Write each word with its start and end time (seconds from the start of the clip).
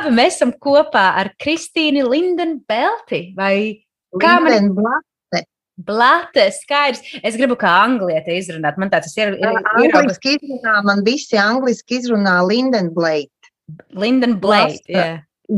Labi. 0.00 0.16
Mēs 0.16 0.38
esam 0.38 0.52
kopā 0.56 1.04
ar 1.20 1.32
Kristīnu 1.42 2.06
Lindenbelti. 2.08 3.22
Kā 4.20 4.36
man 4.42 4.56
ir 4.56 4.68
blate? 4.76 5.44
Blate, 5.80 6.46
skaidrs. 6.52 7.02
Es 7.24 7.36
gribu 7.40 7.56
kā 7.60 7.70
anglieti 7.84 8.36
izrunāt. 8.40 8.78
Man 8.80 8.92
tāds 8.92 9.12
ir. 9.16 9.36
ir, 9.36 9.60
ir 9.84 9.96
angliski 9.96 10.36
izrunā, 10.36 10.80
man 10.84 11.04
visi 11.04 11.38
angliski 11.40 12.00
izrunā 12.00 12.40
Lindenblate. 12.48 13.52
Lindenblate, 13.96 14.82
jā. 14.90 15.10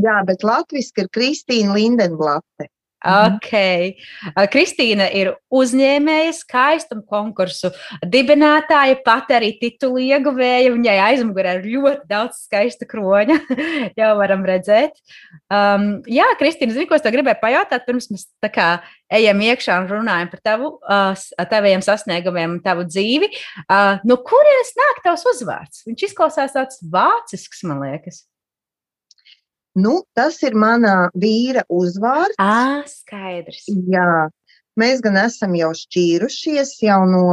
Jā, 0.03 0.19
bet 0.25 0.41
latviski 0.45 1.03
ir 1.03 1.09
Kristīna 1.13 1.75
Lindenblate. 1.77 2.67
Mhm. 3.03 3.35
Ok. 3.35 4.47
Kristīna 4.53 5.09
ir 5.11 5.33
uzņēmēja, 5.53 6.31
skaistuma 6.37 7.03
konkursu 7.09 7.73
dibinātāja, 8.07 8.95
pat 9.03 9.31
arī 9.35 9.53
titulu 9.59 9.99
ieguvēja. 10.03 10.71
Viņai 10.73 10.97
aizmugurē 11.09 11.57
ir 11.59 11.69
ļoti 11.75 12.07
daudz 12.09 12.45
skaista 12.45 12.87
kroņa. 12.89 13.39
jau 13.99 14.11
varam 14.19 14.47
redzēt. 14.47 14.95
Um, 15.51 16.01
jā, 16.07 16.27
Kristīna, 16.39 16.75
zinu, 16.75 16.87
ko 16.89 16.97
es 16.97 17.03
tev 17.05 17.15
gribēju 17.17 17.41
pajautāt, 17.43 17.85
pirms 17.87 18.09
mēs 18.13 18.27
tā 18.43 18.51
kā 18.53 18.69
ejam 19.13 19.41
iekšā 19.45 19.77
un 19.83 19.89
runājam 19.91 20.31
par 20.31 20.43
tavu, 20.47 20.73
uh, 20.87 21.25
taviem 21.51 21.83
sasniegumiem 21.85 22.57
un 22.57 22.61
tavu 22.63 22.87
dzīvi. 22.87 23.29
Uh, 23.67 23.99
no 24.07 24.17
kurienes 24.23 24.75
nāk 24.79 25.03
tavs 25.05 25.27
uzvārds? 25.35 25.83
Viņš 25.89 26.07
izklausās 26.09 26.55
tāds 26.55 26.79
vācisks, 26.93 27.65
man 27.67 27.83
liekas. 27.83 28.23
Nu, 29.79 30.03
tas 30.13 30.37
ir 30.45 30.53
mana 30.59 31.09
vīra 31.17 31.63
uzvārds. 31.73 32.37
Ah, 32.37 32.83
skaidrs. 32.85 33.65
Jā, 33.89 34.29
mēs 34.79 35.01
gan 35.01 35.17
esam 35.23 35.55
jau 35.57 35.71
šķīrušies 35.77 36.75
jau 36.85 37.01
no 37.09 37.25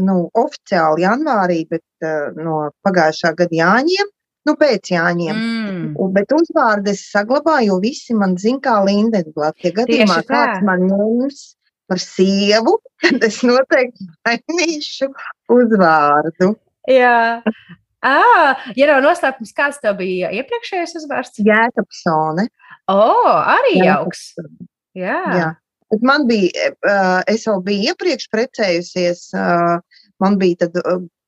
nu, 0.00 0.16
oficiāli 0.34 1.04
janvārī, 1.04 1.60
bet 1.70 1.84
uh, 2.02 2.32
no 2.38 2.68
pagājušā 2.86 3.34
gada 3.38 3.58
jāņiem. 3.60 4.10
Nu, 4.44 4.56
pēc 4.60 4.90
jāņiem. 4.92 5.36
Mm. 5.36 5.92
Bet 6.12 6.32
uzvārdu 6.36 6.92
es 6.92 7.06
saglabāju, 7.08 7.70
jo 7.70 7.78
visi 7.80 8.16
man 8.16 8.34
zina, 8.40 8.60
kā 8.64 8.74
Lindenblatt. 8.84 9.56
Ja 9.64 9.72
gadījumā 9.78 10.18
Tieši 10.18 10.28
kāds 10.28 10.58
tā. 10.58 10.66
man 10.68 10.84
ņems 10.90 11.44
par 11.88 12.00
sievu, 12.02 12.76
tad 13.04 13.24
es 13.28 13.40
noteikti 13.46 14.08
mainīšu 14.26 15.08
uzvārdu. 15.54 16.52
Jā, 16.90 17.40
Ah, 18.04 18.64
ja 18.76 18.88
nav 18.90 19.00
noslēpums, 19.04 19.54
kāds 19.56 19.80
tev 19.80 19.96
bija 20.02 20.30
iepriekšējais 20.36 20.96
uzvārds? 21.00 21.40
Jēkabsone. 21.40 22.46
O, 22.92 22.96
oh, 23.00 23.36
arī 23.48 23.78
jauks. 23.80 24.34
Jā. 24.98 25.20
Jā. 25.38 25.50
Bet 25.92 26.04
man 26.04 26.26
bija, 26.28 26.72
es 27.30 27.46
jau 27.46 27.56
biju 27.64 27.92
iepriekš 27.92 28.28
precējusies, 28.32 29.28
man 30.20 30.38
bija 30.40 30.66
tad 30.66 30.78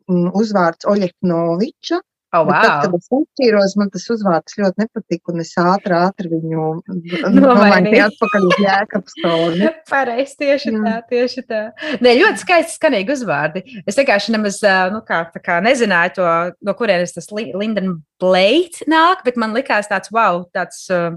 uzvārds 0.09 0.89
Oļehnoviča. 0.91 2.01
Oh, 2.37 2.47
wow. 2.49 2.63
tad, 2.63 2.87
kad 2.87 2.97
es 2.99 3.09
atšķīros, 3.19 3.75
man 3.81 3.91
tas 3.95 4.07
uzvārds 4.13 4.57
ļoti 4.59 4.83
nepatika, 4.83 5.33
un 5.33 5.43
es 5.45 5.53
ātri, 5.61 5.97
ātri 5.97 6.31
viņu 6.33 6.67
nomainīju 7.37 8.03
atpakaļ 8.07 8.49
uz 8.49 8.59
jēkabstoni. 8.65 9.71
Pareizi, 9.93 10.37
tieši 10.43 10.73
Jā. 10.73 10.83
tā, 10.87 10.95
tieši 11.13 11.45
tā. 11.49 11.63
Nē, 12.05 12.17
ļoti 12.23 12.43
skaisti 12.45 12.77
skanīgi 12.79 13.15
uzvārdi. 13.17 13.65
Es 13.87 13.99
vienkārši 14.01 14.35
nemaz, 14.37 14.61
nu, 14.95 15.03
kā, 15.07 15.23
kā 15.45 15.61
nezināju 15.65 16.17
to, 16.19 16.29
no 16.67 16.77
kurienes 16.79 17.17
tas 17.17 17.31
Linden 17.33 18.01
Blade 18.23 18.89
nāk, 18.91 19.25
bet 19.27 19.41
man 19.41 19.57
likās 19.57 19.91
tāds, 19.91 20.13
wow, 20.15 20.45
tāds 20.57 20.85
uh, 20.95 21.15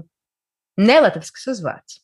nelatvisks 0.80 1.48
uzvārds. 1.52 2.00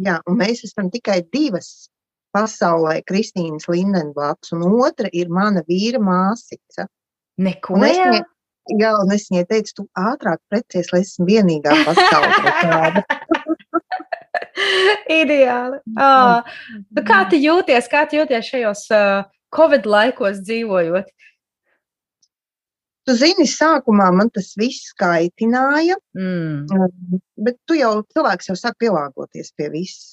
Jā, 0.00 0.20
un 0.28 0.38
mēs 0.40 0.64
esam 0.64 0.88
tikai 0.92 1.20
divas 1.28 1.90
pasaulē, 2.34 3.00
Kristīnas 3.06 3.66
Lindenblats, 3.70 4.52
un 4.54 4.64
otra 4.70 5.10
ir 5.12 5.30
mana 5.32 5.64
vīra 5.66 6.00
māsica. 6.02 6.86
Neko. 7.40 7.76
Un 7.78 7.86
es, 7.88 8.22
un 8.70 9.14
es 9.14 9.28
viņai 9.30 9.46
teicu, 9.50 9.76
tu 9.80 9.86
ātrāk 9.98 10.40
precies, 10.50 10.90
lai 10.92 11.02
esmu 11.04 11.26
vienīgā 11.28 11.74
pasaulē. 11.88 13.04
Ideāli. 15.20 15.80
Oh, 15.96 16.50
nu 16.96 17.04
kā 17.06 17.24
tu 17.30 17.38
jūties, 17.40 17.88
kā 17.90 18.04
tu 18.08 18.20
jūties 18.20 18.50
šajos 18.52 18.84
uh, 18.94 19.24
Covid 19.54 19.88
laikos 19.88 20.42
dzīvojot? 20.44 21.08
Tu 23.08 23.14
zini, 23.16 23.46
sākumā 23.48 24.10
man 24.14 24.28
tas 24.30 24.52
viss 24.60 24.92
kaitināja, 25.00 25.96
mm. 26.14 26.68
bet 27.42 27.56
tu 27.66 27.78
jau 27.78 27.94
cilvēks 28.12 28.50
jau 28.50 28.56
sāk 28.60 28.76
pielāgoties 28.82 29.54
pie 29.56 29.70
viss. 29.72 30.12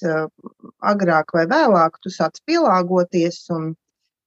Agrāk 0.80 1.34
vai 1.36 1.44
vēlāk 1.50 2.00
tu 2.02 2.10
sāc 2.10 2.40
pielāgoties, 2.48 3.44
un, 3.54 3.70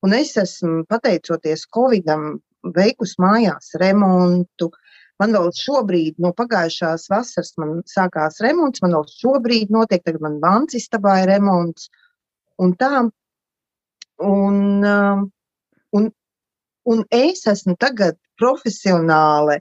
un 0.05 0.15
es 0.15 0.35
esmu 0.39 0.85
pateicoties 0.91 1.65
Covidam 1.73 2.37
veikusi 2.75 3.19
mājās 3.21 3.73
remontu. 3.81 4.69
Man 5.21 5.35
vēl 5.35 5.51
šobrīd, 5.53 6.15
no 6.21 6.31
pagājušās 6.33 7.05
vasaras, 7.11 7.53
man 7.61 7.81
sākās 7.89 8.39
remonts, 8.41 8.81
man 8.81 8.95
vēl 8.97 9.05
šobrīd 9.11 9.73
notiek, 9.73 10.01
tagad 10.05 10.23
man 10.25 10.39
vans 10.41 10.77
istabā 10.77 11.19
ir 11.21 11.29
remonts. 11.29 11.91
Un 12.61 12.73
tā, 12.77 13.03
un, 14.25 14.57
um, 14.81 15.27
un, 15.97 16.09
un 16.89 17.05
es 17.13 17.45
esmu 17.49 17.77
tagad 17.81 18.17
profesionāli 18.41 19.59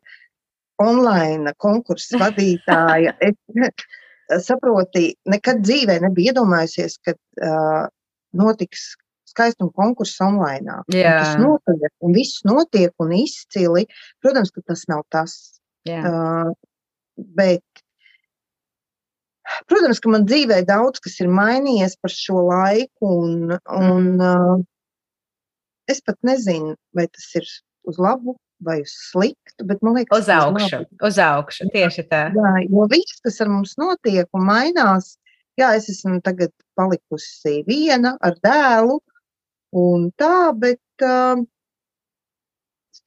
online 0.80 1.52
konkursu 1.60 2.18
vadītāja. 2.22 3.16
Es 3.20 4.46
saproti, 4.46 5.10
nekad 5.28 5.64
dzīvē 5.66 5.98
nebija 6.06 6.32
iedomājusies, 6.32 7.00
ka 7.04 7.16
uh, 7.16 7.88
notiks 8.36 8.92
skaistuma 9.30 9.72
konkursu 9.76 10.24
online. 10.26 10.80
Tas 10.90 11.36
notiek, 11.40 11.92
un 12.04 12.16
viss 12.16 12.42
notiek 12.48 12.92
un 13.02 13.14
izcili. 13.16 13.86
Protams, 14.22 14.52
ka 14.54 14.64
tas 14.72 14.86
nav 14.90 15.04
tas. 15.12 15.36
Jā. 15.88 16.00
Uh, 16.04 16.50
bet, 17.38 17.82
protams, 19.70 20.02
ka 20.02 20.12
man 20.12 20.26
dzīvē 20.28 20.60
daudz 20.68 21.00
kas 21.04 21.16
ir 21.22 21.30
mainījies 21.32 21.96
par 22.02 22.12
šo 22.14 22.44
laiku, 22.50 23.14
un, 23.24 23.56
un 23.56 24.12
mm. 24.18 24.20
uh, 24.20 24.68
es 25.90 26.02
pat 26.04 26.20
nezinu, 26.26 26.76
vai 26.96 27.08
tas 27.08 27.26
ir 27.40 27.48
uz 27.88 27.98
labu 27.98 28.36
vai 28.60 28.80
uz 28.82 28.92
sliktu, 29.10 29.64
bet 29.64 29.80
man 29.80 29.96
liekas, 29.96 30.20
uz 30.20 30.28
augšu. 30.34 30.82
Uz 31.06 31.18
augšu 31.24 31.70
tieši 31.72 32.04
tā. 32.10 32.26
Jā, 32.36 32.52
jo 32.68 32.84
viss, 32.92 33.22
kas 33.24 33.40
ar 33.40 33.48
mums 33.48 33.72
notiek 33.80 34.28
un 34.36 34.44
mainās, 34.44 35.14
jā, 35.60 35.72
es 35.78 35.88
esmu 35.92 36.20
tagad 36.24 36.52
palikusi 36.78 37.60
viena 37.68 38.16
ar 38.20 38.36
dēlu, 38.44 38.98
un 39.76 40.10
tā, 40.18 40.50
bet, 40.58 40.82
uh, 41.04 41.40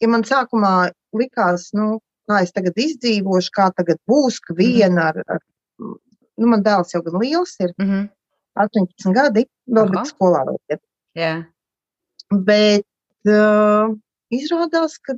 ja 0.01 0.09
man 0.11 0.25
sākumā 0.27 0.91
likās, 1.15 1.69
nu, 1.77 1.99
kā 2.29 2.43
es 2.45 2.53
tagad 2.55 2.77
izdzīvošu, 2.79 3.51
kā 3.55 3.69
tagad 3.77 3.99
būs, 4.09 4.39
ka 4.43 4.53
mhm. 4.53 4.59
viena 4.59 5.09
ar, 5.11 5.23
ar 5.27 5.41
nu, 5.79 6.49
man 6.49 6.63
dēls 6.65 6.93
jau 6.95 7.03
gan 7.05 7.19
liels 7.21 7.57
ir, 7.59 7.73
mm 7.77 7.89
-hmm. 7.89 8.09
18 8.63 9.15
gadi, 9.15 9.45
vēl 9.65 9.89
bet 9.89 10.11
skolā 10.11 10.43
vēl 10.45 10.59
ir. 10.75 10.79
Yeah. 11.17 11.43
Bet 12.31 13.29
uh, 13.29 13.93
izrādās, 14.33 14.99
ka 15.01 15.15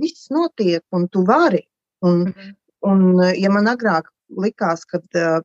viss 0.00 0.30
notiek 0.30 0.82
un 0.92 1.08
tu 1.08 1.24
vari. 1.28 1.66
Un, 2.00 2.24
mm 2.24 2.32
-hmm. 2.32 2.54
un 2.80 3.00
ja 3.36 3.50
man 3.50 3.68
agrāk 3.68 4.08
likās, 4.28 4.84
ka 4.84 4.98
uh, 4.98 5.40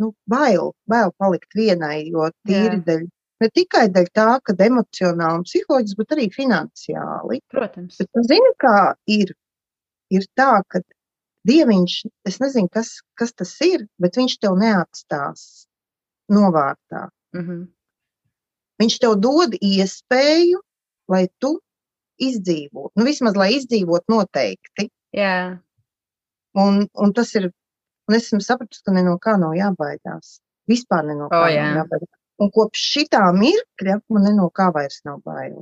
nu, 0.00 0.14
bail, 0.26 0.72
bail 0.88 1.12
palikt 1.18 1.54
vienai, 1.54 2.08
jo 2.08 2.30
tīri 2.48 2.80
yeah. 2.80 2.84
dēļ 2.86 3.08
Ne 3.40 3.48
tikai 3.56 3.86
dēļ 3.88 4.08
tā, 4.16 4.28
ka 4.44 4.54
emocionāli 4.66 5.40
un 5.40 5.44
psiholoģiski, 5.48 5.98
bet 6.02 6.16
arī 6.16 6.26
finansiāli. 6.34 7.40
Protams. 7.52 8.00
Bet, 8.00 8.24
zini, 8.28 8.50
kā 8.60 8.92
ir, 9.08 9.32
ir 10.12 10.26
tā, 10.36 10.52
ka 10.68 10.82
Dieviņš, 11.48 11.94
es 12.28 12.36
nezinu, 12.42 12.68
kas, 12.68 12.98
kas 13.16 13.32
tas 13.32 13.54
ir, 13.64 13.86
bet 14.02 14.18
viņš 14.20 14.34
tev 14.42 14.58
neatstās 14.60 15.46
novārtā. 16.28 17.08
Mm 17.32 17.46
-hmm. 17.46 17.62
Viņš 18.80 18.98
tev 19.00 19.16
dod 19.24 19.56
iespēju, 19.56 20.60
lai 21.08 21.28
tu 21.38 21.56
izdzīvotu. 22.20 22.92
Nu, 22.96 23.04
vismaz, 23.08 23.36
lai 23.36 23.54
izdzīvotu 23.56 24.12
noteikti. 24.12 24.90
Jā. 25.16 25.58
Un, 26.60 26.86
un 26.94 27.12
tas 27.16 27.34
ir, 27.34 27.50
un 28.08 28.16
es 28.16 28.28
esmu 28.28 28.40
sapratusi, 28.44 28.84
ka 28.84 28.92
ne 28.92 29.02
no 29.06 29.16
kā 29.18 29.38
nav 29.40 29.56
jābaidās. 29.56 30.40
Vispār 30.68 31.06
ne 31.08 31.16
no 31.18 31.28
kā 31.32 31.40
oh, 31.40 31.48
nav 31.48 31.80
jābaidās. 31.80 32.19
Un 32.40 32.48
kopš 32.54 32.86
šitā 32.94 33.26
mirkļa 33.36 34.00
man 34.08 34.32
no 34.36 34.48
kā 34.54 34.70
vairs 34.74 35.02
nav 35.04 35.20
bail. 35.26 35.60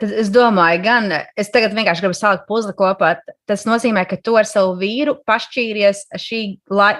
Tad 0.00 0.12
es 0.20 0.30
domāju, 0.32 0.80
gan 0.82 1.12
es 1.38 1.50
tagad 1.54 1.74
vienkārši 1.76 2.02
gribu 2.02 2.16
salikt 2.16 2.46
puzli 2.48 2.74
kopā. 2.76 3.12
Tas 3.48 3.64
nozīmē, 3.68 4.04
ka 4.10 4.18
tu 4.20 4.34
ar 4.38 4.48
savu 4.48 4.74
vīru 4.80 5.14
pašķīries 5.28 6.06
šī, 6.18 6.40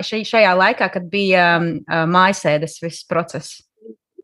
šī, 0.07 0.21
šajā 0.29 0.53
laikā, 0.59 0.91
kad 0.95 1.09
bija 1.11 1.49
um, 1.59 1.73
mājasēdes 2.15 2.79
viss 2.85 3.09
process. 3.09 3.59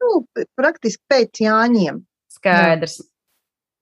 Nu, 0.01 0.23
praktiski 0.59 1.03
pēc 1.11 1.43
Jāņiem. 1.45 2.01
Skaidrs. 2.37 3.01
Jā. 3.01 3.11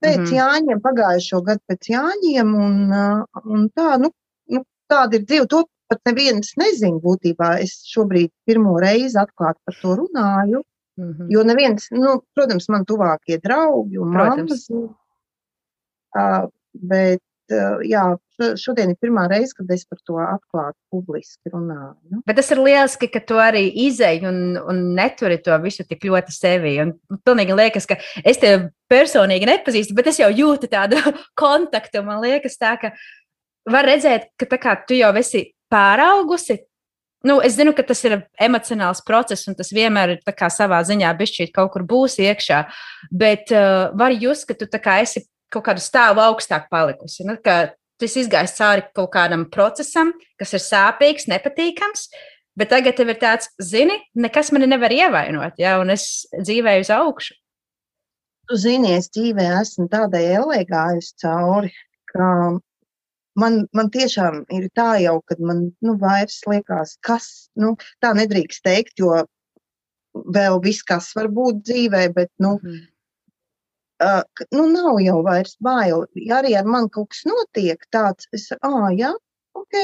Pēc 0.03 0.17
mm 0.19 0.25
-hmm. 0.25 0.35
Jāņiem, 0.39 0.81
pagājušo 0.83 1.43
gadu 1.47 1.61
pēc 1.69 1.89
Jāņiem, 1.93 2.55
un, 2.65 2.75
un 3.45 3.69
tā, 3.77 3.95
nu, 4.01 4.11
nu, 4.51 4.65
tāda 4.91 5.19
ir 5.19 5.23
dzīve. 5.29 5.47
To 5.53 5.63
pat 5.87 6.01
neviens 6.09 6.53
nezina 6.59 6.99
būtībā. 7.03 7.55
Es 7.63 7.83
šobrīd 7.91 8.31
pirmo 8.47 8.75
reizi 8.81 9.19
atklāti 9.19 9.59
par 9.65 9.79
to 9.81 9.95
runāju. 10.01 10.63
Mm 10.97 11.11
-hmm. 11.11 11.27
Jo 11.29 11.43
neviens, 11.43 11.87
nu, 11.91 12.21
protams, 12.35 12.69
man 12.69 12.85
tuvākie 12.85 13.39
draugi 13.41 13.97
un 13.97 14.09
mammas, 14.13 14.67
uh, 14.69 16.49
bet 16.73 17.21
jā, 17.83 18.03
šodien 18.59 18.93
ir 18.93 18.97
pirmā 19.01 19.25
reize, 19.29 19.53
kad 19.57 19.69
es 19.73 19.83
par 19.85 19.99
to 20.07 20.17
atklāti 20.21 20.77
publiski 20.91 21.51
runāju. 21.51 21.95
Nu. 22.11 22.21
Bet 22.25 22.37
tas 22.39 22.51
ir 22.51 22.61
lieliski, 22.63 23.09
ka 23.11 23.19
tu 23.19 23.39
arī 23.41 23.65
izēji 23.85 24.27
un, 24.27 24.57
un 24.57 24.81
neturi 24.95 25.39
to 25.43 25.55
visu 25.63 25.85
tik 25.87 26.05
ļoti 26.07 26.31
sevi. 26.31 26.75
Un 26.81 26.93
pilnīgi 27.25 27.57
liekas, 27.57 27.87
ka 27.89 27.97
es 28.23 28.39
tevi 28.41 28.69
personīgi 28.91 29.49
nepazīstu, 29.49 29.95
bet 29.95 30.07
es 30.07 30.19
jau 30.19 30.31
jūtu 30.31 30.69
tādu 30.71 30.99
kontaktu. 31.41 32.03
Man 32.05 32.23
liekas, 32.23 32.57
tā, 32.57 32.75
ka 32.81 32.93
var 33.69 33.87
redzēt, 33.87 34.31
ka 34.37 34.57
kā, 34.57 34.77
tu 34.87 34.97
jau 34.97 35.13
esi 35.19 35.49
pāraugusi. 35.73 36.63
Nu, 37.23 37.37
es 37.39 37.55
zinu, 37.55 37.71
ka 37.71 37.85
tas 37.87 38.01
ir 38.03 38.17
emocionāls 38.41 38.99
process, 39.07 39.47
un 39.47 39.55
tas 39.55 39.69
vienmēr 39.71 40.17
ir 40.17 40.49
savā 40.51 40.81
ziņā 40.83 41.11
bišķīt 41.19 41.53
kaut 41.55 41.71
kur 41.71 41.85
būs 41.87 42.17
iekšā. 42.19 42.65
Bet 43.11 43.53
uh, 43.55 43.93
var 43.95 44.11
just, 44.11 44.43
ka 44.49 44.57
tu 44.59 44.67
esi 44.67 45.23
kaut 45.53 45.63
kādu 45.69 45.79
stāvu 45.79 46.19
augstāk 46.19 46.67
palikusi. 46.73 47.23
Nu, 47.23 47.37
esi 48.03 48.25
izgājis 48.25 48.57
cauri 48.57 48.83
kaut 48.91 49.13
kādam 49.13 49.45
procesam, 49.53 50.11
kas 50.39 50.51
ir 50.53 50.63
sāpīgs, 50.63 51.29
nepatīkams. 51.31 52.09
Bet 52.59 52.69
tagad 52.69 52.97
tev 52.97 53.09
ir 53.09 53.17
tāds, 53.21 53.47
zini, 53.57 53.95
nekas 54.19 54.51
mani 54.53 54.67
nevar 54.69 54.93
ievainot, 54.93 55.55
ja, 55.57 55.79
un 55.81 55.89
es 55.89 56.27
dzīvēju 56.35 56.83
uz 56.83 56.91
augšu. 56.93 57.37
Tu 58.51 58.59
zini, 58.59 58.91
es 58.99 59.07
dzīvē 59.15 59.47
esmu 59.61 59.87
tādai 59.89 60.25
elē 60.35 60.59
gājusi 60.69 61.15
cauri, 61.23 61.71
ka 62.11 62.27
man, 63.39 63.63
man 63.73 63.91
tiešām 63.93 64.43
ir 64.53 64.69
tā 64.77 64.89
jau, 65.03 65.19
kad 65.29 65.39
man 65.39 65.67
nu, 65.81 65.97
vairs 66.01 66.41
liekas, 66.49 66.97
kas, 67.01 67.29
nu, 67.55 67.75
tā 68.03 68.13
nedrīkst 68.17 68.63
teikt, 68.63 68.97
jo 68.99 69.23
vēl 70.13 70.59
viss, 70.63 70.85
kas 70.85 71.11
var 71.17 71.31
būt 71.33 71.63
dzīvē, 71.65 72.07
bet, 72.13 72.31
nu, 72.39 72.57
mm 72.61 72.81
uh, 74.03 74.45
nu, 74.51 74.67
nav 74.71 74.99
jau 75.01 75.19
vairs 75.25 75.55
bail. 75.63 76.05
Ja 76.15 76.41
arī 76.41 76.55
ar 76.59 76.67
mani 76.69 76.91
kaut 76.93 77.11
kas 77.13 77.23
notiek 77.29 77.85
tāds, 77.93 78.27
es 78.35 78.49
ah, 78.55 78.89
jā, 78.95 79.13
ok, 79.57 79.79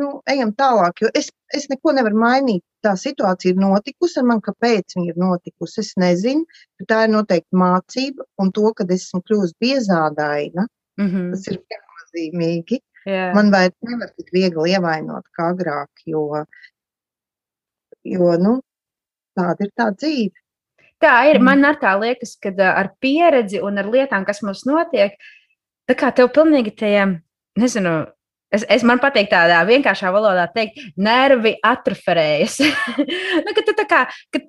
nu, 0.00 0.10
ejam 0.30 0.52
tālāk, 0.58 1.04
jo 1.04 1.10
es, 1.18 1.30
es 1.54 1.68
neko 1.72 1.94
nevaru 1.96 2.20
mainīt. 2.20 2.64
Tā 2.84 2.92
situācija 3.00 3.54
ir 3.54 3.60
notikusi 3.60 4.18
ar 4.20 4.26
mani, 4.28 4.44
kāpēc 4.44 4.96
viņa 4.98 5.12
ir 5.12 5.20
notikusi. 5.20 5.80
Es 5.80 5.94
nezinu, 6.00 6.44
bet 6.78 6.90
tā 6.90 7.04
ir 7.06 7.14
noteikti 7.14 7.60
mācība, 7.60 8.26
un 8.42 8.52
to, 8.52 8.66
ka 8.76 8.84
esmu 8.96 9.22
kļuvusi 9.24 9.56
biezādaina, 9.64 10.66
mm 11.00 11.06
-hmm. 11.06 11.30
tas 11.32 11.46
ir 11.48 11.62
viennozīmīgi. 11.62 12.82
Yeah. 13.04 13.34
Man 13.36 13.50
vairs 13.52 13.76
nevar 13.84 14.12
tik 14.16 14.30
viegli 14.32 14.72
ievainot 14.72 15.26
kā 15.36 15.50
agrāk, 15.52 15.90
jo, 16.08 16.24
jo 18.08 18.30
nu, 18.40 18.54
tāda 19.36 19.66
ir 19.66 19.72
tā 19.76 19.90
dzīve. 19.92 20.44
Tā 21.04 21.14
ir. 21.28 21.40
Mm. 21.40 21.48
Man 21.50 21.68
ar 21.68 21.78
tā 21.82 21.92
liekas, 22.00 22.36
ka 22.40 22.52
ar 22.70 22.94
pieredzi 23.02 23.60
un 23.64 23.80
ar 23.82 23.90
lietām, 23.92 24.24
kas 24.24 24.40
mums 24.46 24.64
notiek, 24.68 25.18
tā 25.88 25.96
kā 25.98 26.10
tev 26.16 26.30
pilnīgi 26.32 26.72
tie, 26.80 26.96
nezinu, 27.60 27.94
es, 28.54 28.64
es 28.72 28.86
man 28.86 29.02
patīk 29.02 29.28
tādā 29.32 29.60
vienkāršā 29.68 30.12
valodā 30.14 30.46
teikt, 30.54 30.80
nervi 30.96 31.56
atroferējas. 31.60 32.60
nu, 33.44 33.52
ka 33.56 33.66
tu 33.66 33.76
tā 33.76 33.86
kā, 33.90 34.00
ka, 34.32 34.44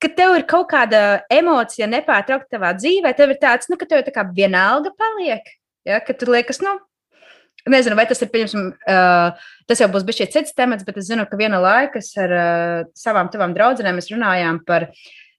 ka 0.00 0.12
tev 0.16 0.38
ir 0.38 0.48
kaut 0.48 0.70
kāda 0.72 1.02
emocija 1.32 1.90
nepārtraukti 1.90 2.54
tavā 2.56 2.72
dzīvē, 2.78 3.12
tev 3.18 3.34
ir 3.34 3.42
tāds, 3.42 3.68
nu, 3.68 3.80
ka 3.80 3.88
tev 3.90 4.00
ir 4.00 4.08
tā 4.08 4.14
kā 4.14 4.24
vienalga 4.32 4.94
paliek. 4.96 5.52
Ja, 5.84 6.00
ka 6.00 6.16
tu 6.16 6.30
liekas, 6.32 6.62
nu, 6.64 6.78
Nezinu, 7.70 7.96
vai 7.96 8.04
tas 8.08 8.20
ir 8.20 8.28
pieņemsim, 8.32 8.64
uh, 8.92 9.44
tas 9.70 9.80
jau 9.80 9.88
būs 9.92 10.04
bijis 10.04 10.32
cits 10.34 10.56
temats, 10.56 10.84
bet 10.84 10.98
es 11.00 11.08
zinu, 11.08 11.24
ka 11.28 11.38
viena 11.40 11.62
laika 11.62 12.02
ar 12.20 12.34
uh, 12.36 12.88
savām 12.98 13.30
tavām 13.32 13.54
draudzenēm 13.56 13.96
mēs 13.96 14.10
runājām 14.12 14.60
par 14.68 14.90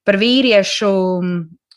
par 0.05 0.19
vīriešu 0.21 0.89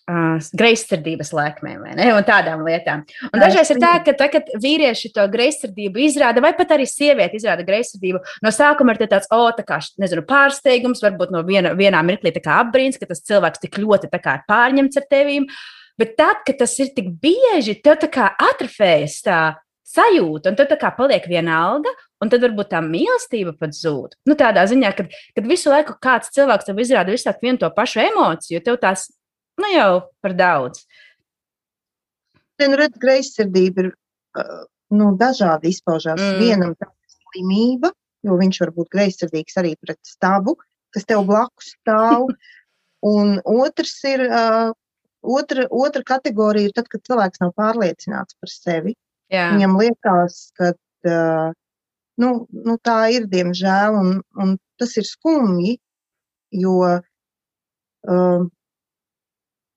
uh, 0.09 0.49
greizsirdības 0.61 1.31
lēkmēm 1.37 1.85
un 1.89 2.27
tādām 2.27 2.65
lietām. 2.67 3.05
Un 3.29 3.43
dažreiz 3.43 3.73
ir 3.73 3.81
tā, 3.83 3.95
ka 4.05 4.15
tā, 4.17 4.29
kad 4.33 4.51
vīrieši 4.61 5.13
to 5.17 5.25
greizsirdību 5.33 6.03
izrāda, 6.07 6.43
vai 6.45 6.55
pat 6.57 6.77
arī 6.77 6.87
sieviete 6.89 7.39
izrāda 7.41 7.67
greizsirdību, 7.67 8.23
no 8.45 8.53
sākuma 8.55 8.95
ir 8.95 9.09
tāds, 9.09 9.31
o, 9.35 9.43
tā 9.57 9.65
kā, 9.69 9.81
nezinu, 10.01 10.25
pārsteigums, 10.29 11.03
varbūt 11.05 11.33
no 11.35 11.43
viena, 11.49 11.75
vienā 11.79 12.03
mirklī 12.07 12.35
tā 12.37 12.45
kā 12.45 12.61
apbrīns, 12.65 13.01
ka 13.01 13.09
tas 13.11 13.25
cilvēks 13.25 13.65
tik 13.65 13.81
ļoti 13.81 14.13
kā 14.19 14.39
ir 14.39 14.47
pārņemts 14.49 15.01
ar 15.01 15.09
tevīm. 15.11 15.49
Bet 15.99 16.15
tad, 16.21 16.45
kad 16.47 16.61
tas 16.61 16.77
ir 16.79 16.93
tik 16.95 17.09
bieži, 17.19 17.81
tev 17.83 17.97
tā 18.05 18.07
kā 18.13 18.29
atrofējas 18.39 19.17
tā 19.27 19.41
sajūta, 19.89 20.53
un 20.53 20.59
tad 20.59 20.71
tā 20.73 20.79
kā 20.81 20.93
paliek 20.97 21.25
viena 21.31 21.57
alga, 21.65 21.93
Un 22.19 22.31
tad 22.33 22.43
varbūt 22.43 22.73
tā 22.73 22.81
mīlestība 22.83 23.53
pat 23.59 23.77
zūd. 23.79 24.17
Nu, 24.27 24.35
tādā 24.39 24.65
ziņā, 24.71 24.91
kad, 24.99 25.13
kad 25.39 25.47
visu 25.47 25.71
laiku 25.71 25.95
kāds 26.03 26.33
cilvēks 26.35 26.67
tev 26.67 26.81
izrāda 26.83 27.15
visu 27.15 27.29
laiku 27.29 27.47
vienu 27.47 27.63
to 27.63 27.71
pašu 27.77 28.03
emociju, 28.03 28.63
tev 28.67 28.79
tās 28.83 29.07
nu, 29.61 29.69
jau 29.71 29.93
par 30.25 30.35
daudz. 30.39 30.83
Vienu 32.59 32.81
redzu, 32.81 32.99
greizsirdība 33.05 33.85
ir 33.85 33.93
nu, 34.99 35.13
dažādi 35.21 35.71
izpaužās. 35.71 36.19
Mm. 36.19 36.43
Vienam 36.43 36.75
tā 36.75 36.91
ir 36.91 37.15
slimība, 37.15 37.95
jo 38.27 38.39
viņš 38.41 38.63
var 38.65 38.75
būt 38.81 38.91
greizsirdīgs 38.97 39.61
arī 39.63 39.77
pret 39.79 40.01
stabu, 40.03 40.57
kas 40.95 41.07
tev 41.07 41.23
blakus 41.29 41.75
stāv. 41.77 42.27
Un 43.07 43.37
otrs 43.47 43.95
ir, 44.11 44.25
uh, 44.27 44.73
otra, 45.23 45.69
otra 45.71 46.03
kategorija 46.03 46.67
ir 46.67 46.75
tad, 46.75 46.89
kad 46.91 47.05
cilvēks 47.07 47.39
nav 47.45 47.53
pārliecināts 47.55 48.35
par 48.43 48.51
sevi. 48.51 48.99
Jā. 49.33 49.51
Viņam 49.55 49.75
liekas, 49.81 50.43
ka 50.57 50.73
uh, 50.73 51.57
Nu, 52.19 52.31
nu, 52.51 52.75
tā 52.83 52.99
ir, 53.15 53.29
diemžēl, 53.31 53.95
un, 53.95 54.15
un 54.43 54.57
tas 54.81 54.97
ir 54.99 55.07
skumji, 55.07 55.77
jo, 56.65 56.77
uh, 58.11 58.47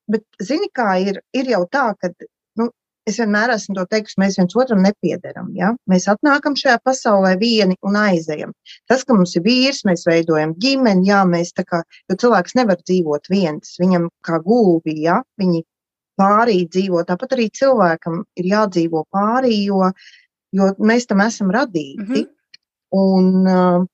bet, 0.10 0.26
zini, 0.42 0.70
kā 0.74 0.96
ir, 1.04 1.20
ir 1.38 1.52
jau 1.52 1.62
tā, 1.70 1.84
ka, 2.02 2.10
nu, 2.58 2.72
es 3.06 3.20
vienmēr 3.22 3.54
esmu 3.54 3.78
to 3.78 3.86
teikusi, 3.92 4.18
mēs 4.24 4.40
viens 4.42 4.58
otram 4.58 4.82
nepiederam, 4.88 5.52
ja? 5.54 5.70
Mēs 5.92 6.10
atnākam 6.10 6.58
šajā 6.58 6.80
pasaulē 6.82 7.36
vieni 7.44 7.78
un 7.86 8.00
aizejam. 8.02 8.56
Tas, 8.90 9.06
ka 9.06 9.14
mums 9.14 9.38
ir 9.38 9.46
vīrs, 9.46 9.84
mēs 9.86 10.08
veidojam 10.10 10.58
ģimeni, 10.66 11.12
jā, 11.14 11.22
mēs 11.30 11.54
tā 11.54 11.68
kā, 11.70 11.84
jo 12.10 12.18
cilvēks 12.26 12.58
nevar 12.58 12.82
dzīvot 12.82 13.30
viens, 13.30 13.78
viņam 13.84 14.10
kā 14.26 14.42
gulbi, 14.48 14.98
ja? 15.06 15.22
Viņi 15.38 15.62
pārī 16.20 16.66
dzīvo, 16.68 17.04
tāpat 17.08 17.38
arī 17.38 17.50
cilvēkam 17.56 18.24
ir 18.40 18.50
jādzīvo 18.52 19.06
pārī, 19.14 19.56
jo 19.66 19.92
jo 20.56 20.70
mēs 20.80 21.08
tam 21.10 21.24
esam 21.26 21.52
radīti. 21.54 22.04
Mm 22.04 22.14
-hmm. 22.14 22.28
un, 22.92 23.28
uh, 23.48 23.86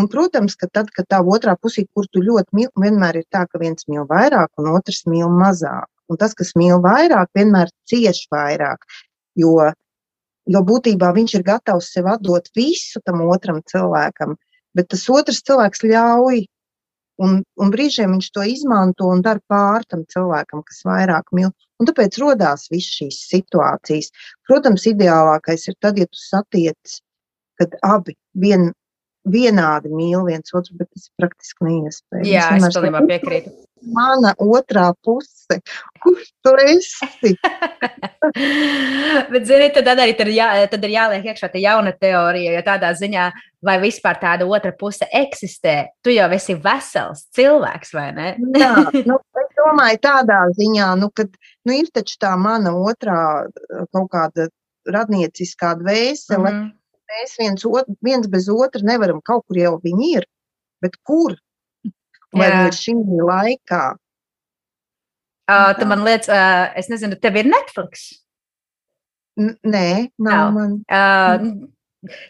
un, 0.00 0.08
protams, 0.08 0.56
ka 0.56 0.68
tad, 0.72 0.90
kad 0.96 1.06
tā 1.06 1.20
otrā 1.22 1.56
pusē, 1.56 1.84
kur 1.94 2.06
tu 2.12 2.22
ļoti 2.22 2.56
mīli, 2.56 2.84
vienmēr 2.84 3.22
ir 3.22 3.26
tā, 3.30 3.46
ka 3.46 3.58
viens 3.58 3.86
mīl 3.88 4.06
vairāk 4.10 4.48
un 4.58 4.72
otrs 4.74 5.04
mīl 5.06 5.30
mazāk. 5.30 5.86
Un 6.10 6.16
tas, 6.18 6.34
kas 6.34 6.52
mīl 6.58 6.82
vairāk, 6.82 7.30
vienmēr 7.34 7.70
cieš 7.86 8.26
vairāk. 8.34 8.78
Jo, 9.38 9.72
jo 10.46 10.60
būtībā 10.70 11.12
viņš 11.14 11.34
ir 11.34 11.42
gatavs 11.42 11.92
sev 11.92 12.06
atdot 12.06 12.48
visu 12.56 13.00
tam 13.04 13.20
otram 13.20 13.62
cilvēkam, 13.62 14.34
bet 14.74 14.88
tas 14.88 15.08
otrs 15.08 15.42
cilvēks 15.46 15.86
ļauj 15.86 16.46
Un, 17.20 17.40
un 17.60 17.72
brīžiem 17.72 18.14
viņš 18.16 18.30
to 18.32 18.44
izmanto 18.48 19.10
un 19.12 19.20
dara 19.24 19.42
pār 19.50 19.84
tam 19.90 20.06
cilvēkam, 20.08 20.64
kas 20.66 20.80
vairāk 20.88 21.32
mīl. 21.36 21.50
Un 21.80 21.88
tāpēc 21.88 22.16
radās 22.22 22.68
visas 22.72 22.96
šīs 22.96 23.18
situācijas. 23.28 24.10
Protams, 24.48 24.86
ideālākais 24.88 25.68
ir 25.68 25.76
tad, 25.84 26.00
ja 26.00 26.08
tu 26.08 26.20
satiec, 26.20 27.00
kad 27.60 27.76
abi 27.84 28.16
vien, 28.40 28.70
vienādi 29.28 29.92
mīl 29.92 30.24
viens 30.28 30.54
otru, 30.56 30.78
bet 30.80 30.88
tas 30.94 31.08
ir 31.08 31.20
praktiski 31.20 31.68
neiespējams. 31.68 32.30
Jā, 32.30 32.46
es 32.56 32.76
pilnībā 32.76 33.04
piekrītu. 33.10 33.52
Mana 33.94 34.32
otrā 34.40 34.90
puse, 35.04 35.56
kurš 36.02 36.30
tu 36.44 36.52
esi? 36.64 37.32
bet, 39.32 39.46
zini, 39.48 39.70
tad 39.74 39.92
arī 39.94 40.14
tad, 40.18 40.30
jā, 40.34 40.48
tad 40.72 40.84
ir 40.86 40.94
jāliek 40.94 41.30
iekšā 41.32 41.50
tā 41.52 41.62
jauna 41.62 41.92
teorija, 41.96 42.54
jo 42.56 42.64
tādā 42.66 42.92
ziņā, 42.98 43.26
vai 43.66 43.76
vispār 43.82 44.20
tāda 44.22 44.48
otra 44.48 44.72
puse 44.76 45.08
eksistē, 45.22 45.76
tu 46.04 46.12
jau 46.14 46.28
esi 46.36 46.56
vesels 46.60 47.26
cilvēks, 47.36 47.94
vai 47.96 48.08
ne? 48.16 48.32
jā, 48.60 48.72
nu, 49.08 49.20
es 49.42 49.54
domāju 49.58 50.02
tādā 50.06 50.42
ziņā, 50.58 50.90
nu, 51.00 51.10
kad 51.14 51.32
nu, 51.64 51.76
ir 51.76 51.88
taču 51.94 52.20
tā 52.20 52.34
mana 52.40 52.74
otrā 52.76 53.46
kaut 53.92 54.10
kāda 54.12 54.50
radnieciskā 54.88 55.74
dvēsele, 55.80 56.50
mm 56.50 56.60
-hmm 56.60 56.76
mēs 57.10 57.36
viens, 57.38 57.66
otru, 57.66 57.96
viens 58.04 58.28
bez 58.30 58.48
otra 58.52 58.82
nevaram 58.86 59.20
kaut 59.24 59.46
kur 59.48 59.58
jau 59.58 59.76
viņi 59.82 60.10
ir, 60.18 60.26
bet 60.84 60.96
kur? 61.06 61.36
Vai 62.36 62.48
viņi 62.52 62.70
ir 62.70 62.78
šī 62.78 62.94
laikā? 63.26 63.82
Uh, 65.50 65.72
tu 65.74 65.86
man 65.90 66.04
liekas, 66.06 66.30
uh, 66.30 66.70
es 66.78 66.86
nezinu, 66.92 67.18
tev 67.18 67.40
ir 67.40 67.48
Netflix? 67.50 68.06
N 69.40 69.56
nē, 69.66 70.10
nav, 70.18 70.50
nav. 70.50 70.56
man. 70.56 70.80
Uh, 70.86 71.70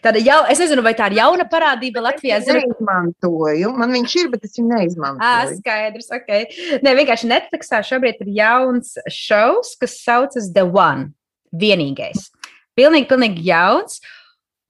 Tāda 0.03 0.19
jau, 0.19 0.41
es 0.51 0.59
nezinu, 0.59 0.83
vai 0.83 0.97
tā 0.99 1.07
ir 1.13 1.21
jauna 1.21 1.45
parādība 1.47 2.03
Latvijā. 2.03 2.41
Es 2.41 2.49
neizmantoju. 2.51 3.71
Man 3.79 3.93
viņš 3.95 4.15
ir, 4.19 4.31
bet 4.33 4.49
es 4.49 4.57
viņu 4.59 4.73
neizmantoju. 4.73 5.23
Ah, 5.23 5.53
skaidrs, 5.61 6.09
ok. 6.17 6.33
Nē, 6.83 6.95
vienkārši 6.99 7.31
Netflixā 7.31 7.79
šobrīd 7.87 8.25
ir 8.25 8.33
jauns 8.41 8.97
šovs, 9.07 9.77
kas 9.79 9.95
saucas 10.03 10.51
The 10.57 10.65
One. 10.67 11.13
Vienīgais. 11.55 12.33
Pilnīgi, 12.79 13.07
pilnīgi 13.13 13.47
jauns. 13.47 14.01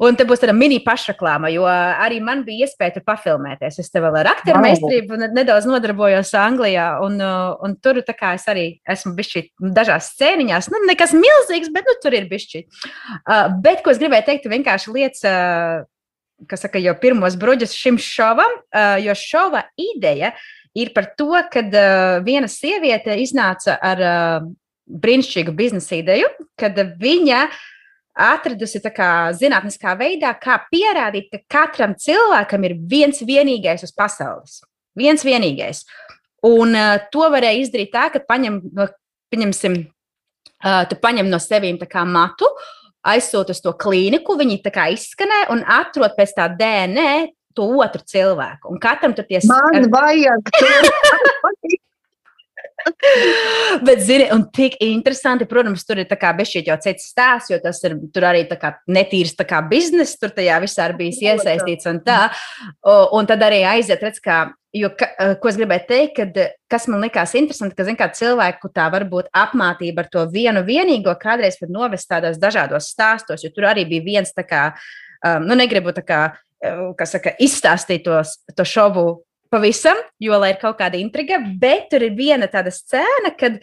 Un 0.01 0.17
te 0.17 0.25
būs 0.25 0.41
tāda 0.41 0.55
mini 0.57 0.79
pašreklāma, 0.81 1.51
jo 1.53 1.67
arī 1.69 2.23
man 2.25 2.41
bija 2.47 2.65
iespēja 2.65 2.95
tur 2.95 3.05
pafilmēties. 3.05 3.77
Es 3.83 3.91
te 3.93 4.01
vēl 4.01 4.15
ar 4.23 4.31
aktieru 4.33 4.63
meistarību 4.65 5.19
nedaudz 5.37 5.67
nodarbojos 5.69 6.31
Anglijā, 6.41 6.87
un, 7.05 7.19
un 7.21 7.75
tur 7.85 8.01
es 8.01 8.47
arī 8.49 8.65
esmu 8.89 9.13
bijis 9.19 9.51
dažās 9.61 10.09
scēniņās. 10.15 10.71
Nu, 10.73 10.81
nekas 10.89 11.13
milzīgs, 11.13 11.69
bet 11.75 11.85
nu, 11.89 11.97
tur 12.01 12.17
ir 12.17 12.31
bijis. 12.31 12.65
Uh, 13.21 13.53
bet, 13.61 13.83
ko 13.85 13.93
es 13.93 14.01
gribēju 14.01 14.25
teikt, 14.31 14.49
vienkārši 14.49 14.95
lietas. 14.95 15.27
Uh, 15.29 16.47
kas 16.49 16.65
saka, 16.65 16.81
jau 16.81 16.95
pirmos 16.97 17.37
bruģus 17.37 17.77
šim 17.77 17.99
šovam, 18.01 18.55
uh, 18.73 18.95
jo 19.05 19.13
šova 19.19 19.67
ideja 19.77 20.31
ir 20.73 20.95
par 20.97 21.11
to, 21.19 21.35
ka 21.53 21.61
uh, 21.67 22.15
viena 22.25 22.49
sieviete 22.49 23.19
iznāca 23.21 23.77
ar 23.77 24.01
uh, 24.01 24.49
brīnišķīgu 24.89 25.53
biznesa 25.59 25.99
ideju, 26.01 26.33
kad 26.59 26.81
viņa 27.05 27.43
uh, 27.51 27.61
atradusi 28.21 28.81
kā, 28.95 29.11
zinātniskā 29.37 29.95
veidā, 29.99 30.33
kā 30.41 30.59
pierādīt, 30.71 31.31
ka 31.33 31.41
katram 31.59 31.97
cilvēkam 31.99 32.67
ir 32.69 32.77
viens 32.91 33.23
vienīgais 33.27 33.85
uz 33.87 33.95
pasaules. 33.97 34.61
Viens 34.99 35.25
vienīgais. 35.25 35.85
Un 36.47 36.75
uh, 36.77 36.99
to 37.13 37.27
varēja 37.33 37.65
izdarīt 37.65 37.93
tā, 37.95 38.09
ka 38.13 38.23
paņem, 38.27 38.61
no, 38.77 38.87
paņemsim, 39.33 39.77
uh, 40.65 40.85
tu 40.89 40.97
paņem 41.01 41.29
no 41.31 41.41
sevīm 41.43 41.81
matu, 42.09 42.49
aizsūti 43.07 43.55
uz 43.57 43.61
to 43.65 43.73
klīniku, 43.81 44.37
viņi 44.37 44.61
izskanē 44.93 45.47
un 45.53 45.65
atrod 45.65 46.17
pēc 46.17 46.35
tā 46.37 46.49
DNE 46.53 47.33
to 47.57 47.67
otru 47.83 48.03
cilvēku. 48.07 48.71
Un 48.71 48.81
katram 48.81 49.15
tur 49.15 49.27
tie 49.29 49.41
Man 49.49 49.91
vajag 49.93 50.53
to. 50.61 51.81
Bet, 53.87 54.01
zini, 54.05 54.27
un 54.33 54.47
tik 54.55 54.77
interesanti, 54.85 55.47
protams, 55.49 55.85
tur 55.87 56.01
ir 56.01 56.09
tā 56.11 56.17
kā 56.21 56.33
bešķiet 56.37 56.71
jau 56.71 56.77
cits 56.83 57.11
stāsts, 57.13 57.53
jo 57.53 57.59
tas 57.63 57.81
ir 57.87 57.97
tur 58.15 58.27
arī 58.31 58.45
tā 58.51 58.57
kā 58.61 58.73
netīrs 58.91 59.37
tā 59.39 59.47
kā 59.49 59.61
bizness, 59.69 60.19
tur 60.21 60.33
tajā 60.37 60.57
visā 60.63 60.89
ir 60.91 60.97
bijis 60.99 61.21
iesaistīts 61.25 61.89
un 61.91 62.01
tā. 62.07 62.23
Un 63.17 63.29
tad 63.29 63.45
arī 63.47 63.63
aiziet, 63.69 64.03
redz, 64.05 64.21
kā, 64.25 64.41
jo, 64.77 64.93
ka, 64.97 65.11
ko 65.43 65.53
es 65.53 65.61
gribēju 65.61 65.87
teikt, 65.89 66.17
kad, 66.19 66.43
kas 66.73 66.89
man 66.91 67.05
likās 67.05 67.37
interesanti, 67.39 67.77
ka, 67.79 67.89
kā 68.01 68.11
cilvēku 68.17 68.73
tā 68.75 68.89
varbūt 68.93 69.33
apmātība 69.37 70.05
ar 70.05 70.13
to 70.13 70.27
vienu 70.33 70.65
vienīgo 70.67 71.15
kādreiz 71.21 71.61
var 71.61 71.73
novest 71.77 72.11
tādos 72.11 72.41
dažādos 72.41 72.93
stāstos, 72.93 73.45
jo 73.45 73.53
tur 73.55 73.71
arī 73.73 73.87
bija 73.89 74.07
viens 74.07 74.37
tā 74.37 74.47
kā, 74.47 74.69
um, 75.25 75.49
nu, 75.49 75.59
negribu 75.59 75.95
tā 75.97 76.07
kā, 76.07 76.23
kas 76.97 77.17
saka, 77.17 77.33
izstāstīt 77.41 78.05
tos, 78.05 78.39
to 78.57 78.67
šovu 78.69 79.23
pavisam, 79.51 79.99
jo 80.23 80.39
lai 80.41 80.55
ir 80.55 80.61
kaut 80.63 80.79
kāda 80.81 81.01
intriga, 81.01 81.41
bet 81.61 81.91
tur 81.93 82.07
ir 82.07 82.17
viena 82.19 82.49
tāda 82.51 82.73
scēna, 82.75 83.35
kad 83.39 83.59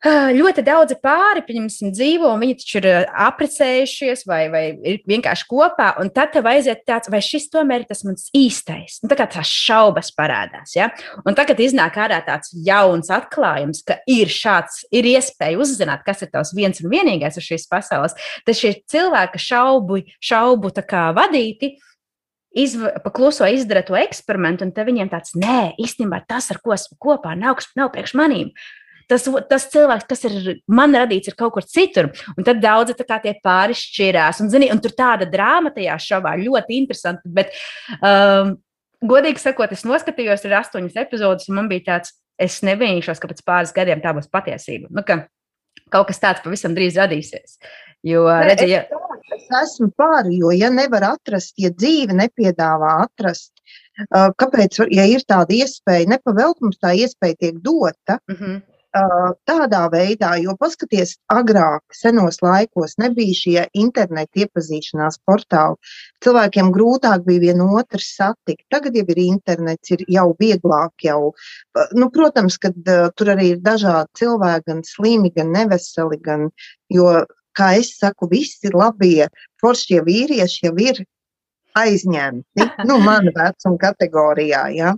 ļoti 0.00 0.62
daudzi 0.64 0.96
pāri, 0.96 1.42
pieņemsim, 1.44 1.90
dzīvo, 1.92 2.30
un 2.32 2.40
viņi 2.40 2.54
taču 2.56 2.78
ir 2.80 2.86
apprecējušies 3.04 4.24
vai, 4.24 4.38
vai 4.48 4.62
ir 4.72 5.02
vienkārši 5.08 5.44
kopā, 5.50 5.90
un 6.00 6.08
tad 6.08 6.32
tev 6.32 6.48
aiziet 6.48 6.86
tāds, 6.88 7.10
vai 7.12 7.20
šis 7.20 7.50
tomēr 7.52 7.84
ir 7.84 7.90
tas 7.90 8.00
mans 8.08 8.30
īstais. 8.32 8.96
Nu, 9.02 9.10
tā 9.12 9.18
kā 9.20 9.26
tās 9.28 9.50
šaubas 9.52 10.08
parādās, 10.16 10.72
ja? 10.72 10.88
Un 11.28 11.36
tagad 11.36 11.60
iznāk 11.60 12.00
ārā 12.00 12.22
tāds 12.24 12.54
jauns 12.64 13.12
atklājums, 13.12 13.82
ka 13.84 13.98
ir 14.08 14.32
šāds, 14.32 14.86
ir 14.88 15.04
iespēja 15.04 15.60
uzzināt, 15.60 16.06
kas 16.06 16.24
ir 16.24 16.32
tavs 16.32 16.54
viens 16.56 16.80
un 16.80 16.88
vienīgais 16.92 17.36
uz 17.36 17.44
šīs 17.44 17.68
pasaules, 17.68 18.16
tad 18.48 18.56
šie 18.56 18.78
cilvēki 18.88 19.44
šaubu, 19.50 20.00
šaubu 20.16 20.72
tā 20.80 20.86
kā 20.88 21.10
vadīti, 21.16 21.74
izv, 22.56 22.86
pakluso 23.04 23.46
izdara 23.46 23.82
to 23.86 23.96
eksperimentu, 23.98 24.66
un 24.66 24.74
viņiem 24.74 25.10
tāds, 25.12 25.34
nē, 25.38 25.76
īstenībā 25.80 26.22
tas, 26.28 26.50
ar 26.50 26.60
ko 26.62 26.74
esmu 26.74 26.98
kopā, 27.00 27.36
nav, 27.38 27.62
nav 27.78 27.92
priekš 27.94 28.14
manīm. 28.18 28.52
Tas, 29.10 29.24
tas 29.50 29.64
cilvēks, 29.72 30.06
kas 30.06 30.20
ir 30.28 30.34
man 30.70 30.94
radīts, 30.94 31.30
ir 31.30 31.34
kaut 31.38 31.56
kur 31.56 31.66
citur. 31.66 32.12
Un 32.36 32.46
tad 32.46 32.60
daudzi 32.62 32.94
tie 32.94 33.32
pāri 33.42 33.74
šķirās. 33.74 34.38
Un, 34.44 34.50
zini, 34.52 34.68
un 34.70 34.78
tur 34.82 34.94
tāda 34.94 35.26
drāma 35.26 35.72
tajā 35.74 35.96
šovā 35.98 36.36
ļoti 36.38 36.78
interesanti. 36.78 37.26
Bet, 37.26 37.50
um, 37.98 38.54
godīgi 39.02 39.42
sakot, 39.42 39.74
es 39.74 39.82
noskatījos, 39.82 40.46
ir 40.46 40.54
astoņas 40.60 41.00
epizodes, 41.02 41.50
un 41.50 41.58
man 41.58 41.70
bija 41.72 41.88
tāds, 41.88 42.14
es 42.40 42.60
nevienīšos, 42.62 43.18
ka 43.18 43.32
pēc 43.32 43.42
pāris 43.42 43.74
gadiem 43.74 44.02
tā 44.04 44.14
būs 44.14 44.30
patiesība. 44.30 44.92
Nu, 44.94 45.02
ka 45.02 45.24
kaut 45.90 46.06
kas 46.12 46.22
tāds 46.22 46.46
pavisam 46.46 46.78
drīz 46.78 46.98
radīsies. 47.00 47.58
Jo, 48.06 48.28
redzi, 48.46 48.70
ja... 48.70 48.84
Es 49.36 49.46
esmu 49.62 49.90
pār, 49.98 50.30
jo, 50.34 50.50
ja 50.54 50.70
nevar 50.74 51.06
atrast, 51.12 51.54
ja 51.62 51.70
dzīve 51.70 52.16
nepiedāvā 52.18 52.96
atrast, 53.04 53.52
kāpēc, 54.10 54.80
ja 54.90 55.06
ir 55.06 55.22
tāda 55.28 55.54
iespēja, 55.54 56.08
nepavēlt 56.16 56.62
mums 56.64 56.80
tā 56.82 56.94
iespēja 56.98 57.38
tiek 57.44 57.62
dota, 57.62 58.18
mm 58.28 58.36
-hmm 58.36 58.60
tādā 59.46 59.88
veidā, 59.90 60.34
jo 60.42 60.56
paskaties, 60.58 61.16
agrāk, 61.30 61.82
senos 61.94 62.40
laikos, 62.42 62.96
nebija 62.98 63.34
šie 63.34 63.66
interneta 63.72 64.42
iepazīšanās 64.42 65.20
portāli. 65.24 65.76
Cilvēkiem 66.24 66.72
grūtāk 66.74 67.24
bija 67.24 67.40
vienu 67.40 67.76
otru 67.78 68.00
satikt. 68.00 68.64
Tagad 68.70 68.94
jau 68.96 69.04
ir 69.06 69.18
internets, 69.18 69.90
ir 69.90 70.04
jau 70.08 70.34
vieglāk. 70.38 70.92
Jau, 71.02 71.32
nu, 71.94 72.10
protams, 72.10 72.58
ka 72.58 72.70
uh, 72.70 73.10
tur 73.14 73.30
arī 73.34 73.54
ir 73.54 73.60
dažādi 73.62 74.08
cilvēki, 74.18 74.66
gan 74.66 74.82
slimi, 74.82 75.30
gan 75.30 75.52
neveseli. 75.54 76.18
Gan, 76.20 76.50
jo, 76.90 77.24
kā 77.56 77.72
es 77.78 77.94
saku, 77.98 78.28
visi 78.30 78.72
labie 78.74 79.28
foršie 79.62 80.00
vīrieši 80.06 80.66
jau 80.66 80.74
ir 80.80 81.02
aizņemti. 81.78 82.68
Nu, 82.88 82.98
mana 83.02 83.32
vecuma 83.34 83.78
kategorijā. 83.80 84.64
Ja? 84.74 84.94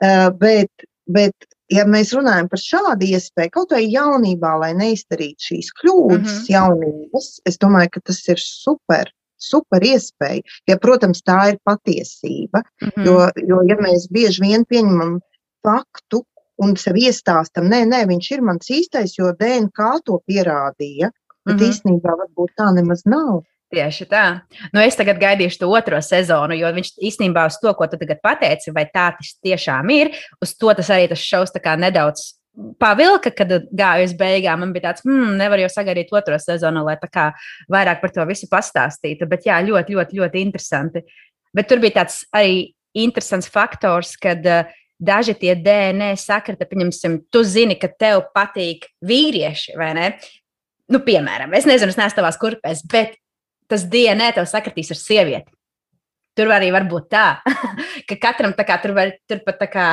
Uh, 0.00 0.28
bet, 0.40 0.86
bet 1.10 1.50
ja 1.70 1.86
mēs 1.88 2.12
runājam 2.16 2.50
par 2.50 2.62
šādu 2.62 3.08
iespēju, 3.14 3.54
kaut 3.54 3.74
vai 3.74 3.84
jaunībā, 3.86 4.56
lai 4.62 4.72
neizdarītu 4.78 5.50
šīs 5.50 5.72
kļūdas, 5.80 6.18
mm 6.20 6.36
-hmm. 6.36 6.52
jaunības, 6.54 7.30
es 7.46 7.58
domāju, 7.62 7.96
ka 7.96 8.06
tas 8.10 8.22
ir 8.28 8.42
super. 8.42 9.10
Super 9.40 9.80
iespēja, 9.80 10.42
ja, 10.68 10.76
protams, 10.76 11.22
tā 11.24 11.54
ir 11.54 11.58
patiesība. 11.64 12.60
Mm 12.82 12.88
-hmm. 12.88 13.06
jo, 13.06 13.14
jo, 13.48 13.60
ja 13.68 13.76
mēs 13.80 14.04
bieži 14.12 14.42
vien 14.42 14.66
pieņemam 14.68 15.14
faktu 15.64 16.20
un 16.60 16.76
sev 16.76 16.98
iestāstam, 17.00 17.70
nē, 17.72 17.86
nē, 17.88 18.02
viņš 18.10 18.30
ir 18.34 18.42
mans 18.44 18.68
īstais, 18.68 19.16
jo 19.16 19.32
DNK 19.32 19.86
to 20.04 20.20
pierādīja, 20.28 21.08
bet 21.46 21.54
mm 21.54 21.60
-hmm. 21.60 21.70
īstenībā 21.70 22.16
varbūt 22.24 22.50
tā 22.58 22.74
nemaz 22.74 23.06
nav. 23.06 23.42
Tieši 23.70 24.04
tā. 24.10 24.40
Nu, 24.74 24.80
es 24.80 24.96
tagad 24.96 25.20
gaidīšu 25.20 25.58
to 25.58 25.68
otro 25.70 26.00
sezonu, 26.02 26.54
jo 26.54 26.66
viņš 26.74 26.88
īstenībā 27.06 27.46
uz 27.46 27.54
to, 27.62 27.74
ko 27.74 27.86
tu 27.86 27.96
tagad 27.96 28.18
pateici, 28.22 28.72
vai 28.74 28.84
tā 28.84 29.14
tas 29.14 29.38
tiešām 29.46 29.90
ir, 29.90 30.10
uz 30.42 30.56
to 30.58 30.74
tas 30.74 30.90
arī 30.90 31.08
tas 31.08 31.18
šaus 31.18 31.52
nedaudz 31.78 32.40
pavilka, 32.80 33.30
kad 33.30 33.52
gāju 33.70 34.08
uz 34.08 34.14
beigām. 34.18 34.64
Man 34.64 34.72
bija 34.74 34.90
tāds, 34.90 35.04
hmm, 35.06 35.36
nevar 35.38 35.62
jau 35.62 35.68
sagaidīt 35.70 36.10
otro 36.12 36.38
sezonu, 36.38 36.82
lai 36.84 36.96
tā 37.00 37.08
kā 37.08 37.30
vairāk 37.70 38.00
par 38.00 38.10
to 38.10 38.26
visu 38.26 38.48
pastāstītu. 38.50 39.28
Bet 39.30 39.46
jā, 39.46 39.60
ļoti, 39.62 39.94
ļoti, 39.94 40.18
ļoti 40.18 40.42
interesanti. 40.42 41.04
Bet 41.54 41.68
tur 41.70 41.78
bija 41.78 42.00
tāds 42.02 42.24
arī 42.34 42.72
interesants 42.94 43.48
faktors, 43.50 44.16
kad 44.18 44.46
uh, 44.46 44.64
daži 45.00 45.34
tie 45.38 45.54
DNS 45.56 46.26
sakrita, 46.26 46.68
pieņemsim, 46.68 47.20
tu 47.32 47.42
zini, 47.46 47.78
ka 47.80 47.88
tev 47.88 48.26
patīk 48.34 48.86
vīrieši, 49.06 49.76
vai 49.78 49.92
ne? 49.96 50.08
Nu, 50.90 51.00
piemēram, 51.06 51.54
es 51.54 51.68
nezinu, 51.68 51.92
es 51.92 51.98
neesmu 51.98 52.18
tavās 52.18 52.38
kurpēs, 52.40 52.84
bet 52.90 53.16
tas 53.70 53.86
DNA 53.86 54.32
tev 54.34 54.48
sakritīs 54.50 54.90
ar 54.90 54.98
sievieti. 54.98 55.52
Tur 56.38 56.48
arī 56.54 56.68
var 56.70 56.84
būt 56.88 57.08
tā, 57.10 57.24
ka 58.08 58.16
katram 58.22 58.52
tā 58.56 58.64
kā, 58.64 58.76
tur, 58.80 58.94
var, 58.96 59.10
tur 59.28 59.40
pat 59.44 59.64
kā, 59.70 59.86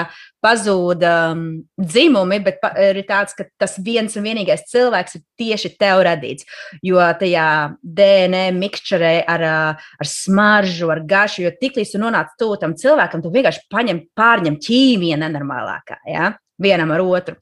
pazūd 0.45 1.01
um, 1.09 1.41
dzimumi, 1.81 2.37
bet 2.45 2.59
pa, 2.61 2.69
ir 2.85 3.01
tāds, 3.09 3.33
ka 3.35 3.47
tas 3.59 3.73
viens 3.83 4.13
un 4.17 4.25
vienīgais 4.25 4.67
cilvēks 4.69 5.17
ir 5.17 5.23
tieši 5.41 5.73
tev 5.81 6.03
radīts. 6.05 6.45
Jo 6.85 7.01
tajā 7.19 7.47
DNA 7.81 8.45
mikšķerē 8.57 9.15
ar, 9.33 9.45
uh, 9.49 9.89
ar 9.97 10.11
smaržu, 10.11 10.91
ar 10.93 11.01
garšu, 11.09 11.43
jo 11.47 11.53
tiklīdz 11.57 11.95
tu 11.95 12.03
nonāc 12.05 12.37
tuvu 12.39 12.61
tam 12.61 12.77
cilvēkam, 12.77 13.25
tu 13.25 13.33
vienkārši 13.33 13.65
paņem, 13.73 14.05
pārņem 14.17 14.61
ķīmiju 14.69 15.19
nenormālākā, 15.25 16.01
ja? 16.13 16.31
vienam 16.61 16.93
ar 16.93 17.03
otru. 17.05 17.37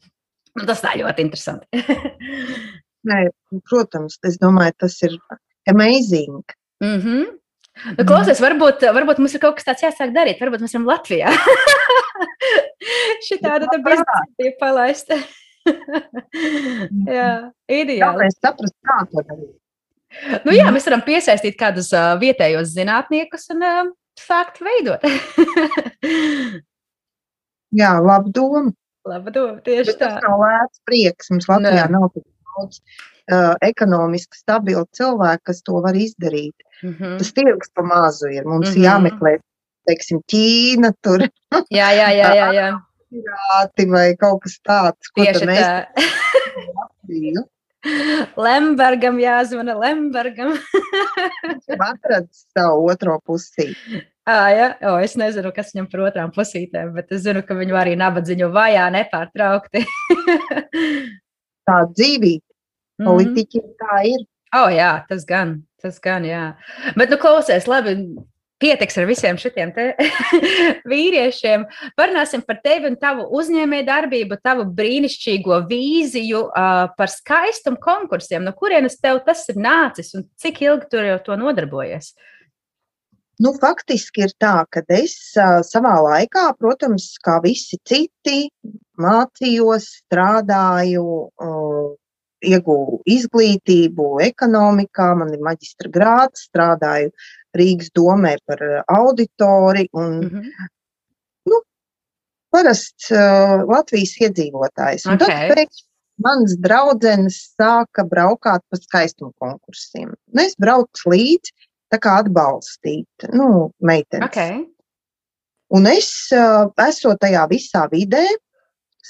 Nu, 0.55 0.63
tas 0.67 0.81
tā 0.83 0.95
ļoti 0.99 1.23
interesanti. 1.23 1.83
Nē, 3.05 3.23
protams, 3.69 4.19
es 4.25 4.37
domāju, 4.41 4.73
tas 4.85 5.01
ir 5.05 5.17
amazing. 5.69 6.43
Mm 6.83 6.99
-hmm. 7.01 7.25
Nu, 7.97 8.05
klausies, 8.07 8.39
varbūt, 8.39 8.85
varbūt 8.95 9.17
mums 9.19 9.33
ir 9.35 9.41
kaut 9.43 9.57
kas 9.57 9.67
tāds 9.67 9.83
jāsāk 9.83 10.13
darīt. 10.15 10.39
Varbūt 10.39 10.63
mēs 10.63 10.71
esam 10.71 10.85
Latvijā. 10.87 11.31
Šī 13.27 13.39
tāda 13.43 13.67
bija 14.37 14.53
palaista. 14.59 15.17
jā, 17.17 17.51
ideāli. 17.67 17.99
Jā, 17.99 18.11
mēs 18.21 18.39
saprast, 18.39 18.75
kā 18.85 18.97
to 19.11 19.25
darīt. 19.27 19.53
Nu, 20.45 20.53
jā, 20.55 20.69
mēs 20.71 20.87
varam 20.87 21.03
piesaistīt 21.03 21.57
kādus 21.59 21.91
uh, 21.91 22.13
vietējos 22.21 22.71
zinātniekus 22.77 23.49
un 23.51 23.65
uh, 23.67 23.81
sākt 24.19 24.61
veidot. 24.63 25.03
jā, 27.81 27.91
laba 27.99 28.31
doma. 28.31 28.71
Laba 29.05 29.33
doma, 29.33 29.59
tieši 29.65 29.91
Bet 29.91 29.99
tā. 29.99 30.13
Tas 30.15 30.23
nav 30.23 30.39
lēts 30.45 30.81
prieks. 30.87 31.29
Mums 31.33 31.49
Latvijā 31.51 31.89
Nē. 31.89 31.91
nav 31.97 32.07
tik 32.13 32.23
daudz 32.55 32.79
uh, 32.79 33.53
ekonomiski 33.65 34.39
stabili 34.39 34.83
cilvēki, 34.97 35.43
kas 35.51 35.61
to 35.65 35.81
var 35.85 35.95
izdarīt. 35.95 36.55
Mm 36.81 36.93
-hmm. 36.93 37.17
Tas 37.19 37.33
tirgus 37.33 37.71
pa 37.75 37.83
mazu 37.83 38.27
ir. 38.27 38.45
Mums 38.45 38.69
mm 38.69 38.73
-hmm. 38.75 38.85
jāmeklē, 38.85 39.37
teiksim, 39.87 40.21
Ķīna 40.31 40.93
tur. 41.01 41.19
jā, 41.79 41.89
jā, 42.01 42.09
jā. 42.19 42.29
jā, 42.35 42.47
jā. 42.59 42.69
Pirāti 43.15 43.89
vai 43.91 44.15
kaut 44.15 44.41
kas 44.43 44.59
tāds, 44.67 45.11
Tieši 45.15 45.45
mēs 45.45 45.65
tā. 45.65 45.85
Lembergam 48.37 49.19
jāzvana 49.21 49.75
Lembergam. 49.77 50.55
Atradis 51.89 52.45
savu 52.57 52.89
otro 52.89 53.19
pusī. 53.27 53.75
Ah, 54.25 54.49
ja? 54.49 54.67
o, 54.89 54.95
es 55.05 55.13
nezinu, 55.21 55.51
kas 55.53 55.69
viņam 55.73 55.87
par 55.91 56.07
otrām 56.07 56.31
pusītēm, 56.33 56.95
bet 56.95 57.11
es 57.13 57.21
zinu, 57.27 57.43
ka 57.45 57.53
viņu 57.53 57.77
arī 57.77 57.93
nabadzību 57.99 58.49
vajā 58.55 58.87
nepārtraukti. 58.95 59.83
tā 61.69 61.77
dzīvība. 61.91 62.44
Mhm. 63.01 63.09
Politiķi 63.09 63.61
mm. 63.61 63.75
tā 63.81 63.99
ir. 64.11 64.23
O, 64.55 64.61
oh, 64.63 64.69
jā, 64.71 64.91
tas 65.09 65.25
gan, 65.27 65.57
tas 65.83 65.97
gan, 65.99 66.23
jā. 66.27 66.45
Bet, 66.95 67.09
nu, 67.11 67.17
klausies, 67.19 67.65
labi, 67.67 67.97
pietiks 68.61 68.97
ar 68.97 69.07
visiem 69.09 69.39
šiem 69.39 69.73
vīriešiem. 70.91 71.65
Parunāsim 71.99 72.43
par 72.45 72.61
tevi 72.63 72.89
un 72.91 72.95
tavu 72.99 73.25
uzņēmēju 73.39 73.87
darbību, 73.89 74.37
tavu 74.45 74.67
brīnišķīgo 74.77 75.59
vīziju 75.69 76.45
uh, 76.47 76.85
par 76.95 77.11
skaistumu 77.11 77.81
konkursiem. 77.83 78.45
No 78.45 78.55
kurienes 78.55 78.95
tev 79.01 79.21
tas 79.27 79.43
ir 79.51 79.59
nācis 79.59 80.13
un 80.15 80.27
cik 80.39 80.63
ilgi 80.65 80.89
tur 80.93 81.09
jau 81.09 81.19
to 81.27 81.37
nodarbojies? 81.41 82.13
Nu, 83.43 83.51
faktiski 83.59 84.23
ir 84.23 84.31
tā, 84.39 84.61
ka 84.71 84.79
es 84.95 85.17
uh, 85.35 85.59
savā 85.67 85.97
laikā, 86.05 86.47
protams, 86.55 87.09
kā 87.19 87.41
visi 87.43 87.75
citi, 87.83 88.45
mācījos, 88.95 89.89
strādāju, 90.05 91.03
uh, 91.43 91.89
ieguvu 92.45 93.01
izglītību 93.09 94.09
ekonomikā, 94.25 95.09
man 95.19 95.33
ir 95.35 95.43
maģistra 95.45 95.91
grāts, 95.91 96.47
strādāju 96.49 97.11
Rīgas 97.55 97.91
domē 97.95 98.35
par 98.45 98.61
eh, 98.63 98.81
auditori 98.91 99.87
un 99.93 100.19
mm 100.19 100.29
-hmm. 100.29 100.69
nu, 101.51 101.61
parasts 102.51 103.11
uh, 103.11 103.63
Latvijas 103.67 104.15
iedzīvotājs. 104.21 105.07
Un 105.07 105.15
okay. 105.15 105.27
Tad 105.27 105.57
pēkšņi 105.57 105.85
mans 106.23 106.55
draudzenes 106.63 107.39
sāka 107.59 108.05
braukāt 108.07 108.63
pa 108.69 108.79
skaistumu 108.79 109.33
konkursiem. 109.39 110.13
Nu, 110.31 110.41
es 110.41 110.55
braucu 110.59 111.11
līdzi, 111.11 111.51
tā 111.91 111.99
kā 111.99 112.19
atbalstīt, 112.23 113.29
nu, 113.33 113.71
meitenes. 113.79 114.29
Okay. 114.29 114.63
Un 115.75 115.87
es, 115.89 116.09
uh, 116.35 116.71
esot 116.87 117.19
tajā 117.19 117.47
visā 117.51 117.87
vidē, 117.91 118.25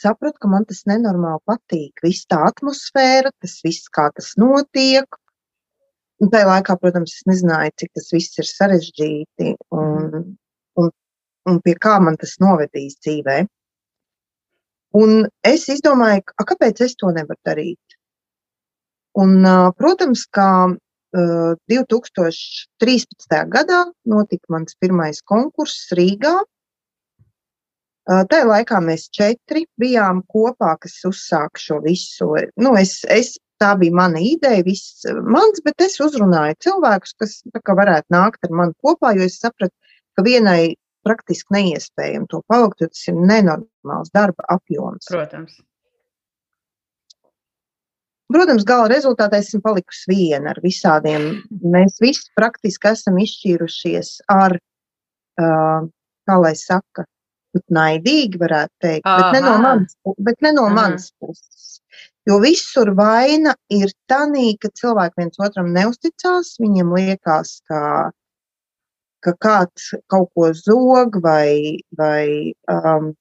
sapratu, 0.02 0.40
ka 0.44 0.52
man 0.52 0.66
tas 0.70 0.84
nenormāli 0.90 1.42
patīk. 1.50 2.04
Viss 2.06 2.28
tā 2.32 2.42
atmosfēra, 2.50 3.34
tas 3.42 3.58
viss, 3.66 3.90
kā 3.94 4.10
tas 4.16 4.34
notiek. 4.42 5.20
Un 6.24 6.32
tajā 6.32 6.48
laikā, 6.48 6.78
protams, 6.80 7.18
es 7.18 7.25
nezināju, 7.28 7.74
cik 7.82 7.92
tas 7.98 8.08
viss 8.16 8.40
ir 8.40 8.48
sarežģīti 8.48 9.56
un, 9.75 10.24
un, 10.80 10.94
un 11.52 11.60
pie 11.66 11.75
kā 11.82 11.98
man 12.04 12.16
tas 12.22 12.38
novedīs 12.44 12.96
dzīvē. 13.04 13.42
Un 14.96 15.25
es 15.44 15.68
izdomāju, 15.74 16.24
a, 16.40 16.46
kāpēc 16.48 16.86
es 16.86 16.96
to 16.96 17.10
nevaru 17.12 17.42
darīt. 17.48 17.98
Un, 19.20 19.44
protams, 19.80 20.24
kā 20.32 20.50
2013. 21.16 23.50
gadā 23.52 23.86
notika 24.12 24.46
mans 24.52 24.75
pirmais 24.80 25.22
konkurss 25.24 25.92
Rīgā. 25.96 26.36
Tajā 28.05 28.45
laikā 28.45 28.79
mēs 28.85 29.07
četri 29.09 29.63
bijām 29.81 30.21
kopā, 30.29 30.75
kas 30.81 31.00
uzsāka 31.09 31.62
šo 31.62 31.79
visu. 31.81 32.27
Nu, 32.62 32.75
es, 32.77 33.00
es 33.09 33.33
tā 33.62 33.71
bija 33.79 33.95
mana 33.97 34.21
ideja, 34.21 34.62
viss 34.65 35.05
mans, 35.25 35.62
bet 35.65 35.81
es 35.81 35.97
uzrunāju 36.03 36.59
cilvēkus, 36.67 37.15
kas 37.21 37.38
varētu 37.65 38.13
nākt 38.13 38.45
ar 38.45 38.57
mani 38.62 38.75
kopā, 38.85 39.15
jo 39.17 39.25
es 39.25 39.39
sapratu, 39.41 39.74
ka 40.15 40.25
vienai 40.25 40.75
praktiski 41.05 41.55
neiespējami 41.55 42.29
to 42.29 42.41
paveikt, 42.50 42.83
jo 42.83 42.91
tas 42.91 43.07
ir 43.09 43.17
nenormāls 43.17 44.13
darba 44.13 44.45
apjoms. 44.53 45.09
Protams. 45.09 45.57
Protams, 48.33 48.65
gala 48.65 48.88
rezultātā 48.89 49.38
esmu 49.41 49.62
palikusi 49.65 50.09
viena 50.09 50.53
ar 50.55 50.62
visādiem. 50.63 51.27
Mēs 51.62 52.00
visi 52.01 52.31
praktiski 52.38 52.89
esam 52.89 53.19
izšķīrušies 53.21 54.15
ar, 54.33 54.57
kā 55.37 56.39
lai 56.41 56.55
saka, 56.57 57.05
naidīgi, 57.74 58.39
varētu 58.41 58.74
teikt, 58.83 59.07
Aha. 59.07 59.31
bet 59.31 59.37
ne 59.37 59.41
no 59.46 59.55
manas, 59.63 59.98
bet 60.18 60.41
ne 60.46 60.51
no 60.55 60.68
manas 60.74 61.11
puses. 61.20 61.81
Jo 62.25 62.39
visur 62.41 62.89
vaina 62.98 63.53
ir 63.70 63.91
tā, 64.09 64.24
ka 64.61 64.70
cilvēki 64.79 65.22
viens 65.22 65.39
otram 65.39 65.70
neusticās. 65.74 66.55
Viņiem 66.59 66.94
liekas, 66.98 67.59
ka, 67.70 67.81
ka 69.22 69.33
kāds 69.37 69.91
kaut 70.09 70.31
ko 70.33 70.50
zog 70.57 71.20
vai, 71.22 71.77
vai 71.94 72.53
um, 72.72 73.13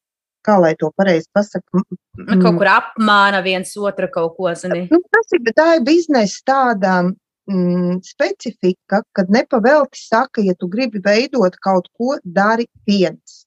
kā 0.45 0.57
lai 0.61 0.73
to 0.81 0.91
pareizi 0.97 1.29
pasakā. 1.37 1.85
Nu, 2.17 2.39
kaut 2.41 2.61
kur 2.61 2.71
apmāna 2.73 3.43
viens 3.45 3.77
otru 3.77 4.09
kaut 4.13 4.39
ko. 4.39 4.53
Zini. 4.57 4.87
Nu, 4.93 5.03
tas 5.13 5.37
ir, 5.37 5.53
tā 5.57 5.69
ir 5.77 5.85
biznesa 5.85 6.41
tāda 6.49 6.95
mm, 7.05 8.01
specifika, 8.05 9.03
kad 9.17 9.33
nepavēlti 9.33 10.01
saka, 10.01 10.45
ja 10.45 10.57
tu 10.59 10.69
gribi 10.73 11.03
veidot 11.05 11.57
kaut 11.65 11.91
ko, 11.97 12.17
dari 12.25 12.69
viens. 12.89 13.44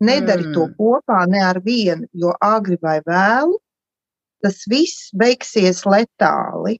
Nedari 0.00 0.46
mm. 0.48 0.54
to 0.56 0.68
kopā 0.78 1.24
ne 1.28 1.42
ar 1.44 1.60
vienu, 1.64 2.08
jo 2.12 2.32
agri 2.40 2.78
vai 2.80 3.00
vēlu 3.06 3.58
tas 4.40 4.62
viss 4.72 5.10
beigsies 5.16 5.84
letāli 5.84 6.78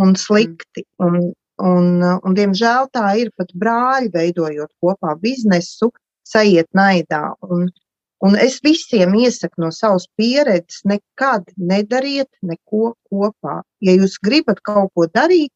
un 0.00 0.14
slikti. 0.18 0.84
Un, 1.04 1.18
un, 1.62 1.88
un, 2.02 2.36
diemžēl 2.36 2.90
tā 2.94 3.14
ir 3.20 3.30
pat 3.38 3.52
brāļi, 3.54 4.10
veidojot 4.14 4.72
kopā 4.82 5.14
biznesu, 5.20 5.90
sajiet 6.26 6.70
naidā. 6.76 7.34
Un, 7.46 7.68
un 8.24 8.38
es 8.40 8.60
visiem 8.64 9.14
iesaku 9.20 9.66
no 9.66 9.70
savas 9.74 10.08
pieredzes, 10.18 10.82
nekad 10.88 11.50
nedariet 11.56 12.30
neko 12.42 12.94
kopā. 13.10 13.60
Ja 13.84 13.96
jūs 13.96 14.16
gribat 14.24 14.64
kaut 14.64 14.94
ko 14.96 15.06
darīt, 15.12 15.54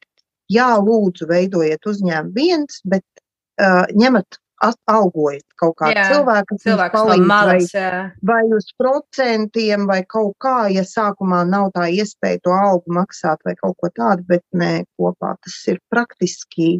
jā, 0.52 0.70
lūdzu, 0.80 1.28
veidojiet 1.28 1.88
uzņēmumu 1.88 2.36
viens, 2.36 2.82
bet 2.84 3.04
uh, 3.16 3.84
ņemat 3.96 4.38
algojat 4.60 5.44
kaut 5.60 5.76
kādu 5.78 6.02
cilvēku, 6.10 6.56
kas 6.56 6.66
jums 6.66 6.92
palīdz, 6.94 7.22
no 7.22 7.28
malas, 7.30 7.72
vai, 7.74 7.90
vai 8.30 8.40
uz 8.56 8.68
procentiem, 8.80 9.86
vai 9.90 10.00
kaut 10.08 10.34
kā, 10.42 10.56
ja 10.74 10.84
sākumā 10.86 11.44
nav 11.48 11.70
tā 11.76 11.88
iespēja 11.94 12.42
to 12.44 12.54
algu 12.54 12.94
maksāt 12.98 13.42
vai 13.46 13.54
kaut 13.60 13.76
ko 13.78 13.90
tādu, 13.94 14.26
bet 14.28 14.44
nē, 14.52 14.72
kopā 14.98 15.34
tas 15.44 15.58
ir 15.70 15.78
praktiski 15.92 16.78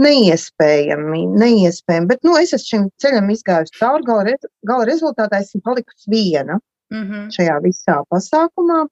neiespējami, 0.00 1.26
neiespējami. 1.40 2.08
Bet, 2.10 2.22
nu, 2.24 2.36
es 2.40 2.54
esmu 2.56 2.68
šim 2.68 2.86
ceļam 3.02 3.32
izgājusi 3.32 3.76
cauri, 3.78 4.06
gala, 4.08 4.26
rez, 4.28 4.48
gala 4.66 4.88
rezultātā 4.88 5.42
esmu 5.44 5.62
palikusi 5.64 6.12
viena 6.12 6.58
mm 6.92 7.02
-hmm. 7.04 7.26
šajā 7.36 7.56
visā 7.64 8.00
pasākumā. 8.12 8.84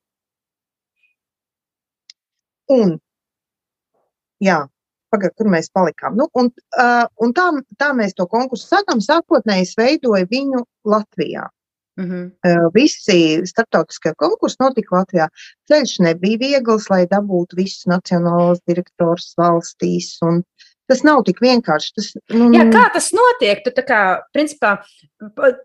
Un, 2.69 2.99
jā, 4.45 4.67
pagaid, 5.13 5.35
kur 5.39 5.51
mēs 5.53 5.71
palikām. 5.75 6.17
Nu, 6.19 6.29
un, 6.39 6.51
uh, 6.79 7.05
un 7.25 7.35
tā, 7.37 7.49
tā 7.81 7.93
mēs 7.97 8.17
to 8.19 8.27
konkursu 8.31 8.69
sākām. 8.69 9.03
Sākotnēji 9.05 9.69
es 9.69 9.77
veidoju 9.79 10.29
viņu 10.31 10.65
Latvijā. 10.89 11.49
Mm 11.99 12.05
-hmm. 12.07 12.27
uh, 12.47 12.69
visi 12.75 13.47
starptautiskie 13.47 14.13
konkursi 14.17 14.57
notika 14.61 15.01
Latvijā. 15.01 15.29
Ceļš 15.67 15.99
nebija 16.07 16.39
viegls, 16.39 16.91
lai 16.91 17.07
dabūtu 17.07 17.59
visus 17.59 17.87
nacionālos 17.91 18.61
direktors 18.67 19.35
valstīs. 19.39 20.19
Un, 20.23 20.45
Tas 20.89 21.03
nav 21.05 21.21
tik 21.27 21.43
vienkārši. 21.45 21.91
Tas, 21.97 22.07
nu, 22.33 22.47
Jā, 22.55 22.65
kā 22.73 22.87
tas 22.95 23.11
notiek? 23.13 23.61
Tu, 23.61 23.83
kā, 23.85 24.23
principā, 24.33 24.79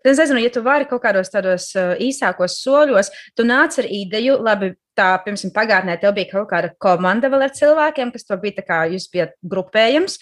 es 0.04 0.20
nezinu, 0.20 0.42
ja 0.44 0.52
tu 0.52 0.64
vari 0.66 0.88
kaut 0.90 1.00
kādos 1.06 1.32
tādos 1.32 1.70
īsākos 2.04 2.58
soļos, 2.60 3.12
tu 3.38 3.46
nāc 3.48 3.78
ar 3.80 3.88
ideju, 3.88 4.36
labi, 4.44 4.74
tā, 4.98 5.10
piemēram, 5.26 5.54
pagātnē 5.56 5.98
tev 6.02 6.16
bija 6.18 6.32
kaut 6.32 6.50
kāda 6.52 6.72
komanda 6.82 7.30
vēl 7.32 7.48
ar 7.48 7.54
cilvēkiem, 7.56 8.14
kas 8.14 8.28
to 8.28 8.38
bija, 8.42 8.66
kā 8.68 8.84
jūs 8.94 9.10
bijat 9.14 9.36
grupējums. 9.54 10.20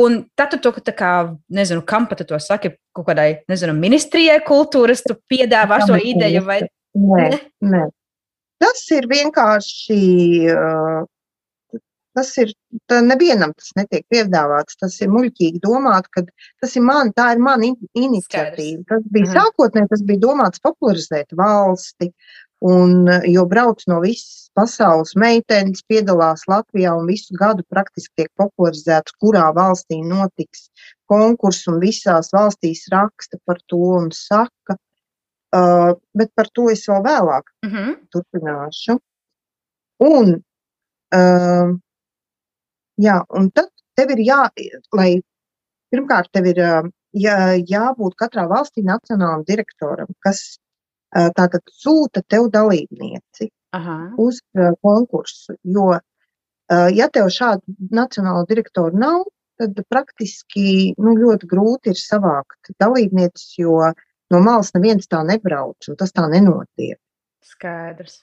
Un 0.00 0.22
tad 0.38 0.54
tu 0.54 0.60
to, 0.64 0.72
kā, 0.96 1.12
nezinu, 1.52 1.82
kam 1.86 2.06
pat 2.10 2.22
to 2.28 2.38
saki, 2.40 2.74
kaut 2.96 3.08
kādai, 3.10 3.28
nezinu, 3.50 3.74
ministrijai 3.76 4.38
kultūras, 4.46 5.02
tu 5.04 5.18
piedāvā 5.30 5.82
šo 5.84 5.98
ideju 5.98 6.44
vai 6.46 6.62
nē? 6.64 7.26
Nē, 7.64 7.82
tas 8.62 8.86
ir 8.94 9.10
vienkārši. 9.10 9.98
Uh, 10.54 11.02
Tas 12.14 12.28
ir, 12.38 12.52
nevienam 13.02 13.50
tas 13.58 13.72
netiek 13.74 14.04
piedāvāts. 14.12 14.76
Tas 14.78 14.94
ir 15.02 15.10
muļķīgi 15.10 15.58
domāt, 15.64 16.06
ka 16.14 16.22
tas 16.62 16.76
ir 16.78 16.84
man, 16.86 17.10
tā 17.16 17.32
ir 17.34 17.42
mana 17.42 17.72
iniciatīva. 17.98 18.84
Tas 18.90 19.08
bija 19.10 19.26
mhm. 19.26 19.34
sākotnēji, 19.34 19.90
tas 19.90 20.04
bija 20.06 20.22
domāts 20.22 20.62
popularizēt 20.62 21.34
valsti, 21.40 22.12
Un, 22.64 23.08
jo 23.28 23.44
brauc 23.50 23.82
no 23.90 23.98
visas 24.00 24.44
pasaules 24.54 25.14
meitenes, 25.18 25.82
piedalās 25.90 26.46
Latvijā 26.48 26.94
un 26.96 27.08
visu 27.10 27.34
gadu 27.36 27.64
praktiski 27.68 28.22
tiek 28.22 28.30
popularizēts, 28.40 29.16
kurā 29.20 29.48
valstī 29.56 30.00
notiks 30.06 30.68
konkurss, 31.10 31.66
un 31.68 31.80
visās 31.82 32.30
valstīs 32.32 32.86
raksta 32.92 33.40
par 33.44 33.60
to 33.68 33.80
un 33.98 34.10
saka. 34.14 34.78
Uh, 35.54 35.94
bet 36.18 36.32
par 36.34 36.48
to 36.50 36.66
es 36.72 36.80
vēl 36.88 37.02
vēlāk 37.04 37.44
mm 37.62 37.70
-hmm. 37.70 37.90
turpināšu. 38.10 38.98
Un, 40.02 40.32
uh, 41.14 41.68
jā, 42.98 43.16
un 43.38 43.50
tad 43.50 43.70
tev 43.94 44.10
ir 44.10 44.18
jā, 44.26 44.48
lai 44.92 45.22
pirmkārt 45.92 46.32
tev 46.32 46.46
ir 46.46 46.58
jā, 47.12 47.38
jābūt 47.70 48.16
katrā 48.18 48.48
valstī 48.50 48.82
nacionālam 48.82 49.44
direktoram, 49.46 50.10
kas 50.18 50.58
Tātad 51.14 51.62
sūta 51.70 52.24
tev 52.26 52.48
dalībnieci. 52.50 53.50
Aha. 53.74 54.14
uz 54.16 54.40
konkursu. 54.82 55.56
Jo, 55.76 55.96
ja 56.94 57.08
tev 57.12 57.30
šādu 57.34 57.74
nacionālo 57.90 58.44
direktoru 58.46 58.94
nav, 58.98 59.24
tad 59.58 59.80
praktiski 59.90 60.94
nu, 60.98 61.14
ļoti 61.18 61.48
grūti 61.50 61.90
ir 61.94 61.98
savākt 61.98 62.70
dalībnieces, 62.82 63.56
jo 63.58 63.80
no 64.30 64.42
malas 64.42 64.70
neviens 64.76 65.10
tā 65.10 65.22
nebrauc, 65.26 65.90
un 65.90 65.98
tas 65.98 66.14
tā 66.14 66.28
nenotiek. 66.30 67.00
Skaidrs. 67.44 68.22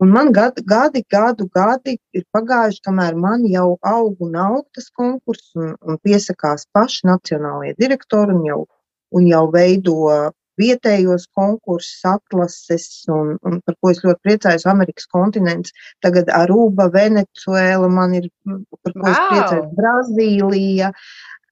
Un 0.00 0.10
man 0.12 0.28
gadi, 0.32 0.60
gadi, 0.60 1.00
gadu 1.08 1.46
gadi 1.52 1.94
ir 2.12 2.24
pagājuši, 2.36 2.82
kamēr 2.84 3.14
man 3.16 3.46
jau 3.48 3.78
aug 3.80 4.18
un 4.26 4.34
aug 4.36 4.66
tas 4.76 4.90
konkurss, 4.92 5.54
un, 5.56 5.72
un 5.80 5.96
piesakās 6.04 6.66
paši 6.76 7.08
nacionālie 7.08 7.72
direktori 7.80 8.36
un 8.36 8.42
jau, 8.44 8.58
un 9.16 9.28
jau 9.30 9.46
veido 9.54 9.96
vietējos 10.60 11.26
konkursus, 11.36 12.00
atlases, 12.08 12.88
un, 13.12 13.34
un 13.46 13.60
par 13.66 13.76
ko 13.80 13.92
es 13.92 14.02
ļoti 14.04 14.22
priecājos, 14.26 14.66
Amerikas 14.70 15.08
kontinents. 15.12 15.74
Tagad 16.04 16.30
Aruba, 16.34 16.88
Venecuēla, 16.94 17.88
man 17.92 18.16
ir, 18.18 18.28
par 18.46 18.94
ko 18.94 19.04
wow. 19.04 19.10
es 19.12 19.22
priecājos, 19.30 19.72
Brazīlija. 19.80 20.92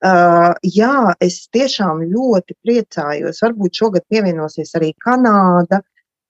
Uh, 0.05 0.53
jā, 0.69 1.15
es 1.25 1.45
tiešām 1.55 2.03
ļoti 2.11 2.57
priecājos. 2.65 3.41
Varbūt 3.45 3.81
šogad 3.81 4.05
pievienosies 4.13 4.75
arī 4.77 4.93
Kanāda 5.01 5.81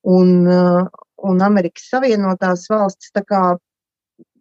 un, 0.06 0.34
uh, 0.46 1.06
un 1.26 1.42
Amerikas 1.42 1.88
Savienotās 1.90 2.68
valstis. 2.70 3.10
Tā 3.14 3.24
kā 3.26 3.42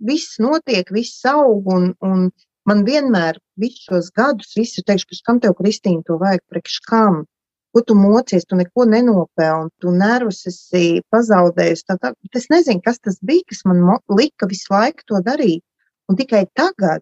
viss 0.05 0.37
notiek, 0.43 0.89
viss 0.93 1.25
aug, 1.29 1.65
un, 1.73 1.93
un 2.05 2.27
man 2.69 2.83
vienmēr 2.87 3.39
visus 3.59 3.87
šos 3.87 4.11
gadus 4.15 4.53
visi 4.57 4.81
ir 4.81 4.87
teikuši, 4.91 5.23
kam 5.25 5.39
tev, 5.43 5.55
Kristīna, 5.59 6.03
to 6.07 6.19
vajag 6.21 6.43
priekš 6.51 6.79
kam? 6.89 7.23
Ko 7.73 7.81
tu 7.81 7.95
mocies, 7.97 8.45
tu 8.45 8.55
neko 8.55 8.85
nenopelni, 8.85 9.71
tu 9.81 9.91
nervus 9.91 10.43
esi 10.49 11.01
pazaudējusi. 11.13 11.85
Tā, 11.89 11.97
tā, 12.01 12.11
es 12.37 12.45
nezinu, 12.53 12.83
kas 12.85 13.01
tas 13.01 13.17
bija, 13.25 13.47
kas 13.49 13.63
man 13.65 13.81
lika 14.13 14.49
visu 14.49 14.69
laiku 14.73 15.07
to 15.09 15.21
darīt. 15.25 15.63
Un 16.09 16.19
tikai 16.19 16.43
tagad 16.53 17.01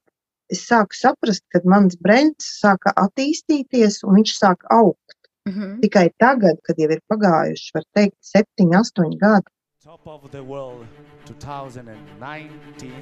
es 0.52 0.64
sāku 0.68 0.96
saprast, 0.96 1.44
kad 1.52 1.68
mans 1.68 1.98
brands 2.00 2.48
sāka 2.62 2.94
attīstīties 3.04 4.02
un 4.08 4.22
viņš 4.22 4.36
sāka 4.38 4.72
augt. 4.72 5.18
Mm 5.50 5.54
-hmm. 5.54 5.80
Tikai 5.82 6.08
tagad, 6.20 6.62
kad 6.64 6.78
jau 6.78 6.92
ir 6.92 7.02
pagājuši, 7.12 7.72
var 7.74 7.84
teikt, 7.94 8.18
septiņi, 8.22 8.76
astoņi 8.82 9.18
gadi. 9.18 9.50
Top 9.84 10.06
of 10.06 10.32
the 10.32 10.44
world 10.44 10.86
2019 11.26 12.94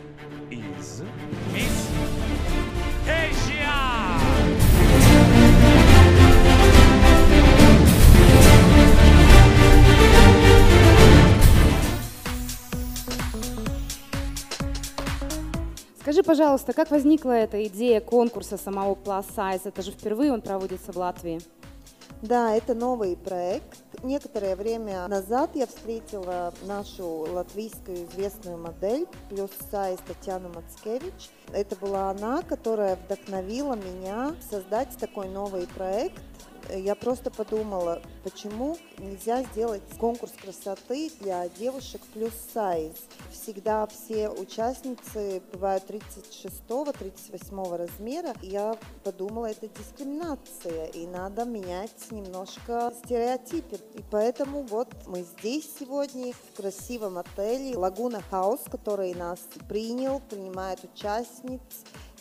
is 0.50 1.04
Miss 1.54 1.90
Asia! 3.06 4.59
Скажи, 16.00 16.24
пожалуйста, 16.24 16.72
как 16.72 16.92
возникла 16.92 17.32
эта 17.32 17.62
идея 17.66 18.00
конкурса 18.00 18.58
самого 18.58 18.96
Plus 18.96 19.26
Size? 19.36 19.64
Это 19.66 19.82
же 19.82 19.92
впервые 19.92 20.32
он 20.32 20.42
проводится 20.42 20.94
в 20.94 20.98
Латвии. 20.98 21.42
Да, 22.22 22.56
это 22.56 22.74
новый 22.74 23.18
проект. 23.18 23.78
Некоторое 24.02 24.56
время 24.56 25.08
назад 25.10 25.52
я 25.56 25.68
встретила 25.68 26.54
нашу 26.64 27.06
латвийскую 27.34 28.06
известную 28.06 28.58
модель 28.58 29.08
плюс 29.30 29.52
сайз 29.72 30.00
Татьяну 30.08 30.50
Мацкевич. 30.50 31.30
Это 31.54 31.76
была 31.76 32.10
она, 32.10 32.44
которая 32.44 32.96
вдохновила 32.96 33.76
меня 33.76 34.36
создать 34.50 34.98
такой 34.98 35.28
новый 35.28 35.68
проект 35.68 36.22
я 36.78 36.96
просто 36.96 37.32
подумала, 37.32 38.02
почему 38.24 38.78
нельзя 38.98 39.44
сделать 39.44 39.82
конкурс 40.00 40.32
красоты 40.42 41.12
для 41.20 41.48
девушек 41.50 42.02
плюс 42.14 42.34
сайз. 42.54 42.94
Всегда 43.32 43.88
все 43.88 44.30
участницы 44.30 45.42
бывают 45.52 45.84
36-38 45.90 47.78
размера. 47.78 48.34
Я 48.42 48.78
подумала, 49.04 49.48
это 49.48 49.68
дискриминация, 49.68 50.88
и 50.88 51.08
надо 51.08 51.46
менять 51.46 52.12
немножко 52.12 52.94
стереотипы. 53.04 53.78
И 53.96 54.04
поэтому 54.12 54.64
вот 54.64 54.90
мы 55.08 55.24
здесь 55.24 55.70
сегодня 55.80 56.34
в 56.34 56.58
красивом 56.58 57.18
отеле 57.18 57.76
Лагуна 57.76 58.22
Хаус, 58.30 58.62
который 58.70 59.14
нас 59.14 59.40
принял, 59.68 60.22
принимает 60.30 60.84
участниц 60.84 61.62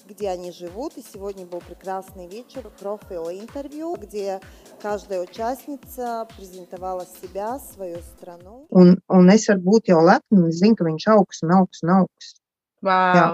где 0.08 0.30
они 0.30 0.52
живут. 0.52 0.98
И 0.98 1.02
сегодня 1.02 1.46
был 1.46 1.60
прекрасный 1.60 2.28
вечер, 2.28 2.70
профиль 2.80 3.40
интервью, 3.40 3.96
где 3.96 4.40
каждая 4.82 5.22
участница 5.22 6.28
презентовала 6.36 7.06
себя, 7.06 7.60
свою 7.60 7.98
страну. 8.02 8.68
Un, 8.70 9.00
un 9.08 9.30
es 9.30 9.48
varu 9.48 9.64
būt 9.64 9.92
jau 9.94 10.02
lepna, 10.04 10.48
es 10.50 10.60
zinu, 10.62 10.76
ka 10.76 10.88
viņš 10.88 11.08
augs 11.16 11.44
un 11.44 11.54
augs 11.60 11.84
un 11.84 11.94
augs. 12.00 12.34
Wow. 12.84 13.16
Jā, 13.16 13.28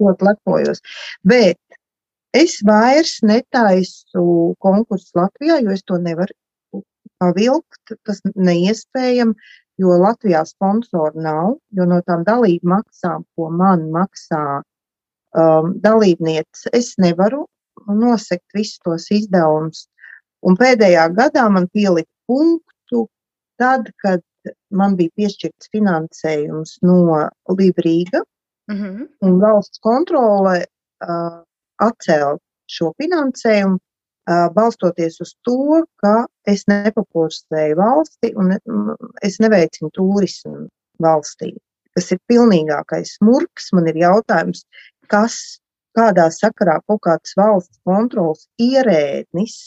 ļoti 0.00 0.28
lepojos. 0.30 0.80
Bet 1.22 1.60
es 2.32 2.56
vairs 2.64 3.18
netaisu 3.22 4.54
konkursu 4.64 5.20
Latvijā, 5.20 5.60
jo 5.60 5.74
es 5.76 5.84
to 5.84 6.00
nevaru 6.00 6.32
pavilkt. 7.20 7.96
Tas 8.04 8.22
neiespējami, 8.34 9.36
jo 9.80 9.96
Latvijā 10.00 10.44
sponsoru 10.48 11.20
nav, 11.20 11.56
jo 11.76 11.86
no 11.88 12.00
tām 12.06 12.24
dalību 12.24 12.70
maksām, 12.76 13.26
ko 13.36 13.50
man 13.52 13.90
maksā 13.92 14.62
um, 15.37 15.73
dalībnieces, 15.83 16.67
es 16.73 16.93
nevaru 16.97 17.45
nosekt 17.87 18.55
visus 18.55 18.79
tos 18.85 19.07
izdevumus. 19.13 19.87
Un 20.45 20.55
pēdējā 20.59 21.09
gadā 21.15 21.45
man 21.51 21.67
pielika 21.73 22.09
punktu 22.29 23.07
tad, 23.59 23.89
kad 24.03 24.23
man 24.71 24.95
bija 24.99 25.11
piešķirts 25.19 25.71
finansējums 25.73 26.77
no 26.85 27.27
Librīga, 27.59 28.23
mm 28.71 28.75
-hmm. 28.75 29.07
un 29.27 29.39
valsts 29.41 29.79
kontrole 29.83 30.63
uh, 30.63 31.39
atcēla 31.83 32.37
šo 32.71 32.93
finansējumu, 33.01 33.75
uh, 33.75 34.47
balstoties 34.55 35.19
uz 35.21 35.35
to, 35.43 35.83
ka 36.03 36.25
es 36.47 36.63
nepakursēju 36.67 37.75
valsti 37.75 38.33
un 38.35 38.55
es 39.21 39.39
neveicinu 39.39 39.89
turismu 39.93 40.69
valstī 41.03 41.55
kas 41.99 42.13
ir 42.15 42.21
pilnīgākais 42.31 43.17
smurks. 43.17 43.71
Man 43.75 43.89
ir 43.91 43.99
jautājums, 43.99 44.63
kas 45.11 45.59
kādā 45.97 46.29
sakarā 46.33 46.79
kaut 46.87 47.01
kāds 47.07 47.35
valsts 47.37 47.81
kontrols 47.87 48.45
ierēdnis, 48.61 49.57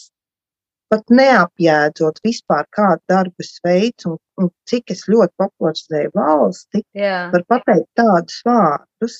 pat 0.92 1.08
neapjēdzot 1.08 2.20
vispār 2.24 2.66
kādu 2.76 3.00
darbu 3.08 3.46
veids 3.64 4.08
un, 4.08 4.18
un 4.40 4.50
cik 4.68 4.92
es 4.94 5.06
ļoti 5.08 5.32
popularizēju 5.40 6.12
valsti, 6.16 6.82
Jā. 6.96 7.30
var 7.32 7.46
pateikt 7.48 7.88
tādus 7.98 8.40
vārdus, 8.46 9.16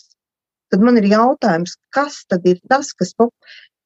tad 0.72 0.84
man 0.84 1.00
ir 1.00 1.08
jautājums, 1.12 1.78
kas 1.96 2.22
tad 2.28 2.46
ir 2.48 2.60
tas, 2.68 2.92
kas 2.92 3.14
pop 3.16 3.32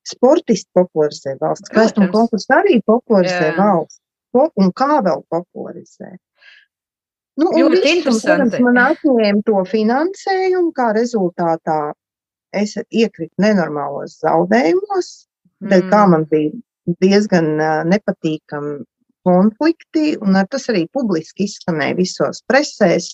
sportisti 0.07 0.71
popularizē 0.75 1.37
valsts, 1.41 1.71
skaistuma 1.71 2.11
konkursu 2.15 2.53
arī 2.59 2.81
popularizē 2.87 3.53
Jā. 3.53 3.57
valsts, 3.59 4.03
un 4.37 4.73
kā 4.77 5.01
vēl 5.07 5.23
popularizē. 5.33 6.17
Nu, 7.37 7.51
ļoti 7.53 7.81
visu, 7.83 7.93
interesanti. 7.99 8.63
Man 8.65 8.79
atņēma 8.81 9.45
to 9.45 9.63
finansējumu, 9.69 10.73
kā 10.77 10.91
rezultātā 10.97 11.81
es 12.55 12.77
iekritu 12.77 13.35
nenormālos 13.43 14.19
zaudējumos, 14.23 15.09
mm. 15.63 15.71
dēļ 15.73 15.89
kā 15.93 16.03
man 16.13 16.27
bija 16.31 16.53
diezgan 17.03 17.57
uh, 17.57 17.81
nepatīkami 17.89 18.79
konflikti, 19.27 20.15
un 20.23 20.39
tas 20.51 20.69
arī 20.71 20.87
publiski 20.95 21.49
izskanēja 21.49 21.99
visos 21.99 22.45
presēs. 22.47 23.11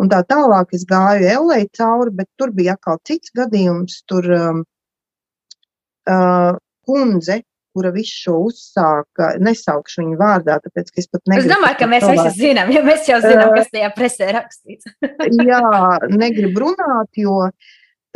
Un 0.00 0.08
tā 0.10 0.22
tālāk 0.26 0.72
es 0.74 0.82
gāju 0.88 1.28
Elē 1.30 1.60
cauri, 1.76 2.10
bet 2.18 2.26
tur 2.40 2.50
bija 2.56 2.74
atkal 2.74 2.98
cits 3.06 3.30
gadījums. 3.36 4.00
Tur 4.10 4.26
um, 4.34 4.62
uh, 6.10 6.56
kundze, 6.88 7.42
kura 7.72 7.92
visu 7.94 8.16
šo 8.24 8.38
uzsāka, 8.48 9.32
nesaukšu 9.40 10.02
viņu 10.02 10.18
vārdā, 10.20 10.58
tāpēc, 10.64 10.90
ka 10.90 11.02
es 11.04 11.08
pat 11.12 11.22
negribu. 11.30 11.46
Es 11.46 11.54
domāju, 11.54 11.78
ka 11.78 11.88
mēs 11.92 12.08
visi 12.10 12.32
zinām, 12.40 12.72
ja 12.74 12.82
mēs 12.84 13.06
jau 13.08 13.20
zinām, 13.22 13.52
kas 13.56 13.70
tajā 13.72 13.92
presē 13.96 14.32
rakstīts. 14.36 14.90
jā, 15.52 15.62
negribu 16.10 16.66
runāt, 16.66 17.12
jo 17.22 17.46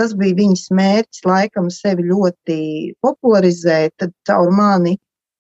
tas 0.00 0.14
bija 0.18 0.36
viņas 0.38 0.68
mērķis, 0.76 1.24
laikam, 1.26 1.70
sevi 1.72 2.06
ļoti 2.10 2.58
popularizēt, 3.04 4.08
caur 4.28 4.52
mani. 4.54 4.96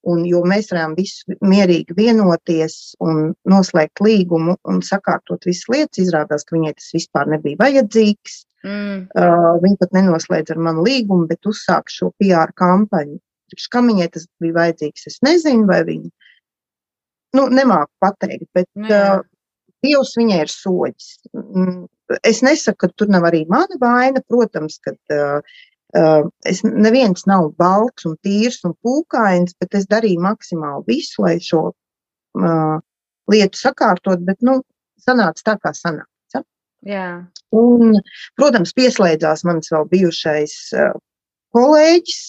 Un, 0.06 0.20
jo 0.22 0.44
mēs 0.46 0.68
varējām 0.70 0.92
visu 0.94 1.34
mierīgi 1.42 1.96
vienoties 1.96 2.94
un 3.02 3.32
noslēgt 3.50 3.98
līgumu 4.06 4.54
un 4.70 4.76
sakārtot 4.86 5.42
visas 5.48 5.66
lietas, 5.72 5.98
izrādās, 6.04 6.44
ka 6.46 6.54
viņai 6.54 6.76
tas 6.76 6.92
vispār 6.94 7.32
nebija 7.32 7.58
vajadzīgs. 7.64 8.36
Mm. 8.66 9.00
Uh, 9.18 9.56
viņa 9.64 9.80
pat 9.80 9.96
nenoslēdz 9.98 10.54
ar 10.54 10.62
mani 10.62 10.84
līgumu, 10.86 11.26
bet 11.30 11.50
uzsāka 11.50 11.90
šo 11.90 12.12
PR 12.22 12.54
kampaņu. 12.54 13.18
Kam 13.74 13.90
viņai 13.90 14.06
tas 14.14 14.28
bija 14.42 14.54
vajadzīgs, 14.60 15.08
es 15.10 15.18
nezinu, 15.26 15.66
vai 15.70 15.82
viņa 15.86 16.08
nu, 17.36 17.48
nemāku 17.58 17.92
pateikt, 18.02 18.46
bet 18.54 18.70
uh, 18.86 19.20
Dievs 19.84 20.14
viņai 20.18 20.40
ir 20.44 20.50
soļs. 20.50 21.10
Es 22.26 22.42
nesaku, 22.46 22.78
ka 22.84 22.88
tur 22.94 23.10
nav 23.10 23.26
arī 23.28 23.44
mana 23.50 23.78
vaina. 23.80 24.22
Protams, 24.30 24.78
ka 24.84 24.94
uh, 24.94 26.28
es 26.46 26.62
neviens 26.64 27.26
nav 27.26 27.50
balts 27.58 28.06
un 28.08 28.16
tīrs 28.26 28.60
un 28.68 28.76
pūkains, 28.84 29.56
bet 29.60 29.74
es 29.78 29.88
darīju 29.90 30.22
maksimāli 30.22 30.86
visu, 30.92 31.24
lai 31.24 31.36
šo 31.42 31.62
uh, 31.70 32.76
lietu 33.32 33.60
sakārtot. 33.60 34.22
Bet, 34.26 34.38
nu, 34.46 34.60
sanāca 35.02 35.50
tā, 35.50 35.56
kā 35.62 35.74
sanāca. 35.76 36.42
Jā. 36.86 37.08
Un, 37.56 37.98
protams, 38.38 38.74
pieslēdzās 38.76 39.42
mans 39.48 39.72
vēl 39.72 39.88
bijušais 39.90 40.56
uh, 40.76 40.92
kolēģis, 41.56 42.20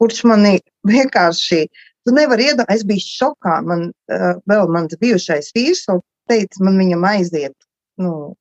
kurš 0.00 0.24
manī 0.28 0.58
vienkārši, 0.88 1.64
tu 2.04 2.14
nevari 2.16 2.50
iedomāties, 2.50 2.82
es 2.82 2.88
biju 2.88 3.06
šokā. 3.06 3.56
Man 3.64 3.88
uh, 3.88 4.34
vēl 4.50 4.68
mans 4.72 5.00
bijušais 5.00 5.52
vīrs 5.56 5.86
teica, 6.30 6.62
man 6.64 6.78
viņam 6.78 7.04
aiziet, 7.10 7.56
nu, 8.00 8.34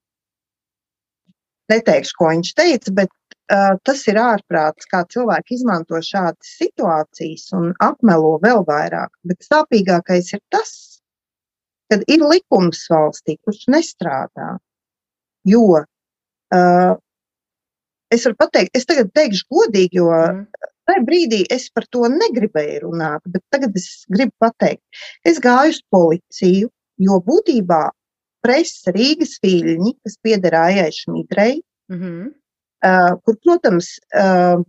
neteikšu, 1.71 2.15
ko 2.17 2.29
viņš 2.31 2.53
teica, 2.57 2.93
bet 3.01 3.11
uh, 3.53 3.75
tas 3.85 4.03
ir 4.11 4.19
ārprāts, 4.21 4.87
kā 4.89 5.03
cilvēki 5.13 5.57
izmanto 5.57 6.01
šādas 6.05 6.53
situācijas 6.61 7.49
un 7.57 7.73
apmelo 7.83 8.37
vēl 8.43 8.65
vairāk. 8.67 9.11
Bet 9.27 9.45
sāpīgākais 9.47 10.33
ir 10.37 10.43
tas, 10.53 10.73
kad 11.89 12.05
ir 12.07 12.25
likums 12.25 12.85
valstī, 12.91 13.37
kurš 13.45 13.67
nestrādā. 13.73 14.55
Jo 15.47 15.63
uh, 15.79 16.95
es 18.13 18.25
varu 18.25 18.37
pateikt, 18.39 18.75
es 18.77 18.89
tagad 18.89 19.13
teikšu 19.15 19.47
godīgi, 19.53 20.01
jo 20.01 20.09
mm. 20.09 20.41
tajā 20.89 21.05
brīdī 21.07 21.43
es 21.53 21.69
par 21.73 21.87
to 21.93 22.09
negribēju 22.11 22.83
runāt, 22.87 23.23
bet 23.29 23.45
tagad 23.53 23.77
es 23.79 24.03
gribu 24.11 24.33
pateikt, 24.41 24.83
es 25.29 25.41
gāju 25.43 25.75
uz 25.75 25.81
policiju, 25.93 26.69
jo 26.99 27.21
būtībā 27.25 27.83
presa 28.45 28.93
Rīgas 28.95 29.37
viļņi, 29.43 29.95
kas 30.03 30.19
pieder 30.23 30.57
Ājai 30.59 30.91
Šmidrei, 30.95 31.59
mm 31.91 31.97
-hmm. 31.99 32.29
uh, 32.89 33.17
kur, 33.25 33.39
protams, 33.43 33.91
uh, 34.15 34.61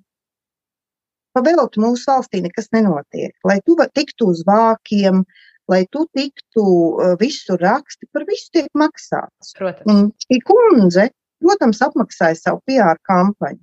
pavēlot 1.36 1.78
mūsu 1.78 2.10
valstī 2.10 2.42
nekas 2.42 2.72
nenotiek. 2.74 3.36
Lai 3.44 3.60
tu 3.64 3.76
tiktu 3.94 4.32
uz 4.34 4.42
vākiem, 4.46 5.24
lai 5.70 5.84
tu 5.90 6.06
tiktu 6.16 6.64
uh, 6.66 7.14
visu 7.20 7.56
raksti, 7.56 8.10
par 8.12 8.26
visu 8.26 8.50
tiek 8.52 8.68
maksāts. 8.74 9.54
Protams. 9.58 9.86
Un 9.86 10.12
šī 10.26 10.42
kundze 10.44 11.10
protams, 11.40 11.80
apmaksāja 11.84 12.38
savu 12.38 12.62
PR 12.68 13.00
kampaņu. 13.08 13.60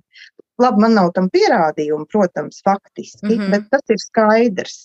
Labi, 0.58 0.82
man 0.82 0.96
nav 0.98 1.12
tam 1.14 1.28
pierādījumu, 1.30 2.08
protams, 2.10 2.62
faktiski, 2.66 3.28
mm 3.28 3.40
-hmm. 3.40 3.50
bet 3.54 3.68
tas 3.70 3.94
ir 3.94 4.00
skaidrs. 4.02 4.78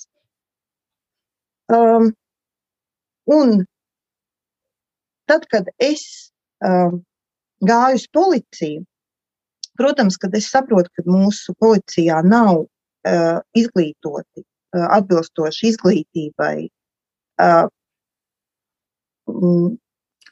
Um, 1.74 2.12
un 3.26 3.64
tad, 5.34 5.46
kad 5.52 5.70
es 5.82 6.06
um, 6.64 7.02
gāju 7.66 8.00
uz 8.00 8.08
policiju, 8.14 8.86
protams, 9.80 10.18
kad 10.22 10.36
es 10.38 10.50
saprotu, 10.54 10.94
ka 10.96 11.06
mūsu 11.10 11.56
policijā 11.62 12.22
nav 12.26 12.64
uh, 12.64 13.40
izglītoti, 13.58 14.46
uh, 14.46 14.88
atbilstoši 15.00 15.72
izglītībai. 15.74 16.58
Uh, 17.42 17.72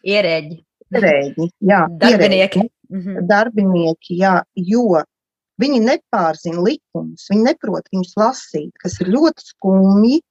Ierēģi 0.02 0.62
ierēģi, 0.92 1.48
jā, 1.68 1.86
darbinieki. 2.02 2.62
Ierēģi, 2.62 2.70
mhm. 2.98 3.26
darbinieki 3.30 4.20
jā, 4.20 4.36
jo 4.56 5.02
viņi 5.62 5.82
nepārzina 5.86 6.64
likumus, 6.66 7.28
viņi 7.32 7.48
neprot 7.52 7.88
viņus 7.94 8.16
lasīt, 8.20 8.72
kas 8.82 8.98
ir 9.04 9.12
ļoti 9.14 9.48
skumji, 9.54 10.22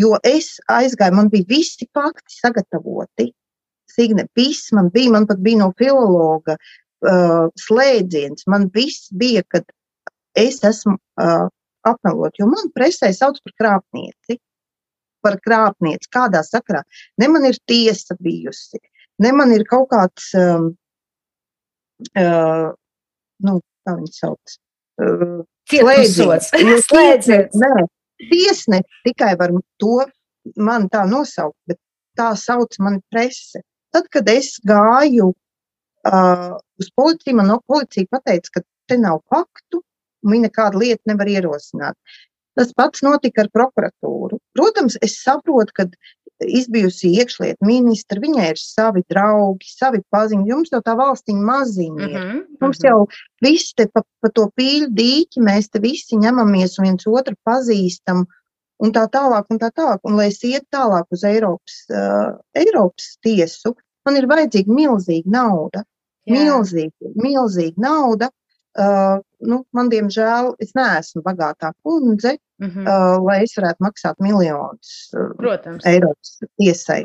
jo 0.00 0.14
es 0.26 0.56
aizgāju, 0.70 1.16
man 1.18 1.32
bija 1.32 1.48
visi 1.50 1.88
fakti 1.96 2.38
sagatavoti. 2.38 3.32
Signe, 3.90 4.26
viss 4.36 4.72
man 4.76 4.90
bija, 4.94 5.12
man 5.14 5.26
pat 5.28 5.40
bija 5.44 5.62
no 5.62 5.70
filologa 5.78 6.56
uh, 6.56 7.46
slēdziens, 7.60 8.46
man 8.50 8.68
viss 8.74 9.10
bija, 9.14 9.44
kad 9.48 9.66
es 10.36 10.60
esmu 10.66 10.96
uh, 10.96 11.46
apmelot, 11.86 12.36
jo 12.38 12.48
man 12.50 12.70
presē 12.76 13.12
sauc 13.14 13.38
par 13.44 13.54
krāpnieci, 13.62 14.38
par 15.24 15.38
krāpnieci, 15.42 16.10
kādā 16.12 16.42
sakrā. 16.46 16.82
Ne 17.20 17.30
man 17.32 17.46
ir 17.48 17.58
tiesa 17.68 18.18
bijusi, 18.22 18.80
ne 19.22 19.32
man 19.36 19.54
ir 19.54 19.64
kaut 19.70 19.88
kāds, 19.94 20.28
um, 20.38 20.70
uh, 22.12 22.68
nu, 23.46 23.58
kā 23.86 23.96
viņi 23.96 24.12
sauc, 24.18 24.58
uh, 25.02 25.40
slēdziens. 25.72 26.52
slēdziens. 26.90 27.56
Nē, 27.62 27.88
tiesneši 28.30 29.02
tikai 29.08 29.34
var 29.40 29.54
to 29.80 30.04
man 30.62 30.90
tā 30.92 31.04
nosaukt, 31.10 31.58
bet 31.68 31.80
tā 32.18 32.32
sauc 32.38 32.76
mani 32.82 33.02
prese. 33.12 33.62
Tad, 33.96 34.08
kad 34.12 34.28
es 34.28 34.54
gāju 34.68 35.32
uh, 35.32 36.54
uz 36.80 36.92
policiju, 36.92 37.38
man 37.40 37.52
no 37.54 37.60
policija 37.66 38.12
pateica, 38.12 38.58
ka 38.58 38.64
te 38.90 39.00
nav 39.00 39.22
faktu, 39.32 39.80
un 40.24 40.34
viņa 40.34 40.48
nekādu 40.50 40.82
lietu 40.82 41.12
nevar 41.12 41.30
ierosināt. 41.32 41.96
Tas 42.56 42.72
pats 42.76 43.02
notika 43.04 43.44
ar 43.44 43.50
prokuratūru. 43.52 44.38
Protams, 44.56 44.96
es 45.04 45.18
saprotu, 45.20 45.74
ka 45.76 45.88
izbijusi 46.44 47.10
iekšlietu 47.16 47.64
ministra, 47.66 48.20
viņai 48.20 48.46
ir 48.52 48.60
savi 48.60 49.02
draugi, 49.12 49.68
savi 49.70 50.02
paziņi. 50.12 50.48
Jums 50.50 50.72
jau 50.72 50.82
tā 50.84 50.96
valstiņa 50.98 51.44
maziņa 51.50 52.02
ir. 52.02 52.16
Mm 52.16 52.26
-hmm. 52.30 52.42
Mums 52.60 52.82
jau 52.84 53.06
viss 53.44 53.74
te 53.76 53.88
pa, 53.92 54.02
pa 54.20 54.32
to 54.32 54.48
pīļu 54.56 54.90
dīķi, 54.92 55.44
mēs 55.48 55.70
te 55.72 55.80
visi 55.80 56.20
ņemamies 56.20 56.78
un 56.78 56.88
viens 56.88 57.06
otru 57.06 57.36
pazīstam. 57.44 58.26
Un 58.78 58.92
tā 58.92 59.06
tālāk, 59.08 59.46
un 59.50 59.58
tā 59.58 59.70
tālāk. 59.72 60.00
Un, 60.04 60.16
lai 60.16 60.28
es 60.28 60.42
ietu 60.44 60.66
tālāk 60.72 61.06
uz 61.10 61.24
Eiropas, 61.24 61.76
uh, 61.88 62.36
Eiropas 62.54 63.16
tiesu, 63.24 63.72
man 64.06 64.18
ir 64.18 64.28
vajadzīga 64.30 64.72
milzīga 64.72 65.32
nauda. 65.34 65.84
Jā. 66.26 66.40
Milzīga, 66.40 67.12
milzīga 67.14 67.82
nauda. 67.82 68.30
Uh, 68.76 69.22
nu, 69.48 69.62
man, 69.72 69.88
diemžēl, 69.88 70.50
es 70.60 70.74
neesmu 70.76 71.22
bagātā 71.24 71.70
kundze, 71.80 72.34
mm 72.60 72.66
-hmm. 72.68 72.84
uh, 72.84 73.22
lai 73.24 73.38
es 73.44 73.54
varētu 73.56 73.80
maksāt 73.80 74.18
miljonus 74.20 74.90
uh, 75.16 75.30
Eiropas 75.88 76.34
tiesai. 76.60 77.04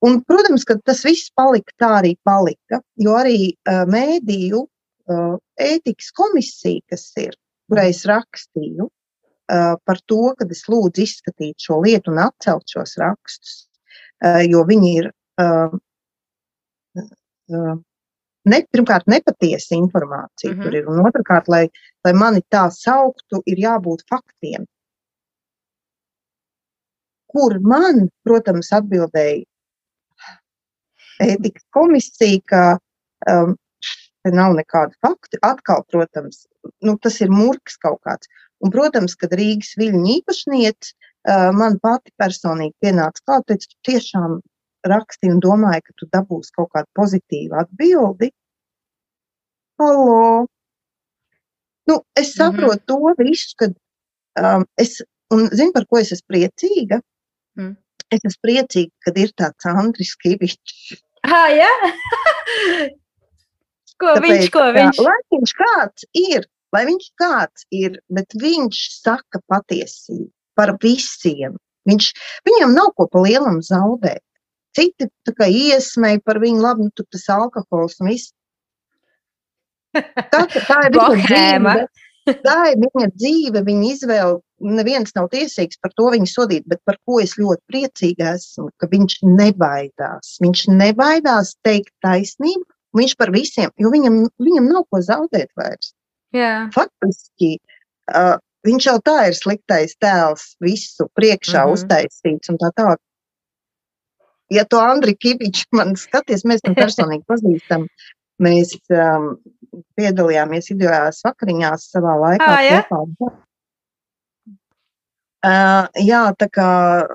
Un, 0.00 0.20
protams, 0.24 0.64
ka 0.64 0.76
tas 0.84 1.02
viss 1.04 1.32
palika 1.36 1.72
tā 1.80 1.88
arī 2.00 2.14
palika, 2.24 2.80
jo 2.96 3.16
arī 3.16 3.52
uh, 3.52 3.86
mēdīju 3.88 4.60
uh, 4.60 5.34
ētikas 5.60 6.12
komisija, 6.16 6.80
kas 6.88 7.06
ir, 7.20 7.34
kurai 7.68 7.90
es 7.94 8.04
rakstīju 8.08 8.86
uh, 8.88 9.74
par 9.84 10.00
to, 10.08 10.34
ka 10.38 10.48
es 10.50 10.64
lūdzu 10.72 11.04
izskatīt 11.04 11.60
šo 11.60 11.80
lietu 11.84 12.12
un 12.12 12.22
atcelt 12.24 12.68
šos 12.68 12.96
rakstus, 13.00 13.56
uh, 14.24 14.40
jo 14.44 14.64
viņi 14.68 14.94
ir 15.02 15.10
uh, 15.40 15.78
uh, 17.00 17.76
ne, 18.48 18.60
pirmkārt, 18.72 19.08
nepatiesa 19.10 19.76
informācija 19.76 20.52
mm 20.52 20.58
-hmm. 20.58 20.64
tur 20.64 20.74
ir, 20.74 20.88
un 20.88 21.00
otrkārt, 21.06 21.48
lai, 21.48 21.68
lai 22.04 22.12
mani 22.12 22.42
tā 22.54 22.66
sauktu, 22.74 23.42
ir 23.46 23.62
jābūt 23.66 24.06
faktiem. 24.10 24.66
Kur 27.30 27.60
man, 27.62 28.08
protams, 28.26 28.72
atbildēja 28.72 29.44
ētikas 31.20 31.66
komisija, 31.70 32.40
ka 32.46 32.62
um, 33.30 33.56
te 34.24 34.32
nav 34.34 34.56
nekādu 34.56 34.96
faktu. 35.04 35.38
Atkal, 35.42 35.84
protams, 35.92 36.46
nu, 36.82 36.96
tas 36.98 37.20
ir 37.20 37.30
murgs 37.30 37.76
kaut 37.76 38.00
kāds. 38.06 38.28
Un, 38.60 38.72
protams, 38.74 39.14
kad 39.16 39.32
Rīgas 39.32 39.76
viļņu 39.80 40.04
īpašniece 40.16 40.92
uh, 40.92 41.50
man 41.56 41.78
pati 41.80 42.12
personīgi 42.20 42.74
pienāca 42.84 43.24
klāt, 43.24 43.46
teica, 43.48 43.68
tu 43.70 43.92
tiešām 43.92 44.40
rakstīju 44.86 45.36
un 45.36 45.42
domāju, 45.44 45.84
ka 45.86 45.96
tu 45.98 46.08
dabūsi 46.14 46.54
kaut 46.56 46.70
kādu 46.74 46.88
pozitīvu 46.98 47.58
atbildi. 47.62 48.30
Halo! 49.80 50.46
Nu, 51.90 51.96
es 52.14 52.30
mhm. 52.30 52.36
saprotu 52.36 52.96
mm 52.96 53.02
-hmm. 53.02 53.14
to 53.16 53.24
visu, 53.24 53.54
kad 53.58 53.72
um, 54.38 54.66
es, 54.76 55.02
un 55.34 55.48
zinu, 55.50 55.72
par 55.72 55.86
ko 55.86 55.98
es 55.98 56.12
esmu 56.12 56.34
priecīga. 56.34 57.00
Mm. 57.58 57.76
Es 58.10 58.24
esmu 58.24 58.42
priecīga, 58.46 58.92
kad 59.06 59.18
ir 59.18 59.32
tāds 59.38 59.66
Andris 59.66 60.16
Kavičs. 60.22 60.96
Ah, 61.22 61.50
jā? 61.60 61.70
ko 64.00 64.14
Tāpēc, 64.16 64.30
viņš, 64.30 64.50
ko 64.54 64.64
viņš? 64.76 65.00
Lai 65.06 65.18
viņš 65.34 65.54
kāds 65.60 66.06
ir, 66.16 66.46
lai 66.74 66.84
viņš 66.88 67.10
kāds 67.20 67.66
ir, 67.70 67.98
bet 68.08 68.38
viņš 68.42 68.80
saka 69.02 69.42
patiesību 69.50 70.30
par 70.58 70.74
visiem. 70.82 71.56
Viņš, 71.88 72.10
viņam 72.48 72.74
nav 72.76 72.92
ko 72.96 73.06
pa 73.10 73.22
lielam 73.24 73.60
zaudēt. 73.64 74.22
Citi 74.76 75.08
iesmēja 75.46 76.20
par 76.24 76.38
viņu, 76.42 76.60
labi, 76.62 76.86
nu, 76.86 77.06
tas 77.10 77.26
alkohols 77.34 77.98
un 78.00 78.12
viss. 78.12 78.34
Tā, 79.94 80.44
tā 80.46 80.78
ir 80.86 80.94
viņa 80.94 81.16
dzīve. 81.24 81.74
Tā 82.44 82.56
ir 82.70 82.76
viņa 82.78 83.08
dzīve, 83.16 83.62
viņa 83.66 83.86
izvēle. 83.94 84.38
Neviens 84.60 85.14
nav 85.16 85.30
tiesīgs 85.32 85.80
par 85.80 85.94
to 85.96 86.10
viņu 86.12 86.28
sodīt, 86.28 86.66
bet 86.68 86.82
par 86.86 86.98
ko 87.08 87.16
es 87.22 87.32
ļoti 87.40 87.62
priecīga 87.72 88.34
esmu, 88.36 88.68
ka 88.78 88.90
viņš 88.92 89.16
nebaidās. 89.24 90.34
Viņš 90.44 90.66
nebaidās 90.74 91.54
teikt 91.66 91.94
taisnību, 92.04 92.66
viņš 93.00 93.16
par 93.18 93.32
visiem, 93.34 93.72
jo 93.80 93.90
viņam, 93.90 94.20
viņam 94.42 94.68
nav 94.68 94.84
ko 94.92 95.00
zaudēt 95.06 95.50
vairs. 95.58 95.94
Jā. 96.36 96.68
Faktiski 96.76 97.56
uh, 98.12 98.36
viņš 98.68 98.88
jau 98.90 98.98
tā 99.06 99.16
ir 99.30 99.38
sliktais 99.38 99.96
tēls, 100.02 100.52
visu 100.62 101.08
priekšā 101.18 101.64
mm 101.64 101.66
-hmm. 101.66 101.78
uztaisīts 101.78 102.52
un 102.52 102.60
tā 102.60 102.70
tālāk 102.76 103.00
ja 104.50 104.64
tu 104.68 104.80
Andri 104.80 105.16
Kivičs 105.16 105.68
man 105.78 105.94
skaties, 105.98 106.46
mēs 106.48 106.64
tam 106.66 106.76
personīgi 106.78 107.26
pazīstam. 107.30 107.86
Mēs 108.40 108.72
um, 108.88 109.34
piedalījāmies 110.00 110.70
ideālās 110.72 111.20
vakariņās 111.26 111.90
savā 111.92 112.16
laikā. 112.24 112.48
Ah, 112.48 112.62
ja? 112.64 112.82
kopā. 112.88 113.34
Uh, 115.40 115.86
jā, 116.04 116.22
tā 116.36 116.50
kā 116.52 116.70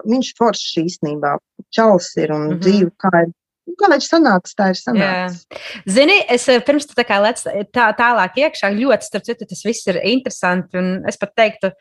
viņš 0.06 0.32
foršs 0.38 0.78
īstenībā 0.82 1.36
čals 1.74 2.08
ir 2.18 2.32
un 2.34 2.42
mm 2.42 2.52
-hmm. 2.52 2.62
dzīve 2.62 2.92
kā 2.98 3.12
ir 3.22 3.34
kā 3.80 3.90
viņš 3.92 4.08
sanāca, 4.10 4.54
tā 4.58 4.70
ir 4.72 4.80
sanācis. 4.80 5.46
Jā. 5.50 5.82
Zini, 5.98 6.18
es 6.32 6.48
eh, 6.52 6.62
pirms 6.66 6.88
tā 6.92 7.06
kā 7.08 7.20
lec 7.24 7.42
tā, 7.74 7.90
tālāk 7.98 8.40
iekšā, 8.44 8.72
ļoti, 8.76 9.10
starp 9.10 9.28
citu, 9.28 9.48
tas 9.50 9.66
viss 9.66 9.90
ir 9.92 10.00
interesanti, 10.04 10.78
un 10.78 11.10
es 11.10 11.18
pat 11.22 11.34
teiktu, 11.38 11.72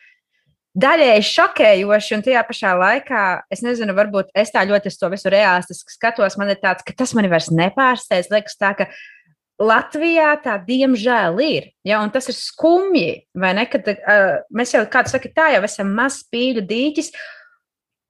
daļēji 0.74 1.24
šokējoši, 1.28 2.14
un 2.16 2.22
tajā 2.26 2.42
pašā 2.48 2.74
laikā, 2.78 3.24
es 3.54 3.62
nezinu, 3.64 3.94
varbūt 3.96 4.32
es 4.36 4.50
tā 4.54 4.64
ļoti 4.66 4.90
uz 4.90 4.98
to 4.98 5.10
visu 5.12 5.32
realistiski 5.32 5.94
skatos, 5.94 6.38
man 6.40 6.50
ir 6.50 6.58
tāds, 6.62 6.82
ka 6.86 6.96
tas 6.96 7.14
mani 7.14 7.30
vairs 7.30 7.52
nepārsteidz, 7.54 8.30
liekas 8.32 8.58
tā, 8.58 8.74
ka 8.78 8.88
Latvijā 9.62 10.32
tā 10.42 10.56
diemžēl 10.66 11.38
ir. 11.44 11.70
Ja, 11.86 12.00
un 12.02 12.10
tas 12.10 12.26
ir 12.26 12.34
skumji, 12.34 13.22
vai 13.38 13.52
ne? 13.54 13.68
Kad 13.70 13.86
uh, 13.92 14.40
mēs 14.50 14.74
jau, 14.74 14.82
kā 14.90 15.04
tu 15.06 15.14
saki, 15.14 15.30
tā 15.30 15.52
jau 15.54 15.62
esam 15.66 15.92
mazs 15.94 16.24
pīļu 16.32 16.64
dīķis. 16.66 17.12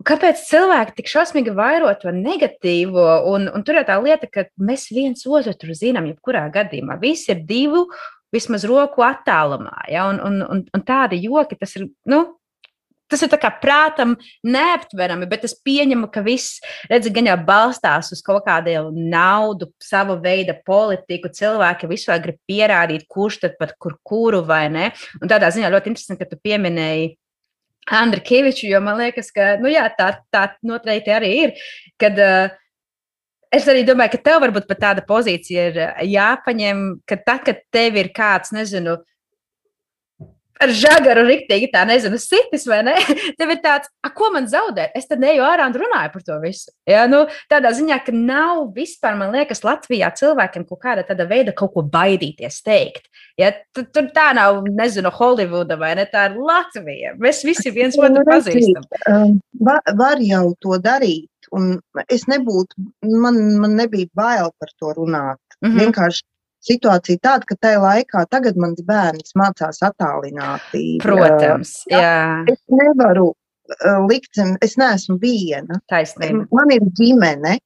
Kāpēc 0.08 0.40
cilvēki 0.48 0.96
tik 0.96 1.10
šausmīgi 1.12 1.52
vairo 1.56 1.92
to 2.00 2.12
negatīvo? 2.16 3.04
Un, 3.28 3.44
un 3.52 3.64
tur 3.64 3.76
ir 3.76 3.86
tā 3.88 3.98
lieta, 4.00 4.28
ka 4.32 4.46
mēs 4.56 4.88
viens 4.92 5.24
otru 5.28 5.76
zinām, 5.76 6.08
jebkurā 6.08 6.46
gadījumā. 6.52 6.96
Visi 7.00 7.34
ir 7.36 7.44
divu, 7.44 7.84
vismaz 8.32 8.64
roku 8.68 9.04
attālumā. 9.04 9.84
Ja? 9.92 10.08
Un, 10.08 10.24
un, 10.24 10.40
un, 10.48 10.64
un 10.64 10.84
tādi 10.84 11.20
joki, 11.28 11.60
tas 11.60 11.76
ir, 11.76 11.90
nu, 12.08 12.24
Tas 13.14 13.22
ir 13.22 13.30
prātam 13.62 14.16
neaptverami, 14.42 15.28
bet 15.30 15.44
es 15.46 15.52
pieņemu, 15.62 16.08
ka 16.10 16.18
viss 16.26 16.56
redz, 16.90 17.06
gan 17.14 17.28
jau 17.30 17.36
balstās 17.46 18.08
uz 18.10 18.18
kaut 18.26 18.42
kādiem 18.42 18.88
naudu, 19.12 19.68
savu 19.78 20.16
veidu 20.24 20.56
politiku. 20.66 21.30
Cilvēki 21.30 21.90
vispār 21.92 22.24
grib 22.24 22.40
pierādīt, 22.50 23.04
kurš 23.06 23.38
tad 23.44 23.54
pat 23.60 23.76
kur 23.78 23.94
kuru 24.02 24.42
vai 24.48 24.64
ne. 24.66 24.88
Un 25.22 25.30
tādā 25.30 25.52
ziņā 25.54 25.70
ļoti 25.70 25.92
interesanti, 25.92 26.24
ka 26.24 26.32
tu 26.32 26.40
pieminēji 26.42 27.12
Andriu 27.94 28.26
Kaviču, 28.26 28.66
jo 28.72 28.82
man 28.82 28.98
liekas, 29.04 29.30
ka 29.30 29.54
nu 29.62 29.70
jā, 29.70 29.86
tā, 29.94 30.10
tā 30.34 30.48
noteikti 30.66 31.14
arī 31.14 31.32
ir. 31.44 31.56
Kad, 32.00 32.18
uh, 32.18 32.60
Es 33.54 33.68
arī 33.70 33.84
domāju, 33.86 34.16
ka 34.16 34.18
tev 34.18 34.40
varbūt 34.42 34.64
pat 34.66 34.80
tāda 34.82 35.02
pozīcija 35.06 35.64
ir 35.68 35.76
jāpaņem, 36.10 36.78
ka 37.06 37.14
tad, 37.22 37.44
kad 37.46 37.60
tev 37.70 38.00
ir 38.00 38.08
kāds, 38.10 38.50
nezinu, 38.50 38.96
uh, 38.96 39.13
ar 40.64 40.72
žagaru 40.74 41.24
rīktīgi, 41.28 41.70
tā 41.72 41.84
nezinu, 41.88 42.18
sitis 42.20 42.66
vai 42.70 42.80
ne. 42.86 42.94
Tev 43.38 43.52
ir 43.54 43.60
tāds, 43.64 43.90
ko 44.16 44.30
man 44.34 44.48
zaudēt? 44.50 44.94
Es 44.98 45.08
tad 45.10 45.22
neju 45.22 45.44
ārā 45.46 45.68
un 45.70 45.76
runāju 45.78 46.12
par 46.14 46.24
to 46.26 46.38
visu. 46.42 46.72
Ja, 46.88 47.04
nu, 47.10 47.24
tādā 47.52 47.72
ziņā, 47.76 48.00
ka 48.06 48.14
nav 48.14 48.66
vispār, 48.76 49.18
man 49.20 49.34
liekas, 49.34 49.64
Latvijā 49.66 50.10
cilvēkiem 50.18 50.66
kaut 50.68 50.82
kāda 50.84 51.06
tāda 51.06 51.28
veida 51.30 51.54
kaut 51.56 51.74
ko 51.76 51.84
baidīties 51.86 52.60
teikt. 52.66 53.08
Ja, 53.40 53.50
tur, 53.74 53.88
tur 53.94 54.10
tā 54.14 54.30
nav, 54.36 54.62
nezinu, 54.68 55.12
Holivuda 55.14 55.78
vai 55.80 55.94
ne, 55.98 56.08
tā 56.10 56.28
ir 56.30 56.38
Latvija. 56.38 57.14
Mēs 57.20 57.42
visi 57.46 57.72
viens 57.74 57.98
otru 57.98 58.24
pazīstam. 58.28 58.84
Um, 59.10 59.38
var, 59.64 59.82
var 59.98 60.22
jau 60.22 60.50
to 60.62 60.78
darīt. 60.82 61.30
Un 61.54 61.76
es 62.10 62.24
nebūtu, 62.30 62.80
man, 63.20 63.36
man 63.62 63.76
nebija 63.78 64.08
bail 64.16 64.50
par 64.58 64.70
to 64.80 64.94
runāt. 64.96 65.38
Mm 65.60 65.68
-hmm. 65.68 65.80
Vienkārši 65.80 66.24
situācija 66.64 67.20
tāda, 67.22 67.48
ka 67.48 67.56
tajā 67.60 67.80
laikā 67.82 68.24
tagad 68.32 68.58
mans 68.60 68.82
bērns 68.86 69.36
mācās 69.38 69.82
attālināti. 69.84 70.98
Protams, 71.04 71.80
jā. 71.90 72.00
jā. 72.00 72.54
Es 72.54 72.60
nevaru 72.72 73.32
likt 74.08 74.40
es 74.64 74.76
neesmu 74.80 75.18
viena. 75.20 75.80
Taisnība. 75.88 76.46
Man 76.52 76.74
ir 76.74 76.84
ģimene. 76.98 77.58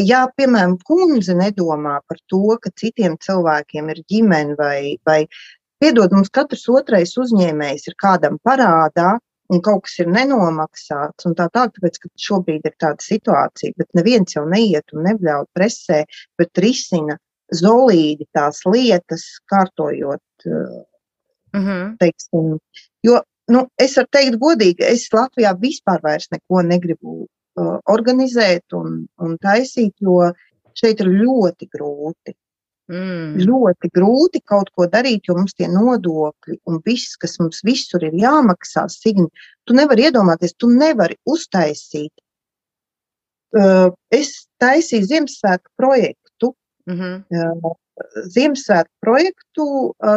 Ja, 0.00 0.24
piemēram, 0.36 0.78
kundze 0.88 1.34
nedomā 1.36 1.98
par 2.08 2.16
to, 2.32 2.56
ka 2.62 2.70
citiem 2.80 3.18
cilvēkiem 3.20 3.90
ir 3.92 3.98
ģimene 4.08 4.56
vai, 4.56 4.96
vai 5.04 5.26
piedod, 5.82 6.14
mums 6.16 6.32
katrs 6.32 6.64
otrais 6.72 7.12
uzņēmējs 7.20 7.90
ir 7.90 7.96
kādam 8.00 8.38
parādā, 8.40 9.18
un 9.52 9.60
kaut 9.60 9.84
kas 9.84 9.98
ir 10.00 10.08
nenomaksāts, 10.08 11.26
un 11.28 11.36
tā 11.36 11.50
tālāk, 11.52 11.74
tāpēc, 11.76 11.98
ka 12.00 12.10
šobrīd 12.24 12.64
ir 12.70 12.76
tāda 12.80 13.04
situācija, 13.04 13.76
bet 13.76 13.90
neviens 13.98 14.32
jau 14.32 14.46
neiet 14.48 14.96
un 14.96 15.04
nebļauj 15.10 15.44
presē, 15.52 16.06
bet 16.40 16.64
risina 16.64 17.18
zolīdi 17.54 18.26
tās 18.34 18.62
lietas, 18.66 19.26
kārtojot. 19.50 20.22
Uh 20.46 21.60
-huh. 21.60 21.96
teiksim, 22.00 22.58
jo 23.04 23.20
nu, 23.52 23.66
es 23.80 23.96
varu 23.96 24.08
teikt, 24.16 24.38
godīgi, 24.40 24.84
es 24.86 25.08
Latvijā 25.12 25.52
vispār 25.60 26.00
neko 26.32 26.62
negribu 26.62 27.26
uh, 27.26 27.78
organizēt 27.90 28.72
un, 28.72 29.06
un 29.18 29.36
taisīt, 29.42 29.94
jo 30.00 30.32
šeit 30.74 31.00
ir 31.00 31.06
ļoti 31.06 31.68
grūti. 31.68 32.36
Mm. 32.92 33.38
Ļoti 33.46 33.88
grūti 33.94 34.40
kaut 34.44 34.68
ko 34.74 34.86
darīt, 34.90 35.28
jo 35.28 35.36
mums 35.38 35.54
tie 35.54 35.68
nodokļi 35.70 36.58
un 36.68 36.80
viss, 36.84 37.16
kas 37.16 37.38
mums 37.40 37.62
visur 37.64 38.02
ir 38.04 38.12
jāmaksā, 38.18 38.88
signi, 38.90 39.28
tu 39.64 39.76
nevari 39.78 40.08
iedomāties, 40.08 40.56
tu 40.58 40.68
nevari 40.68 41.16
uztaisīt. 41.24 42.12
Uh, 43.52 43.92
es 44.10 44.48
taisīju 44.60 45.08
Ziemassvētku 45.10 45.70
projektu 45.76 46.21
Mm 46.90 46.98
-hmm. 46.98 47.74
Ziemassvētku 48.34 48.94
projektu 49.04 49.66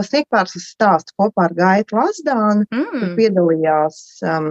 Sniegpārsas 0.08 0.69
stāsts 0.73 1.13
kopā 1.19 1.49
ar 1.49 1.54
Gaitu 1.54 1.97
Lazdānu. 1.97 2.65
Mm. 2.71 2.99
Tur 2.99 3.12
piedalījās 3.19 3.99
um, 4.23 4.47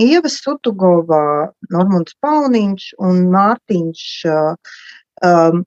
Ieva 0.00 0.28
Sutugova, 0.32 1.52
Normunds 1.70 2.16
Pauniņš 2.24 2.94
un 2.98 3.28
Mārtiņš 3.34 4.02
um, 4.26 5.62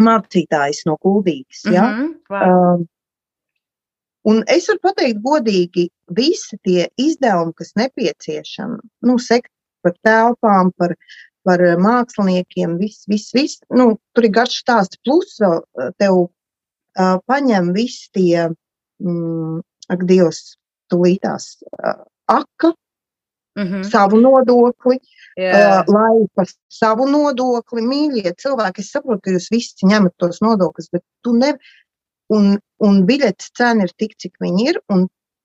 mācītājs 0.00 0.82
no 0.86 0.96
Kuldīgas. 0.96 1.62
Ja? 1.70 1.84
Mm 1.84 2.00
-hmm. 2.00 2.14
wow. 2.30 2.74
um, 2.74 2.88
Un 4.24 4.40
es 4.48 4.68
varu 4.70 4.80
pateikt, 4.86 5.20
godīgi, 5.24 5.90
visi 6.16 6.56
tie 6.64 6.86
izdevumi, 6.96 7.52
kas 7.58 7.74
nepieciešami, 7.76 8.78
nu, 9.04 9.18
sekt 9.20 9.50
par 9.84 9.92
telpām, 10.06 10.70
par 10.80 10.94
par 11.44 11.62
eh, 11.64 11.76
māksliniekiem, 11.80 12.78
viss, 12.80 13.04
viss, 13.10 13.34
viss. 13.36 13.60
Nu, 13.74 13.94
tur 14.16 14.28
ir 14.28 14.34
garš 14.34 14.60
stāsts, 14.62 15.00
plus 15.04 15.36
vēl 15.42 15.60
eh, 15.60 15.90
tev 16.00 16.20
uh, 16.24 17.18
paņem 17.28 17.72
visi 17.76 18.08
tie, 18.16 18.48
mm, 19.02 19.60
ak, 19.94 20.06
Dievs, 20.08 20.56
tūlītās 20.92 21.50
uh, 21.68 22.04
aka, 22.32 22.72
mm 23.58 23.66
-hmm. 23.68 23.86
savu 23.90 24.20
nodokli, 24.20 24.98
yeah. 25.36 25.84
uh, 25.84 25.94
lai 25.94 26.26
par 26.34 26.48
savu 26.72 27.08
nodokli, 27.10 27.84
mīļie 27.84 28.34
cilvēki, 28.40 28.84
es 28.84 28.92
saprotu, 28.96 29.24
ka 29.24 29.36
jūs 29.36 29.50
visi 29.52 29.90
ņemat 29.90 30.16
tos 30.18 30.40
nodokļus, 30.44 30.92
bet 30.92 31.04
tu 31.22 31.36
nevari. 31.36 31.80
Un, 32.32 32.54
un 32.80 33.02
biļetes 33.04 33.50
cena 33.52 33.84
ir 33.84 33.90
tik, 34.00 34.14
cik 34.16 34.38
viņi 34.40 34.70
ir. 34.70 34.78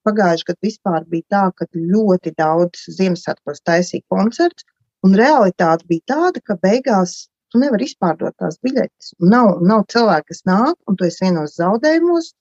Pagājušajā 0.08 0.48
gadā 0.48 0.64
vispār 0.64 1.04
bija 1.12 1.26
tā, 1.30 1.42
ka 1.52 1.66
ļoti 1.76 2.32
daudz 2.40 2.86
Ziemassvētkos 2.88 3.60
taisīja 3.68 4.06
koncerts, 4.08 4.64
Un 5.08 5.16
realitāte 5.16 5.88
bija 5.88 6.14
tāda, 6.14 6.42
ka 6.44 6.58
beigās 6.60 7.30
tu 7.50 7.62
nevari 7.62 7.88
izpārdot 7.90 8.36
tās 8.42 8.60
biļetes. 8.66 9.14
Nav, 9.34 9.60
nav 9.66 9.86
cilvēku, 9.92 10.30
kas 10.32 10.44
nāk, 10.50 10.76
un 10.90 10.98
tu 11.00 11.08
esi 11.08 11.26
vienos 11.26 11.56
zaudējumos. 11.60 12.34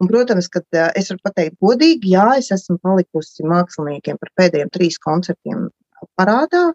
Un, 0.00 0.08
protams, 0.08 0.48
ka 0.48 0.62
uh, 0.62 0.88
es 0.96 1.10
varu 1.12 1.20
pateikt 1.28 1.58
godīgi, 1.60 2.14
jā, 2.14 2.26
es 2.40 2.48
esmu 2.54 2.78
palikusi 2.84 3.44
māksliniekiem 3.44 4.16
par 4.20 4.30
pēdējiem 4.40 4.70
trīs 4.72 4.96
koncertiem 5.04 5.66
parādā. 6.16 6.70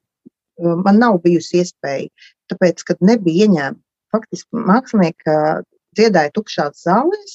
Uh, 0.61 0.75
man 0.85 1.01
nav 1.01 1.17
bijusi 1.23 1.63
iespēja, 1.63 2.11
tāpēc, 2.53 2.85
kad 2.85 3.01
nebija 3.01 3.47
ieņēmumi. 3.47 3.81
Faktiski 4.13 4.61
mākslinieki 4.69 5.33
uh, 5.33 5.65
dziedāja 5.97 6.31
tukšās 6.37 6.85
zālēs, 6.85 7.33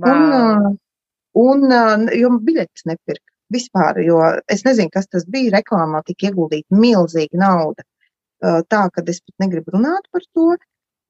wow. 0.00 0.72
un, 1.42 1.68
un, 1.68 2.08
jo 2.16 2.32
biļetes 2.48 2.88
nepirka. 2.88 3.35
Vispār, 3.54 4.00
jo 4.02 4.18
es 4.50 4.64
nezinu, 4.66 4.90
kas 4.94 5.06
tas 5.10 5.26
bija. 5.30 5.52
Reklāmā 5.54 6.02
tika 6.06 6.30
ieguldīta 6.30 6.74
milzīga 6.74 7.38
nauda. 7.42 7.84
Tā, 8.42 8.82
ka 8.92 9.04
es 9.06 9.22
pat 9.22 9.46
negribu 9.46 9.76
runāt 9.76 10.08
par 10.12 10.24
to. 10.34 10.56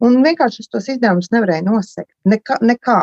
Un 0.05 0.21
vienkārši 0.25 0.65
es 0.65 0.69
tos 0.73 0.91
izdevumus 0.93 1.33
nevarēju 1.33 1.65
nosegt. 1.71 2.13
Nekā. 2.29 2.61
nekā. 2.61 2.99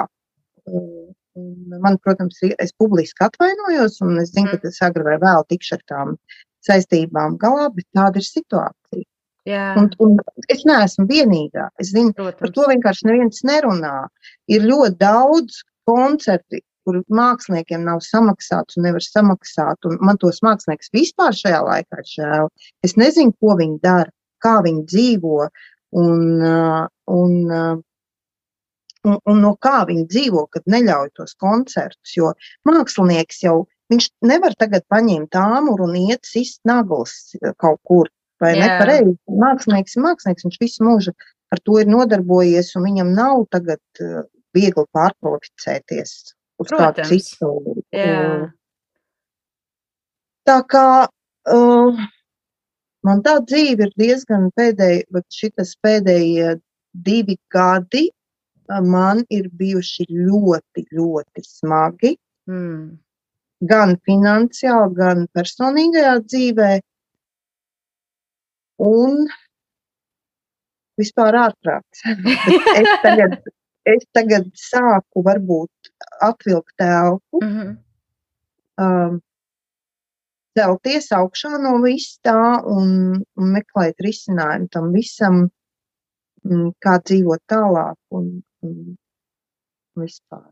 Man, 1.82 1.98
protams, 2.06 2.38
es 2.62 2.76
publiski 2.78 3.26
atvainojos, 3.26 3.98
un 4.06 4.20
es 4.22 4.30
zinu, 4.36 4.52
mm. 4.52 4.52
ka 4.54 4.68
tas 4.68 4.84
agrāk 4.86 5.08
vai 5.08 5.16
vēl 5.24 5.48
tikšu 5.50 5.80
ar 5.80 5.82
tām 5.90 6.12
saistībām 6.68 7.40
galā, 7.42 7.72
bet 7.74 7.88
tāda 7.98 8.22
ir 8.22 8.28
situācija. 8.28 9.08
Jā. 9.50 9.64
Un, 9.80 9.90
un 10.00 10.20
es 10.54 10.62
neesmu 10.68 11.08
vienīgā. 11.10 11.68
Es 11.82 11.90
zinu, 11.92 12.14
Protams. 12.16 12.40
par 12.40 12.54
to 12.56 12.68
vienkārši 12.70 13.10
neviens 13.10 13.42
nerunā. 13.50 13.96
Ir 14.54 14.64
ļoti 14.70 14.96
daudz 15.02 15.64
koncertu, 15.90 16.62
kur 16.86 17.00
māksliniekiem 17.14 17.86
nav 17.88 18.02
samaksāts 18.06 18.78
un 18.78 18.88
nevar 18.88 19.04
samaksāt. 19.06 19.88
Un 19.90 19.98
man 20.04 20.20
tos 20.22 20.42
mākslinieks 20.46 20.92
vispār 20.96 21.36
šajā 21.38 21.62
laikā 21.68 22.04
žēl. 22.10 22.52
Es 22.86 22.98
nezinu, 23.00 23.36
ko 23.42 23.58
viņi 23.60 23.80
dara, 23.84 24.12
kā 24.44 24.60
viņi 24.66 24.86
dzīvo 24.92 25.40
un, 26.04 26.24
uh, 26.44 26.86
un, 27.14 27.36
uh, 27.50 27.76
un, 29.08 29.20
un 29.20 29.44
no 29.46 29.54
kā 29.64 29.84
viņi 29.90 30.08
dzīvo, 30.12 30.48
kad 30.54 30.68
neļauj 30.76 31.14
tos 31.20 31.38
koncertus. 31.40 32.16
Jo 32.18 32.34
mākslinieks 32.70 33.44
jau 33.46 33.64
viņš 33.94 34.10
nevar 34.26 34.56
tagad 34.60 34.86
paņemt 34.92 35.38
āmuru 35.38 35.88
un 35.90 35.98
iet 36.06 36.28
sist 36.28 36.62
naglas 36.68 37.36
kaut 37.62 37.82
kur. 37.88 38.12
Vai 38.42 38.56
yeah. 38.58 38.74
nepareizi? 38.74 39.16
Mākslinieks 39.40 39.96
mākslinieks, 40.04 40.44
viņš 40.44 40.60
visu 40.60 40.84
mūžu 40.84 41.14
ar 41.54 41.62
to 41.64 41.78
ir 41.80 41.88
nodarbojies, 41.88 42.74
un 42.76 42.88
viņam 42.88 43.12
nav 43.16 43.46
tagad 43.54 43.82
uh, 44.02 44.24
viegli 44.58 44.86
pārkvalificēties 44.96 46.34
uz 46.62 46.70
Protams. 46.70 47.10
kādu 47.10 47.10
citu. 47.10 47.84
Jā. 47.94 48.52
Tā 50.48 50.58
kā 50.68 50.88
uh, 51.08 52.02
man 53.08 53.24
tā 53.24 53.38
dzīve 53.44 53.88
ir 53.88 53.94
diezgan 54.00 54.50
pēdēji, 54.58 55.06
bet 55.14 55.28
šitas 55.32 55.76
pēdējie 55.84 56.58
divi 56.94 57.38
gadi 57.54 58.10
man 58.70 59.24
ir 59.30 59.50
bijuši 59.60 60.08
ļoti, 60.10 60.86
ļoti 60.92 61.44
smagi. 61.46 62.16
Mm. 62.50 63.00
Gan 63.64 63.96
finansiāli, 64.04 64.96
gan 64.98 65.28
personīgajā 65.36 66.18
dzīvē. 66.26 66.72
Un 68.84 69.24
vispār 71.00 71.38
ārprāts. 71.40 72.04
es, 72.80 72.90
tagad, 73.06 73.38
es 73.88 74.04
tagad 74.16 74.50
sāku 74.60 75.24
varbūt 75.26 75.72
atvilkt 76.22 76.74
telpu, 76.78 77.40
mm 77.42 77.50
-hmm. 77.50 77.78
um, 78.84 79.22
celties 80.58 81.12
augšā 81.12 81.58
no 81.62 81.78
vis 81.84 82.20
tā 82.26 82.64
un, 82.66 83.22
un 83.36 83.54
meklēt 83.58 83.96
risinājumu 84.00 84.70
tam 84.72 84.92
visam, 84.94 85.50
mm, 86.46 86.74
kā 86.84 86.98
dzīvot 87.02 87.42
tālāk 87.50 87.98
un, 88.10 88.44
un 88.62 88.96
vispār. 89.96 90.46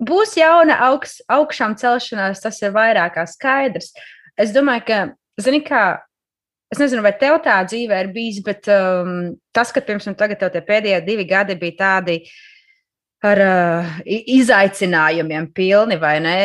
Būs 0.00 0.36
jauna 0.36 0.78
augs, 0.88 1.20
augšām 1.28 1.76
celšanās, 1.76 2.40
tas 2.40 2.62
ir 2.62 2.72
vairāk 2.72 3.14
kā 3.14 3.26
skaidrs. 3.26 3.92
Es 4.36 4.52
domāju, 4.52 4.84
ka, 4.86 4.98
zini, 5.40 5.60
kā 5.64 6.00
Es 6.72 6.78
nezinu, 6.80 7.02
vai 7.04 7.12
tev 7.20 7.34
tā 7.44 7.58
dzīvē 7.68 7.98
ir 8.00 8.06
bijis, 8.14 8.38
bet 8.40 8.64
um, 8.72 9.34
tas, 9.52 9.68
ka 9.76 9.82
pirms 9.84 10.06
tam 10.08 10.14
tagad 10.16 10.40
tie 10.40 10.62
pēdējie 10.64 11.02
divi 11.04 11.26
gadi 11.28 11.52
bija 11.60 11.76
tādi 11.82 12.14
ar 13.22 13.40
uh, 13.44 13.96
izaicinājumiem 14.06 15.48
pilni, 15.54 15.98
vai 16.00 16.18
ne? 16.24 16.36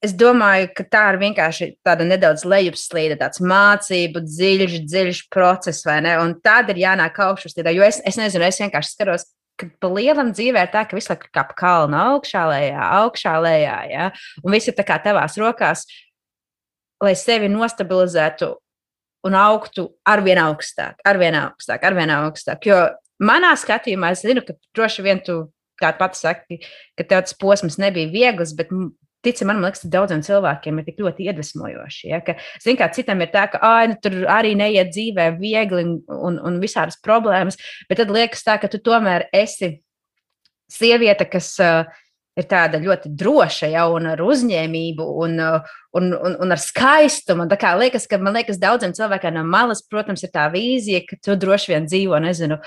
Es 0.00 0.14
domāju, 0.16 0.70
ka 0.72 0.86
tā 0.88 1.02
ir 1.12 1.18
vienkārši 1.20 1.66
tāda 1.84 2.06
nedaudz 2.08 2.46
lejupslīde, 2.48 3.18
tāds 3.20 3.42
mācību, 3.44 4.22
dziļš, 4.24 4.78
dziļš 4.88 5.20
process, 5.28 5.84
vai 5.84 5.98
ne? 6.06 6.14
Un 6.22 6.38
tad 6.40 6.72
ir 6.72 6.80
jānāk 6.86 7.20
augšas, 7.20 7.58
jo 7.58 7.84
es, 7.84 8.00
es 8.08 8.16
nezinu, 8.16 8.46
es 8.48 8.62
vienkārši 8.62 8.94
skatos, 8.94 9.26
ka 9.60 9.68
pa 9.82 9.90
lielam 9.92 10.32
dzīvē 10.32 10.64
ir 10.64 10.72
tā, 10.72 10.86
ka 10.88 10.96
visu 10.96 11.12
laiku 11.12 11.28
kā 11.34 11.44
pa 11.50 11.58
kalnu 11.58 11.98
augšā, 12.00 12.46
lejā, 12.48 12.86
augšā, 13.02 13.34
lejā, 13.44 13.76
ja? 13.92 14.08
un 14.40 14.56
viss 14.56 14.70
ir 14.70 14.78
tā 14.78 14.86
kā 14.88 14.96
tavās 15.04 15.36
rokās, 15.40 15.84
lai 17.04 17.12
sevi 17.18 17.50
nostabilizētu 17.52 18.54
un 19.28 19.36
augtu 19.36 19.86
arvien 20.08 20.40
augstāk, 20.40 21.00
arvien 21.04 21.36
augstāk, 21.42 21.84
arvien 21.84 22.12
augstāk. 22.14 22.64
Jo 22.68 22.82
manā 23.20 23.52
skatījumā 23.58 24.14
es 24.14 24.24
zinu, 24.24 24.44
ka 24.46 24.56
droši 24.76 25.04
vien 25.04 25.20
tu, 25.24 25.42
kā 25.80 25.92
pats 25.98 26.22
saki, 26.26 26.60
ka 26.98 27.06
tev 27.06 27.24
tas 27.26 27.36
posms 27.40 27.80
nebija 27.80 28.12
viegls, 28.12 28.54
bet 28.58 28.72
Tici, 29.20 29.44
man 29.44 29.58
liekas, 29.60 29.82
daudziem 29.92 30.22
cilvēkiem 30.24 30.78
ir 30.80 30.84
tik 30.86 31.00
ļoti 31.02 31.26
iedvesmojoši. 31.28 32.06
Ja, 32.08 32.22
ka, 32.24 32.38
zin, 32.64 32.78
kā 32.80 32.86
citam 32.96 33.20
ir 33.20 33.28
tā, 33.34 33.42
ka 33.52 33.60
nu, 33.90 33.98
tur 34.00 34.14
arī 34.32 34.54
neiet 34.56 34.94
dzīvē 34.94 35.26
viegli 35.36 35.82
un, 35.84 35.90
un, 36.08 36.38
un 36.48 36.56
visādas 36.62 36.96
problēmas, 37.04 37.60
bet 37.90 38.00
tad 38.00 38.12
liekas 38.14 38.46
tā, 38.46 38.56
ka 38.62 38.70
tu 38.72 38.80
tomēr 38.80 39.26
esi 39.36 39.74
sieviete, 40.72 41.26
kas 41.28 41.52
uh, 41.60 41.84
ir 42.38 42.46
tāda 42.50 42.78
ļoti 42.80 43.10
droša, 43.18 43.68
ja, 43.72 43.86
un 43.90 44.06
ar 44.12 44.20
uzņēmību, 44.22 45.06
un, 45.24 45.36
un, 45.98 46.10
un, 46.14 46.36
un 46.44 46.54
ar 46.54 46.62
skaistumu. 46.62 47.46
Tā 47.50 47.58
kā 47.60 47.72
liekas, 47.78 48.06
ka 48.10 48.20
man 48.22 48.38
liekas, 48.38 48.60
daudziem 48.62 48.94
cilvēkiem 48.96 49.36
no 49.36 49.44
malas, 49.48 49.82
protams, 49.90 50.24
ir 50.24 50.32
tā 50.34 50.46
vīzija, 50.52 51.02
ka 51.08 51.18
tu 51.24 51.36
droši 51.40 51.74
vien 51.74 51.88
dzīvo, 51.90 52.20
nezinu, 52.22 52.60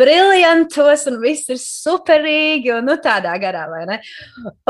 briljantos, 0.00 1.06
un 1.10 1.20
viss 1.22 1.52
ir 1.52 1.60
superīgi, 1.62 2.72
un 2.78 2.88
nu, 2.90 2.98
tādā 3.02 3.34
garā, 3.42 3.66
vai 3.72 3.84
ne? 3.90 4.00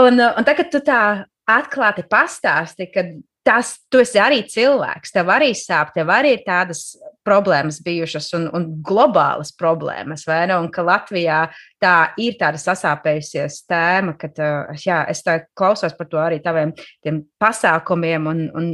Un, 0.02 0.18
un 0.18 0.48
tagad 0.48 0.72
tu 0.72 0.82
tā 0.84 1.02
atklāti 1.48 2.04
pastāsti, 2.10 2.90
ka 2.92 3.06
tas, 3.46 3.74
tu 3.90 4.00
esi 4.02 4.20
arī 4.22 4.42
cilvēks, 4.48 5.12
tev 5.14 5.30
arī 5.34 5.50
sāp, 5.58 5.92
tev 5.96 6.10
arī 6.14 6.36
ir 6.36 6.44
tādas 6.46 6.92
problēmas 7.26 7.80
bijušas 7.82 8.30
un, 8.38 8.48
un 8.54 8.66
globālas 8.86 9.52
problēmas, 9.58 10.24
vai 10.26 10.40
ne? 10.50 10.56
Un 10.58 10.68
ka 10.74 10.84
Latvijā 10.86 11.44
tā 11.82 11.96
ir 12.22 12.38
tāda 12.40 12.60
sasāpējusies 12.62 13.62
tēma, 13.70 14.16
ka 14.18 14.30
jā, 14.78 15.02
es 15.10 15.22
tā 15.26 15.40
klausos 15.58 15.94
par 15.98 16.10
to 16.10 16.22
arī 16.22 16.42
taviem 16.42 16.74
pasākumiem 17.42 18.28
un, 18.30 18.44
un, 18.58 18.70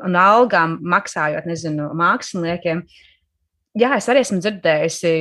un 0.00 0.20
algām 0.20 0.78
maksājot, 0.84 1.48
nezinu, 1.48 1.90
māksliniekiem. 1.96 2.84
Jā, 3.76 3.92
es 3.98 4.08
arī 4.08 4.24
esmu 4.24 4.40
dzirdējusi 4.40 5.12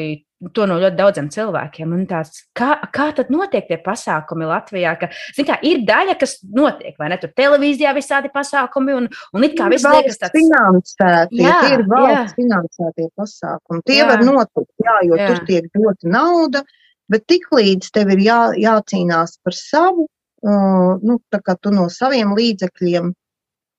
to 0.53 0.65
no 0.69 0.77
ļoti 0.81 0.97
daudziem 0.97 1.27
cilvēkiem. 1.33 1.93
Un 1.95 2.05
tāds, 2.09 2.43
kā, 2.57 2.75
kā 2.93 3.07
tad 3.17 3.31
notiek 3.33 3.67
tie 3.69 3.77
pasākumi 3.81 4.47
Latvijā? 4.49 4.93
Ka, 5.01 5.09
kā, 5.37 5.57
ir 5.65 5.83
daļa, 5.87 6.17
kas 6.21 6.37
notiek, 6.43 6.95
vai 7.01 7.09
ne? 7.13 7.19
Tur 7.21 7.33
televīzijā 7.37 7.93
visādi 7.97 8.31
pasākumi, 8.33 8.95
un, 8.99 9.09
un 9.35 9.47
it 9.47 9.55
kā 9.57 9.69
viss 9.71 9.87
liekas 9.87 10.19
tāds 10.21 10.35
finansēti. 10.37 11.41
Jā, 11.41 11.59
tie 11.63 11.77
ir 11.77 11.85
valsts 11.91 12.35
jā. 12.35 12.39
finansētie 12.41 13.09
pasākumi. 13.17 13.85
Tie 13.89 13.99
jā. 14.01 14.09
var 14.11 14.25
notikt, 14.27 14.71
jā, 14.85 14.97
jo 15.09 15.19
jā. 15.21 15.29
tur 15.31 15.43
tiek 15.49 15.69
dota 15.73 16.13
nauda, 16.17 16.63
bet 17.11 17.27
tiklīdz 17.31 17.93
tev 17.95 18.13
ir 18.15 18.25
jā, 18.27 18.39
jācīnās 18.67 19.37
par 19.45 19.57
savu, 19.57 20.09
uh, 20.45 20.95
nu, 21.01 21.19
tā 21.33 21.41
kā 21.45 21.57
tu 21.61 21.73
no 21.73 21.89
saviem 21.93 22.35
līdzekļiem. 22.37 23.13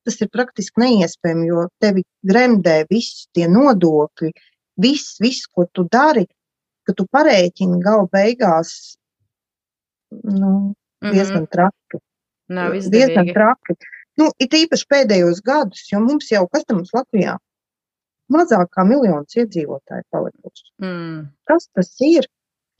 Tas 0.07 0.21
ir 0.23 0.29
praktiski 0.31 0.79
neiespējami, 0.79 1.49
jo 1.49 1.65
tevi 1.83 2.05
gremdē 2.23 2.85
visi 2.87 3.25
tie 3.35 3.49
nodokļi, 3.51 4.31
viss, 4.79 5.17
viss, 5.19 5.49
ko 5.51 5.65
tu 5.73 5.83
dari, 5.91 6.23
ka 6.87 6.95
tu 6.97 7.05
parēķini 7.11 7.81
galu 7.83 8.07
beigās 8.13 8.97
nu, 10.23 10.73
diezgan 11.03 11.43
mm 11.43 11.45
-hmm. 11.45 11.51
traki. 11.51 12.03
Nav 12.47 12.75
izdevīgi. 12.75 13.05
diezgan 13.05 13.33
traki. 13.35 13.75
Nu, 14.17 14.31
it 14.39 14.53
īpaši 14.53 14.87
pēdējos 14.89 15.43
gadus, 15.45 15.83
jo 15.91 15.99
mums 15.99 16.31
jau, 16.31 16.47
kas 16.47 16.63
tam 16.65 16.79
mums 16.79 16.93
Latvijā, 16.95 17.35
mazāk 18.33 18.71
kā 18.73 18.85
miljons 18.87 19.35
iedzīvotāji 19.35 20.07
palikuši. 20.09 20.71
Mm. 20.81 21.27
Kas 21.47 21.69
tas 21.73 21.91
ir? 22.01 22.25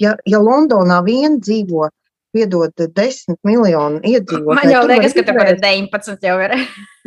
Ja, 0.02 0.16
ja 0.26 0.40
Londonā 0.40 1.02
vien 1.06 1.40
dzīvo, 1.42 1.90
piedod, 2.34 2.74
desmit 2.96 3.40
miljonu 3.44 4.02
iedzīvotāju. 4.06 4.56
Man 4.60 4.72
jau 4.72 4.84
liekas, 4.88 5.14
ka 5.14 5.26
tur 5.26 5.42
ir 5.44 5.60
19 5.62 6.28
jau 6.30 6.38
ir. 6.46 6.56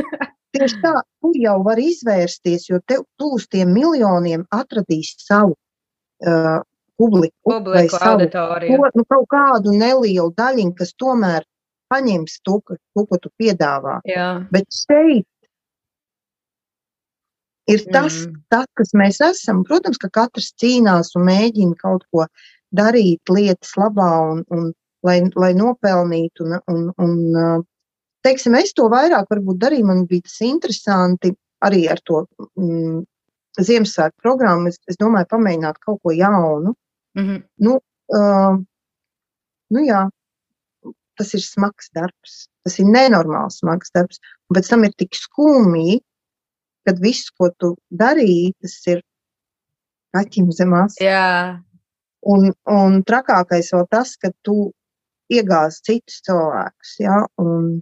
Tieši 0.55 0.81
tā, 0.83 0.95
tur 1.23 1.37
jau 1.39 1.59
var 1.63 1.79
izvērsties, 1.79 2.67
jo 2.71 2.81
tev 2.87 3.05
tūs 3.21 3.47
tiem 3.51 3.71
miljoniem 3.71 4.43
atradīs 4.51 5.13
savu 5.23 5.55
uh, 5.55 6.59
publiku, 7.01 7.37
publiku 7.49 7.77
vai 7.77 7.87
savu, 7.89 8.29
nu, 8.95 9.07
kaut 9.09 9.27
kādu 9.33 9.75
nelielu 9.75 10.31
daļiņu, 10.37 10.77
kas 10.79 10.93
tomēr 11.01 11.47
paņems 11.91 12.39
to, 12.47 12.61
to 12.69 13.05
ko 13.09 13.19
tu 13.19 13.33
piedāvā. 13.41 13.99
Jā. 14.09 14.31
Bet 14.53 14.69
šeit 14.75 15.27
ir 17.71 17.85
tas, 17.95 18.25
mm. 18.27 18.39
tas, 18.53 18.69
kas 18.79 18.95
mēs 18.99 19.21
esam. 19.25 19.65
Protams, 19.67 19.99
ka 20.03 20.11
katrs 20.21 20.53
cīnās 20.61 21.15
un 21.19 21.27
mēģina 21.29 21.79
kaut 21.81 22.07
ko 22.13 22.27
darīt 22.77 23.33
lietas 23.33 23.75
labā 23.81 24.11
un, 24.33 24.45
un 24.55 24.71
lai, 25.07 25.21
lai 25.37 25.53
nopelnītu. 25.59 26.47
Un, 26.47 26.59
un, 26.71 26.89
un, 27.05 27.65
teiksim, 28.27 28.57
es 28.61 28.75
to 28.77 28.89
vairāk 28.93 29.31
darīju, 29.31 29.87
man 29.87 30.05
bija 30.11 30.27
tas 30.29 30.41
interesanti 30.47 31.35
arī 31.67 31.87
ar 31.93 32.03
to 32.05 32.25
mm, 32.59 33.01
Ziemassvētku 33.61 34.23
programmu. 34.23 34.71
Es, 34.71 34.79
es 34.89 34.99
domāju, 35.01 35.27
pamēģināt 35.33 35.81
kaut 35.83 35.99
ko 36.05 36.15
jaunu. 36.15 36.75
-hmm. 37.19 37.43
nu, 37.67 37.79
uh, 38.17 38.55
nu 39.71 39.85
jā, 39.87 40.03
tas 41.21 41.35
ir 41.37 41.43
smags 41.45 41.91
darbs. 41.97 42.47
Tas 42.65 42.79
ir 42.81 42.89
nenormāls 42.89 43.61
smags 43.61 43.93
darbs. 43.97 44.21
Un 44.49 44.57
pēc 44.57 44.71
tam 44.73 44.85
ir 44.85 44.95
tik 45.01 45.17
skumji, 45.17 46.01
kad 46.89 47.01
viss, 47.01 47.31
ko 47.37 47.51
tu 47.61 47.75
darīji, 48.03 48.55
tas 48.63 48.77
ir 48.93 49.03
kaķim 50.17 50.51
zemās. 50.57 50.97
Jā. 51.01 51.61
Un, 52.33 52.51
un 52.69 53.01
trakākais 53.09 53.71
vēl 53.75 53.87
tas, 53.93 54.17
ka 54.21 54.33
tu 54.47 54.73
iegāzi 55.33 55.85
citus 55.87 56.21
cilvēkus. 56.27 56.97
Ja? 57.05 57.21
Un, 57.41 57.81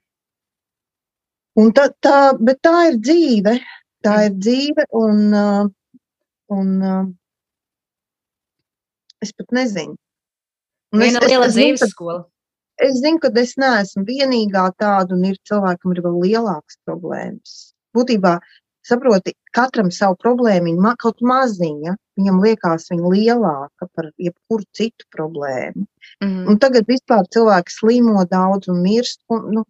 un 1.58 1.72
tā, 1.74 1.88
tā, 2.04 2.18
bet 2.38 2.62
tā 2.62 2.76
ir 2.92 3.00
dzīve. 3.02 3.58
Tā 4.06 4.14
ir 4.28 4.36
dzīve, 4.38 4.84
un, 4.94 5.22
uh, 5.34 5.64
un 6.54 6.68
uh, 6.86 7.06
Es 9.24 9.32
pat 9.34 9.54
nezinu. 9.54 9.96
Un 10.94 11.02
Viena 11.04 11.20
es, 11.20 11.30
liela 11.30 11.48
es, 11.48 11.56
dzīves 11.56 11.82
zinu, 11.82 11.92
skola. 11.92 12.20
Es 12.80 13.00
zinu, 13.02 13.20
ka 13.22 13.32
es 13.42 13.56
neesmu 13.60 14.04
vienīgā 14.08 14.68
tāda, 14.80 15.16
un 15.16 15.26
ir 15.28 15.36
cilvēkam 15.48 15.94
ir 15.94 16.02
vēl 16.06 16.20
lielākas 16.24 16.78
problēmas. 16.88 17.56
Būtībā, 17.96 18.38
saproti, 18.86 19.34
katram 19.56 19.90
savu 19.94 20.16
problēmu, 20.22 20.76
ma, 20.80 20.94
kaut 21.02 21.20
maziņa, 21.20 21.96
viņam 22.18 22.38
liekas 22.44 22.88
viņa 22.92 23.12
lielāka 23.14 23.88
par 23.94 24.12
jebkuru 24.16 24.64
citu 24.76 25.08
problēmu. 25.14 25.84
Mm 26.22 26.28
-hmm. 26.28 26.46
Un 26.48 26.58
tagad 26.62 26.88
vispār 26.88 27.26
cilvēki 27.34 27.74
slimo 27.74 28.24
daudz 28.30 28.68
un 28.68 28.80
mirst. 28.82 29.20
Un, 29.28 29.50
nu, 29.58 29.64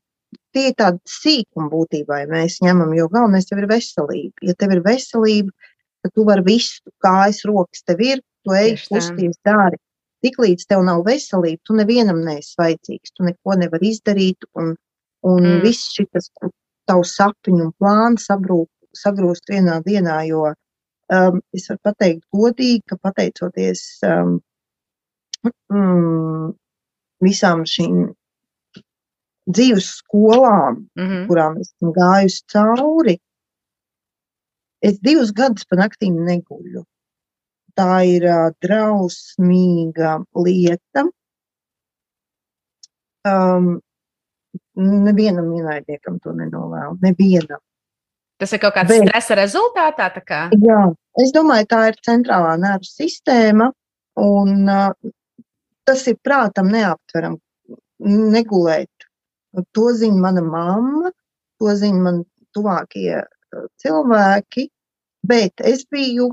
tie 0.53 0.69
ir 0.71 0.77
tādi 0.79 0.99
sīkumi 1.09 1.71
būtībā, 1.73 2.23
ja 2.23 2.29
mēs 2.31 2.61
ņemam, 2.65 2.95
jo 2.97 3.09
galvenais 3.09 3.49
tev 3.49 3.63
ir 3.63 3.69
veselība. 3.71 4.35
Ja 4.43 4.55
tev 4.55 4.77
ir 4.77 4.83
veselība, 4.85 5.51
tad 6.03 6.15
tu 6.15 6.25
vari 6.29 6.45
visu, 6.47 6.83
kājas, 7.05 7.45
rokas 7.49 7.83
tev 7.87 8.01
ir, 8.05 8.23
tu 8.45 8.55
ej, 8.57 8.75
kusties, 8.89 9.39
dari. 9.47 9.79
Tiklīdz 10.25 10.67
tev 10.67 10.83
nav 10.87 11.05
veselība, 11.07 11.63
tu 11.67 11.77
nevienam 11.79 12.25
neesi 12.27 12.57
vajadzīgs, 12.59 13.15
tu 13.15 13.27
neko 13.27 13.55
nevari 13.61 13.93
izdarīt, 13.95 14.49
un, 14.59 14.73
un 15.29 15.45
mm. 15.45 15.61
viss 15.63 15.93
šis 15.95 16.31
tavs 16.89 17.15
sapņu 17.19 17.69
un 17.69 17.75
plāns 17.79 18.27
sagrūst 18.99 19.53
vienā 19.53 19.79
dienā, 19.87 20.17
jo 20.27 20.49
um, 20.51 21.41
es 21.55 21.69
varu 21.71 21.81
pateikt 21.91 22.25
godīgi, 22.35 22.83
ka 22.89 22.99
pateicoties 23.03 23.85
um, 24.09 24.39
mm, 25.73 26.51
visām 27.25 27.65
šīm 27.69 28.09
dzīves 29.49 29.89
skolām, 30.03 30.85
mm 30.99 31.07
-hmm. 31.07 31.25
kurām 31.29 31.59
esmu 31.63 31.93
gājusi 31.97 32.43
cauri, 32.53 33.17
es 34.83 34.99
divus 35.01 35.33
gadus 35.33 35.65
pa 35.65 35.79
naktīm 35.81 36.19
neguļu. 36.27 36.85
Tā 37.79 37.93
ir 38.11 38.25
drausmīga 38.65 40.17
lieta. 40.35 41.05
Um, 43.29 43.77
nevienam 44.79 45.53
ienaidniekam 45.55 46.19
to 46.25 46.35
nenovēlu. 46.35 46.97
Nevienam. 47.05 47.63
Tas 48.39 48.55
ir 48.55 48.63
kaut 48.63 48.77
kāds 48.77 48.91
Bet, 48.91 49.09
stresa 49.09 49.37
rezultātā. 49.39 50.09
Kā? 50.27 50.41
Jā, 50.63 50.81
es 51.23 51.31
domāju, 51.35 51.69
tā 51.71 51.83
ir 51.91 51.99
centrālā 52.07 52.55
nervu 52.61 52.87
sistēma. 52.87 53.71
Un, 54.23 54.67
uh, 54.67 55.13
tas 55.87 56.05
ir 56.11 56.19
prātam 56.25 56.71
neaptveram, 56.75 57.39
negulēt. 58.35 59.09
To 59.75 59.93
zina 59.97 60.23
mana 60.23 60.43
mamma, 60.45 61.11
to 61.59 61.75
zina 61.79 62.03
man 62.05 62.21
tuvākie 62.55 63.23
cilvēki. 63.83 64.69
Bet 65.29 65.63
es 65.67 65.83
biju 65.91 66.31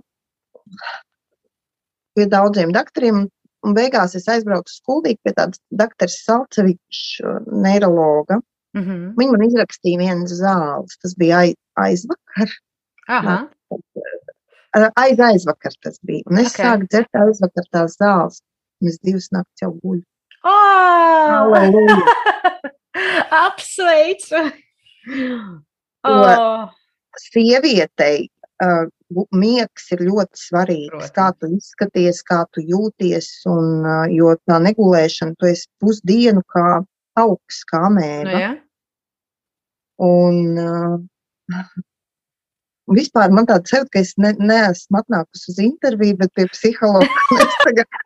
pie 2.16 2.28
daudziem 2.32 2.74
doktoriem, 2.76 3.26
un 3.66 3.78
beigās 3.78 4.16
es 4.18 4.28
aizbraucu 4.32 4.72
uz 4.72 4.82
Kuldīgu 4.88 5.22
pie 5.26 5.34
tādas 5.38 5.62
doktora 5.72 6.12
Salceviča 6.12 7.40
neirologa. 7.52 8.40
Mm 8.76 8.84
-hmm. 8.84 9.04
Viņa 9.20 9.32
man 9.32 9.46
izrakstīja 9.48 10.00
vienas 10.00 10.34
zāles. 10.40 10.98
Tas 11.02 11.16
bija 11.16 11.44
aiz, 11.44 11.56
aizvakar. 11.76 12.50
Aha. 13.08 13.38
Aiz 15.00 15.20
aizvakar 15.20 15.72
tas 15.84 16.00
bija. 16.04 16.24
Un 16.30 16.38
es 16.38 16.52
okay. 16.52 16.66
sāku 16.66 16.90
dzert 16.92 17.22
aizvakar 17.22 17.70
tās 17.72 17.96
zāles. 18.02 18.42
Es 18.84 19.00
divas 19.00 19.30
naktas 19.32 19.64
jau 19.64 19.72
guļu. 19.80 20.04
Oh! 20.44 21.56
Apsveicu! 23.46 24.42
Oh. 26.04 26.70
Sievietei 27.18 28.28
uh, 28.64 28.86
miegs 29.36 29.90
ir 29.96 30.04
ļoti 30.08 30.42
svarīgs. 30.42 30.92
Protams. 30.92 31.16
Kā 31.16 31.28
tu 31.40 31.50
izskaties, 31.56 32.22
kā 32.28 32.44
tu 32.54 32.64
jūties. 32.66 33.32
Un, 33.52 33.88
jo 34.14 34.36
tā 34.50 34.60
negulēšana, 34.64 35.38
tu 35.40 35.50
esi 35.52 35.70
pusdienu 35.82 36.44
kā 36.52 36.82
augsts, 37.22 37.66
kā 37.72 37.86
mēba. 37.94 38.32
Nu, 38.32 38.44
ja. 38.44 38.54
Un 40.06 40.58
uh, 40.60 41.60
vispār 42.92 43.32
man 43.34 43.48
tāda 43.50 43.70
sajūta, 43.70 43.94
ka 43.94 44.02
es 44.04 44.14
ne, 44.22 44.34
neesmu 44.40 45.00
atnākusi 45.00 45.54
uz 45.54 45.62
interviju, 45.64 46.20
bet 46.22 46.34
pie 46.36 46.48
psihologa 46.52 47.26
tagad 47.66 48.02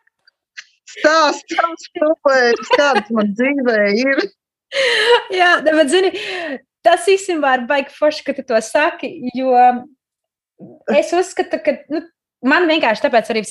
stāstu 0.89 1.57
savus 1.57 1.91
problēmas, 1.97 2.73
kādas 2.75 3.13
man 3.15 3.33
dzīvē 3.35 3.79
ir. 3.97 4.25
Jā, 5.33 5.53
bet 5.65 5.91
zini, 5.91 6.11
tas 6.85 7.07
īstenībā 7.09 7.57
ir 7.57 7.65
baigi 7.69 7.95
forši, 7.95 8.25
ka 8.27 8.35
tu 8.37 8.45
to 8.51 8.59
saki, 8.63 9.11
jo 9.37 9.55
es 10.95 11.13
uzskatu, 11.15 11.59
ka 11.63 11.75
nu, 11.93 12.03
man 12.45 12.67
vienkārši 12.69 13.05
tāpēc 13.05 13.31
arī 13.33 13.45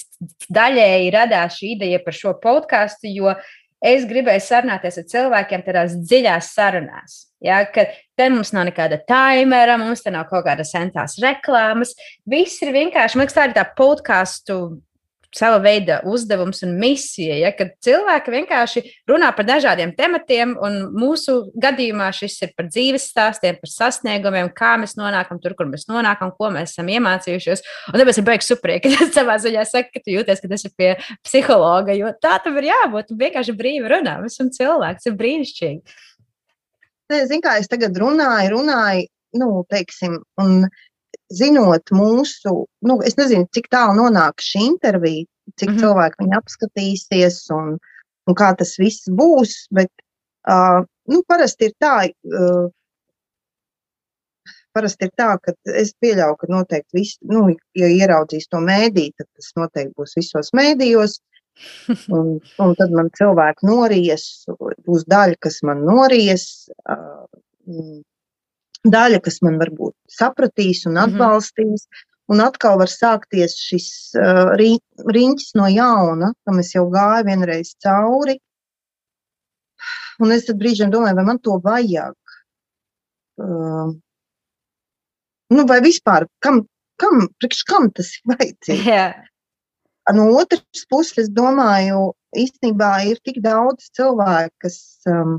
daļēji 0.54 1.14
radās 1.14 1.58
šī 1.60 1.72
ideja 1.76 2.02
par 2.04 2.16
šo 2.16 2.34
podkāstu, 2.42 3.10
jo 3.12 3.34
es 3.84 4.06
gribēju 4.10 4.42
sarunāties 4.42 5.00
ar 5.00 5.08
cilvēkiem 5.12 5.64
tādās 5.66 5.96
dziļās 6.02 6.52
sarunās. 6.56 7.18
Ja, 7.44 7.60
ka 7.70 7.84
te 8.18 8.26
mums 8.32 8.50
nav 8.50 8.66
nekāda 8.66 8.98
timera, 9.06 9.76
mums 9.78 10.02
te 10.02 10.10
nav 10.10 10.26
kaut 10.30 10.42
kādas 10.48 10.72
centās 10.74 11.14
reklāmas. 11.22 11.92
Viss 12.26 12.58
ir 12.64 12.72
vienkārši, 12.74 13.14
man 13.14 13.26
liekas, 13.28 13.36
tā 13.36 13.44
ir 13.46 13.54
tā 13.54 13.62
podkāstu 13.78 14.58
sava 15.36 15.58
veida 15.60 15.98
uzdevums 16.08 16.62
un 16.64 16.74
misija, 16.80 17.36
ja, 17.36 17.50
kad 17.56 17.74
cilvēki 17.84 18.32
vienkārši 18.32 18.82
runā 19.10 19.28
par 19.36 19.46
dažādiem 19.48 19.92
tematiem, 19.96 20.54
un 20.64 20.78
mūsu 20.96 21.36
gadījumā 21.60 22.08
šis 22.16 22.38
ir 22.46 22.54
par 22.56 22.68
dzīves 22.70 23.08
stāstiem, 23.12 23.58
par 23.60 23.72
sasniegumiem, 23.72 24.50
kā 24.56 24.74
mēs 24.80 24.96
nonākam 24.98 25.40
tur, 25.42 25.54
kur 25.58 25.68
mēs 25.70 25.88
nonākam, 25.90 26.32
ko 26.38 26.50
mēs 26.54 26.72
esam 26.72 26.88
iemācījušies. 26.94 27.64
Un 27.92 28.00
tāpēc 28.00 28.20
ir 28.20 28.28
beigas 28.30 28.50
suprieki, 28.52 28.88
ka 28.94 29.04
tas 29.04 29.14
savā 29.20 29.38
ziņā 29.44 29.66
saka, 29.68 29.92
ka 29.94 30.04
tu 30.04 30.16
jūties, 30.16 30.42
ka 30.44 30.52
tas 30.54 30.64
ir 30.64 30.74
pie 30.80 30.90
psihologa, 31.26 31.96
jo 31.98 32.12
tā 32.22 32.38
tam 32.44 32.56
ir 32.60 32.70
jābūt. 32.70 33.12
Tu 33.12 33.20
vienkārši 33.20 33.56
brīvi 33.58 33.92
runā, 33.92 34.18
mēs 34.24 34.38
esam 34.38 34.52
cilvēki, 34.54 35.02
tas 35.02 35.12
ir 35.12 35.18
brīnišķīgi. 35.20 35.98
Zini, 37.08 37.40
kā 37.44 37.56
es 37.60 37.70
tagad 37.72 37.96
runāju, 37.96 38.52
runāju, 38.52 39.08
nu, 39.40 39.62
teiksim, 39.68 40.18
un 40.40 40.66
zinot 41.34 41.92
mūsu, 41.94 42.54
nu, 42.88 42.98
es 43.04 43.18
nezinu, 43.18 43.48
cik 43.54 43.68
tālu 43.72 43.96
nonāk 43.98 44.42
šī 44.44 44.64
intervija, 44.66 45.26
cik 45.56 45.70
mm 45.70 45.74
-hmm. 45.74 45.82
cilvēki 45.82 46.22
viņu 46.22 46.38
apskatīsies 46.40 47.38
un, 47.56 47.78
un 48.28 48.34
kā 48.34 48.54
tas 48.56 48.76
viss 48.78 49.08
būs. 49.08 49.68
Bet 49.70 49.90
uh, 50.48 50.84
nu, 51.08 51.22
parasti 51.28 51.70
ir 51.70 51.76
tā. 51.80 52.10
Uh, 52.24 52.68
Parasti 54.76 55.08
ir 55.08 55.12
tā, 55.16 55.32
ka 55.42 55.52
es 55.80 55.94
pieļauju, 55.98 56.36
ka 56.38 56.46
noteikti 56.52 56.98
viss, 56.98 57.16
nu, 57.24 57.48
ja 57.74 57.86
ieraudzīs 57.88 58.46
to 58.52 58.60
mēdī, 58.60 59.08
tad 59.16 59.26
tas 59.34 59.48
noteikti 59.56 59.94
būs 59.96 60.12
visos 60.16 60.52
mēdījos. 60.54 61.18
Un, 62.14 62.36
un 62.62 62.74
tad 62.78 62.92
man 62.94 63.08
cilvēki 63.18 63.66
nories, 63.66 64.46
būs 64.86 65.02
daļa, 65.10 65.34
kas 65.42 65.56
man 65.66 65.80
nories. 65.82 66.68
Uh, 66.86 67.26
daļa, 68.86 69.20
kas 69.24 69.40
man 69.42 69.58
varbūt 69.60 69.94
sapratīs 70.12 70.84
un 70.86 70.96
mhm. 70.96 71.04
atbalstīs. 71.08 71.86
Mm 71.88 71.96
-hmm. 71.96 72.04
Un 72.28 72.42
atkal 72.44 72.76
var 72.76 72.90
sākties 72.92 73.54
šis 73.56 74.12
uh, 74.20 74.50
riņķis 74.52 75.54
no 75.56 75.68
jauna, 75.72 76.34
kam 76.44 76.58
es 76.60 76.74
jau 76.74 76.84
gāju 76.92 77.24
vienreiz 77.24 77.70
cauri. 77.80 78.36
Un 80.20 80.34
es 80.34 80.44
tad 80.44 80.58
brīžiem 80.60 80.92
domāju, 80.92 81.16
vai 81.16 81.24
man 81.24 81.38
to 81.38 81.56
vajag. 81.64 82.14
Uh, 83.40 83.96
nu, 85.56 85.64
vai 85.64 85.80
vispār, 85.80 86.26
kam, 86.44 86.66
kam, 87.00 87.30
priekš 87.40 87.64
kam 87.64 87.88
tas 87.96 88.12
ir 88.18 88.34
vajadzīgs? 88.34 88.84
Yeah. 88.84 89.24
No 90.12 90.28
otras 90.36 90.84
puses, 90.90 91.18
es 91.24 91.28
domāju, 91.32 92.12
īstenībā 92.36 92.92
ir 93.08 93.20
tik 93.24 93.40
daudz 93.44 93.88
cilvēku, 93.96 94.54
kas 94.64 94.78
um, 95.08 95.38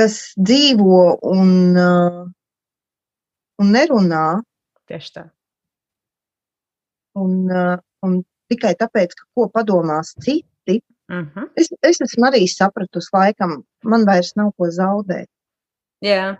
kas 0.00 0.16
dzīvo 0.40 1.00
un, 1.28 1.52
uh, 1.76 2.22
un 3.60 3.72
nerunā. 3.76 4.24
Tieši 4.88 5.12
tā. 5.18 5.26
Un, 7.20 7.34
uh, 7.50 7.76
un 8.06 8.20
tikai 8.50 8.72
tāpēc, 8.80 9.12
ka 9.18 9.26
ko 9.36 9.48
padomās 9.52 10.14
citi, 10.24 10.80
uh 11.10 11.16
mhm. 11.16 11.26
-huh. 11.34 11.48
es, 11.56 11.72
es 11.82 12.00
esmu 12.06 12.30
arī 12.30 12.46
sapratusi, 12.48 13.10
laikam, 13.12 13.62
man 13.84 14.06
vairs 14.08 14.32
nav 14.36 14.54
ko 14.56 14.70
zaudēt. 14.70 15.28
Jā. 16.00 16.38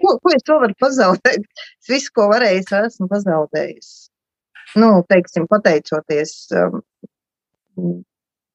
Ko, 0.00 0.18
ko 0.22 0.32
es 0.34 0.42
to 0.46 0.56
varu 0.62 0.74
pazaudēt? 0.80 1.44
Es 1.82 1.90
visu, 1.90 2.12
ko 2.14 2.28
varēju, 2.30 2.62
esmu 2.86 3.08
pazaudējusi. 3.10 4.08
Nu, 4.80 5.02
teiksim, 5.08 5.48
pateicoties 5.50 6.32
um, 6.54 6.80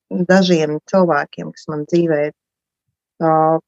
dažiem 0.09 0.79
cilvēkiem, 0.91 1.51
kas 1.51 1.67
man 1.67 1.83
dzīvē 1.91 2.19
ir 2.29 2.33
uh, 3.19 3.59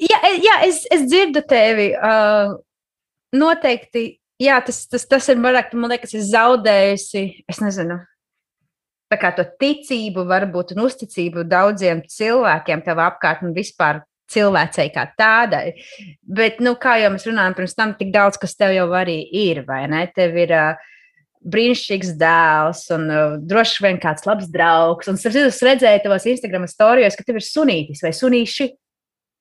Jā, 0.00 0.18
jā 0.38 0.56
es, 0.66 0.84
es 0.92 1.06
dzirdu 1.08 1.42
tevi. 1.48 1.90
Uh, 1.96 2.56
noteikti, 3.36 4.04
jā, 4.40 4.60
tas, 4.66 4.84
tas, 4.90 5.06
tas 5.08 5.28
ir 5.32 5.40
vairāk, 5.42 5.74
man 5.74 5.92
liekas, 5.94 6.14
es 6.18 6.30
zaudējusi, 6.32 7.24
es 7.50 7.60
nezinu, 7.62 7.98
tā 9.10 9.18
kā 9.20 9.32
to 9.36 9.46
ticību, 9.60 10.24
varbūt, 10.30 10.76
un 10.76 10.86
uzticību 10.86 11.44
daudziem 11.50 12.04
cilvēkiem 12.10 12.84
tev 12.86 13.02
apkārt 13.02 13.42
un 13.46 13.54
vispār 13.56 14.04
cilvēcei 14.30 14.92
kā 14.94 15.08
tādai. 15.18 15.74
Bet, 16.22 16.60
nu, 16.62 16.76
kā 16.78 16.96
jau 17.02 17.10
mēs 17.14 17.26
runājam, 17.26 17.56
pirms 17.58 17.76
tam 17.78 17.96
tik 17.98 18.12
daudz, 18.14 18.38
kas 18.38 18.54
tev 18.58 18.74
jau 18.76 18.86
arī 18.94 19.18
ir, 19.26 19.64
vai 19.66 19.82
ne? 19.90 20.04
Tev 20.14 20.38
ir 20.38 20.54
uh, 20.54 20.90
brīnišķīgs 21.40 22.12
dēls 22.20 22.84
un 22.94 23.06
uh, 23.08 23.38
droši 23.40 23.84
vien 23.86 24.00
kāds 24.02 24.26
labs 24.28 24.50
draugs. 24.52 25.08
Un 25.10 25.16
es 25.16 25.62
redzēju 25.64 26.04
tavos 26.04 26.28
Instagram 26.28 26.66
storijos, 26.68 27.16
ka 27.16 27.24
tev 27.26 27.40
ir 27.40 27.46
sunītis 27.46 28.04
vai 28.04 28.12
sunīši. 28.16 28.68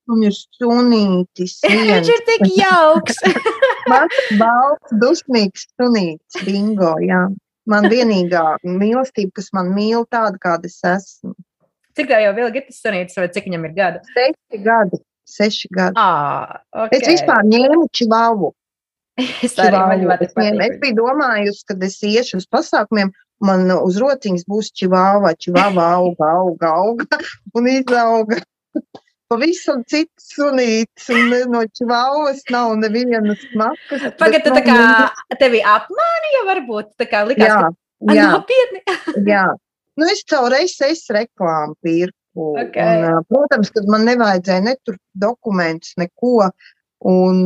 Un 0.09 0.23
ir 0.25 0.33
sunītis. 0.33 1.59
Viņš 1.69 2.13
ir 2.15 2.23
tik 2.29 2.47
jauks. 2.57 3.19
Man 3.91 4.09
balts, 4.39 4.95
dusmīgs 5.01 5.67
sunītis. 5.75 6.41
Bingo, 6.47 6.95
jā. 7.03 7.27
Man 7.69 7.85
vienīgā 7.91 8.55
mīlestība, 8.65 9.35
kas 9.37 9.51
man 9.53 9.67
mīl 9.75 10.01
tāda, 10.09 10.39
kāda 10.41 10.65
es 10.65 10.79
esmu. 10.89 11.35
Cik 11.93 12.07
tā 12.09 12.17
jau 12.23 12.31
vēl 12.33 12.49
ir 12.49 12.63
tas 12.65 12.79
sunītis 12.81 13.19
vai 13.19 13.27
cik 13.29 13.45
viņam 13.45 13.67
ir 13.67 13.75
gadi? 13.75 14.01
Seši 14.15 14.61
gadi. 14.65 14.99
Seši 15.29 15.69
gadi. 15.77 15.99
Ah, 16.01 16.63
okay. 16.73 16.97
Es 16.97 17.05
vispār 17.11 17.45
ņēmu 17.45 17.83
čivavu. 17.93 18.49
Es 19.45 19.57
arī 19.61 20.05
patīk. 20.09 20.37
Es 20.67 20.79
biju 20.81 20.97
domājusi, 21.01 21.65
ka 21.67 21.77
es 21.87 21.99
iešu 22.05 22.39
uz 22.41 22.47
pasākumiem, 22.51 23.11
man 23.45 23.69
uz 23.75 23.99
rociņas 24.01 24.47
būs 24.49 24.71
čivāva, 24.75 25.33
čivāva 25.39 25.91
auga, 25.99 26.31
auga, 26.39 26.73
auga 26.83 27.21
un 27.57 27.69
izauga. 27.71 28.41
pavisam 29.29 29.83
cits 29.85 30.31
sunīts, 30.33 31.09
un 31.13 31.33
no 31.53 31.61
čivāvas 31.77 32.41
nav 32.53 32.73
nevienas 32.81 33.41
smakas. 33.51 34.07
Pagad, 34.17 34.45
tu 34.45 34.53
tā 34.55 34.63
kā 34.65 35.35
tevi 35.41 35.61
apmānīja, 35.61 36.45
varbūt, 36.47 36.93
tā 36.97 37.05
kā 37.11 37.23
likās, 37.29 37.51
jā, 37.53 37.59
ka 38.09 38.17
jā, 38.17 38.29
nopietni. 38.33 38.81
jā, 39.33 39.45
nu 40.01 40.09
es 40.09 40.23
caur 40.29 40.55
es 40.57 40.79
reklāmu 41.13 41.77
pirku. 41.85 42.15
Okay. 42.39 43.03
Un, 43.03 43.25
protams, 43.29 43.71
kad 43.75 43.89
man 43.89 44.05
nevajadzēja 44.07 44.63
ne 44.65 44.75
tur 44.85 44.97
dokumentus, 45.17 45.93
neko, 45.99 46.49
un, 47.09 47.41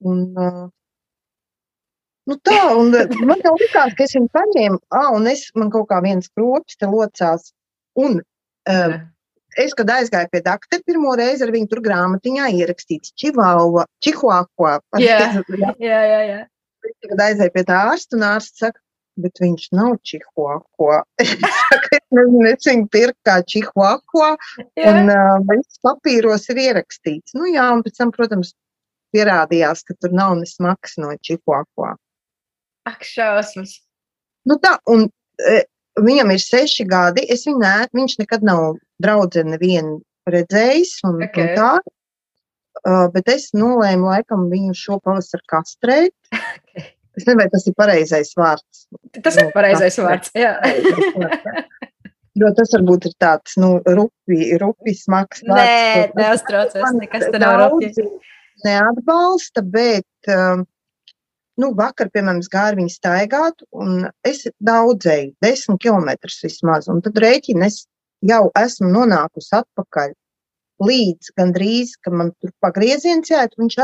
un 0.00 0.70
Nu 2.28 2.36
tā, 2.46 2.58
un 2.78 2.92
man 3.26 3.40
jau 3.42 3.54
likās, 3.58 3.94
ka 3.98 4.04
es 4.04 4.12
viņu 4.14 4.28
paņēmu, 4.36 4.76
ah, 4.94 5.08
un 5.16 5.24
es, 5.26 5.46
man 5.56 5.70
kaut 5.72 5.88
kā 5.90 5.98
viens 6.04 6.28
kropis 6.36 6.78
te 6.78 6.86
locās, 6.86 7.48
un 7.98 8.20
uh, 8.20 8.92
es, 9.58 9.72
kad 9.74 9.90
aizgāju 9.96 10.30
pie 10.30 10.42
doktora, 10.44 10.84
pirmo 10.86 11.16
reizi 11.18 11.46
ar 11.46 11.50
viņu 11.54 11.70
tur 11.72 11.82
grāmatiņā 11.86 12.50
ierakstīts 12.60 13.14
Čivauva, 13.18 13.86
Čihuahua. 14.04 14.76
Jā, 15.02 15.18
jā, 15.88 15.98
jā, 16.12 16.20
jā. 16.28 16.38
Kad 17.08 17.24
aizēju 17.26 17.56
pie 17.56 17.66
tā 17.66 17.82
ārsta, 17.90 18.16
un 18.18 18.28
ārsts 18.30 18.62
saka, 18.62 18.78
bet 19.20 19.42
viņš 19.42 19.66
nav 19.76 19.98
Čihuahua. 20.06 21.02
es 21.24 21.34
saku, 21.34 21.92
es 21.98 22.06
nezinu, 22.14 22.46
es 22.52 22.70
viņu 22.70 22.88
pirku 22.94 23.18
kā 23.26 23.40
Čihuahua, 23.42 24.32
un 24.86 25.14
uh, 25.16 25.36
viss 25.50 25.82
papīros 25.84 26.46
ir 26.52 26.62
ierakstīts. 26.68 27.34
Nu 27.36 27.50
jā, 27.50 27.66
un 27.74 27.82
pēc 27.86 27.98
tam, 27.98 28.14
protams, 28.14 28.54
pierādījās, 29.14 29.84
ka 29.86 29.96
tur 30.00 30.14
nav 30.16 30.36
nesmaks 30.40 30.98
no 31.02 31.12
Čihuahua. 31.26 31.94
Ak, 32.88 33.04
šausmas. 33.06 33.78
Nu 34.48 34.56
tā, 34.62 34.76
un 34.90 35.06
e, 35.44 35.62
viņam 36.00 36.32
ir 36.34 36.42
seši 36.42 36.86
gadi. 36.88 37.24
Es 37.32 37.46
viņu 37.48 37.60
nē, 37.62 37.74
viņš 37.96 38.18
nekad 38.22 38.46
nav 38.46 38.78
draudzene 39.02 39.56
nevienu 39.56 39.98
redzējis. 40.30 40.96
Un, 41.08 41.20
okay. 41.26 41.50
un 41.50 41.58
tā, 41.58 41.72
uh, 42.86 43.06
bet 43.14 43.28
es 43.32 43.50
nolēmu 43.56 44.08
laikam 44.12 44.48
viņu 44.52 44.76
šo 44.78 45.00
pavasaru 45.04 45.46
kastrēt. 45.50 46.16
Okay. 46.32 46.94
Es 47.18 47.24
nezinu, 47.26 47.40
vai 47.42 47.48
tas 47.52 47.66
ir 47.66 47.74
pareizais 47.76 48.30
vārds. 48.38 48.84
Tas 49.18 49.36
nu, 49.36 49.48
ir 49.48 49.54
pareizais 49.54 49.98
vārds, 50.00 50.30
jā. 50.38 50.54
Jo 52.38 52.52
tas 52.56 52.70
varbūt 52.72 53.08
ir 53.08 53.14
tāds, 53.20 53.56
nu, 53.60 53.72
rupi, 53.84 54.36
rupi 54.62 54.94
smags. 54.94 55.42
Nē, 55.44 56.12
neuztraucies, 56.14 56.92
nekas 56.96 57.26
te 57.26 57.40
nav 57.42 57.56
rupi. 57.64 57.90
Neatbalsta, 58.66 59.62
bet 59.62 60.32
um, 60.34 60.64
nu, 61.60 61.70
vakar, 61.76 62.10
piemēram, 62.14 62.40
gāju 62.52 62.80
viņu 62.80 62.94
staigāt, 62.94 63.64
un 63.76 64.08
es 64.26 64.44
daudzēju, 64.66 65.34
desmit 65.44 65.80
kilometrus 65.84 66.40
vismaz, 66.46 66.88
un 66.92 67.02
tad 67.04 67.20
rēķini 67.24 67.66
es 67.66 67.84
jau 68.26 68.44
esmu 68.58 68.90
nonākusi 68.94 69.54
atpakaļ 69.60 70.14
līdz 70.84 71.32
gandrīz, 71.36 71.96
ka 72.04 72.12
man 72.14 72.32
tur 72.40 72.52
pagrieziens 72.64 73.32
jāiet, 73.32 73.56
viņš, 73.60 73.80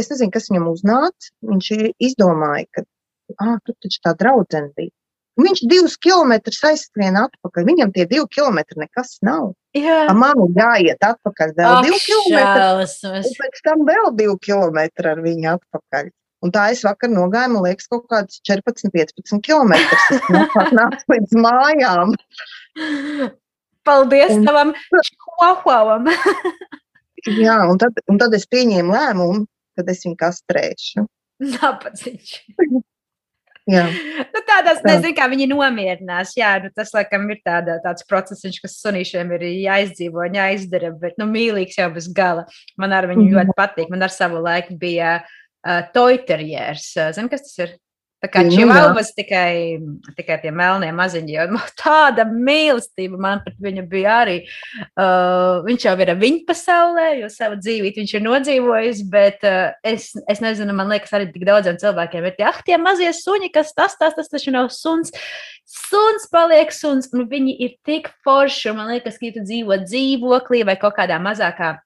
es 0.00 0.12
nezinu, 0.12 0.32
kas 0.34 0.48
viņam 0.50 0.70
uznāca, 0.72 1.32
viņš 1.50 1.72
izdomāja, 2.08 2.68
ka, 2.72 2.86
ah, 3.36 3.56
tur 3.64 3.76
taču 3.84 4.00
tā 4.04 4.14
draudzene 4.22 4.72
bija. 4.76 4.94
Viņš 5.38 5.60
divus 5.70 5.94
kilometrus 6.02 6.58
aizskrien 6.66 7.16
atpakaļ. 7.20 7.66
Viņam 7.68 7.92
tie 7.94 8.08
divi 8.10 8.24
kilometri 8.34 8.80
nekas 8.82 9.18
nav. 9.22 9.52
Jā. 9.76 10.08
Man 10.18 10.40
jāiet 10.56 11.04
atpakaļ 11.04 11.52
vēl 11.58 11.74
oh, 11.76 11.82
divi 11.86 12.00
kilometri. 12.02 13.10
Un 13.20 13.36
pēc 13.38 13.60
tam 13.66 13.84
vēl 13.86 14.08
divi 14.18 14.34
kilometri 14.48 15.12
ar 15.12 15.22
viņu 15.22 15.52
atpakaļ. 15.52 16.10
Un 16.46 16.54
tā 16.54 16.68
es 16.72 16.84
vakar 16.86 17.10
nogāju, 17.10 17.52
man 17.54 17.64
liekas, 17.66 17.88
kaut 17.90 18.06
kāds 18.10 18.38
14, 18.46 18.90
15 18.94 19.40
km. 19.46 19.74
Es 19.78 20.74
nācu 20.74 21.14
līdz 21.14 21.38
mājām. 21.46 22.14
Paldies 23.86 24.34
un, 24.36 24.44
tavam 24.46 24.74
čuahuavam. 24.92 26.10
jā, 27.46 27.58
un 27.66 27.80
tad, 27.82 27.98
un 28.10 28.20
tad 28.22 28.34
es 28.38 28.46
pieņēmu 28.50 28.94
lēmumu, 28.94 29.46
kad 29.78 29.90
es 29.90 30.04
viņu 30.06 30.18
kastrēšu. 30.20 31.08
Napaciņš. 31.58 32.36
Nu, 34.38 34.42
tādās, 34.44 34.80
nezinu, 34.84 35.14
kā 35.16 35.26
viņi 35.30 35.48
nomierinās. 35.50 36.34
Jā, 36.38 36.54
nu, 36.62 36.70
tas, 36.74 36.90
laikam, 36.94 37.26
ir 37.32 37.40
tāda, 37.46 37.78
tāds 37.82 38.04
process, 38.08 38.44
kas 38.62 38.76
sunīšiem 38.82 39.30
ir 39.36 39.44
jāizdzīvo, 39.64 40.26
jāizdara, 40.34 40.92
bet, 41.00 41.16
nu, 41.20 41.26
mīlīgs 41.30 41.78
jau 41.80 41.88
bez 41.94 42.08
gala. 42.14 42.44
Man 42.80 42.94
ar 42.96 43.08
viņu 43.10 43.22
mm 43.22 43.28
-hmm. 43.28 43.36
ļoti 43.38 43.56
patīk. 43.58 43.90
Man 43.92 44.02
ar 44.06 44.14
savu 44.14 44.42
laiku 44.44 44.76
bija 44.78 45.18
uh, 45.22 45.82
toiterjers. 45.94 46.90
Uh, 46.96 47.12
Zini, 47.16 47.32
kas 47.32 47.46
tas 47.46 47.58
ir? 47.64 47.76
Tā 48.18 48.26
kā 48.32 48.42
čivālvas 48.50 49.12
tikai, 49.14 49.78
tikai 50.18 50.40
tie 50.42 50.50
melnie 50.50 50.90
maziņi, 50.94 51.36
jo 51.36 51.60
tāda 51.78 52.24
mīlestība 52.26 53.20
man 53.22 53.44
pret 53.44 53.54
viņu 53.62 53.84
bija 53.90 54.16
arī. 54.24 54.36
Uh, 54.98 55.62
viņš 55.68 55.86
jau 55.86 55.94
ir 56.02 56.12
viņa 56.18 56.42
pasaulē, 56.48 57.06
jo 57.20 57.30
savu 57.30 57.60
dzīvību 57.60 58.02
viņš 58.02 58.16
ir 58.18 58.24
nodzīvojis, 58.26 59.04
bet 59.12 59.46
uh, 59.46 59.70
es, 59.86 60.10
es 60.26 60.42
nezinu, 60.42 60.74
man 60.74 60.90
liekas, 60.90 61.14
arī 61.14 61.30
tik 61.30 61.46
daudziem 61.46 61.78
cilvēkiem 61.78 62.26
ir 62.26 62.34
tie, 62.40 62.48
ah, 62.50 62.58
tie 62.66 62.80
mazie 62.82 63.12
suņi, 63.14 63.52
kas 63.54 63.70
tas, 63.78 63.94
tas, 64.00 64.18
tas 64.18 64.34
taču 64.34 64.54
nav 64.54 64.72
suns. 64.74 65.14
Suns 65.68 66.26
paliek 66.32 66.74
suns, 66.74 67.12
un 67.14 67.28
viņi 67.30 67.54
ir 67.62 67.76
tik 67.86 68.10
forši, 68.26 68.72
un 68.72 68.80
man 68.80 68.96
liekas, 68.96 69.20
ka 69.20 69.30
tu 69.36 69.46
dzīvo 69.46 69.84
dzīvoklī 69.86 70.66
vai 70.66 70.74
kaut 70.80 70.98
kādā 70.98 71.20
mazākā 71.22 71.76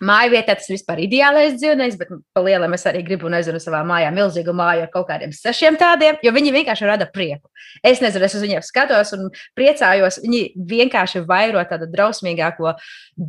Māju 0.00 0.32
vietā 0.32 0.54
tas 0.56 0.68
vispār 0.70 1.02
ir 1.02 1.10
ideālais 1.10 1.58
dzīvnieks, 1.58 1.98
bet 2.00 2.12
pa 2.32 2.42
lielam 2.44 2.72
es 2.72 2.86
arī 2.88 3.02
gribu, 3.04 3.28
nezinu, 3.32 3.60
savā 3.60 3.82
mājā 3.84 4.08
milzīgu 4.16 4.54
māju 4.56 4.86
ar 4.86 4.92
kaut 4.94 5.10
kādiem 5.10 5.34
sešiem 5.36 5.76
tādiem, 5.80 6.16
jo 6.24 6.32
viņi 6.32 6.54
vienkārši 6.54 6.88
rada 6.88 7.08
prieku. 7.10 7.50
Es 7.84 8.00
nezinu, 8.00 8.24
es 8.24 8.36
uz 8.38 8.46
viņiem 8.46 8.64
skatos 8.64 9.12
un 9.16 9.28
priecājos. 9.58 10.22
Viņi 10.24 10.40
vienkārši 10.70 11.24
vairo 11.28 11.60
tādu 11.68 11.90
drausmīgāko 11.92 12.72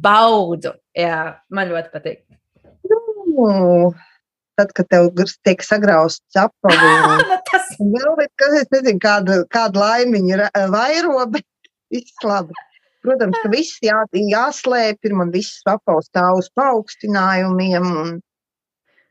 baudu. 0.07 0.77
Jā, 0.95 1.41
man 1.51 1.73
ļoti 1.73 1.91
patīk. 1.91 2.23
Nu, 2.87 3.91
tad, 4.59 4.71
kad 4.77 4.87
tev 4.91 5.11
tiek 5.43 5.63
sagrausts 5.65 6.39
apavs, 6.39 6.81
nu, 7.29 7.39
tas 7.51 7.75
vēl 7.79 8.25
ir, 8.25 8.31
kas, 8.39 8.57
es 8.63 8.71
nezinu, 8.73 8.99
kāda, 9.03 9.41
kāda 9.51 9.85
laimiņa 9.85 10.51
vairo, 10.71 11.19
bet 11.35 11.47
viss 11.91 12.23
labi. 12.23 12.55
Protams, 13.01 13.37
ka 13.41 13.49
viss 13.49 13.79
jā, 13.81 13.97
jāslēpj, 14.13 15.07
ir 15.09 15.15
man 15.17 15.31
viss 15.33 15.63
apaus 15.69 16.09
stāv 16.11 16.41
uz 16.41 16.51
paaugstinājumiem 16.57 17.87
un, 17.87 18.11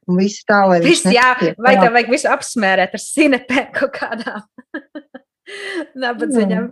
un 0.07 0.21
viss 0.21 0.47
tā, 0.47 0.61
lai 0.71 0.79
viss 0.85 1.09
jā, 1.11 1.33
vai 1.59 1.75
tev 1.81 1.97
vajag 1.97 2.13
visu 2.15 2.31
apsmērēt 2.31 2.95
ar 2.95 3.03
sinepēm 3.03 3.73
kaut 3.75 3.97
kādām 3.99 4.47
nabadziņam. 6.05 6.71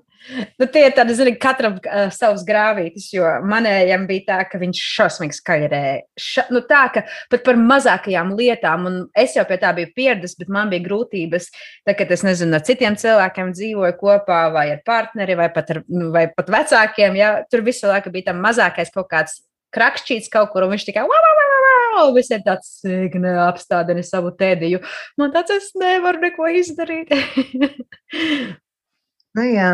Nu, 0.59 0.67
tie 0.67 0.83
ir 0.89 0.95
tādi, 0.97 1.15
zini, 1.17 1.33
katram 1.41 1.77
uh, 1.79 2.09
savs 2.13 2.43
grāvītis, 2.47 3.07
jo 3.15 3.29
manējam 3.49 4.05
bija 4.09 4.25
tā, 4.27 4.39
ka 4.51 4.59
viņš 4.61 4.81
šausmīgi 4.97 5.37
skaļrēja. 5.39 5.95
Ša, 6.21 6.45
nu, 6.53 6.61
tā, 6.69 6.83
ka 6.93 7.05
pat 7.33 7.45
par 7.47 7.59
mazākajām 7.61 8.35
lietām, 8.37 8.89
un 8.91 8.99
es 9.17 9.37
jau 9.39 9.47
pie 9.49 9.61
tā 9.63 9.71
biju 9.79 9.93
pieradis, 9.97 10.35
bet 10.39 10.51
man 10.53 10.73
bija 10.75 10.85
grūtības, 10.89 11.49
tā, 11.87 11.95
kad 11.97 12.13
es 12.15 12.27
nezinu, 12.27 12.59
ar 12.59 12.67
citiem 12.67 12.99
cilvēkiem 12.99 13.55
dzīvoju 13.57 13.99
kopā, 14.03 14.43
vai 14.55 14.67
ar 14.75 14.85
partneri, 14.87 15.39
vai 15.39 15.49
pat, 15.55 15.73
ar, 15.77 15.83
nu, 15.87 16.11
vai 16.15 16.27
pat 16.35 16.53
vecākiem, 16.59 17.19
ja 17.19 17.33
tur 17.49 17.65
visu 17.71 17.89
laiku 17.89 18.13
bija 18.13 18.33
tam 18.33 18.43
mazākais 18.45 18.93
kaut 18.95 19.09
kāds 19.15 19.41
krakšķīts 19.75 20.33
kaut 20.33 20.53
kur, 20.53 20.65
un 20.67 20.75
viņš 20.75 20.89
tikai 20.89 21.05
wow, 21.07 21.25
wow, 21.25 21.41
wow, 21.41 21.75
wow, 21.97 22.15
visiem 22.17 22.45
tāds 22.45 22.81
apstādini 23.49 24.05
savu 24.07 24.33
tēdiju. 24.37 24.81
Man 25.21 25.35
tāds, 25.35 25.53
es 25.57 25.75
nevaru 25.79 26.27
neko 26.27 26.49
izdarīt. 26.61 27.13
nu 29.39 29.47
jā. 29.47 29.71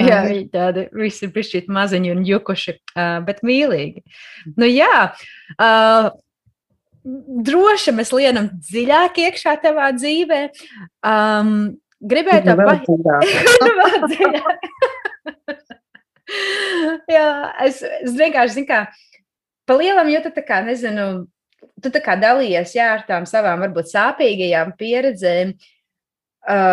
Jā, 0.00 0.20
viņi 0.24 0.46
tādi 0.52 0.86
visi 0.96 1.26
ir 1.26 1.32
pišķīt 1.34 1.68
maziņi 1.72 2.12
un 2.14 2.20
jukuši, 2.24 2.72
bet 3.26 3.42
mīlīgi. 3.46 4.02
Nu 4.56 4.68
jā, 4.68 5.10
uh, 5.56 6.10
droši 7.50 7.94
mēs 7.96 8.12
lienam 8.14 8.48
dziļāk 8.54 9.18
iekšā 9.26 9.56
tavā 9.64 9.90
dzīvē. 9.96 10.40
Um, 11.06 11.50
gribēju 12.00 12.42
tev 12.46 12.56
pateikt, 12.64 12.88
Jā, 17.10 17.28
es, 17.66 17.80
es 17.82 18.14
vienkārši 18.14 18.60
zinu, 18.60 18.68
kā 18.68 18.84
pa 19.66 19.74
lielam, 19.74 20.06
jo 20.12 20.20
tu 20.22 20.30
tā 20.36 20.44
kā, 20.46 20.60
nezinu, 20.62 21.26
tu 21.82 21.90
tā 21.90 22.00
kā 22.04 22.14
dalījies 22.20 22.76
jā, 22.76 22.86
ar 22.94 23.02
tām 23.08 23.26
savām 23.26 23.58
varbūt 23.66 23.90
sāpīgajām 23.90 24.70
pieredzēm. 24.78 25.50
Uh, 25.50 25.79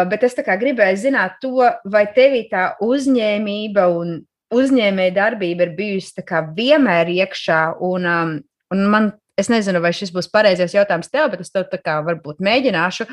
bet 0.09 0.23
es 0.23 0.35
gribēju 0.37 0.97
zināt, 1.01 1.39
to, 1.41 1.65
vai 1.85 2.05
tevī 2.15 2.45
tā 2.51 2.75
uzņēmība 2.83 3.87
un 3.93 4.19
uzņēmēja 4.53 5.15
darbība 5.15 5.67
ir 5.67 5.73
bijusi 5.75 6.23
vienmēr 6.55 7.09
iekšā. 7.17 7.61
Un, 7.83 8.05
um, 8.07 8.37
un 8.73 8.85
man, 8.91 9.09
es 9.37 9.49
nezinu, 9.51 9.81
vai 9.83 9.91
šis 9.95 10.13
būs 10.15 10.31
pareizais 10.31 10.75
jautājums 10.75 11.11
tev, 11.11 11.31
bet 11.33 11.43
es 11.43 11.51
tev 11.51 11.67
tā 11.71 11.81
kā 11.81 11.99
varbūt 12.05 12.39
mēģināšu. 12.43 13.07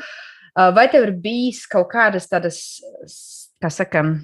Uh, 0.55 0.71
vai 0.75 0.87
tev 0.91 1.09
ir 1.09 1.17
bijis 1.19 1.65
kaut 1.67 1.89
kādas 1.91 2.29
tādas, 2.31 2.61
kā 3.59 3.71
sakam, 3.73 4.15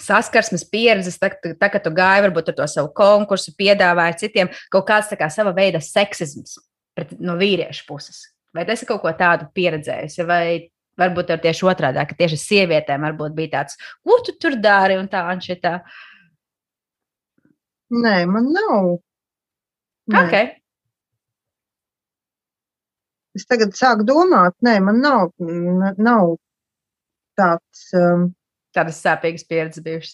saskarsmes 0.00 0.64
pieredzes, 0.70 1.18
tā, 1.20 1.30
tā, 1.30 1.70
kad 1.70 1.84
tu 1.84 1.92
gāji 1.94 2.26
varbūt 2.26 2.50
ar 2.50 2.58
to 2.58 2.66
savu 2.70 2.90
konkursu, 2.96 3.54
piedāvāji 3.58 4.24
citiem 4.24 4.50
kaut 4.72 4.88
kāds 4.88 5.14
kā 5.18 5.30
sava 5.30 5.54
veida 5.56 5.80
seksisms 5.82 6.58
pret, 6.96 7.14
no 7.22 7.36
vīriešu 7.38 7.86
puses. 7.88 8.26
Vai 8.54 8.64
tas 8.66 8.82
ir 8.82 8.90
kaut 8.90 9.02
ko 9.04 9.12
tādu 9.14 9.46
pieredzējis, 9.54 10.18
vai 10.26 10.70
Varbūt 11.00 11.32
ar 11.34 11.42
tieši 11.42 11.66
otrādi, 11.70 12.04
ka 12.08 12.16
tieši 12.18 12.38
sievietēm 12.44 13.06
varbūt 13.08 13.36
bija 13.36 13.54
tāds, 13.58 13.78
ko 14.04 14.20
tu 14.26 14.36
tur 14.40 14.58
dari 14.60 14.98
un 15.00 15.08
tā 15.10 15.24
un 15.32 15.42
šitā. 15.44 15.78
Nē, 17.90 18.16
man 18.30 18.50
nav. 18.54 18.90
Nē. 20.10 20.24
Okay. 20.26 20.50
Es 23.38 23.46
tagad 23.46 23.72
sāku 23.78 24.04
domāt, 24.06 24.56
nē, 24.66 24.76
man 24.82 25.00
nav, 25.02 25.32
nav 25.96 26.36
tāds. 27.38 27.88
Um, 27.96 28.30
Tādas 28.70 29.00
sāpīgas 29.02 29.42
pieredzes 29.50 29.82
bijušas. 29.82 30.12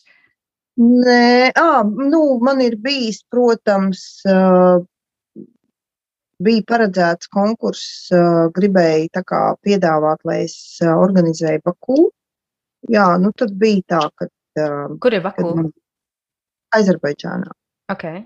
Nē, 0.81 1.53
à, 1.57 1.83
nu, 1.85 2.21
man 2.41 2.61
ir 2.65 2.79
bijis, 2.81 3.19
protams, 3.33 4.01
uh, 4.29 4.81
bija 6.43 6.65
paredzēts 6.69 7.31
konkurss, 7.33 8.09
uh, 8.13 8.47
gribēju 8.57 9.25
kā, 9.25 9.43
piedāvāt, 9.65 10.23
lai 10.29 10.43
es 10.45 10.57
uh, 10.85 10.95
organizēju 11.01 11.65
Baku. 11.65 12.09
Jā, 12.93 13.09
nu 13.21 13.33
tad 13.37 13.55
bija 13.59 13.83
tā, 13.97 14.03
ka. 14.15 14.29
Uh, 14.57 14.97
Kur 15.03 15.17
ir 15.17 15.25
Baku? 15.25 15.71
Azerbaidžānā. 16.77 17.53
Okay. 17.93 18.25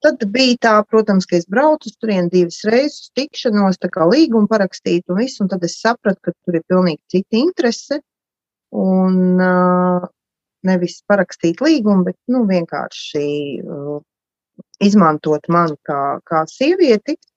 Tad 0.00 0.22
bija 0.32 0.56
tā, 0.64 0.74
protams, 0.88 1.26
ka 1.28 1.36
es 1.36 1.44
braucu 1.52 1.90
turieni 2.00 2.32
divas 2.32 2.62
reizes, 2.64 3.10
tikšanos, 3.18 3.76
tā 3.82 3.90
kā 3.92 4.06
līgumu 4.08 4.48
parakstīt 4.48 5.04
un 5.12 5.20
visu, 5.20 5.42
un 5.44 5.50
tad 5.52 5.64
es 5.68 5.76
sapratu, 5.82 6.18
ka 6.24 6.32
tur 6.32 6.56
ir 6.56 6.64
pilnīgi 6.70 7.02
cita 7.12 7.36
interese. 7.36 8.00
Un 8.76 9.38
uh, 9.38 10.06
nevis 10.66 10.98
parakstīt 11.06 11.60
līgumu, 11.62 12.06
bet 12.08 12.16
nu, 12.32 12.42
vienkārši 12.48 13.26
uh, 13.62 14.00
izmantot 14.82 15.46
mani 15.52 15.76
kā, 15.86 16.00
kā 16.26 16.42
sievieti. 16.50 17.14
Uh, 17.20 17.35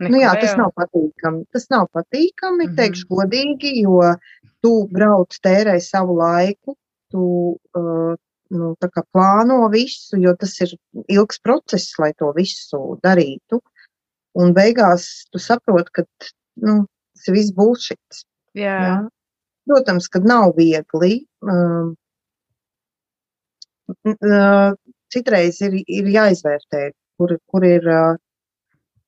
Nu, 0.00 0.16
jā, 0.16 0.30
tas 0.40 0.56
nav 0.56 0.70
patīkami. 0.78 1.44
Tas 1.52 1.66
nav 1.72 1.86
patīkami, 1.92 2.64
mm 2.64 2.70
-hmm. 2.70 2.76
teikšu 2.78 3.06
godīgi, 3.10 3.72
jo 3.84 4.00
tu 4.64 4.72
brauc, 4.92 5.36
tērē 5.44 5.76
savu 5.84 6.16
laiku, 6.16 6.76
tu 7.12 7.24
uh, 7.76 8.14
nu, 8.50 8.74
plāno 9.12 9.58
visu, 9.72 10.16
jo 10.16 10.34
tas 10.40 10.56
ir 10.64 10.74
ilgs 11.08 11.40
process, 11.44 11.92
lai 11.98 12.12
to 12.18 12.32
visu 12.36 12.98
darītu. 13.04 13.60
Un 14.40 14.54
beigās 14.54 15.26
tu 15.32 15.38
saproti, 15.38 15.90
ka 15.92 16.04
nu, 16.66 16.86
tas 17.14 17.34
viss 17.34 17.54
būs 17.54 17.90
šis. 17.90 18.24
Jā. 18.54 18.76
Jā. 18.86 18.98
Protams, 19.68 20.08
ka 20.08 20.22
nav 20.24 20.54
viegli. 20.56 21.26
Um, 21.42 21.94
uh, 24.06 24.72
citreiz 25.10 25.60
ir, 25.66 25.76
ir 25.86 26.10
jāizvērtē, 26.14 26.90
kur, 27.20 27.36
kur 27.52 27.66
ir. 27.68 27.86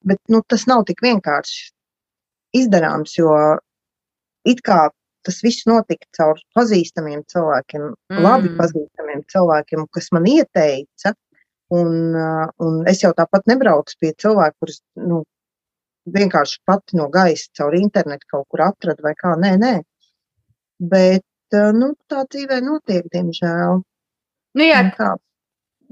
Bet 0.03 0.19
nu, 0.35 0.43
tas 0.51 0.67
nav 0.67 0.85
tik 0.89 1.01
vienkārši 1.05 1.71
izdarāms, 2.59 3.15
jo 3.17 3.33
it 4.45 4.61
kā 4.67 4.89
tas 5.23 5.39
viss 5.45 5.67
notika 5.71 6.09
caur 6.19 6.41
pazīstamiem 6.57 7.23
cilvēkiem, 7.31 7.85
mm. 8.11 8.23
labi 8.25 8.51
pazīstamiem 8.59 9.23
cilvēkiem, 9.33 9.87
kas 9.95 10.11
man 10.15 10.27
ieteica. 10.29 11.15
Un, 11.73 12.17
un 12.61 12.81
es 12.91 13.01
jau 13.01 13.15
tāpat 13.17 13.47
nebraucu 13.49 13.95
pie 14.03 14.11
cilvēka, 14.21 14.59
kurus 14.61 14.83
nu, 15.01 15.23
vienkārši 16.13 16.59
pati 16.69 16.99
no 16.99 17.07
gaisa 17.15 17.49
caur 17.57 17.77
internetu 17.79 18.29
kaut 18.35 18.49
kur 18.51 18.67
atradu 18.67 19.07
vai 19.07 19.15
kā. 19.17 19.33
Nē, 19.41 19.55
nē. 19.63 19.73
Bet 20.93 21.57
nu, 21.79 21.93
tā 22.11 22.27
dzīvē 22.27 22.59
notiek, 22.67 23.07
diemžēl. 23.15 23.81
Nu, 24.59 24.67
jā. 24.67 24.83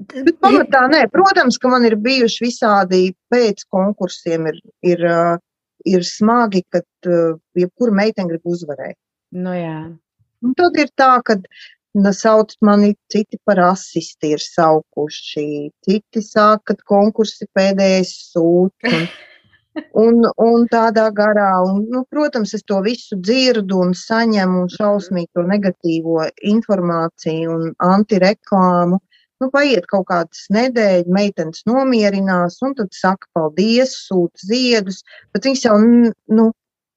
Bet 0.09 0.37
pamatā 0.41 0.85
nē, 0.89 1.05
protams, 1.13 1.59
ka 1.61 1.69
man 1.71 1.85
ir 1.85 1.97
bijuši 2.01 2.45
visādi 2.45 3.01
pēc 3.31 3.65
konkursiem, 3.69 4.47
ir, 4.49 4.61
ir, 4.93 5.03
uh, 5.05 5.35
ir 5.85 6.05
smagi, 6.07 6.63
kad 6.73 7.11
jebkura 7.57 7.93
meitene 8.01 8.31
grib 8.31 8.47
uzvarēt. 8.53 8.97
Nu, 9.31 9.53
jā. 9.55 9.77
Un 10.41 10.55
tad 10.57 10.77
ir 10.81 10.89
tā, 10.97 11.13
ka 11.25 11.37
sauc 12.17 12.53
mani 12.61 12.95
citi 13.11 13.37
par 13.45 13.59
asisti, 13.59 14.33
ir 14.35 14.39
saukuši. 14.39 15.71
Citi 15.85 16.21
saka, 16.21 16.75
ka 16.75 16.87
konkursi 16.87 17.47
pēdējais 17.53 18.13
sūta. 18.31 18.91
Un, 18.91 19.05
un, 20.05 20.25
un 20.37 20.65
tādā 20.71 21.09
garā, 21.15 21.61
un, 21.67 21.85
nu, 21.91 22.03
protams, 22.09 22.53
es 22.53 22.63
to 22.63 22.81
visu 22.81 23.19
dzirdu 23.19 23.79
un 23.85 23.93
saņemu 23.93 24.65
šausmīgi 24.77 25.31
to 25.35 25.45
negatīvo 25.47 26.25
informāciju 26.55 27.55
un 27.55 27.71
antireklāmu. 27.77 28.99
Nu, 29.41 29.49
paiet 29.49 29.87
kaut 29.89 30.05
kādas 30.11 30.45
nedēļas, 30.53 31.09
meitenes 31.09 31.63
nomierinās, 31.65 32.59
un 32.61 32.75
tad 32.77 32.91
saka, 32.93 33.25
paldies, 33.33 33.95
sūta 34.05 34.45
ziedus. 34.45 35.01
Bet 35.33 35.47
viņas 35.47 35.65
jau 35.65 35.77
nu, 35.81 36.51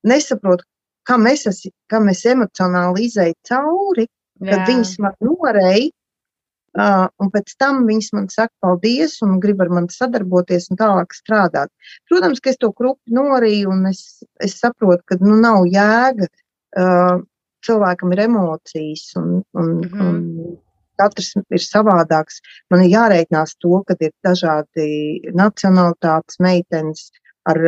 nesaprot, 0.05 0.64
kā 1.09 1.16
mēs, 1.20 1.47
esi, 1.49 1.72
kā 1.88 2.03
mēs 2.05 2.24
emocionāli 2.28 3.09
izējām 3.09 3.38
cauri, 3.49 4.09
kad 4.42 4.59
Jā. 4.61 4.64
viņas 4.68 4.97
man 5.05 5.16
norēja. 5.24 5.90
Uh, 6.74 7.05
un 7.22 7.28
pēc 7.30 7.53
tam 7.62 7.84
viņas 7.86 8.09
man 8.16 8.24
saka, 8.32 8.51
paldies, 8.64 9.20
un 9.22 9.36
grib 9.38 9.61
ar 9.62 9.68
mani 9.70 9.95
sadarboties 9.95 10.66
un 10.72 10.80
tālāk 10.80 11.14
strādāt. 11.14 11.70
Protams, 12.11 12.42
ka 12.42 12.51
es 12.51 12.59
to 12.59 12.72
krupi 12.74 13.14
norīju, 13.14 13.70
un 13.70 13.86
es, 13.92 14.01
es 14.42 14.57
saprotu, 14.59 15.05
ka 15.07 15.20
nu, 15.22 15.36
nav 15.38 15.68
jēga. 15.70 16.26
Uh, 16.74 17.22
cilvēkam 17.64 18.12
ir 18.12 18.24
emocijas, 18.26 19.07
un, 19.20 19.36
un, 19.55 19.70
mm 19.70 19.92
-hmm. 19.92 20.09
un 20.09 20.57
katrs 21.01 21.32
ir 21.36 21.62
savādāks. 21.62 22.40
Man 22.70 22.84
ir 22.84 22.95
jārēķinās 22.95 23.57
to, 23.62 23.82
ka 23.88 23.97
ir 24.01 24.12
dažādi 24.26 24.86
nacionālitātes 25.36 26.40
meitenes, 26.45 27.09
ar 27.49 27.61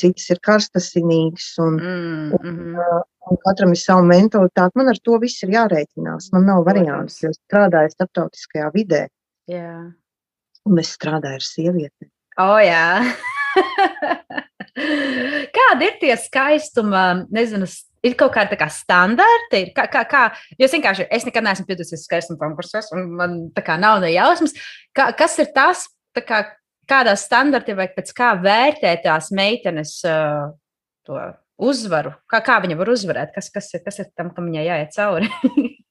citas 0.00 0.28
ir 0.32 0.40
karstasinīgas, 0.44 1.48
un, 1.64 1.78
mm, 1.80 2.28
un, 2.36 2.50
mm 2.50 2.76
-hmm. 2.76 3.02
un 3.30 3.40
katram 3.46 3.72
ir 3.72 3.80
sava 3.80 4.04
mentalitāte. 4.04 4.76
Man 4.76 4.92
ar 4.92 5.00
to 5.04 5.18
viss 5.18 5.42
ir 5.42 5.54
jārēķinās. 5.56 6.30
Man 6.32 6.46
nav 6.46 6.64
variants, 6.68 7.22
jo 7.22 7.32
strādāju 7.32 7.94
starptautiskajā 7.96 8.70
vidē. 8.74 9.06
Jā. 9.48 9.92
Un 10.68 10.78
es 10.78 10.92
strādāju 10.96 11.40
ar 11.40 11.46
sievieti. 11.46 12.10
O, 12.38 12.44
oh, 12.44 12.60
jā. 12.62 13.02
Kādi 15.56 15.88
ir 15.88 15.96
tie 16.00 16.14
skaistuma, 16.16 17.26
nezinu, 17.30 17.66
ir 18.06 18.16
kaut 18.18 18.34
kāda 18.34 18.58
kā 18.58 18.68
standarta, 18.72 19.60
kā, 19.76 19.86
kā, 19.92 20.02
kā, 20.10 20.22
jo 20.58 20.66
es 20.66 20.74
vienkārši, 20.74 21.06
es 21.14 21.26
nekad 21.28 21.46
neesmu 21.46 21.66
piedalījies 21.68 22.06
skaistuma 22.06 22.40
konkursos, 22.40 22.90
un 22.96 23.12
man 23.18 23.36
tā 23.56 23.64
kā 23.66 23.78
nav 23.80 24.00
ne 24.02 24.12
jausmas, 24.14 24.56
kā, 24.96 25.10
kas 25.18 25.38
ir 25.42 25.52
tas, 25.54 25.86
tā 26.16 26.24
kā, 26.26 26.42
kādā 26.90 27.14
standartā 27.18 27.76
vai 27.78 27.88
pēc 27.92 28.10
kā 28.16 28.32
vērtē 28.42 28.96
tās 29.04 29.30
meitenes 29.34 30.00
uh, 30.08 30.50
to 31.06 31.20
uzvaru? 31.62 32.14
Kā, 32.30 32.42
kā 32.44 32.58
viņa 32.64 32.78
var 32.80 32.90
uzvarēt? 32.92 33.32
Kas, 33.36 33.50
kas, 33.54 33.70
ir, 33.76 33.84
kas 33.86 34.02
ir 34.02 34.10
tam, 34.18 34.32
kam 34.34 34.50
viņai 34.50 34.66
jāiet 34.66 34.94
cauri? 34.96 35.30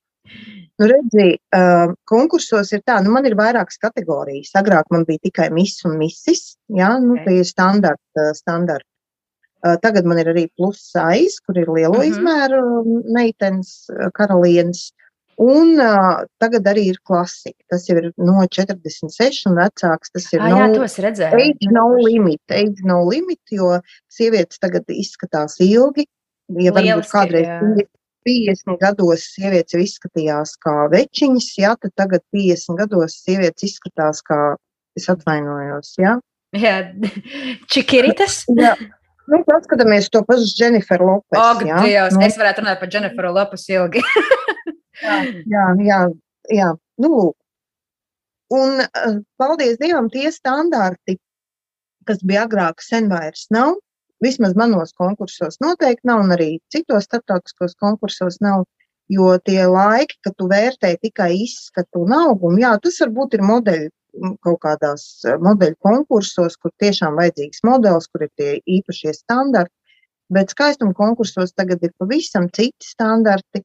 nu, 0.82 0.90
redzi, 0.92 1.28
uh, 1.56 1.96
konkursos 2.10 2.74
ir 2.76 2.84
tā, 2.88 3.00
nu, 3.06 3.14
man 3.16 3.28
ir 3.30 3.38
vairākas 3.40 3.80
kategorijas. 3.82 4.54
Agrāk 4.60 4.92
man 4.94 5.08
bija 5.08 5.24
tikai 5.30 5.52
miss 5.56 5.86
un 5.88 5.98
misis, 6.02 6.56
jā, 6.68 6.94
nu, 7.04 7.16
okay. 7.18 7.28
tie 7.30 7.46
ir 7.46 7.50
standarta. 7.50 8.32
standart. 8.38 8.88
Tagad 9.62 10.08
man 10.10 10.18
ir 10.18 10.32
arī 10.32 10.48
plus 10.58 10.80
size, 10.90 11.38
kur 11.46 11.58
ir 11.58 11.70
lielo 11.70 12.00
mm 12.00 12.02
-hmm. 12.02 12.12
izmēru 12.12 12.62
meitenes, 13.14 13.76
karalienes. 14.18 14.90
Un 15.42 15.80
uh, 15.82 16.22
tagad 16.38 16.68
arī 16.70 16.84
ir 16.92 16.98
klasika. 17.08 17.58
Tas 17.72 17.88
jau 17.90 17.96
ir 17.98 18.12
no 18.18 18.44
46 18.46 19.48
un 19.50 19.56
vecāks. 19.58 20.12
Tas 20.14 20.28
ir 20.34 20.42
ah, 20.42 20.50
no, 20.50 20.58
jā, 20.60 20.68
tos 20.76 20.98
redzēju. 21.02 21.40
Age 21.46 21.72
no 21.72 21.86
limit, 21.98 22.42
age 22.52 22.86
no 22.86 23.00
limit, 23.08 23.42
jo 23.50 23.80
sievietes 24.12 24.62
tagad 24.62 24.86
izskatās 24.94 25.58
ilgi. 25.64 26.06
Ja 26.60 26.74
varbūt 26.76 26.86
Lieliski, 26.86 27.16
kādreiz 27.16 27.48
jā. 27.48 27.88
50 28.28 28.78
gados 28.82 29.24
sievietes 29.34 29.74
jau 29.74 29.82
izskatījās 29.82 30.54
kā 30.62 30.76
večiņas, 30.92 31.48
jā, 31.58 31.76
tad 31.82 31.94
tagad 31.98 32.22
50 32.36 32.78
gados 32.84 33.18
sievietes 33.24 33.72
izskatās 33.72 34.22
kā, 34.28 34.40
es 35.00 35.10
atvainojos, 35.10 35.96
jā. 35.98 36.20
Jā, 36.54 36.76
čikiritas. 37.72 38.44
jā. 38.60 38.76
Nu, 39.32 39.40
paskatāmies 39.48 40.10
to 40.12 40.24
pašu 40.28 40.50
Jennifer 40.60 41.00
Lopes. 41.00 41.40
Ak, 41.40 41.62
Dievs, 41.64 42.18
nu. 42.18 42.24
es 42.26 42.36
varētu 42.40 42.66
runāt 42.66 42.82
par 42.82 42.90
Jennifer 42.92 43.30
Lopes 43.32 43.64
ilgi. 43.72 44.04
jā, 45.06 45.20
jā, 45.54 45.68
jā, 45.88 46.00
jā. 46.52 46.72
Nu, 47.02 47.32
un 48.52 48.84
paldies 49.40 49.80
Dievam, 49.80 50.10
tie 50.12 50.34
standarti, 50.36 51.16
kas 52.10 52.20
bija 52.28 52.44
agrāk, 52.50 52.84
sen 52.84 53.08
vairs 53.12 53.48
nav. 53.56 53.78
Vismaz 54.22 54.54
manos 54.54 54.92
konkursos 55.00 55.58
noteikti 55.64 56.06
nav, 56.06 56.26
un 56.26 56.36
arī 56.36 56.52
citos 56.74 57.08
starptautiskos 57.08 57.74
konkursos 57.82 58.38
nav. 58.44 58.68
Jo 59.12 59.34
tie 59.44 59.64
laiki, 59.68 60.20
kad 60.24 60.36
tu 60.40 60.46
vērtē 60.48 60.94
tikai 61.02 61.34
izskatu 61.42 62.06
un 62.06 62.14
augumu, 62.16 62.62
jā, 62.62 62.76
tas 62.84 63.00
varbūt 63.02 63.34
ir 63.36 63.42
modeļi 63.44 63.90
kaut 64.44 64.60
kādās 64.66 65.06
modeļu 65.44 65.78
konkursos, 65.84 66.58
kur 66.60 66.74
tiešām 66.84 67.18
vajadzīgs 67.20 67.64
modelis, 67.68 68.10
kur 68.12 68.26
ir 68.26 68.32
tie 68.40 68.56
īpašie 68.80 69.14
standarti. 69.16 69.74
Bet 70.32 70.54
skaistuma 70.54 70.96
konkursos 70.96 71.52
tagad 71.56 71.84
ir 71.84 71.92
pavisam 72.00 72.48
citi 72.56 72.88
standarti. 72.88 73.64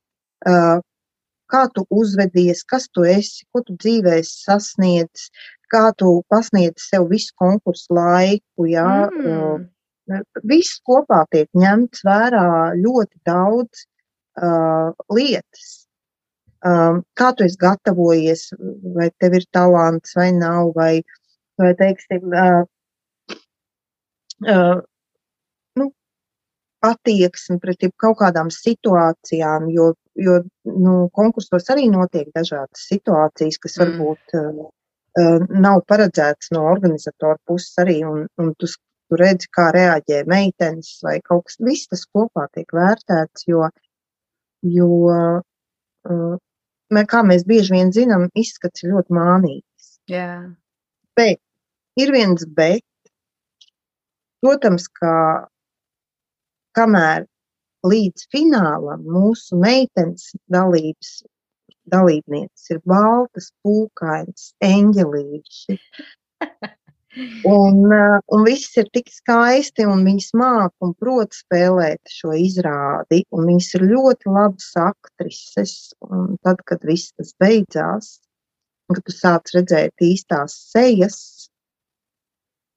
Kā 1.47 1.63
tu 1.75 1.85
uzvedies, 1.95 2.65
kas 2.67 2.89
tu 2.91 3.05
esi, 3.07 3.45
ko 3.55 3.63
tu 3.63 3.77
dzīvē 3.79 4.19
sasniedz, 4.27 5.29
kā 5.71 5.93
tu 5.99 6.23
pasniedz 6.31 6.89
sev 6.91 7.07
visu 7.11 7.35
konkursu 7.39 7.95
laiku. 7.95 8.67
Jā, 8.67 9.07
mm. 9.07 9.67
Viss 10.47 10.81
kopā 10.87 11.25
tiek 11.31 11.51
ņemts 11.55 12.03
vērā 12.07 12.49
ļoti 12.79 13.23
daudz 13.27 13.87
uh, 14.43 14.91
lietas. 15.11 15.86
Um, 16.67 17.01
kā 17.19 17.33
tu 17.37 17.47
esi 17.47 17.59
gatavojies, 17.61 18.49
vai 18.97 19.11
tev 19.21 19.39
ir 19.39 19.47
talants 19.55 20.17
vai 20.19 20.31
nav, 20.37 20.73
vai, 20.77 20.93
vai 21.61 21.73
teiksim, 21.79 22.27
uh, 22.33 23.37
uh, 24.47 24.79
nu, 25.81 25.91
attieksmi 26.91 27.61
pret 27.63 27.87
kaut 28.03 28.19
kādām 28.23 28.51
situācijām, 28.55 29.69
jo, 29.75 29.93
jo 30.29 30.41
nu, 30.65 30.97
konkursos 31.17 31.71
arī 31.75 31.89
notiek 31.93 32.33
dažādas 32.35 32.89
situācijas, 32.91 33.61
kas 33.63 33.79
mm. 33.79 33.85
varbūt 33.85 34.37
uh, 34.41 34.67
nav 35.67 35.81
paredzētas 35.89 36.53
no 36.53 36.67
organizatora 36.73 37.39
puses 37.49 37.79
arī, 37.81 38.03
un, 38.05 38.27
un 38.43 38.53
tu, 38.61 38.69
tu 39.09 39.19
redzi, 39.21 39.49
kā 39.55 39.71
reaģē 39.73 40.25
meitenes 40.29 40.99
vai 41.05 41.19
kaut 41.25 41.47
kas, 41.49 41.61
viss 41.65 41.89
tas 41.89 42.05
kopā 42.13 42.49
tiek 42.53 42.75
vērtēts, 42.77 43.47
jo, 43.49 43.69
jo 44.67 44.91
kā 47.11 47.23
mēs 47.27 47.47
bieži 47.49 47.75
vien 47.75 47.93
zinām, 47.93 48.29
izskats 48.39 48.85
ir 48.85 48.93
ļoti 48.95 49.17
mānīgs. 49.17 49.97
Yeah. 50.11 50.53
Bet 51.19 51.41
ir 51.99 52.13
viens 52.15 52.45
bet, 52.47 52.85
Protams, 54.47 54.85
ka 54.93 55.13
kamēr 56.79 57.25
līdz 57.89 58.27
finālam 58.35 59.07
mūsu 59.11 59.57
meitenes 59.59 60.29
dalības, 60.53 61.13
dalībnieces 61.91 62.71
ir 62.75 62.83
baltas, 62.93 63.49
pūkainas, 63.65 64.51
eņģelīši. 64.69 65.79
Un, 67.49 67.79
uh, 67.89 68.19
un 68.35 68.43
viss 68.45 68.77
ir 68.77 68.91
tik 68.93 69.09
skaisti, 69.13 69.87
un 69.89 70.05
viņas 70.05 70.33
māca 70.37 70.85
un 70.85 70.93
prot 71.01 71.33
spēlēt 71.33 72.13
šo 72.13 72.35
izrādi. 72.37 73.23
Viņas 73.33 73.71
ir 73.79 73.87
ļoti 73.89 74.33
labas 74.35 74.69
aktrises. 74.81 75.75
Un 76.05 76.37
tad, 76.45 76.61
kad 76.69 76.85
viss 76.85 77.15
tas 77.17 77.33
beidzās, 77.41 78.11
kad 78.93 79.01
tu 79.07 79.15
sāc 79.15 79.55
redzēt 79.57 80.05
īstās 80.05 80.59
sejas, 80.73 81.19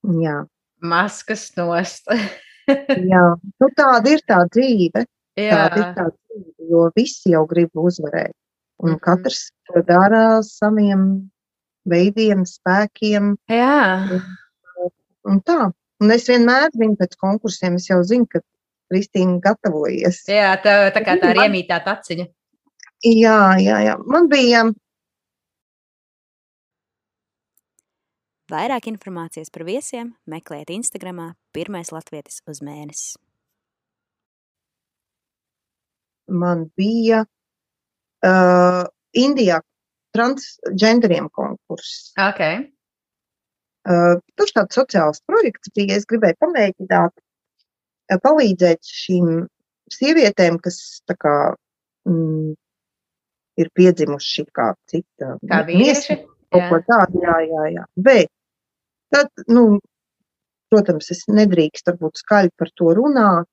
jā, 0.04 0.44
maskas 0.82 1.50
nost. 1.58 2.08
Jā, 2.70 3.24
nu, 3.42 3.68
tāda 3.74 4.12
ir 4.14 4.20
tā 4.30 4.44
dzīve. 4.54 5.02
Jā. 5.40 5.56
Tāda 5.56 5.80
ir 5.80 5.88
tā 5.96 6.04
dzīve, 6.12 6.68
jo 6.70 6.84
visi 6.94 7.32
jau 7.34 7.42
grib 7.50 7.74
uzvarēt. 7.74 8.36
Un 8.84 8.92
mm 8.92 8.96
-hmm. 8.96 9.02
katrs 9.02 9.50
to 9.68 9.82
dara 9.88 10.44
saviem 10.44 11.32
veidiem, 11.88 12.46
spēkiem. 12.48 13.36
Jā. 13.52 14.20
Un, 14.80 14.92
un 15.30 15.42
tā. 15.46 15.70
Un 16.00 16.16
es 16.16 16.28
vienmēr 16.32 16.72
zinu 16.76 16.96
pēc 17.00 17.16
konkursiem, 17.20 17.76
es 17.80 17.90
jau 17.90 18.00
zinu, 18.08 18.28
ka 18.32 18.42
Kristīna 18.90 19.40
gatavojies. 19.44 20.24
Jā, 20.32 20.54
tā, 20.64 20.76
tā 20.96 21.04
kā 21.06 21.18
tā 21.22 21.34
ir 21.36 21.42
iemītā 21.46 21.80
taciņa. 21.86 22.30
Jā, 23.06 23.40
jā, 23.62 23.82
jā. 23.86 23.98
Man 24.08 24.28
bija 24.32 24.66
Vairāk 28.50 28.88
informācijas 28.90 29.52
par 29.54 29.62
viesiem 29.68 30.16
meklējiet 30.26 30.72
Instagramā 30.74 31.36
Pirmais 31.54 31.92
Latvietis 31.94 32.40
uz 32.50 32.64
mēnesi. 32.66 33.20
Man 36.34 36.66
bija 36.78 37.22
uh, 38.26 38.88
Indijā 39.14 39.60
transgenderiem 40.16 41.30
konkurss. 41.36 42.12
Okay. 42.20 42.64
Uh, 43.89 44.18
tur 44.38 44.51
tāds 44.55 44.78
sociāls 44.78 45.22
projekts 45.30 45.72
bija. 45.76 45.97
Es 45.97 46.07
gribēju 46.10 46.38
pamēģināt, 46.43 47.14
uh, 47.16 48.20
palīdzēt 48.24 48.84
šīm 48.86 49.45
sievietēm, 49.93 50.60
kas 50.62 50.80
tā 51.10 51.16
kā, 51.18 51.36
mm, 52.10 52.57
ir 53.60 53.72
piedzimuši 53.76 54.45
kā 54.55 54.74
cita. 54.91 55.38
Kā 55.49 55.64
vīrieši? 55.70 56.20
Kaut 56.49 56.66
ko 56.72 56.78
tādu, 56.82 57.22
jā, 57.22 57.36
jā, 57.45 57.66
jā. 57.76 57.86
Bet 57.93 58.30
Tad, 59.10 59.30
nu, 59.49 59.80
protams, 60.70 61.10
es 61.14 61.24
nedrīkstu 61.34 61.93
varbūt 61.93 62.22
skaļi 62.22 62.51
par 62.62 62.70
to 62.78 62.93
runāt, 62.97 63.49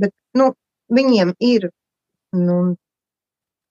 bet 0.00 0.14
nu, 0.38 0.52
viņiem 0.98 1.34
ir 1.44 1.68
nu, 2.38 2.56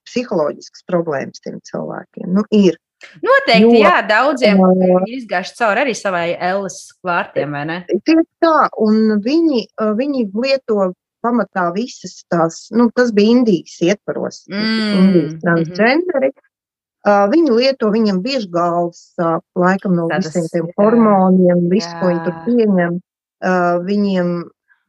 psiholoģiskas 0.08 0.86
problēmas 0.90 1.44
tiem 1.44 1.60
cilvēkiem. 1.70 2.32
Nu, 2.34 2.46
ir. 2.56 2.80
Noteikti, 3.20 3.66
jo, 3.66 3.80
jā, 3.84 3.98
daudziem 4.08 4.62
ir 4.64 5.10
izgājuši 5.18 5.58
cauri 5.58 5.82
arī 5.82 5.96
savai 5.98 6.28
Ellis 6.40 6.78
vārtiem, 7.04 7.52
vai 7.52 7.64
ne? 7.68 7.80
Tieši 7.90 8.24
tā, 8.40 8.70
un 8.80 9.18
viņi, 9.26 9.66
viņi 10.00 10.24
lieto 10.32 10.94
pamatā 11.24 11.66
visas 11.76 12.22
tās, 12.32 12.70
nu, 12.72 12.88
tas 12.96 13.12
bija 13.16 13.36
Indijas 13.36 13.76
ietvaros, 13.84 14.46
mm. 14.48 14.96
Indijas 15.02 15.36
transgenderi, 15.44 16.32
mm 16.32 16.38
-hmm. 16.38 16.50
Uh, 17.04 17.26
viņi 17.28 17.52
lieto, 17.52 17.90
viņam 17.92 18.22
bieži 18.24 18.48
galvas 18.48 19.02
sāp, 19.18 19.42
laikam 19.60 19.92
no 19.98 20.06
Tādas, 20.08 20.30
visiem 20.32 20.46
tiem 20.54 20.70
hormoniem, 20.78 21.66
visu, 21.68 21.90
ko 22.00 22.08
viņi 22.08 22.22
tur 22.24 22.38
pieņem. 22.46 22.94
Uh, 23.44 23.82
viņiem, 23.84 24.30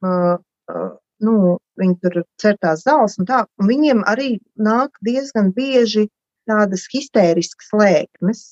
uh, 0.06 0.36
uh, 0.70 0.92
nu, 1.22 1.58
viņi 1.80 1.96
tur 2.02 2.20
cer 2.40 2.58
tās 2.62 2.84
zāles 2.86 3.18
un 3.20 3.28
tā, 3.28 3.44
un 3.60 3.70
viņiem 3.70 4.02
arī 4.10 4.38
nāk 4.56 4.98
diezgan 5.06 5.52
bieži 5.54 6.08
tādas 6.48 6.86
histēriskas 6.92 7.70
lēkmes. 7.72 8.44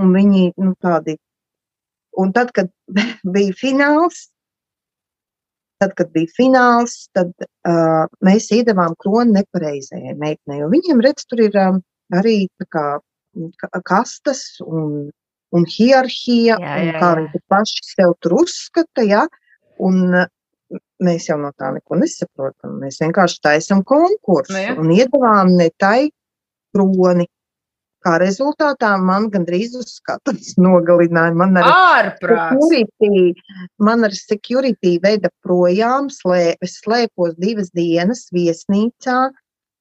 Un 0.00 0.12
viņi, 0.16 0.52
nu, 0.56 0.72
tādi, 0.80 1.18
un 2.18 2.32
tad, 2.32 2.52
kad 2.56 2.70
bija 3.34 3.54
fināls, 3.58 4.28
tad, 5.82 5.94
kad 5.98 6.12
bija 6.14 6.30
fināls, 6.36 7.08
tad 7.16 7.32
uh, 7.42 8.04
mēs 8.24 8.50
iedavām 8.54 8.94
kroni 9.02 9.36
nepareizajai 9.36 10.14
meitenei. 10.20 10.62
Viņiem, 10.72 11.02
redz, 11.04 11.26
tur 11.28 11.42
ir 11.44 11.58
um, 11.60 11.82
arī 12.14 12.46
kā, 12.72 12.86
kastas 13.88 14.44
un, 14.64 15.10
un 15.52 15.66
hierarhija, 15.68 16.56
jā, 16.56 16.60
jā, 16.60 16.84
jā. 16.86 16.92
un 16.94 17.00
kā 17.02 17.12
viņi 17.20 17.42
paši 17.52 17.88
sev 17.90 18.14
tur 18.24 18.38
uzskata. 18.42 19.06
Ja? 19.08 19.26
Un, 19.82 20.14
mēs 21.04 21.28
jau 21.28 21.38
no 21.40 21.52
tā 21.58 21.72
neko 21.74 21.98
nesaprotam. 22.00 22.78
Mēs 22.82 23.00
vienkārši 23.02 23.40
taisām 23.44 23.84
konkursu 23.86 24.54
nu, 24.54 24.60
ja. 24.62 24.74
un 24.78 24.90
iedavām 24.94 25.54
ne 25.58 25.70
tai 25.80 26.10
kroni. 26.74 27.28
Kā 28.02 28.16
rezultātā 28.18 28.96
man 28.98 29.28
gandrīz 29.30 29.76
uz 29.78 29.92
skatuves 30.00 30.56
nogalināja. 30.64 31.36
Man 31.38 31.58
ar 31.60 32.10
security, 32.18 33.34
man 33.78 34.08
ar 34.08 34.16
security 34.16 34.96
veda 35.02 35.30
projām, 35.46 36.10
slē, 36.10 36.56
es 36.64 36.80
slēpos 36.82 37.36
divas 37.38 37.70
dienas 37.76 38.26
viesnīcā. 38.34 39.18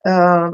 Uh, 0.02 0.52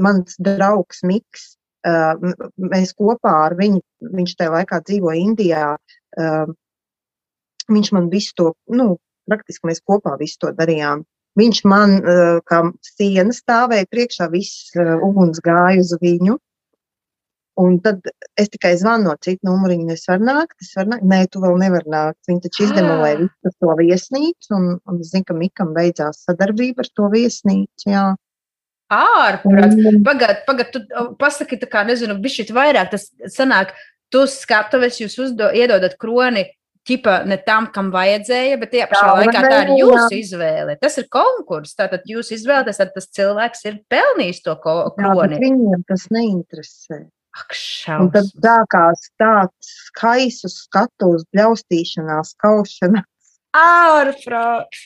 mans 0.00 0.36
draugs 0.44 1.00
Miks, 1.08 1.54
uh, 1.88 2.16
mēs 2.60 2.92
kopā 2.96 3.32
ar 3.46 3.54
viņu, 3.56 3.80
viņš 4.16 4.34
tajā 4.36 4.52
laikā 4.56 4.80
dzīvoja 4.84 5.20
Indijā, 5.20 5.68
uh, 5.76 6.50
viņš 7.70 7.92
man 7.96 8.10
visu 8.12 8.36
to, 8.36 8.50
nu, 8.76 8.94
praktiski 9.28 9.70
mēs 9.70 9.82
kopā 9.86 10.16
visu 10.20 10.38
to 10.44 10.52
darījām. 10.56 11.04
Viņš 11.38 11.64
man 11.70 11.98
uh, 12.00 12.38
kā 12.46 12.64
siena 12.84 13.34
stāvēja 13.34 13.88
priekšā, 13.90 14.30
viss 14.32 14.70
uh, 14.76 14.96
uguns 15.06 15.42
gāja 15.44 15.82
uz 15.82 15.92
viņu. 16.02 16.38
Un 17.60 17.76
tad 17.84 18.06
es 18.40 18.48
tikai 18.48 18.72
zvanu 18.80 19.10
no 19.10 19.14
citu 19.20 19.44
numuriņu, 19.44 19.90
es 19.92 20.06
varu 20.08 20.24
nākt, 20.26 20.56
es 20.64 20.72
varu 20.78 20.94
nākt. 20.94 21.06
Nē, 21.10 21.20
tu 21.30 21.42
vēl 21.42 21.58
nevar 21.60 21.84
nākt. 21.92 22.18
Viņi 22.30 22.42
taču 22.46 22.64
izdemolēja 22.66 23.20
visu 23.22 23.52
to 23.52 23.76
viesnīcu, 23.82 24.50
un, 24.56 24.66
un 24.88 25.00
es 25.04 25.12
zinu, 25.12 25.28
ka 25.28 25.36
Mikam 25.36 25.74
beidzās 25.76 26.24
sadarbība 26.26 26.86
ar 26.86 26.90
to 26.96 27.10
viesnīcu, 27.12 27.90
jā. 27.92 28.06
Ārprāts. 28.90 29.76
Pagad, 30.06 30.40
pagad, 30.48 30.72
tu 30.74 30.80
pasaki, 31.20 31.60
tā 31.60 31.68
kā, 31.70 31.84
nezinu, 31.86 32.16
bišķit 32.22 32.50
vairāk, 32.56 32.90
tas 32.96 33.06
sanāk, 33.30 33.76
tu 34.10 34.24
skatuves, 34.26 34.98
jūs 34.98 35.14
uzdo, 35.22 35.52
iedodat 35.54 35.94
kroni 36.00 36.48
ķipa 36.88 37.14
ne 37.28 37.38
tam, 37.44 37.68
kam 37.74 37.90
vajadzēja, 37.94 38.58
bet 38.60 38.72
tajā 38.74 38.88
pašā 38.90 39.14
laikā 39.18 39.42
tā 39.44 39.60
ir 39.64 39.72
jūsu 39.82 40.18
izvēle. 40.18 40.76
Tas 40.80 40.98
ir 41.00 41.08
konkurss. 41.12 41.76
Tātad 41.78 42.06
jūs 42.08 42.32
izvēlaties, 42.36 42.80
tad 42.80 42.92
tas 42.96 43.10
cilvēks 43.16 43.66
ir 43.68 43.80
pelnījis 43.92 44.44
to 44.46 44.56
kroni. 44.62 45.36
Jā, 45.36 45.42
viņiem 45.44 45.84
tas 45.88 46.06
neinteresē. 46.14 47.02
Ak, 47.40 47.54
tad 48.10 48.26
sākās 48.26 49.04
tāds 49.20 49.74
skaists 49.90 50.64
skatus, 50.64 51.22
bļaustīšanās, 51.34 52.34
kaušanās. 52.42 53.36
Ārprāt! 53.54 54.80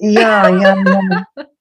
Jā, 0.00 0.48
jā, 0.52 0.72
jā. 0.80 1.46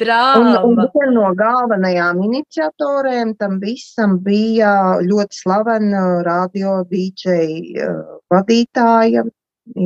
Drāma. 0.00 0.58
Un, 0.66 0.78
un 0.78 0.90
viena 0.94 1.12
no 1.14 1.28
galvenajām 1.38 2.22
iniciatoriem 2.26 3.34
tam 3.38 3.58
visam 3.62 4.18
bija 4.24 4.72
ļoti 5.04 5.42
slavena 5.42 6.02
radio 6.26 6.80
DJ 6.90 7.36
uh, 7.84 8.18
vadītāja. 8.32 9.24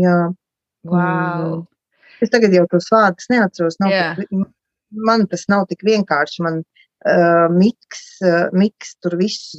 Jā. 0.02 0.18
Wow. 0.88 1.62
Es 2.22 2.30
tagad 2.32 2.54
jau 2.54 2.64
tos 2.70 2.88
vārdus 2.92 3.28
neatceros. 3.30 3.78
Nav 3.82 4.18
tik, 4.18 4.30
man 5.08 5.26
tas 5.30 5.44
nav 5.50 5.66
tik 5.70 5.84
vienkārši. 5.86 6.42
Man 6.46 6.60
uh, 6.62 7.48
miks, 7.52 8.04
uh, 8.24 8.46
miks 8.56 8.96
tur 9.02 9.16
viss, 9.20 9.56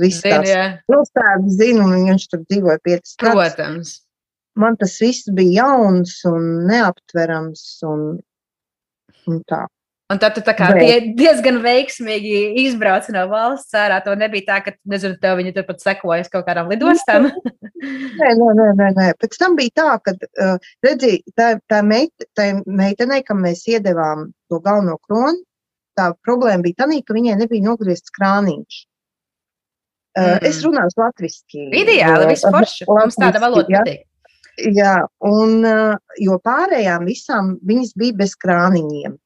viss 0.00 0.22
Zin, 0.22 0.44
tās 0.44 0.84
pilsētas 0.88 1.56
zina, 1.60 1.86
un 1.86 2.08
viņš 2.10 2.28
tur 2.32 2.44
dzīvoja 2.44 2.78
piecas 2.84 3.16
gadus. 3.16 3.32
Protams. 3.32 3.96
Man 4.58 4.74
tas 4.78 4.96
viss 5.00 5.28
bija 5.34 5.68
jauns 5.68 6.16
un 6.28 6.48
neaptverams, 6.68 7.64
un, 7.86 8.08
un 9.28 9.42
tā. 9.48 9.66
Un 10.08 10.16
tad 10.16 10.32
tu 10.38 10.40
tā 10.40 10.54
kā 10.56 10.70
Bet. 10.72 11.10
diezgan 11.18 11.58
veiksmīgi 11.60 12.36
izbrauci 12.62 13.12
no 13.12 13.26
valsts 13.28 13.76
ārā. 13.76 13.98
To 14.06 14.14
nebija 14.16 14.46
tā, 14.46 14.56
ka, 14.64 14.72
nezinu, 14.88 15.18
tev 15.20 15.36
viņi 15.36 15.52
turpat 15.58 15.84
sekojas 15.84 16.32
kaut 16.32 16.46
kādām 16.46 16.70
lidostām. 16.72 17.28
nē, 18.20 18.30
nē, 18.40 18.48
nē, 18.56 18.68
nē, 18.78 18.88
nē. 18.96 19.08
Pēc 19.20 19.36
tam 19.36 19.58
bija 19.58 19.74
tā, 19.82 19.90
ka, 20.00 20.14
uh, 20.16 20.70
redzi, 20.86 21.18
tā, 21.36 21.50
tā, 21.68 21.82
meit, 21.84 22.14
tā 22.38 22.54
meitenei, 22.64 23.20
kam 23.26 23.44
mēs 23.44 23.66
iedevām 23.68 24.30
to 24.48 24.62
galveno 24.64 24.96
kronu, 25.04 25.44
tā 25.98 26.14
problēma 26.24 26.64
bija 26.64 26.86
tā, 26.86 26.88
ka 27.04 27.18
viņai 27.18 27.36
nebija 27.42 27.68
nogriezts 27.68 28.14
krāniņš. 28.16 28.80
Uh, 30.16 30.24
mm. 30.24 30.44
Es 30.48 30.64
runāju 30.64 31.02
latviešu. 31.04 31.66
Ideāli, 31.84 32.32
forši. 32.48 32.88
Mums 32.88 33.20
tāda 33.20 33.44
valoda 33.44 33.82
patīk. 33.82 34.06
Jā, 34.58 34.96
un, 35.22 35.62
uh, 35.66 35.96
jo 36.18 36.38
pārējām 36.42 37.06
visām 37.06 37.56
viņas 37.68 37.94
bija 37.98 38.18
bez 38.18 38.34
krāniņiem. 38.42 39.16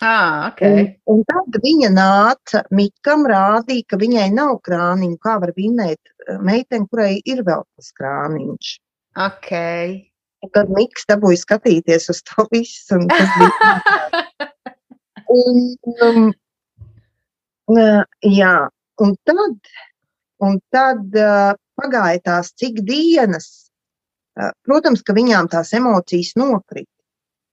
Ah, 0.00 0.48
okay. 0.48 0.96
un, 1.04 1.18
un 1.18 1.24
tad 1.28 1.58
viņa 1.60 1.90
nāca, 1.92 2.62
Mikam 2.72 3.26
rādīja, 3.28 3.84
ka 3.92 3.98
viņai 4.00 4.30
nav 4.32 4.56
krāniņu. 4.64 5.18
Kā 5.20 5.36
var 5.42 5.52
vinēt 5.58 6.00
eh, 6.00 6.38
meiteni, 6.40 6.88
kurai 6.88 7.18
ir 7.28 7.42
vēl 7.44 7.66
tas 7.76 7.92
krāniņš? 7.98 8.70
Okay. 9.28 9.98
Un 10.40 10.52
tad 10.56 10.72
Miks 10.72 11.04
dabūja 11.10 11.42
skatīties 11.42 12.08
uz 12.14 12.22
to 12.24 12.46
visu. 12.48 12.96
Un 12.96 13.10
un, 15.30 15.58
um, 16.02 16.30
jā, 18.24 18.54
un 19.04 19.16
tad, 19.28 19.72
un 20.42 20.58
tad 20.74 21.18
uh, 21.18 21.52
pagāja 21.80 22.22
tās 22.26 22.54
cik 22.58 22.82
dienas. 22.86 23.69
Protams, 24.66 25.02
ka 25.02 25.14
viņām 25.16 25.50
tās 25.50 25.72
emocijas 25.76 26.34
nokrita. 26.38 26.90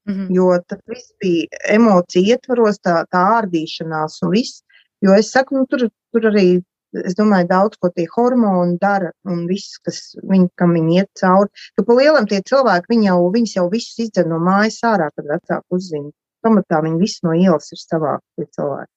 Mm 0.08 0.14
-hmm. 0.14 0.26
Jo 0.36 0.58
tas 0.66 0.80
viss 0.86 1.12
bija 1.20 1.46
emociju 1.74 2.32
ietvaros, 2.32 2.78
tā, 2.80 3.04
tā 3.12 3.22
ārdīšanās 3.38 4.22
un 4.24 4.30
viss. 4.32 4.62
Jo 5.04 5.14
es 5.14 5.30
saku, 5.32 5.56
nu, 5.58 5.66
tur, 5.66 5.88
tur 6.12 6.28
arī, 6.30 6.62
es 7.04 7.14
domāju, 7.14 7.48
daudz 7.48 7.76
ko 7.76 7.90
tie 7.90 8.06
hormoni 8.16 8.78
dara 8.80 9.12
un 9.24 9.46
viss, 9.46 9.78
kas 9.84 10.16
viņi, 10.22 10.48
kam 10.56 10.72
viņi 10.72 10.96
iet 10.98 11.10
cauri. 11.20 11.50
Jo 11.78 11.84
pa 11.84 11.98
lielam 12.00 12.26
tie 12.26 12.40
cilvēki, 12.40 12.90
viņi 12.94 13.06
jau, 13.10 13.18
viņas 13.36 13.56
jau 13.56 13.66
visus 13.70 13.98
izdzer 14.06 14.26
no 14.26 14.38
mājas 14.38 14.80
ārā, 14.82 15.10
kad 15.16 15.24
vecāku 15.34 15.76
uzzina. 15.76 16.10
Pamatā 16.42 16.80
viņi 16.82 16.98
visi 16.98 17.20
no 17.22 17.34
ielas 17.34 17.72
ir 17.72 17.78
savāki 17.82 18.24
tie 18.36 18.46
cilvēki. 18.56 18.92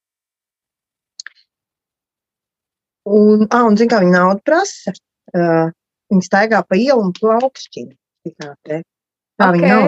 Un, 3.04 3.48
ah, 3.50 3.66
un 3.66 3.78
zin, 3.78 3.90
kā 3.90 4.00
viņi 4.00 4.14
naudu 4.14 4.42
prasa? 4.46 4.94
Uh, 5.34 5.72
viņi 6.12 6.28
staigā 6.28 6.62
pa 6.68 6.78
ielu 6.80 7.02
un 7.02 7.14
plaukšķina. 7.18 7.96
Tā 8.42 9.48
okay. 9.48 9.56
viņa 9.56 9.72
nav. 9.72 9.88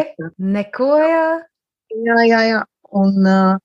Neko, 0.56 0.90
jā. 1.04 1.28
Jā, 1.94 2.18
jā, 2.26 2.42
jā. 2.50 2.62
Un, 2.94 3.20
uh, 3.30 3.58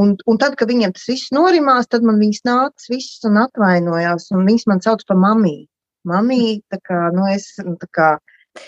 un, 0.00 0.14
un 0.30 0.40
tad, 0.40 0.56
kad 0.60 0.70
viņiem 0.70 0.94
tas 0.96 1.04
viss 1.10 1.32
norimās, 1.34 1.90
tad 1.92 2.06
man 2.06 2.20
viņas 2.22 2.44
nāca 2.48 2.92
viss 2.92 3.24
un 3.28 3.42
atvainojās. 3.44 4.30
Un 4.36 4.46
viņas 4.48 4.68
man 4.70 4.84
sauc 4.84 5.04
par 5.08 5.20
mamiju. 5.20 5.66
Mamija, 6.08 6.58
tā 6.72 6.80
kā, 6.84 6.98
nu, 7.16 7.24
es, 7.32 7.48
tā 7.56 7.88
kā, 7.88 8.08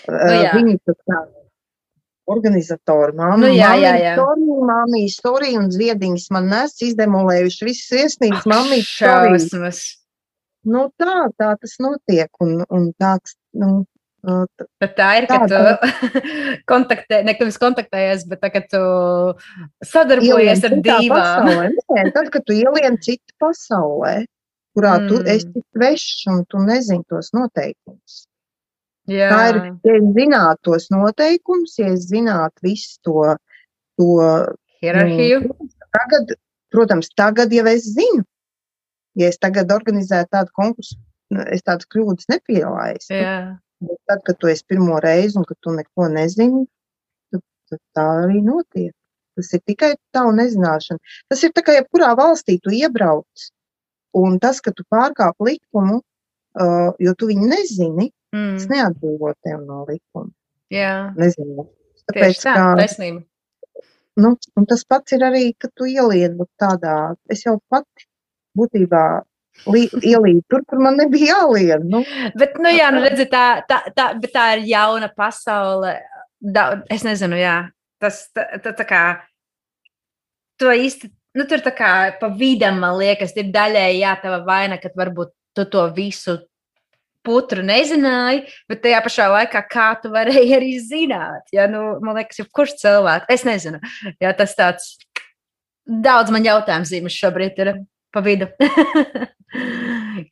nu, 0.09 0.15
uh, 0.17 0.53
viņa 0.57 0.79
tā 0.89 0.95
kā 1.05 1.19
organizatori. 2.27 3.15
Māma, 3.17 3.37
nu, 3.45 3.51
jā, 3.55 3.71
jā, 3.79 3.93
jā. 4.01 4.15
Storija, 4.17 4.57
māmija, 4.67 5.11
storija 5.13 5.61
un 5.61 5.69
zviediņas 5.73 6.27
man 6.35 6.49
nes 6.51 6.75
izdemolējuši 6.89 7.67
visas 7.69 8.01
iesnīgas 8.03 8.49
mamijas 8.49 8.89
šausmas. 8.97 9.83
Nu, 10.67 10.87
tā, 10.99 11.27
tā 11.39 11.53
tas 11.61 11.77
notiek. 11.83 12.31
Un, 12.43 12.61
un 12.73 12.89
tāds, 12.99 13.37
nu, 13.57 13.85
Bet 14.81 14.95
tā 14.97 15.07
ir, 15.21 15.27
ka 15.29 15.45
tā, 15.47 15.59
tu 15.79 15.91
kontaktē, 16.71 17.21
ne, 17.23 17.31
nevis 17.37 17.59
kontaktējies, 17.61 18.25
bet 18.27 18.41
tā, 18.43 18.49
ka 18.51 18.61
tu 18.65 18.81
sadarbojies 19.87 20.65
ar 20.67 20.75
divām. 20.83 21.51
Nē, 21.93 22.07
tad, 22.15 22.31
kad 22.33 22.43
tu 22.47 22.55
ielien 22.57 22.97
citu 23.03 23.35
pasaulē, 23.39 24.25
kurā 24.75 24.97
mm. 24.99 25.07
tu 25.07 25.21
esi 25.31 25.63
svešs 25.69 26.25
un 26.33 26.41
tu 26.49 26.59
nezini 26.65 27.05
tos 27.07 27.31
noteikumus. 27.37 28.25
Jā. 29.07 29.29
Tā 29.31 29.43
ir, 29.53 29.61
ja 29.87 29.95
es 30.01 30.07
zinātu 30.17 30.73
tos 30.73 30.89
noteikumus, 30.91 31.77
ja 31.79 31.93
es 31.93 32.09
zinātu 32.09 32.67
visu 32.67 32.97
to, 33.07 33.21
to 33.95 34.09
hierarhiju. 34.81 35.45
Nu, 35.45 35.69
tagad, 35.95 36.35
protams, 36.73 37.13
tagad 37.15 37.53
jau 37.55 37.63
es 37.71 37.87
zinu. 37.95 38.25
Ja 39.17 39.29
es 39.31 39.39
tagad 39.41 39.71
organizētu 39.73 40.29
tādu 40.35 40.53
konkursu, 40.57 40.97
es 41.51 41.65
tādas 41.65 41.89
kļūdas 41.93 42.29
nepieļauju. 42.31 43.01
Bet 43.87 43.99
tad, 44.09 44.23
kad 44.25 44.37
tu 44.41 44.49
esi 44.49 44.65
pirmo 44.69 44.97
reizi 45.01 45.37
un 45.37 45.45
ka 45.45 45.55
tu 45.61 45.73
neko 45.73 46.07
nezini, 46.13 46.63
tad, 47.33 47.43
tad 47.69 47.81
tā 47.97 48.05
arī 48.23 48.41
notiek. 48.45 48.93
Tas 49.37 49.51
ir 49.53 49.61
tikai 49.69 49.91
tavu 50.15 50.33
nezināšana. 50.37 51.13
Tas 51.29 51.43
ir 51.45 51.53
tā 51.53 51.61
kā 51.65 51.75
jebkurā 51.75 52.15
valstī 52.17 52.57
tu 52.61 52.73
iebrauc. 52.73 53.49
Un 54.17 54.39
tas, 54.41 54.61
ka 54.65 54.73
tu 54.73 54.85
pārkāp 54.89 55.37
likumu, 55.45 55.99
uh, 56.01 56.89
jo 56.97 57.13
tu 57.13 57.29
viņu 57.29 57.49
nezini, 57.51 58.09
mm. 58.33 58.55
tas 58.57 58.69
neatbrīvo 58.71 59.33
tev 59.45 59.61
no 59.61 59.83
likuma. 59.85 60.31
Jā, 60.73 61.13
nezinu. 61.17 61.67
Tāpēc, 62.07 62.41
tā, 62.41 62.55
kā, 62.55 62.67
taisnība. 62.81 63.21
Nu, 64.17 64.33
un 64.57 64.65
tas 64.65 64.81
pats 64.89 65.13
ir 65.13 65.21
arī, 65.27 65.51
ka 65.53 65.69
tu 65.69 65.85
ieliec 65.85 66.33
tādā, 66.57 66.97
es 67.29 67.45
jau 67.45 67.59
pati 67.69 68.07
būtībā 68.57 69.03
ielīdu 69.65 70.43
tur, 70.49 70.63
kur 70.69 70.81
man 70.81 70.99
nebija 70.99 71.37
jālien. 71.37 71.85
Nu. 71.89 72.03
Bet, 72.37 72.57
nu, 72.61 72.71
jā, 72.73 72.91
nu, 72.93 73.01
redzi, 73.05 73.27
tā, 73.31 73.63
tā, 73.69 73.81
tā, 73.95 74.11
tā 74.33 74.45
ir 74.57 74.67
jauna 74.69 75.09
pasaule. 75.09 75.97
Da, 76.37 76.83
es 76.93 77.01
nezinu, 77.05 77.39
jā, 77.39 77.55
tas 78.01 78.27
tā, 78.35 78.45
tā, 78.61 78.75
tā 78.77 78.85
kā. 78.87 79.05
To 80.61 80.69
īsti, 80.73 81.09
nu, 81.37 81.45
tur 81.49 81.61
tā 81.65 81.73
kā 81.73 81.93
pa 82.19 82.29
vidam, 82.33 82.79
man 82.81 82.97
liekas, 82.97 83.33
ir 83.37 83.49
daļēji 83.53 84.03
jā, 84.03 84.13
tava 84.21 84.43
vaina, 84.45 84.77
ka 84.81 84.93
varbūt 84.97 85.33
tu 85.57 85.65
to 85.69 85.87
visu 85.95 86.37
putru 87.27 87.63
nezināji, 87.65 88.45
bet 88.69 88.81
tajā 88.85 89.01
pašā 89.03 89.27
laikā, 89.33 89.61
kā 89.69 89.89
tu 90.01 90.11
varēji 90.13 90.55
arī 90.55 90.71
zināt. 90.81 91.49
Ja, 91.53 91.67
nu, 91.69 91.97
man 92.03 92.17
liekas, 92.21 92.45
kurš 92.55 92.77
cilvēks, 92.81 93.29
es 93.33 93.45
nezinu, 93.47 93.81
jā, 94.23 94.31
tas 94.37 94.55
tāds 94.57 94.95
daudz 95.87 96.31
man 96.33 96.45
jautājums 96.45 96.91
zīmes 96.91 97.15
šobrīd 97.15 97.59
ir 97.63 97.73
pa 98.13 98.23
vidu. 98.25 98.49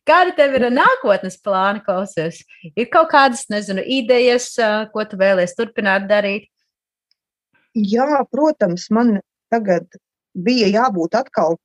Kāda 0.10 0.34
tev 0.38 0.58
ir 0.58 0.68
nākotnes 0.74 1.38
plāna, 1.44 1.82
klausies? 1.86 2.42
Ir 2.76 2.90
kaut 2.94 3.12
kādas, 3.14 3.46
nezinu, 3.52 3.84
idejas, 3.86 4.52
ko 4.94 5.06
tu 5.10 5.20
vēlies 5.20 5.56
turpināt 5.58 6.10
darīt? 6.10 6.50
Jā, 7.76 8.24
protams, 8.32 8.88
man 8.96 9.18
tagad 9.52 9.88
bija 10.36 10.68
jābūt 10.72 11.16
atkal 11.20 11.58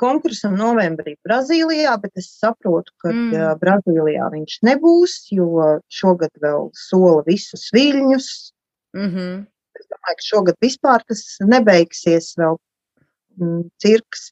konkursam 0.00 0.54
novembrī 0.58 1.14
Brazīlijā, 1.26 1.94
bet 2.02 2.18
es 2.20 2.30
saprotu, 2.38 2.94
ka 3.02 3.12
mm. 3.12 3.58
Brazīlijā 3.60 4.28
viņš 4.32 4.58
nebūs, 4.66 5.16
jo 5.34 5.78
šogad 5.92 6.32
vēl 6.42 6.70
sola 6.76 7.22
visus 7.26 7.68
viļņus. 7.74 8.28
Mm 8.96 9.08
-hmm. 9.10 9.40
Es 9.78 9.88
domāju, 9.88 10.18
ka 10.18 10.28
šogad 10.28 10.60
vispār 10.62 11.04
tas 11.08 11.22
nebeigsies 11.40 12.32
vēl 12.38 12.58
mm, 13.40 13.62
cirks. 13.82 14.30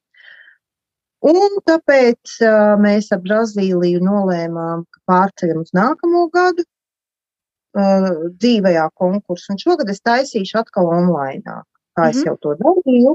Un 1.21 1.59
tāpēc 1.69 2.39
uh, 2.41 2.77
mēs 2.81 3.11
ar 3.13 3.21
Brazīliju 3.21 4.01
nolēmām, 4.05 4.87
ka 4.89 5.01
pārceļam 5.11 5.65
uz 5.67 5.73
nākamo 5.77 6.23
gadu 6.33 6.65
uh, 6.65 8.07
dzīvajā 8.41 8.87
konkursā. 8.97 9.53
Un 9.53 9.61
šogad 9.61 9.93
es 9.93 10.01
taisīšu 10.01 10.63
atkal 10.63 10.89
online, 10.89 11.45
kā 11.45 11.61
mm 11.61 11.67
-hmm. 12.01 12.11
es 12.11 12.17
mhm. 12.17 12.27
jau 12.27 12.37
to 12.41 12.55
darīju. 12.63 13.15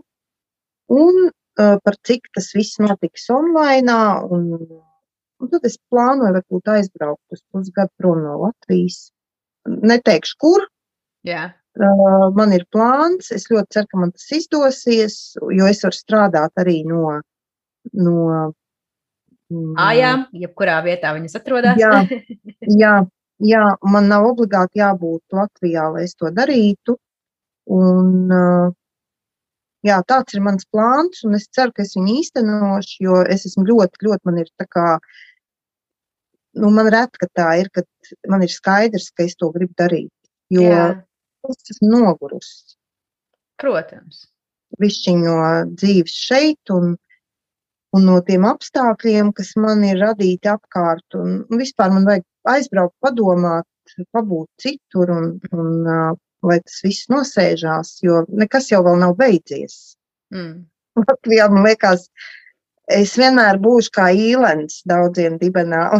Un 0.93 1.25
uh, 1.25 1.77
par 1.83 1.97
cik 2.05 2.29
tas 2.35 2.51
viss 2.53 2.79
notiks 2.79 3.29
online. 3.29 3.97
Un, 4.29 4.47
un 5.41 5.49
tad 5.49 5.65
es 5.65 5.77
plānoju, 5.89 6.37
varbūt 6.37 6.73
aizbraukt 6.77 7.25
uz 7.31 7.41
pusgadu 7.51 7.91
prom 7.97 8.21
no 8.23 8.37
Latvijas. 8.45 9.11
Neteikšu, 9.65 10.37
kur. 10.37 10.67
Yeah. 11.25 11.57
Uh, 11.75 12.29
man 12.37 12.53
ir 12.53 12.67
plāns. 12.71 13.31
Es 13.33 13.49
ļoti 13.49 13.79
ceru, 13.79 13.87
ka 13.91 13.97
man 13.97 14.11
tas 14.11 14.31
izdosies, 14.31 15.15
jo 15.57 15.65
es 15.65 15.81
varu 15.83 15.97
strādāt 15.97 16.61
arī 16.61 16.83
no 16.85 17.21
no 17.93 18.53
Ājām, 19.53 20.25
jebkurā 20.33 20.79
vietā 20.81 21.11
viņas 21.13 21.37
atrodas. 21.37 21.77
jā, 21.77 21.91
jā, 22.81 22.93
jā, 23.45 23.65
man 23.85 24.09
nav 24.09 24.25
obligāti 24.31 24.81
jābūt 24.81 25.37
Latvijā, 25.37 25.85
lai 25.93 26.07
es 26.07 26.15
to 26.17 26.31
darītu. 26.33 26.97
Un, 27.75 28.25
jā, 29.85 29.99
tāds 30.09 30.33
ir 30.33 30.43
mans 30.45 30.65
plāns, 30.73 31.21
un 31.25 31.37
es 31.37 31.47
ceru, 31.53 31.73
ka 31.75 31.85
es 31.85 31.93
viņu 31.97 32.17
īstenošu, 32.21 32.97
jo 33.05 33.21
es 33.21 33.45
esmu 33.49 33.67
ļoti, 33.69 34.01
ļoti, 34.07 34.21
man 34.29 34.41
ir 34.41 34.51
tā 34.57 34.67
kā, 34.69 34.87
nu, 36.61 36.71
man 36.73 36.89
reti, 36.93 37.21
ka 37.21 37.29
tā 37.41 37.49
ir, 37.61 37.71
ka 37.73 37.85
man 38.31 38.45
ir 38.45 38.53
skaidrs, 38.53 39.11
ka 39.13 39.25
es 39.29 39.37
to 39.37 39.51
gribu 39.53 39.77
darīt, 39.77 40.13
jo 40.53 40.65
jā. 40.65 40.85
es 41.49 41.75
esmu 41.77 41.93
nogurusi. 41.99 42.77
Protams. 43.61 44.25
Višķiņo 44.81 45.35
dzīves 45.77 46.15
šeit, 46.27 46.73
un 46.73 46.97
un 47.95 48.05
no 48.09 48.19
tiem 48.27 48.45
apstākļiem, 48.49 49.31
kas 49.35 49.53
man 49.61 49.83
ir 49.87 50.01
radīti 50.01 50.51
apkārt. 50.51 51.05
Un, 51.17 51.41
un 51.49 51.61
vispār 51.61 51.93
man 51.93 52.07
vajag 52.09 52.25
aizbraukt, 52.55 52.95
padomāt, 53.03 53.67
pabūt 54.15 54.49
citur 54.61 55.11
un, 55.13 55.27
un 55.55 55.69
uh, 55.85 56.15
lai 56.45 56.59
tas 56.63 56.79
viss 56.85 57.09
nosēžās, 57.11 57.97
jo 58.05 58.23
nekas 58.29 58.71
jau 58.71 58.81
vēl 58.85 58.99
nav 59.01 59.15
beidzies. 59.19 59.95
Mm. 60.33 60.65
Latvijā 61.01 61.47
man 61.51 61.65
liekas, 61.67 62.07
es 62.91 63.15
vienmēr 63.19 63.59
būšu 63.63 63.93
kā 63.95 64.09
īlens 64.15 64.81
daudziem 64.89 65.39
dibenā. 65.41 65.87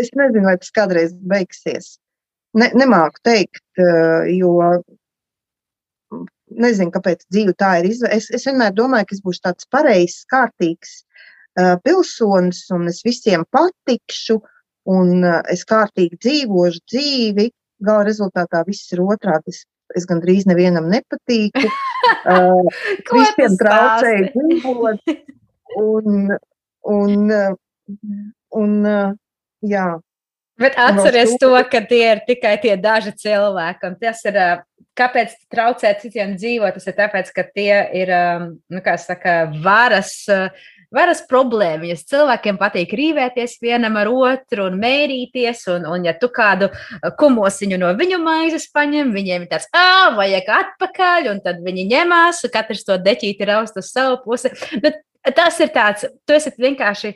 es 0.00 0.12
nezinu, 0.18 0.46
vai 0.48 0.56
tas 0.60 0.72
kādreiz 0.74 1.14
beigsies. 1.34 1.96
Ne, 2.58 2.68
nemāku 2.76 3.22
teikt, 3.24 3.64
jo 4.28 4.50
nezinu, 6.62 6.92
kāpēc 6.94 7.24
dzīve 7.28 7.54
tā 7.58 7.74
ir. 7.80 7.90
Es, 7.90 8.28
es 8.34 8.46
vienmēr 8.48 8.74
domāju, 8.76 9.08
ka 9.08 9.16
es 9.16 9.24
būšu 9.24 9.44
tāds 9.48 9.68
pareizs, 9.72 10.22
kārtīgs 10.30 10.94
uh, 11.02 11.76
pilsonis, 11.84 12.64
un 12.74 12.88
es 12.92 13.02
visiem 13.06 13.44
patikšu, 13.54 14.38
un 14.92 15.12
uh, 15.20 15.40
es 15.52 15.66
kārtīgi 15.68 16.20
dzīvošu 16.22 16.82
dzīvi. 16.92 17.50
Gala 17.82 18.06
rezultātā 18.06 18.62
viss 18.66 18.92
ir 18.94 19.02
otrādi. 19.02 19.54
Es, 19.54 19.64
es 19.98 20.06
gandrīz 20.08 20.46
nevienam 20.48 20.88
nepatīku. 20.92 21.66
Uh, 22.22 22.62
visiem 23.18 23.58
traucēju 23.60 24.32
dzīvot. 24.36 25.14
Un, 25.72 26.28
un, 26.84 27.30
un, 27.32 27.94
un, 28.60 28.72
jā, 29.64 29.84
Bet 30.62 30.76
atceries 30.78 31.34
to, 31.40 31.54
ka 31.70 31.82
tie 31.88 32.04
ir 32.14 32.20
tikai 32.26 32.56
tie 32.62 32.76
daži 32.80 33.14
cilvēki. 33.24 33.88
Un 33.88 33.96
tas 34.00 34.20
ir, 34.28 34.38
kāpēc 34.98 35.34
traucēt 35.52 36.04
citiem 36.04 36.36
dzīvot, 36.38 36.76
tas 36.78 36.86
ir 36.90 36.98
tāpēc, 36.98 37.32
ka 37.34 37.46
tie 37.48 37.80
ir, 38.02 38.12
nu, 38.70 38.84
kā 38.84 38.98
saka, 39.00 39.44
varas. 39.64 40.14
Varas 40.92 41.22
problēmas. 41.24 42.02
Cilvēkiem 42.04 42.58
patīk 42.60 42.90
rīvēties 42.92 43.54
vienam 43.64 43.94
ar 43.96 44.10
otru 44.12 44.66
un 44.68 44.74
mērīties. 44.76 45.62
Un, 45.72 45.86
un 45.88 46.04
ja 46.04 46.12
tu 46.20 46.28
kādu 46.28 46.68
kumosiņu 47.16 47.78
no 47.80 47.94
viņu 47.96 48.18
maizes 48.20 48.66
paņem, 48.76 49.14
viņiem 49.16 49.46
ir 49.46 49.48
tāds, 49.54 49.70
ah, 49.72 50.12
vajag 50.18 50.52
atpakaļ, 50.52 51.30
un 51.32 51.40
tad 51.46 51.64
viņi 51.64 51.86
ņemās, 51.94 52.44
katrs 52.52 52.84
to 52.84 53.00
deķīti 53.00 53.48
raust 53.48 53.80
uz 53.80 53.88
savu 53.88 54.20
pusi. 54.26 54.52
Bet 54.84 55.00
tas 55.32 55.56
ir 55.64 55.72
tāds, 55.72 56.04
tu 56.28 56.36
esi 56.36 56.52
vienkārši, 56.60 57.14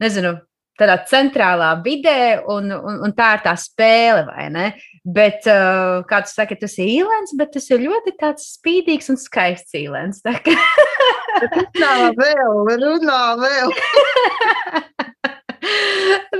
nezinu, 0.00 0.38
tādā 0.80 0.96
centrālā 1.08 1.70
vidē, 1.84 2.40
un, 2.50 2.72
un, 2.74 3.02
un 3.06 3.14
tā 3.16 3.34
ir 3.36 3.44
tā 3.44 3.54
spēle, 3.60 4.24
vai 4.28 4.48
ne? 4.52 4.66
Bet, 5.04 5.46
uh, 5.48 6.00
kā 6.08 6.22
tu 6.24 6.32
saki, 6.32 6.58
tas 6.60 6.76
ir 6.80 6.90
īlens, 7.00 7.36
bet 7.38 7.54
tas 7.56 7.68
ir 7.72 7.84
ļoti 7.86 8.16
spīdīgs 8.44 9.12
un 9.12 9.20
skaists 9.20 9.76
īlens. 9.78 10.20
runā 10.24 11.94
vēl, 12.16 12.64
runā 12.84 13.22
vēl. 13.40 13.76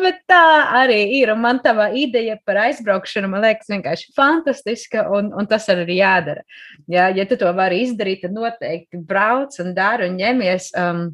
Bet 0.01 0.23
tā 0.31 0.45
arī 0.81 1.01
ir. 1.19 1.33
Un 1.35 1.43
man 1.43 1.61
tā 1.63 1.75
ideja 1.97 2.39
par 2.47 2.63
aizbraukšanu, 2.65 3.29
man 3.31 3.45
liekas, 3.45 3.69
vienkārši 3.71 4.13
fantastiska. 4.17 5.07
Un, 5.17 5.31
un 5.37 5.49
tas 5.51 5.69
arī 5.73 6.01
jādara. 6.01 6.45
Ja, 6.91 7.09
ja 7.15 7.27
tu 7.29 7.39
to 7.41 7.51
vari 7.57 7.83
izdarīt, 7.85 8.25
tad 8.25 8.37
noteikti 8.37 9.01
brauc 9.07 9.57
un 9.63 9.75
dari 9.77 10.09
un 10.09 10.17
ņemies. 10.21 10.71
Um, 10.79 11.05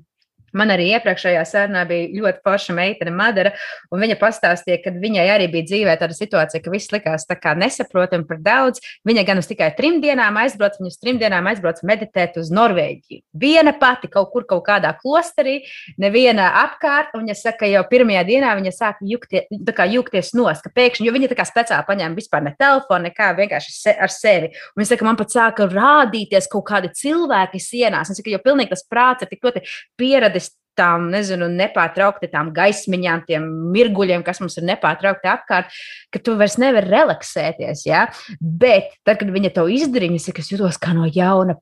Man 0.57 0.73
arī 0.73 0.89
iepriekšējā 0.97 1.43
sarunā 1.49 1.85
bija 1.89 2.09
ļoti 2.17 2.43
forša 2.47 2.77
meitene, 2.77 3.13
Madara, 3.17 3.53
un 3.93 4.03
viņa 4.03 4.17
pastāstīja, 4.21 4.81
ka 4.85 4.95
viņai 4.97 5.27
arī 5.35 5.49
bija 5.53 5.69
dzīvē 5.69 5.97
tāda 6.01 6.17
situācija, 6.17 6.63
ka 6.65 6.73
viss 6.73 6.93
likās 6.95 7.27
tā 7.29 7.37
kā 7.41 7.53
nesaprotami 7.59 8.27
par 8.29 8.41
daudz. 8.45 8.81
Viņa 9.07 9.27
gan 9.29 9.43
uz 9.43 9.51
tikai 9.51 9.71
trim 9.77 10.01
dienām 10.05 10.39
aizbrauca, 10.41 10.81
viņa 10.81 10.93
uz 10.93 10.99
trim 11.01 11.21
dienām 11.21 11.47
aizbrauca 11.51 11.87
meditēt 11.89 12.39
uz 12.41 12.51
Norvēģiju. 12.55 13.23
Viena 13.37 13.75
pati 13.77 14.11
kaut 14.13 14.33
kur 14.33 14.47
kaut 14.49 14.65
kādā 14.67 14.93
klosterī, 15.01 15.59
neviena 16.01 16.49
apkārt, 16.63 17.13
un 17.17 17.27
viņa 17.27 17.37
saka, 17.39 17.69
jau 17.71 17.85
pirmajā 17.91 18.25
dienā 18.29 18.55
viņa 18.59 18.73
sāka 18.75 19.07
juktie, 19.07 19.45
jūgties 19.51 20.33
nos, 20.39 20.63
ka 20.65 20.73
pēkšņi, 20.75 21.07
jo 21.07 21.15
viņa 21.15 21.31
tā 21.33 21.39
kā 21.39 21.47
speciāli 21.49 21.89
paņēma 21.89 22.19
vispār 22.19 22.45
ne 22.47 22.55
telefonu, 22.59 23.11
nekā 23.11 23.31
vienkārši 23.39 23.75
se, 23.75 23.93
ar 23.93 24.13
sevi. 24.13 24.53
Un 24.75 24.83
viņa 24.83 24.91
saka, 24.93 25.09
man 25.09 25.21
pat 25.21 25.35
sāka 25.35 25.69
rādīties 25.71 26.49
kaut 26.53 26.67
kādi 26.71 26.93
cilvēki 26.97 27.61
sienās. 27.63 28.11
Viņa 28.11 28.21
saka, 28.21 28.33
jo 28.33 28.43
pilnīgi 28.45 28.73
tas 28.73 28.85
prāts 28.89 29.25
ir 29.27 29.31
tik 29.31 29.45
ļoti 29.47 29.65
pieradis 30.01 30.46
tām, 30.79 31.09
nezinu, 31.13 31.49
nepārtraukti 31.53 32.31
tām 32.33 32.53
gaismiņām, 32.57 33.25
tiem 33.29 33.47
mirguļiem, 33.75 34.25
kas 34.27 34.41
mums 34.43 34.59
ir 34.61 34.67
nepārtraukti 34.71 35.31
apkārt, 35.33 35.79
ka 36.13 36.23
tu 36.23 36.37
vairs 36.41 36.59
nevari 36.63 36.91
relaksēties. 36.93 37.87
Ja? 37.89 38.07
Bet 38.41 38.95
tad, 39.07 39.21
kad 39.23 39.33
viņa 39.33 39.55
to 39.57 39.67
izdarīja, 39.73 40.21
es 40.43 40.53
jutos 40.53 40.81
kā 40.83 40.97
no 40.97 41.09
jauna. 41.11 41.59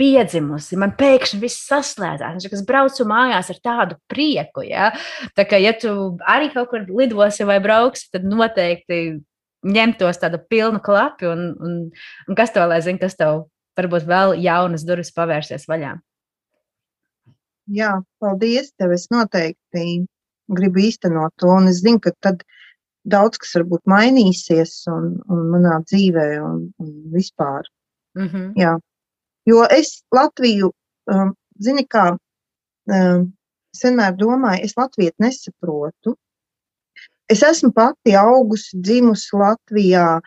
Piedzimusi, 0.00 0.78
man 0.80 0.94
pēkšņi 0.96 1.38
viss 1.42 1.66
saslēdzās. 1.68 2.46
Es 2.48 2.62
braucu 2.64 3.04
mājās 3.04 3.50
ar 3.52 3.58
tādu 3.60 3.98
prieku. 4.08 4.64
Ja, 4.64 4.94
tā 5.36 5.44
kā, 5.44 5.58
ja 5.60 5.74
tu 5.76 6.14
arī 6.24 6.48
kaut 6.54 6.70
kur 6.70 6.86
lidosi 6.88 7.44
vai 7.44 7.58
brauksi, 7.60 8.08
tad 8.14 8.24
noteikti 8.24 9.20
ņemtos 9.66 10.22
tādu 10.22 10.40
pilnu 10.48 10.80
klapu, 10.80 11.28
un, 11.28 11.50
un, 11.60 11.74
un 12.28 12.38
kas 12.38 12.54
tev 12.54 12.70
lai 12.70 12.80
zina, 12.84 13.02
kas 13.02 13.18
tev 13.18 13.44
varbūt 13.76 14.08
vēl 14.08 14.38
jaunas 14.40 14.86
durvis 14.88 15.12
pavērsies 15.12 15.68
vaļā. 15.68 15.98
Jā, 17.70 17.90
paldies 18.22 18.72
tev. 18.78 18.94
Es 18.96 19.06
noteikti 19.12 20.04
gribu 20.50 20.82
īstenot 20.82 21.34
to. 21.38 21.50
Un 21.54 21.70
es 21.70 21.82
zinu, 21.84 22.00
ka 22.02 22.12
tad 22.24 22.42
daudz 23.08 23.40
kas 23.40 23.54
varbūt 23.58 23.86
mainīsies 23.88 24.74
un, 24.92 25.12
un 25.30 25.44
manā 25.52 25.78
dzīvē 25.86 26.26
un, 26.44 26.64
un 26.82 26.90
vispār. 27.14 27.68
Mm 28.18 28.28
-hmm. 28.28 28.52
Jā. 28.56 28.78
Jo 29.46 29.66
es 29.70 30.02
Latviju, 30.12 30.72
um, 31.06 31.34
zini, 31.62 31.86
kā 31.86 32.10
um, 32.12 33.32
es 33.74 33.84
vienmēr 33.84 34.16
domāju, 34.16 34.64
es 34.64 34.76
Latviju 34.76 35.10
nesaprotu. 35.18 36.16
Es 37.30 37.42
esmu 37.42 37.72
pati 37.72 38.16
augusi, 38.16 38.76
dzimusi 38.76 39.36
Latvijā. 39.36 40.20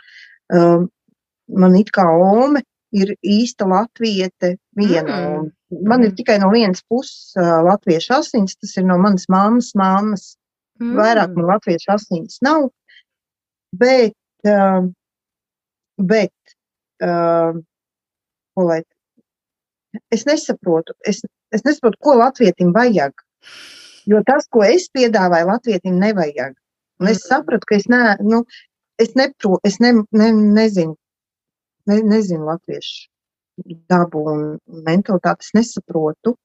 Um, 0.54 0.90
man 1.48 1.76
it 1.76 1.90
kā 1.92 2.06
ome 2.08 2.64
ir 2.92 3.16
īsta 3.22 3.68
latviete 3.68 4.58
viena. 4.78 5.18
Mm. 5.20 5.52
Man 5.82 6.04
ir 6.04 6.12
mm. 6.12 6.16
tikai 6.20 6.38
no 6.42 6.52
vienas 6.54 6.84
puses 6.90 7.34
latviešu 7.38 8.18
asins, 8.20 8.56
tas 8.60 8.78
ir 8.78 8.86
no 8.88 8.98
manas 9.02 9.28
mammas, 9.30 9.72
mammas. 9.80 10.34
Mm. 10.82 10.96
Vairāk 11.00 11.36
man 11.38 11.50
latviešu 11.54 11.94
asins 11.96 12.40
nav. 12.46 12.70
Bet, 13.74 14.18
bet 15.98 16.36
ko 18.54 18.66
lai 18.70 18.82
es 20.14 20.26
nesaprotu, 20.26 20.94
es, 21.06 21.22
es 21.54 21.64
nesaprotu, 21.66 22.00
ko 22.02 22.18
latvietim 22.18 22.74
vajag. 22.76 23.14
Jo 24.10 24.22
tas, 24.28 24.48
ko 24.52 24.64
es 24.68 24.90
piedāvāju, 24.94 25.50
latvietim 25.52 26.00
nevajag. 26.02 26.56
Un 27.02 27.10
es 27.12 27.24
sapratu, 27.28 27.68
ka 27.70 27.78
es, 27.80 27.88
ne, 27.92 28.16
nu, 28.24 28.44
es, 29.02 29.14
nepro, 29.20 29.60
es 29.68 29.80
ne, 29.84 29.94
ne, 30.12 30.30
nezinu, 30.60 30.96
ne, 31.90 32.00
nezinu 32.14 32.50
latviešu 32.50 33.13
dabu 33.90 34.24
un 34.32 34.46
mentalitātes 34.88 35.54
nesaprotu. 35.58 36.36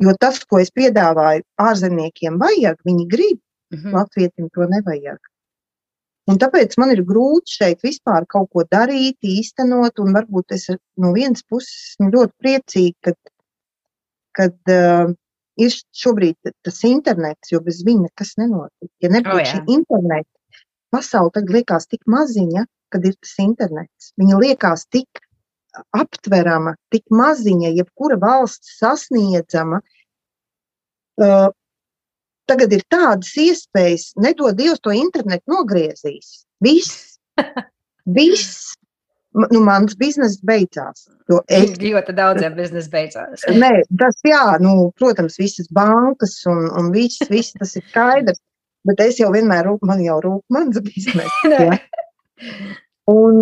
Jo 0.00 0.14
tas, 0.20 0.40
ko 0.48 0.60
es 0.62 0.70
piedāvāju 0.72 1.44
ārzemniekiem, 1.60 2.38
vajag, 2.40 2.78
viņi 2.88 3.06
grib, 3.08 3.40
mm 3.72 3.78
-hmm. 3.78 3.92
latvietim 3.98 4.48
to 4.54 4.66
nevajag. 4.66 5.18
Un 6.30 6.38
tāpēc 6.38 6.76
man 6.78 6.92
ir 6.94 7.02
grūti 7.04 7.56
šeit 7.58 7.82
vispār 7.82 8.26
kaut 8.28 8.50
ko 8.54 8.64
darīt, 8.64 9.18
īstenot, 9.22 9.98
un 9.98 10.12
varbūt 10.14 10.52
es 10.56 10.68
no 10.96 11.12
vienas 11.12 11.42
puses 11.42 11.92
esmu 11.92 12.10
ļoti 12.14 12.32
priecīga, 12.38 12.96
kad, 13.08 13.18
kad 14.38 14.72
uh, 14.74 15.14
ir 15.60 15.78
šobrīd 16.02 16.52
tas 16.64 16.82
internets, 16.88 17.52
jo 17.52 17.60
bez 17.64 17.82
viņa 17.86 18.06
nekas 18.08 18.36
nenotiek. 18.40 18.90
Ja 19.02 19.10
nebūtu 19.10 19.40
oh, 19.42 19.48
šī 19.52 19.64
interneta, 19.78 20.64
pasaule 20.94 21.34
tagad 21.34 21.56
liekas 21.56 21.90
tik 21.90 22.06
maziņa, 22.06 22.66
kad 22.94 23.06
ir 23.06 23.16
tas 23.18 23.34
internets. 23.42 24.12
Viņa 24.20 24.38
liekas 24.44 24.86
tik 24.90 25.22
aptverama, 25.96 26.74
tik 26.92 27.04
maziņa, 27.14 27.72
jebkura 27.78 28.18
valsts 28.20 28.78
sasniedzama. 28.80 29.80
Uh, 31.20 31.50
tagad 32.50 32.72
ir 32.74 32.84
tādas 32.90 33.30
iespējas, 33.38 34.10
nedod 34.20 34.58
Dievs 34.58 34.82
to 34.82 34.94
internetu 34.96 35.52
nogriezīs. 35.52 36.44
Viss, 36.64 37.18
viss. 38.18 38.76
Nu, 39.30 39.60
mans 39.62 39.94
biznesa 39.94 40.40
beidzās. 40.42 41.04
Es 41.46 41.76
ļoti 41.84 42.14
daudziem 42.18 42.56
biznesa 42.56 42.90
beidzās. 42.90 43.44
Nē, 43.54 43.84
tas, 44.00 44.16
jā, 44.26 44.42
nu, 44.58 44.88
protams, 44.98 45.38
visas 45.38 45.70
bankas 45.70 46.34
un, 46.50 46.64
un 46.80 46.90
viss, 46.94 47.22
viss 47.30 47.54
tas 47.54 47.76
ir 47.78 47.84
skaidrs. 47.92 48.42
Bet 48.88 49.02
es 49.04 49.20
jau 49.20 49.28
vienmēr 49.30 49.66
rūp, 49.68 49.84
man 49.86 50.00
jau 50.02 50.16
rūp 50.24 50.54
mans 50.56 50.80
biznesa. 50.88 51.78
un, 53.12 53.36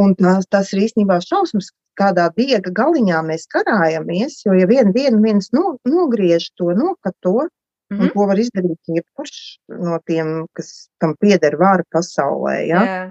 Un 0.00 0.14
tās, 0.16 0.46
tas 0.48 0.70
ir 0.72 0.86
īstenībā 0.86 1.18
šausmas, 1.20 1.68
kādā 2.00 2.28
diega 2.36 2.72
galiņā 2.72 3.20
mēs 3.26 3.44
karājamies. 3.52 4.38
Jo, 4.46 4.56
ja 4.56 4.68
viena 4.68 4.92
diena 4.94 5.20
viens 5.20 5.50
no, 5.52 5.76
nogriež 5.88 6.48
to, 6.56 6.70
nokato, 6.76 7.34
mm 7.42 7.48
-hmm. 7.48 8.00
un 8.00 8.04
mhm. 8.06 8.12
to 8.14 8.26
var 8.26 8.38
izdarīt 8.38 8.94
jebkurš 8.96 9.40
no 9.68 9.98
tiem, 10.06 10.46
kas 10.56 10.88
tam 11.00 11.16
pieder 11.20 11.56
vāra 11.60 11.84
pasaulē, 11.92 12.56
ja? 12.66 12.84
yeah. 12.84 13.10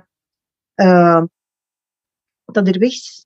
uh, 0.85 1.27
tad 2.53 2.67
ir 2.67 2.79
viss. 2.79 3.25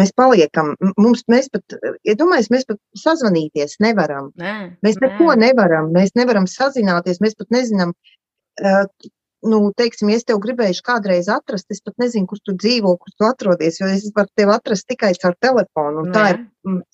Mēs 0.00 0.08
paliekam, 0.16 0.70
mums, 0.96 1.20
mēs 1.28 1.50
pat, 1.52 1.74
ja 2.04 2.14
mēs 2.16 2.64
pat 2.68 2.78
sazvanīties 2.96 3.76
nevaram. 3.84 4.30
Nē, 4.40 4.76
mēs 4.80 4.96
neko 5.02 5.34
nē. 5.34 5.52
nevaram, 5.52 5.90
mēs 5.92 6.14
nevaram 6.16 6.46
sazināties, 6.48 7.20
mēs 7.20 7.34
pat 7.36 7.50
nezinām, 7.50 7.92
uh, 7.92 8.86
nu, 9.42 9.58
teiksim, 9.76 10.10
ja 10.12 10.20
es 10.20 10.26
tev 10.28 10.38
gribēju 10.42 10.82
kādreiz 10.86 11.28
atrast, 11.32 11.68
es 11.74 11.82
pat 11.84 11.96
nezinu, 12.02 12.28
kur 12.30 12.40
tu 12.44 12.54
dzīvo, 12.54 12.94
kur 13.00 13.14
tu 13.16 13.26
atrodies, 13.26 13.80
jo 13.80 13.90
es 13.90 14.08
varu 14.14 14.30
tevi 14.38 14.54
atrast 14.54 14.88
tikai 14.90 15.12
caur 15.22 15.36
telefonu. 15.42 16.06
Un 16.06 16.14
tā 16.14 16.24
ir 16.34 16.40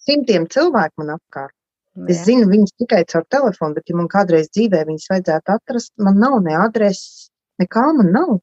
simtiem 0.09 0.49
cilvēku 0.51 1.03
man 1.03 1.17
apkārt. 1.19 1.55
Jā. 1.99 2.07
Es 2.15 2.23
zinu 2.29 2.47
viņus 2.51 2.77
tikai 2.79 3.03
caur 3.11 3.25
telefonu, 3.31 3.75
bet, 3.79 3.89
ja 3.91 3.97
man 3.99 4.11
kādreiz 4.11 4.51
dzīvē 4.55 4.85
viņus 4.87 5.09
vajadzētu 5.13 5.55
atrast, 5.57 5.93
man 5.99 6.21
nav 6.23 6.39
ne 6.45 6.55
adreses, 6.59 7.31
nekā 7.61 7.89
man 8.01 8.13
nav. 8.15 8.37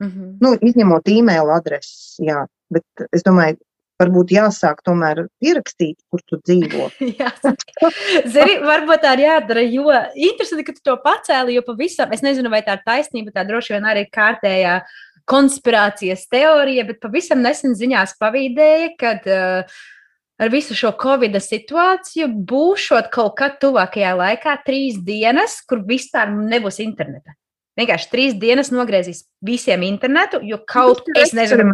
Mm 0.00 0.08
-hmm. 0.08 0.28
nu, 0.40 0.54
izņemot 0.68 1.08
e-mail 1.12 1.50
adreses, 1.52 2.16
jā. 2.24 2.46
Bet 2.70 2.84
es 3.12 3.24
domāju, 3.26 3.58
varbūt 4.00 4.32
jāsāk 4.34 4.80
tomēr 4.86 5.24
pierakstīt, 5.42 5.98
kur 6.10 6.22
tu 6.26 6.40
dzīvo. 6.40 6.88
Zini, 8.34 8.56
varbūt 8.64 9.04
tā 9.04 9.14
ir 9.18 9.24
jādara, 9.26 9.64
jo 9.66 9.92
interesanti, 10.14 10.66
ka 10.66 10.76
tu 10.76 10.84
to 10.90 10.96
pacēli, 11.04 11.58
jo 11.58 11.64
pavisam, 11.66 12.12
es 12.16 12.24
nezinu, 12.24 12.52
vai 12.52 12.62
tā 12.66 12.78
ir 12.78 12.84
taisnība, 12.86 13.34
tā 13.36 13.46
droši 13.48 13.76
vien 13.76 13.88
arī 13.92 14.06
kārtējā 14.10 14.80
konspirācijas 15.30 16.26
teorija, 16.32 16.86
bet 16.88 17.00
pavisam 17.02 17.42
nesen 17.44 17.76
ziņās 17.78 18.16
pavīdēja, 18.20 18.94
kad 18.98 19.28
uh, 19.30 19.82
ar 20.40 20.52
visu 20.52 20.74
šo 20.78 20.94
covid 21.00 21.36
situāciju 21.44 22.30
būšot 22.50 23.12
kaut 23.14 23.36
kad 23.38 23.60
tuvākajā 23.62 24.16
laikā 24.18 24.56
trīs 24.66 24.98
dienas, 25.04 25.60
kur 25.68 25.84
vispār 25.86 26.32
nebūs 26.34 26.80
interneta 26.82 27.36
vienkārši 27.80 28.10
trīs 28.12 28.36
dienas 28.40 28.70
nogriezīs 28.74 29.24
visiem 29.44 29.82
internetu, 29.86 30.40
jo 30.46 30.60
kaut 30.68 31.02
ko 31.06 31.16
es 31.20 31.34
nezinu, 31.36 31.66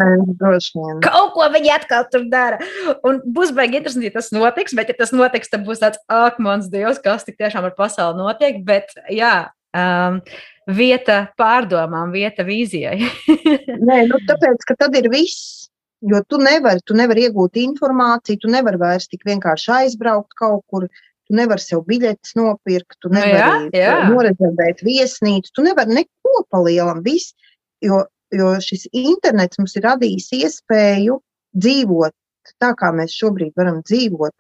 kaut 1.05 1.35
ko 1.35 1.49
viņi 1.53 1.73
atkal 1.75 2.07
tur 2.13 2.27
dara. 2.33 2.61
Un 3.07 3.21
būs 3.25 3.53
baigi 3.57 3.81
interesanti, 3.81 4.11
ja 4.11 4.17
tas 4.17 4.33
notiks, 4.35 4.77
bet 4.79 4.93
ja 4.93 4.99
tas 4.99 5.13
notiks, 5.15 5.53
tad 5.53 5.67
būs 5.67 5.83
tāds, 5.83 6.01
ak, 6.13 6.41
mans 6.43 6.71
dievs, 6.73 7.03
kas 7.03 7.27
tik 7.27 7.39
tiešām 7.41 7.67
ar 7.69 7.77
pasauli 7.79 8.21
notiek. 8.23 8.63
Bet, 8.67 8.95
jā, 9.13 9.51
um, 9.77 10.21
vieta 10.67 11.27
pārdomām, 11.39 12.15
vieta 12.15 12.47
vīzijai. 12.47 12.99
Nē, 13.89 14.03
nu, 14.11 14.21
tāpēc, 14.29 14.67
ka 14.69 14.79
tad 14.85 14.97
ir 14.99 15.11
viss. 15.13 15.67
Jo 16.07 16.21
tu 16.29 16.37
nevari, 16.39 16.83
tu 16.85 16.95
nevari 16.95 17.25
iegūt 17.27 17.57
informāciju, 17.57 18.43
tu 18.43 18.51
nevari 18.53 18.79
vairs 18.79 19.09
tik 19.09 19.25
vienkārši 19.27 19.71
aizbraukt 19.79 20.37
kaut 20.39 20.63
kur. 20.71 20.85
Tu 21.27 21.35
nevari 21.35 21.63
sev 21.63 21.83
biļetes 21.89 22.37
nopirkt, 22.39 22.99
tu 23.03 23.11
nu 23.11 23.19
nevari 23.19 23.71
jā, 23.75 23.81
jā. 23.83 23.95
norezervēt 24.13 24.85
viesnīcu, 24.87 25.51
tu 25.55 25.65
nevari 25.67 25.97
neko 25.97 26.45
palielam. 26.55 27.03
Viss, 27.03 27.35
jo, 27.83 28.05
jo 28.31 28.53
šis 28.63 28.87
internets 28.95 29.59
mums 29.59 29.75
ir 29.75 29.89
radījis 29.89 30.31
iespēju 30.39 31.19
dzīvot 31.57 32.15
tā, 32.63 32.73
kā 32.79 32.93
mēs 32.95 33.15
šobrīd 33.17 33.57
varam 33.59 33.81
dzīvot. 33.87 34.35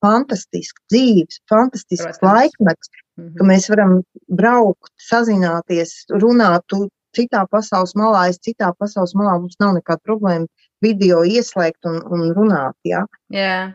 Fantastisks 0.00 0.80
dzīves, 0.88 1.42
fantastisks 1.50 2.20
Protams. 2.20 2.24
laikmets, 2.24 2.88
mm 3.18 3.24
-hmm. 3.24 3.34
ka 3.36 3.44
mēs 3.44 3.68
varam 3.68 4.00
braukt, 4.28 4.92
sazināties, 5.10 6.06
runāt. 6.22 6.64
Tu 6.72 6.88
citā 7.16 7.44
pasaules 7.50 7.92
malā, 7.94 8.28
es 8.30 8.40
citā 8.40 8.72
pasaules 8.78 9.12
malā, 9.14 9.36
mums 9.40 9.58
nav 9.60 9.74
nekāda 9.76 10.00
problēma 10.08 10.46
video 10.80 11.20
ieslēgt 11.24 11.84
un, 11.84 12.00
un 12.08 12.32
runāt. 12.34 12.76
Ja? 12.84 13.04
Yeah. 13.28 13.74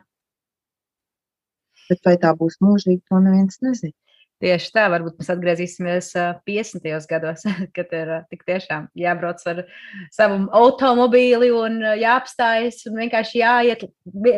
Bet 1.90 2.02
vai 2.08 2.16
tā 2.22 2.34
būs 2.38 2.58
mūžīgi, 2.64 3.04
to 3.10 3.22
neviens 3.22 3.62
nezina. 3.66 3.96
Tieši 4.44 4.72
tā, 4.76 4.90
varbūt 4.92 5.22
mēs 5.22 5.30
atgriezīsimies 5.32 6.10
50. 6.46 6.88
gados, 7.08 7.46
kad 7.76 7.94
ir 7.96 8.10
tik 8.28 8.42
tiešām 8.48 8.90
jābrauc 9.00 9.40
ar 9.48 9.62
savu 10.14 10.42
automobīli 10.60 11.54
un 11.56 11.78
jāapstājas 12.02 12.82
un 12.90 13.00
vienkārši 13.00 13.40
jāiet 13.40 13.86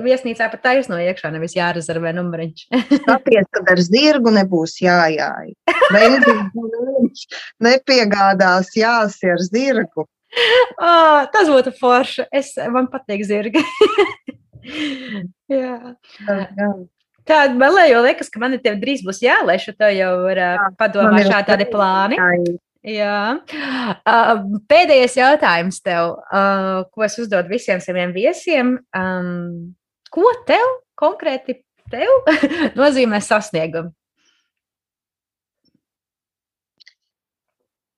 viesnīcā 0.06 0.52
pa 0.54 0.60
taisno 0.62 1.00
iekšā, 1.02 1.32
nevis 1.34 1.58
jārezervē 1.58 2.14
numuriņš. 2.20 2.68
Tāpēc, 3.10 3.50
kad 3.58 3.72
ar 3.74 3.82
zirgu 3.88 4.34
nebūs 4.38 4.78
jājāj. 4.84 5.56
Benzīns 5.96 7.26
nepiegādās 7.66 8.76
jāsi 8.78 9.34
ar 9.34 9.42
zirgu. 9.50 10.06
Oh, 10.78 11.26
tas 11.34 11.50
būtu 11.50 11.74
forši. 11.80 12.28
Es, 12.36 12.54
man 12.70 12.92
patīk 12.94 13.24
zirgi. 13.26 13.64
jā. 15.58 15.96
jā, 16.28 16.70
jā. 17.28 17.42
Tā 17.50 17.54
man 17.60 17.76
liekas, 18.06 18.32
ka 18.32 18.40
man 18.40 18.56
te 18.64 18.74
drīz 18.80 19.04
būs 19.06 19.22
jālaiž, 19.26 19.68
tev 19.76 19.92
jau 19.96 20.14
ir 20.32 20.42
jā, 20.42 20.54
padomā 20.80 21.22
šādi 21.28 21.52
tādi 21.52 21.70
plāni. 21.72 22.20
Jā. 22.20 22.56
Jā. 22.88 23.20
Uh, 24.08 24.44
pēdējais 24.72 25.18
jautājums 25.18 25.82
tev, 25.84 26.14
uh, 26.32 26.86
ko 26.94 27.04
es 27.04 27.18
uzdodu 27.20 27.52
visiem 27.52 27.82
saviem 27.84 28.14
viesiem. 28.16 28.78
Um, 28.96 29.76
ko 30.14 30.30
tev 30.48 30.64
konkrēti 31.00 31.60
tev 31.92 32.32
nozīmē 32.80 33.20
sasniegumi? 33.24 33.92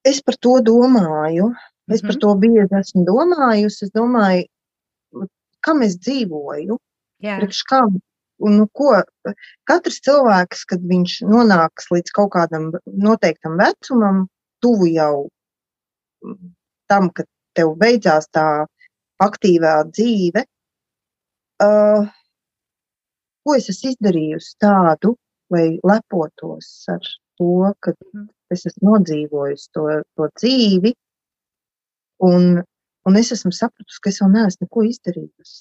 Es 0.10 0.24
par 0.26 0.40
to 0.42 0.58
domāju. 0.66 1.52
Es 1.90 2.02
mm 2.02 2.08
-hmm. 2.08 2.08
par 2.08 2.16
mhm. 2.16 2.22
to 2.22 2.36
bieži 2.36 2.80
esmu 2.80 3.06
domājusi. 3.06 3.84
Es 3.86 3.92
domāju, 3.92 4.46
kam 5.62 5.82
es 5.82 5.98
dzīvoju, 6.00 6.78
priekš 7.22 7.62
kam 7.70 8.00
nu, 8.40 8.68
ko, 8.74 8.94
katrs 9.70 10.00
cilvēks, 10.06 10.66
kad 10.70 10.84
viņš 10.92 11.20
nonāks 11.28 11.90
līdz 11.94 12.14
kaut 12.16 12.32
kādam 12.36 12.70
noteiktam 12.86 13.58
vecumam, 13.60 14.28
tuvu 14.64 14.90
jau 14.94 15.28
tam, 16.90 17.10
kad 17.16 17.28
tev 17.58 17.76
beidzās 17.80 18.30
tā 18.36 18.46
aktīvā 19.24 19.74
dzīve, 19.92 20.46
uh, 21.64 22.08
ko 23.44 23.56
es 23.58 23.70
esmu 23.72 23.94
izdarījusi 23.94 24.56
tādu, 24.64 25.16
lai 25.54 25.80
lepotos 25.84 26.70
ar 26.94 27.02
to, 27.40 27.74
ka 27.84 27.94
mhm. 27.96 28.30
es 28.54 28.66
esmu 28.70 28.94
nodzīvojusi 28.94 29.72
to, 29.76 29.88
to 30.16 30.30
dzīvi, 30.40 30.94
un, 32.30 32.62
un 33.08 33.20
es 33.20 33.34
esmu 33.36 33.52
sapratusi, 33.56 34.02
ka 34.04 34.14
es 34.14 34.22
vēl 34.24 34.34
neesmu 34.36 34.68
neko 34.68 34.86
izdarījusi. 34.90 35.60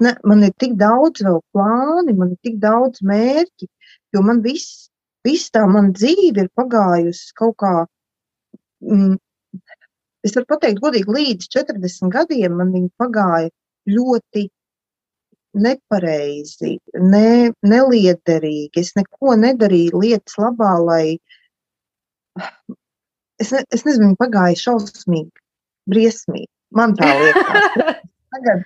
Ne, 0.00 0.14
man 0.24 0.42
ir 0.46 0.52
tik 0.60 0.78
daudz 0.80 1.22
vēl 1.24 1.40
plāni, 1.52 2.14
man 2.16 2.32
ir 2.32 2.40
tik 2.46 2.56
daudz 2.62 3.02
mērķi, 3.04 3.68
jo 4.16 4.22
man 4.24 4.40
viss, 4.44 4.88
viss 5.26 5.52
tā 5.52 5.66
mana 5.68 5.92
dzīve 5.92 6.46
ir 6.46 6.50
pagājusi 6.56 7.34
kaut 7.36 7.58
kā. 7.60 7.74
Mm, 8.84 9.18
es 10.24 10.34
varu 10.36 10.48
pateikt, 10.54 10.80
godīgi, 10.84 11.16
līdz 11.18 11.50
40 11.52 12.12
gadiem 12.16 12.56
man 12.60 12.72
viņa 12.72 12.90
pagāja 13.00 13.52
ļoti 13.92 14.48
nepareizi, 15.54 16.78
ne, 16.98 17.52
neliederīgi. 17.62 18.80
Es 18.80 18.94
neko 18.98 19.36
nedarīju 19.38 20.00
lietas 20.02 20.38
labā, 20.40 20.72
lai. 20.82 21.04
Es, 23.38 23.52
ne, 23.52 23.62
es 23.74 23.84
nezinu, 23.86 24.16
pagāja 24.18 24.58
šausmīgi, 24.64 25.30
briesmīgi. 25.90 26.50
Man 26.74 26.96
tā 26.98 27.12
liekas. 27.20 28.00
Tagad, 28.34 28.64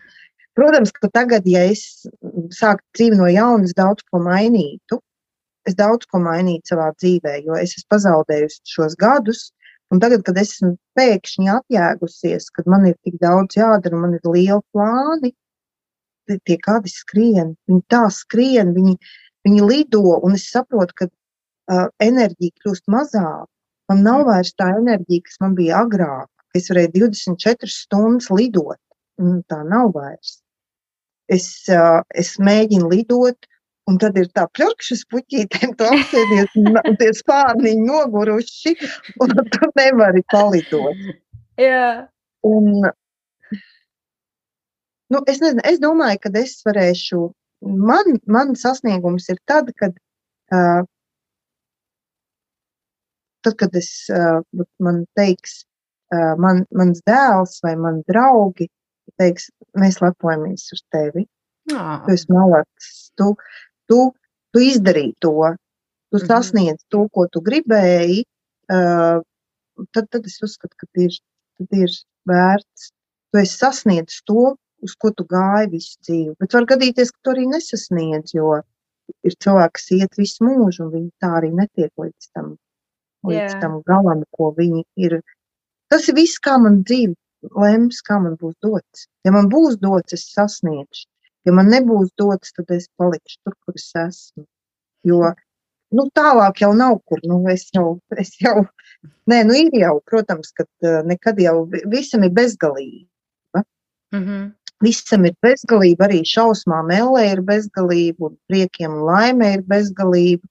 Protams, 0.58 0.90
ka 0.90 1.06
tagad, 1.14 1.44
ja 1.46 1.60
es 1.70 1.84
sāktu 2.56 2.98
dzīvi 2.98 3.16
no 3.20 3.28
jauna, 3.30 3.62
es 3.68 3.76
daudz 3.78 4.02
ko 4.10 4.18
mainītu. 4.24 4.96
Es 5.70 5.76
daudz 5.78 6.08
ko 6.10 6.18
mainītu 6.18 6.72
savā 6.72 6.88
dzīvē, 6.96 7.34
jo 7.46 7.54
es 7.54 7.76
esmu 7.76 7.92
pazaudējusi 7.94 8.72
šos 8.72 8.96
gadus. 8.98 9.44
Un 9.94 10.02
tagad, 10.02 10.24
kad 10.26 10.40
es 10.42 10.56
esmu 10.56 10.72
pēkšņi 10.98 11.52
atjēgusies, 11.52 12.48
kad 12.56 12.66
man 12.72 12.88
ir 12.90 12.96
tik 13.06 13.20
daudz 13.22 13.54
jādara, 13.60 14.00
man 14.00 14.16
ir 14.16 14.26
liela 14.26 14.58
plāni, 14.74 15.30
tie 16.26 16.58
kādi 16.64 16.90
skrien, 16.90 17.54
viņi 17.70 17.84
tā 17.94 18.02
skrien, 18.18 18.74
viņi, 18.74 18.96
viņi 19.46 19.70
lido, 19.70 20.02
un 20.26 20.34
es 20.40 20.48
saprotu, 20.50 20.98
ka 20.98 21.08
uh, 21.08 21.86
enerģija 22.02 22.64
kļūst 22.64 22.90
mazāka. 22.90 23.46
Man 23.92 24.02
nav 24.08 24.26
vairs 24.32 24.50
tā 24.58 24.72
enerģija, 24.80 25.28
kas 25.30 25.38
man 25.46 25.54
bija 25.62 25.86
agrāk, 25.86 26.26
ka 26.50 26.58
es 26.58 26.68
varēju 26.74 26.96
24 26.98 27.72
stundas 27.78 28.28
lidot. 28.34 28.82
Tā 29.46 29.62
nav 29.70 29.94
vairs 29.94 30.40
es, 31.32 31.46
es 32.14 32.34
mēģinu 32.42 32.90
lidot, 32.92 33.48
un 33.88 33.96
tad 34.00 34.18
ir 34.20 34.28
tā 34.36 34.44
pļurkšas 34.56 35.04
puķītēm, 35.12 35.72
tu 35.78 35.86
apsēdies, 35.88 36.52
un 36.60 36.98
tie 37.00 37.08
spārniņi 37.16 37.86
noguruši, 37.88 38.74
un 39.24 39.34
tu 39.54 39.70
nevari 39.78 40.24
palidot. 40.32 41.06
Jā. 41.60 42.08
Un, 42.46 42.68
nu, 45.14 45.22
es 45.26 45.40
nezinu, 45.42 45.64
es 45.66 45.80
domāju, 45.82 46.20
ka 46.24 46.32
es 46.40 46.58
varēšu, 46.68 47.22
man, 47.64 48.18
man 48.30 48.54
sasniegums 48.58 49.28
ir 49.32 49.40
tad, 49.48 49.72
kad, 49.80 49.96
uh, 50.54 50.84
tad, 53.46 53.56
kad 53.58 53.80
es, 53.80 53.90
uh, 54.12 54.40
man 54.84 55.02
teiks, 55.18 55.62
uh, 56.14 56.34
man, 56.40 56.66
mans 56.76 57.02
dēls 57.08 57.58
vai 57.64 57.74
mani 57.80 58.04
draugi, 58.10 58.68
teiks, 59.20 59.48
mēs 59.78 60.00
lepojamies 60.02 60.68
ar 60.74 60.82
tevi. 60.94 61.24
Oh. 61.72 61.96
Tu 62.04 62.14
esi 62.14 62.32
malacis. 62.32 62.92
Tu, 63.18 63.32
tu, 63.90 63.98
tu 64.54 64.62
izdarīji 64.64 65.14
to. 65.24 65.34
Tu 66.10 66.18
-hmm. 66.18 66.26
sasniedz 66.26 66.84
to, 66.88 67.08
ko 67.12 67.26
tu 67.32 67.42
gribēji. 67.44 68.22
Uh, 68.72 69.20
tad, 69.92 70.08
tad 70.10 70.26
es 70.26 70.38
uzskatu, 70.42 70.74
ka 70.76 70.86
ir, 70.96 71.12
ir 71.82 71.92
vērts. 72.28 72.90
Tu 73.32 73.38
esi 73.42 73.58
sasniedzis 73.58 74.22
to, 74.24 74.56
uz 74.82 74.94
ko 74.94 75.10
tu 75.10 75.24
gāji 75.24 75.70
visu 75.70 75.98
dzīvi. 76.06 76.34
Bet 76.40 76.54
var 76.54 76.64
gadīties, 76.64 77.12
ka 77.12 77.18
tu 77.22 77.34
arī 77.34 77.46
nesasniedz, 77.50 78.34
jo 78.34 78.60
ir 79.24 79.34
cilvēki, 79.42 79.74
kas 79.74 79.90
iet 79.96 80.18
visu 80.20 80.44
mūžu, 80.44 80.84
un 80.84 80.90
viņi 80.92 81.10
tā 81.22 81.30
arī 81.40 81.50
netiek 81.52 81.92
līdz 81.96 82.32
tam 82.34 82.56
līdz 83.26 83.54
yeah. 83.54 83.60
tam 83.62 83.80
galam, 83.88 84.22
ko 84.36 84.52
viņi 84.56 84.84
ir. 84.96 85.18
Tas 85.90 86.08
ir 86.08 86.16
viss, 86.18 86.40
kā 86.42 86.58
man 86.62 86.82
dzīve 86.84 87.16
lems, 87.56 88.02
kā 88.06 88.18
man 88.22 88.36
būs 88.40 88.54
dots. 88.64 89.08
Ja 89.24 89.32
man 89.32 89.48
būs 89.52 89.78
dots, 89.82 90.12
es 90.12 90.28
sasniegšu. 90.34 91.06
Ja 91.46 91.54
man 91.56 91.70
nebūs 91.72 92.10
dots, 92.20 92.52
tad 92.56 92.70
es 92.74 92.88
palikšu 93.00 93.38
tur, 93.44 93.54
kur 93.64 93.78
es 93.78 93.90
esmu. 93.96 94.44
Jo 95.06 95.32
nu, 95.94 96.04
tālāk 96.14 96.62
jau 96.62 96.72
nav 96.76 96.98
kur. 97.08 97.20
Nu, 97.24 97.40
es 97.52 97.68
jau, 97.74 97.98
es 98.24 98.34
jau, 98.42 98.62
nē, 99.30 99.42
nu 99.48 99.56
ir 99.56 99.78
jau, 99.80 99.94
protams, 100.10 100.52
ka 100.56 100.66
nekad 101.08 101.40
jau 101.42 101.62
visam 101.92 102.26
ir 102.26 102.34
bezgalība. 102.36 103.64
Mm 104.14 104.24
-hmm. 104.24 104.46
Visam 104.84 105.24
ir 105.26 105.34
bezgalība, 105.42 106.06
arī 106.06 106.22
šausmām, 106.24 106.92
ellē 106.94 107.24
ir 107.32 107.42
bezgalība, 107.42 108.30
un 108.30 108.36
priekiem 108.48 108.92
un 108.92 109.02
laimē 109.10 109.54
ir 109.54 109.62
bezgalība. 109.72 110.46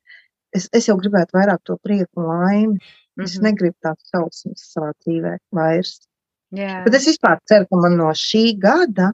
Es, 0.54 0.70
es 0.74 0.88
jau 0.88 0.98
gribētu 0.98 1.38
vairāk 1.38 1.62
to 1.64 1.78
prieku 1.84 2.22
un 2.22 2.26
laimi. 2.26 2.74
Mm 2.74 2.80
-hmm. 2.80 3.24
Es 3.24 3.36
mhm. 3.36 3.44
negribu 3.44 3.76
tādu 3.82 4.02
šausmas 4.12 4.62
savā 4.74 4.92
dzīvē 5.06 5.38
vairs. 5.52 6.08
Jā. 6.56 6.84
Bet 6.86 6.96
es 6.96 7.10
vispār 7.10 7.42
ceru, 7.50 7.68
ka 7.68 7.82
man 7.82 7.98
no 8.00 8.14
šī 8.16 8.46
gada, 8.62 9.12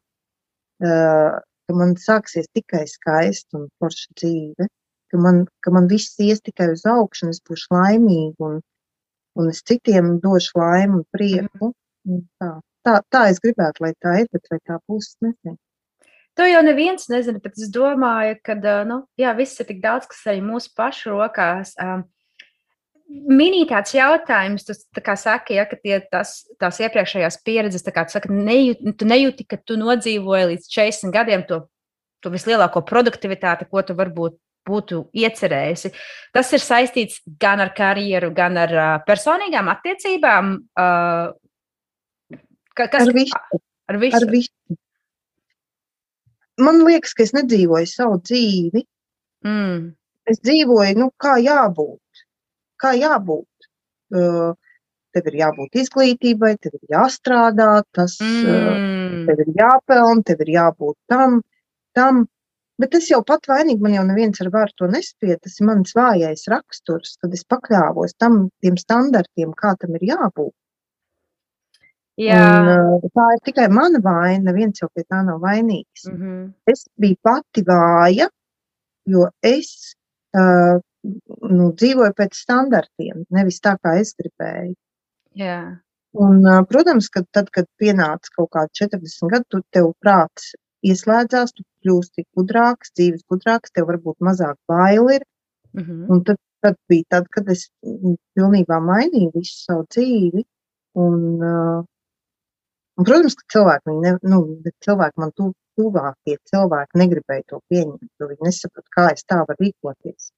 uh, 0.84 1.42
ka 1.42 1.76
man 1.80 1.96
sāksies 1.98 2.52
tikai 2.54 2.86
skaista 2.90 3.58
un 3.58 3.70
forša 3.82 4.14
dzīve 4.20 4.70
ka 5.14 5.22
man, 5.22 5.44
ka 5.62 5.72
man 5.76 5.88
viss 5.92 6.18
ies 6.26 6.42
tikai 6.42 6.72
uz 6.74 6.88
augšu, 6.90 7.28
un 7.28 7.34
es 7.36 7.42
būšu 7.50 7.76
laimīga, 7.76 8.48
un, 8.48 8.56
un 9.38 9.52
es 9.52 9.62
citiem 9.70 10.16
došu 10.24 10.58
laimi 10.58 11.00
un 11.00 11.04
prieku. 11.14 11.70
Un 12.10 12.24
tā, 12.42 12.50
tā, 12.84 12.96
tā 13.14 13.28
es 13.32 13.38
gribētu, 13.44 13.86
lai 13.86 13.94
tā 14.02 14.16
ir, 14.24 14.32
bet 14.34 14.50
vai 14.50 14.60
tā 14.66 14.80
būs, 14.90 15.14
nezinu. 15.24 15.56
To 16.34 16.48
jau 16.50 16.64
neviens 16.66 17.06
nezina, 17.14 17.38
bet 17.44 17.62
es 17.62 17.70
domāju, 17.70 18.40
ka 18.42 18.58
nu, 18.90 19.04
jā, 19.22 19.36
viss 19.38 19.62
ir 19.62 19.70
tik 19.70 19.84
daudz, 19.84 20.10
kas 20.10 20.26
arī 20.34 20.42
mūsu 20.42 20.74
pašu 20.76 21.14
rokās. 21.14 21.76
Um, 21.78 22.08
Mini 23.08 23.66
tāds 23.70 23.94
jautājums, 23.94 24.66
tu 24.66 25.02
kā 25.04 25.14
saki, 25.20 25.58
ja, 25.60 25.66
ka 25.70 25.78
tie, 25.78 26.00
tas, 26.12 26.46
tās 26.60 26.80
iepriekšējās 26.82 27.38
pieredzes, 27.46 27.84
kā 27.94 28.06
tu, 28.08 28.16
saki, 28.16 28.32
nejūt, 28.34 28.86
tu 29.00 29.08
nejūti, 29.08 29.46
ka 29.48 29.60
tu 29.60 29.78
nodzīvoji 29.80 30.50
līdz 30.54 30.70
40 30.72 31.14
gadiem 31.14 31.44
to, 31.50 31.60
to 32.24 32.32
vislielāko 32.34 32.82
produktivitāti, 32.88 33.68
ko 33.70 33.84
tu 33.86 33.96
varbūt 34.00 34.40
būtu 34.68 35.02
iecerējusi. 35.20 35.92
Tas 36.36 36.52
ir 36.56 36.64
saistīts 36.64 37.20
gan 37.40 37.62
ar 37.64 37.74
karjeru, 37.76 38.32
gan 38.36 38.58
ar 38.60 38.76
uh, 38.76 38.94
personīgām 39.08 39.70
attiecībām. 39.74 40.54
Uh, 40.80 42.38
kas, 42.78 43.02
ar 43.02 43.14
visu. 43.16 43.60
Ar 43.92 44.00
visu. 44.02 44.20
Ar 44.22 44.30
visu. 44.32 44.78
Man 46.64 46.84
liekas, 46.86 47.16
ka 47.18 47.26
es 47.26 47.34
nedzīvoju 47.36 47.90
savu 47.90 48.22
dzīvi. 48.22 48.86
Mm. 49.48 49.92
Es 50.30 50.40
dzīvoju, 50.46 50.96
nu, 51.02 51.10
kā 51.20 51.36
jābūt. 51.44 52.00
Kā 52.84 52.94
jābūt. 53.00 53.70
Uh, 54.14 54.54
tev 55.14 55.30
ir 55.30 55.40
jābūt 55.44 55.80
izglītībai, 55.84 56.54
tev 56.62 56.78
ir 56.80 56.96
jāstrādā, 56.96 57.72
tas 57.96 58.18
mm. 58.22 59.26
tev 59.30 59.44
ir 59.46 59.52
jāpelnā, 59.60 60.24
tev 60.28 60.42
ir 60.46 60.54
jābūt 60.58 60.98
tam, 61.12 61.42
tam. 61.98 62.26
Bet 62.82 62.96
es 62.98 63.06
jau 63.12 63.20
pat 63.22 63.46
vainīgi, 63.48 63.84
man 63.86 63.94
jau 63.94 64.04
neviens 64.08 64.42
ar 64.42 64.50
varu 64.54 64.74
to 64.82 64.88
nespēja. 64.90 65.38
Tas 65.44 65.60
ir 65.60 65.68
mans 65.70 65.94
vājais 65.94 66.48
raksturs, 66.50 67.14
kad 67.22 67.36
es 67.38 67.46
pakļāvos 67.46 68.18
tam 68.18 68.48
tiem 68.66 68.80
standartiem, 68.82 69.54
kā 69.54 69.76
tam 69.80 69.94
ir 70.00 70.08
jābūt. 70.10 70.54
Jā. 72.22 72.40
Un, 72.98 73.12
tā 73.14 73.28
ir 73.36 73.44
tikai 73.46 73.68
mana 73.74 74.02
vaina. 74.02 74.50
Neviens 74.50 74.82
jau 74.82 74.90
pie 74.94 75.06
tā 75.06 75.22
nav 75.26 75.40
vainīgs. 75.42 76.08
Mm 76.10 76.18
-hmm. 76.18 76.42
Es 76.74 76.86
biju 76.98 77.18
pati 77.22 77.64
vāja, 77.70 78.30
jo 79.06 79.30
es 79.42 79.96
uh, 80.34 80.82
nu, 81.04 81.72
dzīvoju 81.80 82.16
pēc 82.18 82.38
standartiem, 82.38 83.26
nevis 83.36 83.60
tā, 83.64 83.76
kā 83.84 83.98
es 84.02 84.14
gribēju. 84.20 84.76
Jā. 85.40 85.60
Un, 86.24 86.44
protams, 86.70 87.10
ka 87.14 87.24
tad, 87.34 87.50
kad 87.54 87.68
pienāca 87.82 88.30
kaut 88.36 88.52
kādi 88.54 88.84
40 88.84 89.32
gadi, 89.34 89.50
tu 89.50 89.62
tev 89.74 89.92
prāts 90.04 90.52
ieslēdzās, 90.86 91.56
tu 91.58 91.66
kļūsti 91.84 92.28
gudrāks, 92.38 92.94
dzīves 92.98 93.24
gudrāks, 93.32 93.74
tev 93.74 93.88
varbūt 93.90 94.20
mazāk 94.28 94.58
bail 94.70 95.10
ir. 95.16 95.26
Mm 95.74 95.84
-hmm. 95.84 96.06
Un 96.14 96.24
tad, 96.24 96.38
tad 96.62 96.78
bija 96.90 97.04
tad, 97.16 97.28
kad 97.34 97.50
es 97.50 97.70
pilnībā 98.38 98.78
mainīju 98.80 99.32
visu 99.34 99.58
savu 99.64 99.88
dzīvi. 99.96 100.46
Un, 101.04 101.42
un, 101.42 103.04
protams, 103.04 103.36
ka 103.40 103.50
cilvēki, 103.58 103.98
ne, 104.06 104.18
nu, 104.30 104.40
cilvēki 104.86 105.24
man 105.24 105.32
tu, 105.32 105.54
tuvākie 105.80 106.38
cilvēki 106.52 107.02
negribēja 107.02 107.44
to 107.48 107.60
pieņemt, 107.72 108.10
jo 108.20 108.30
viņi 108.30 108.48
nesaprot, 108.48 108.86
kā 108.96 109.10
es 109.16 109.26
tā 109.26 109.40
varu 109.42 109.66
rīkoties. 109.66 110.30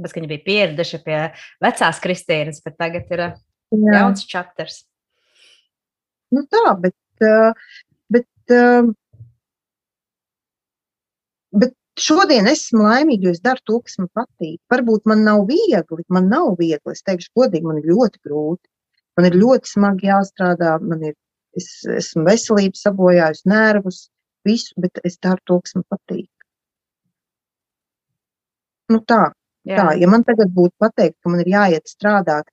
Tāpēc, 0.00 0.14
ka 0.14 0.20
viņi 0.20 0.30
bija 0.30 0.46
pieraduši 0.46 1.02
pie 1.04 1.18
vecās 1.60 2.00
kristīnas, 2.00 2.62
bet 2.64 2.78
tagad 2.80 3.12
ir 3.12 3.24
Jā. 3.26 3.34
jauns 3.98 4.24
čapters. 4.28 4.80
Nu 6.32 6.46
tā, 6.48 6.64
bet, 6.80 6.96
uh, 7.26 7.52
bet 8.08 8.56
uh, 8.56 8.88
Bet 11.50 11.74
šodien 11.98 12.46
esmu 12.50 12.84
laimīga, 12.86 13.26
jo 13.26 13.34
es 13.34 13.42
daru 13.42 13.62
to, 13.66 13.80
kas 13.86 13.98
man 13.98 14.10
patīk. 14.14 14.58
Varbūt 14.70 15.08
man 15.10 15.24
nav 15.26 15.42
viegli, 15.48 16.04
man 16.16 16.28
nav 16.30 16.54
viegli. 16.60 16.94
Es 16.94 17.02
teikšu, 17.06 17.32
godīgi, 17.38 17.66
man 17.66 17.80
ir 17.80 17.90
ļoti 17.90 18.22
grūti. 18.26 18.70
Man 19.18 19.26
ir 19.26 19.36
ļoti 19.40 19.72
smagi 19.72 20.08
jāstrādā, 20.08 20.76
man 20.86 21.02
ir, 21.10 21.16
es 21.58 21.66
esmu 21.90 22.22
veselību 22.28 22.78
sabojājusi, 22.78 23.48
nervus, 23.50 24.04
visu, 24.46 24.76
bet 24.80 25.02
es 25.04 25.18
daru 25.18 25.42
to, 25.50 25.58
kas 25.64 25.76
man 25.76 25.86
patīk. 25.90 26.30
Nu 28.90 29.02
tā, 29.06 29.24
Jā. 29.68 29.76
tā, 29.76 29.86
ja 30.00 30.08
man 30.08 30.24
tagad 30.24 30.52
būtu 30.56 30.72
pateikt, 30.80 31.18
ka 31.20 31.32
man 31.32 31.42
ir 31.42 31.50
jāiet 31.52 31.90
strādāt 31.90 32.48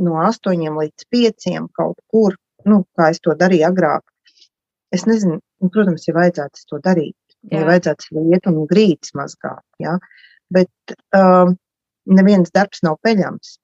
no 0.00 0.16
8 0.22 0.62
līdz 0.78 1.08
5 1.12 1.48
kaut 1.76 1.98
kur, 2.08 2.36
nu, 2.64 2.84
kā 2.96 3.10
es 3.12 3.20
to 3.20 3.34
darīju 3.36 3.66
agrāk, 3.68 4.04
es 4.94 5.04
nezinu, 5.08 5.40
nu, 5.60 5.72
protams, 5.72 6.06
ja 6.08 6.16
vajadzētu 6.16 6.68
to 6.70 6.80
darīt. 6.84 7.16
Ja 7.50 7.64
vajadzētu 7.66 8.22
iet 8.30 8.46
un 8.46 8.60
grīdas 8.70 9.16
mazgāt. 9.18 9.64
Ja? 9.82 9.96
Bet 10.54 10.94
um, 11.18 11.56
neviens 12.06 12.52
darbs 12.54 12.84
nav 12.86 13.00
peļams. 13.02 13.56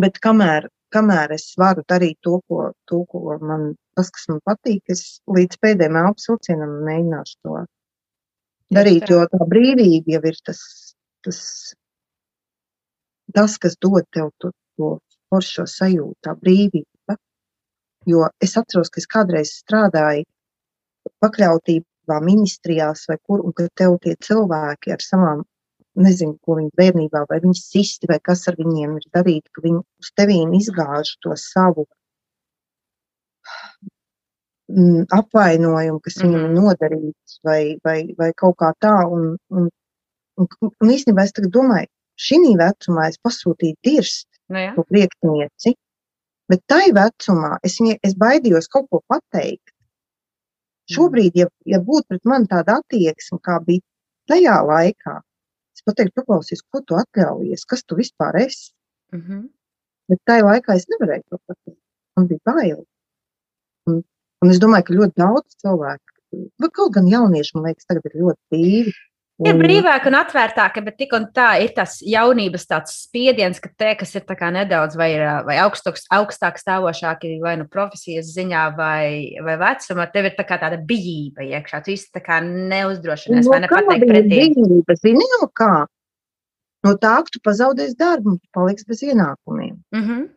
Bet 0.00 0.20
kamēr, 0.24 0.68
kamēr 0.94 1.34
es 1.36 1.50
varu 1.60 1.84
darīt 1.90 2.18
to, 2.24 2.38
ko, 2.48 2.70
to, 2.88 3.02
ko 3.10 3.36
man, 3.42 3.74
tas, 3.98 4.08
kas 4.14 4.30
man 4.30 4.40
patīk, 4.48 4.82
es 4.88 5.20
līdz 5.28 5.60
pēdējiem 5.60 5.98
elpas 6.00 6.30
vilcienam 6.30 6.78
mēģināšu 6.86 7.36
to 7.44 7.58
darīt, 8.74 9.10
jo 9.10 9.24
tā 9.28 9.50
brīvība 9.50 10.16
jau 10.16 10.22
ir 10.30 10.40
tas, 10.46 10.62
tas, 11.26 11.40
tas 13.34 13.56
kas 13.62 13.76
dod 13.80 14.06
tev 14.14 14.30
to, 14.42 14.52
to 14.76 14.96
foršo 15.30 15.66
sajūtu, 15.70 16.18
tā 16.26 16.34
brīvība. 16.40 17.16
Jo 18.08 18.26
es 18.40 18.56
atceros, 18.56 18.90
ka 18.92 19.02
es 19.02 19.08
kādreiz 19.10 19.54
strādāju 19.60 20.24
pakļautībā 21.20 22.18
ministrijās 22.24 23.06
vai 23.10 23.18
kur, 23.22 23.44
un 23.44 23.54
ka 23.56 23.68
tev 23.76 23.98
tie 24.04 24.16
cilvēki 24.26 24.94
ar 24.96 25.04
savām, 25.04 25.44
nezinu, 26.00 26.36
ko 26.44 26.56
viņi 26.58 26.70
bērnībā, 26.80 27.24
vai 27.30 27.40
viņi 27.42 27.58
sisti, 27.60 28.08
vai 28.10 28.18
kas 28.24 28.46
ar 28.48 28.56
viņiem 28.58 28.96
ir 29.00 29.08
darīt, 29.14 29.48
ka 29.52 29.64
viņi 29.64 29.80
uz 29.80 30.12
tevīm 30.16 30.54
izgāž 30.58 31.16
to 31.24 31.34
savu 31.40 31.86
mm, 34.70 35.08
apvainojumu, 35.18 36.00
kas 36.04 36.20
viņam 36.22 36.46
mhm. 36.46 36.56
nodarīts, 36.58 37.40
vai, 37.46 37.60
vai, 37.84 37.98
vai 38.18 38.30
kaut 38.36 38.58
kā 38.62 38.72
tā. 38.80 38.96
Un, 39.10 39.34
un, 39.50 39.68
un, 40.40 40.48
un 40.70 40.92
īstenībā 40.94 41.26
es 41.26 41.34
domāju, 41.52 41.90
šī 42.20 42.40
vecumā 42.60 43.08
es 43.10 43.18
pasūtīju 43.24 43.78
dirst 43.86 44.28
no 44.48 44.58
nu 44.58 44.74
to 44.76 44.84
priekšnieci, 44.88 45.74
bet 46.50 46.64
tai 46.68 46.90
vecumā 46.96 47.58
es, 47.66 47.78
viņa, 47.80 48.00
es 48.06 48.16
baidījos 48.18 48.68
kaut 48.68 48.88
ko 48.90 49.02
pateikt. 49.08 49.74
Šobrīd, 50.90 51.36
ja, 51.38 51.46
ja 51.70 51.78
būtu 51.78 52.08
pret 52.10 52.24
mani 52.26 52.50
tāda 52.50 52.80
attieksme, 52.80 53.38
kā 53.46 53.60
bija 53.62 53.84
tajā 54.30 54.56
laikā, 54.66 55.20
es 55.76 55.84
pateiktu, 55.86 56.16
paklausies, 56.18 56.64
ko 56.66 56.82
tu 56.82 56.98
atļaujies, 56.98 57.62
kas 57.70 57.86
tu 57.86 57.98
vispār 58.00 58.40
esi. 58.42 58.72
Mm 59.14 59.20
-hmm. 59.20 59.44
Bet 60.10 60.18
tajā 60.26 60.46
laikā 60.48 60.74
es 60.74 60.88
nevarēju 60.90 61.22
to 61.30 61.38
pateikt. 61.46 61.78
Man 62.16 62.26
bija 62.26 62.40
bail. 62.44 62.82
Un, 63.86 64.02
un 64.42 64.50
es 64.50 64.58
domāju, 64.58 64.84
ka 64.88 64.94
ļoti 64.98 65.14
daudz 65.22 65.62
cilvēku, 65.62 66.10
kaut 66.74 66.92
gan 66.94 67.06
jaunieši, 67.06 67.54
man 67.54 67.70
liekas, 67.70 67.86
tagad 67.86 68.10
ir 68.10 68.20
ļoti 68.24 68.40
brīvi. 68.50 68.92
Ir 69.40 69.56
brīvāka 69.56 70.10
un 70.10 70.16
atvērtāka, 70.18 70.82
bet 70.84 70.96
tik 71.00 71.14
un 71.16 71.26
tā 71.32 71.48
ir 71.64 71.70
tas 71.76 71.94
jaunības 72.04 72.66
spiediens, 72.92 73.60
ka 73.62 73.70
tie, 73.72 73.94
kas 73.96 74.12
ir 74.18 74.24
nedaudz 74.52 74.96
vai, 75.00 75.14
vai 75.46 75.56
augstāks, 75.64 76.04
augstāk 76.12 76.58
stāvošāki, 76.60 77.38
vai 77.40 77.56
nu 77.56 77.64
profesijas 77.64 78.34
ziņā, 78.34 78.64
vai, 78.76 79.36
vai 79.40 79.56
vecumā, 79.56 80.10
tev 80.12 80.28
ir 80.28 80.36
tā 80.36 80.44
tāda 80.44 80.76
bijība 80.76 81.46
iekšā. 81.46 81.80
Tu 81.84 81.96
īsti 81.96 82.20
neuzdrošinies 82.44 83.46
no, 83.46 83.54
vai 83.54 83.62
nepateikt 83.64 84.06
pretī. 84.10 84.42
Bijība, 84.52 84.98
zini, 85.00 85.24
no 85.38 85.48
kā? 85.48 85.86
No 86.84 86.96
tā, 86.96 87.16
ka 87.24 87.32
tu 87.32 87.40
pazaudēsi 87.44 87.96
darbu, 87.96 88.36
tu 88.40 88.48
paliksi 88.52 88.88
bez 88.88 89.02
ienākumiem. 89.02 89.76
Mm 89.94 90.04
-hmm. 90.04 90.28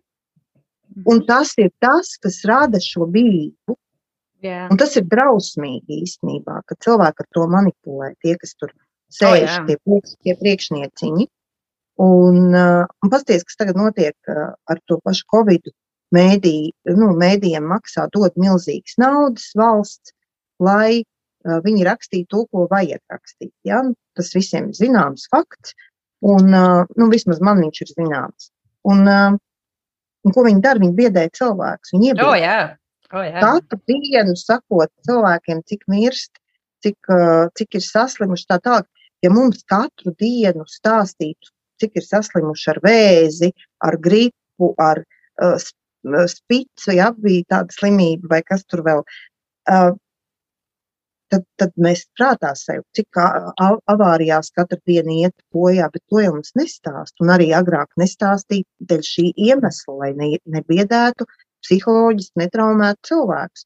Un 1.05 1.25
tas 1.25 1.53
ir 1.57 1.71
tas, 1.79 2.17
kas 2.21 2.43
rada 2.45 2.79
šo 2.79 3.07
bijību. 3.09 3.75
Yeah. 4.43 4.67
Un 4.71 4.77
tas 4.77 4.95
ir 4.99 5.05
drausmīgi 5.07 6.03
īstenībā, 6.03 6.61
ka 6.67 6.75
cilvēki 6.75 7.23
ar 7.23 7.27
to 7.31 7.47
manipulē. 7.47 8.13
Tie, 8.19 8.35
kas 8.37 8.55
tur 8.59 8.73
sēž 9.13 9.47
oh, 9.47 9.69
tie, 9.69 9.77
priekš, 9.85 10.17
tie 10.25 10.35
priekšnieciņi. 10.41 11.29
Un, 12.03 12.37
un 12.57 13.11
pasties, 13.13 13.43
kas 13.45 13.59
tagad 13.59 13.77
notiek 13.77 14.33
ar 14.33 14.79
to 14.89 14.97
pašu 15.05 15.27
Covid, 15.29 15.69
mēdī, 16.13 16.73
nu, 16.97 17.11
mēdījiem 17.19 17.65
maksā, 17.69 18.07
dod 18.13 18.37
milzīgas 18.39 18.97
naudas 19.01 19.49
valsts, 19.57 20.13
lai 20.63 21.01
uh, 21.01 21.59
viņi 21.65 21.87
rakstītu 21.87 22.29
to, 22.31 22.43
ko 22.51 22.67
vajag 22.71 23.01
rakstīt. 23.11 23.53
Ja? 23.67 23.81
Tas 24.17 24.33
visiem 24.35 24.69
ir 24.71 24.77
zināms 24.77 25.27
fakts, 25.33 25.73
un 26.23 26.53
uh, 26.53 26.83
nu, 26.99 27.09
vismaz 27.13 27.41
man 27.43 27.61
viņš 27.63 27.83
ir 27.85 27.93
zināms. 27.95 28.51
Un, 28.89 29.03
uh, 29.07 29.35
un 30.23 30.35
ko 30.35 30.45
viņi 30.45 30.63
dara? 30.63 30.81
Viņi 30.83 30.97
biedē 30.97 31.27
cilvēkus. 31.35 31.95
Viņi 31.95 32.11
iebiedē. 32.11 32.29
Oh, 32.29 32.37
jā. 32.39 32.57
Oh, 33.13 33.25
jā. 33.25 33.41
Katru 33.41 33.79
dienu 33.89 34.37
sakot 34.39 34.91
cilvēkiem, 35.07 35.61
cik 35.69 35.85
mirst, 35.91 36.33
cik, 36.85 36.99
uh, 37.13 37.49
cik 37.57 37.79
ir 37.79 37.85
saslimuši 37.85 38.49
tā 38.49 38.59
tālāk. 38.63 38.89
Ja 39.23 39.31
mums 39.31 39.63
katru 39.69 40.11
dienu 40.19 40.67
stāstītu 40.69 41.53
cik 41.83 41.99
ir 41.99 42.07
saslimuši 42.07 42.71
ar 42.73 42.79
vēzi, 42.83 43.51
ar 43.87 43.97
gripu, 44.01 44.71
ar 44.81 45.03
uh, 45.03 45.57
spicu, 46.29 46.95
ja 46.95 47.11
bija 47.17 47.49
tāda 47.57 47.75
slimība 47.75 48.35
vai 48.35 48.41
kas 48.47 48.65
tur 48.69 48.83
vēl. 48.85 49.03
Uh, 49.69 49.91
tad, 51.33 51.45
tad 51.57 51.73
mēs 51.81 52.05
prātā 52.17 52.51
sev, 52.59 52.83
cik 52.95 53.19
avārijās 53.89 54.51
katru 54.55 54.79
dienu 54.87 55.17
iet 55.23 55.35
bojā, 55.55 55.89
bet 55.93 56.03
to 56.11 56.21
jau 56.21 56.35
mums 56.35 56.53
nestāst. 56.59 57.15
Un 57.23 57.33
arī 57.33 57.49
agrāk 57.57 57.95
nestāstīja 57.99 58.67
dēļ 58.91 59.05
šī 59.07 59.29
iemesla, 59.47 59.97
lai 60.03 60.11
ne, 60.19 60.29
nebiedētu 60.57 61.27
psiholoģiski 61.63 62.43
netraumētu 62.43 63.09
cilvēkus. 63.09 63.65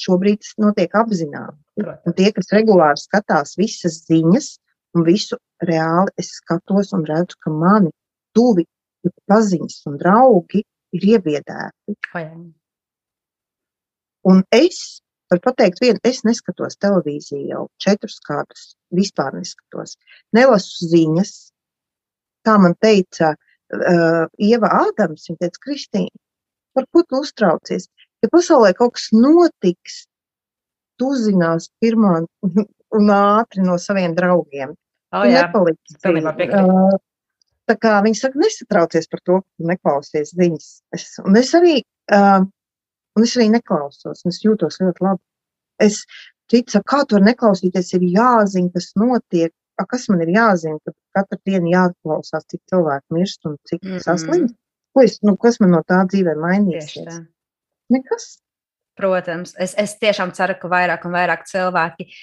Šobrīd 0.00 0.40
tas 0.44 0.54
notiek 0.60 0.94
apzināti. 0.96 1.58
Un 1.80 2.14
tie, 2.16 2.30
kas 2.36 2.52
regulāri 2.52 3.00
skatās 3.00 3.56
visas 3.58 4.02
ziņas, 4.06 4.52
un 4.96 5.06
visu 5.06 5.38
reāli 5.66 6.12
es 6.20 6.32
skatos 6.38 6.94
un 6.96 7.04
redzu, 7.08 7.38
ka 7.42 7.52
mani 7.52 7.92
tuvi 8.36 8.66
paziņas 9.30 9.84
un 9.90 9.98
draugi 10.00 10.64
ir 10.96 11.06
iebiedēti. 11.14 11.96
Un 14.30 14.42
es 14.52 15.00
varu 15.30 15.44
pateikt, 15.44 15.80
vienu, 15.80 16.00
es 16.04 16.24
neskatos 16.26 16.76
televīziju 16.82 17.46
jau 17.52 17.62
četrus 17.82 18.18
gadus. 18.26 18.74
Vispār 18.94 19.36
neskatos. 19.38 19.96
Nelasu 20.36 20.90
ziņas. 20.90 21.32
Tā 22.44 22.56
man 22.58 22.74
teica 22.82 23.34
uh, 23.36 24.26
Ieva 24.40 24.70
Ādams, 24.80 25.28
viņa 25.28 25.44
teica, 25.44 25.62
Kristīna, 25.66 26.22
par 26.74 26.86
ko 26.90 27.04
tu 27.06 27.20
uztraucies? 27.22 27.88
Ja 28.24 28.30
pasaulē 28.32 28.72
kaut 28.76 28.96
kas 28.96 29.10
notiks, 29.16 30.04
tu 31.00 31.12
zinās 31.16 31.70
pirmā 31.80 32.20
un 32.96 33.12
ātri 33.14 33.64
no 33.64 33.76
saviem 33.78 34.14
draugiem. 34.16 34.74
Oh, 35.10 35.26
jā, 35.26 35.46
nepaliks. 35.46 35.96
Uh, 35.98 36.98
tā 37.70 37.76
kā 37.82 37.96
viņi 38.04 38.18
saka, 38.18 38.38
nesatraucies 38.40 39.10
par 39.10 39.22
to, 39.26 39.38
ka 39.42 39.70
neklausies 39.72 40.34
ziņas. 40.38 40.68
Es, 40.94 41.06
un, 41.24 41.38
es 41.38 41.50
arī, 41.58 41.80
uh, 42.14 42.44
un 43.18 43.26
es 43.26 43.34
arī 43.38 43.48
neklausos, 43.54 44.22
un 44.24 44.34
es 44.34 44.42
jūtos 44.44 44.78
ļoti 44.82 45.06
labi. 45.06 45.22
Es 45.82 46.02
ticu, 46.50 46.82
kā 46.86 47.02
tu 47.06 47.18
vari 47.18 47.30
neklausīties, 47.30 47.94
ir 47.98 48.06
jāzina, 48.14 48.70
kas 48.74 48.92
notiek. 49.00 49.54
A, 49.80 49.86
kas 49.88 50.10
man 50.12 50.20
ir 50.20 50.34
jāzina, 50.34 50.76
ka 50.84 50.92
katru 51.16 51.38
dienu 51.48 51.70
jāklausās, 51.72 52.44
cik 52.52 52.60
cilvēku 52.68 53.16
mirst 53.16 53.46
un 53.48 53.56
cik 53.64 53.80
mm 53.80 53.94
-hmm. 53.94 54.02
saslimst? 54.04 54.54
Ko 54.92 55.02
es, 55.06 55.16
nu, 55.22 55.36
kas 55.40 55.56
man 55.60 55.70
no 55.72 55.80
tā 55.86 56.02
dzīvē 56.04 56.34
mainīsies? 56.36 57.22
Nekas. 57.90 58.26
Protams, 59.00 59.54
es, 59.56 59.72
es 59.78 59.96
tiešām 59.96 60.34
ceru, 60.36 60.58
ka 60.60 60.68
vairāk 60.68 61.06
un 61.06 61.14
vairāk 61.16 61.46
cilvēki 61.48 62.04
uh, 62.04 62.14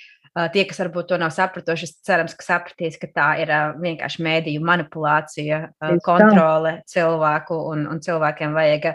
Tie, 0.54 0.68
kas 0.70 0.80
varbūt 0.84 1.08
to 1.10 1.18
nav 1.18 1.32
sapratuši, 1.34 1.90
cerams, 2.06 2.36
ka 2.38 2.46
sapratīs, 2.46 3.00
ka 3.02 3.10
tā 3.10 3.28
ir 3.42 3.52
vienkārši 3.82 4.24
mēdīju 4.26 4.62
manipulācija, 4.66 5.62
kontrole 6.06 6.82
cilvēku, 6.92 7.58
un, 7.74 7.88
un 7.90 8.02
cilvēkiem 8.04 8.54
vajag 8.58 8.92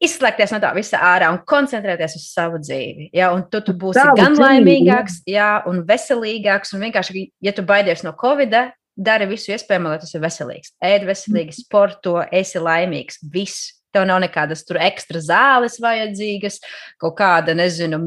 izslēgties 0.00 0.54
no 0.54 0.60
tā 0.62 0.72
visa 0.76 1.00
ārā 1.04 1.28
un 1.32 1.42
koncentrēties 1.48 2.16
uz 2.18 2.26
savu 2.32 2.60
dzīvi. 2.62 3.10
Ja? 3.16 3.30
Un 3.36 3.44
tu, 3.52 3.60
tu 3.64 3.76
būsi 3.78 4.00
Savu 4.00 4.16
gan 4.18 4.36
laimīgāks, 4.38 5.20
jā, 5.28 5.52
un 5.68 5.84
veselīgāks. 5.88 6.74
Un 6.74 6.86
vienkārši, 6.86 7.26
ja 7.44 7.54
tu 7.56 7.64
baidies 7.68 8.04
no 8.06 8.14
Covid, 8.18 8.56
dari 9.00 9.28
visu 9.30 9.52
iespējamo, 9.54 9.92
lai 9.92 10.00
tas 10.02 10.14
ir 10.16 10.24
veselīgs. 10.24 10.74
Ēd 10.84 11.04
veselīgi, 11.08 11.56
sporto, 11.62 12.18
esi 12.32 12.62
laimīgs. 12.62 13.20
Viss. 13.32 13.76
Tev 13.90 14.06
nav 14.06 14.20
nekādas 14.22 14.62
tur 14.66 14.78
ekstra 14.82 15.22
zāles 15.24 15.80
vajadzīgas, 15.82 16.60
kaut 17.00 17.16
kāda, 17.18 17.56
nezinu, 17.58 17.98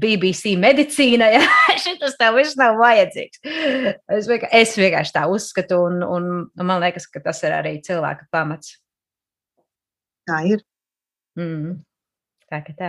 BBC 0.00 0.54
medicīna. 0.60 1.28
Ja? 1.34 1.42
Šis 1.82 2.16
tev 2.20 2.38
viss 2.38 2.56
nav 2.60 2.80
vajadzīgs. 2.80 3.42
Es 3.44 4.30
vienkārši, 4.30 4.54
es 4.62 4.74
vienkārši 4.80 5.16
tā 5.18 5.26
uzskatu, 5.30 5.82
un, 5.90 6.00
un, 6.06 6.32
un 6.48 6.66
man 6.72 6.82
liekas, 6.84 7.08
ka 7.10 7.22
tas 7.24 7.44
ir 7.44 7.56
arī 7.56 7.76
cilvēka 7.84 8.30
pamats. 8.32 8.78
Tā 10.28 10.42
ir. 10.48 10.64
Mm. 11.38 11.80
Tā 12.50 12.58
kā 12.66 12.72
tā. 12.74 12.88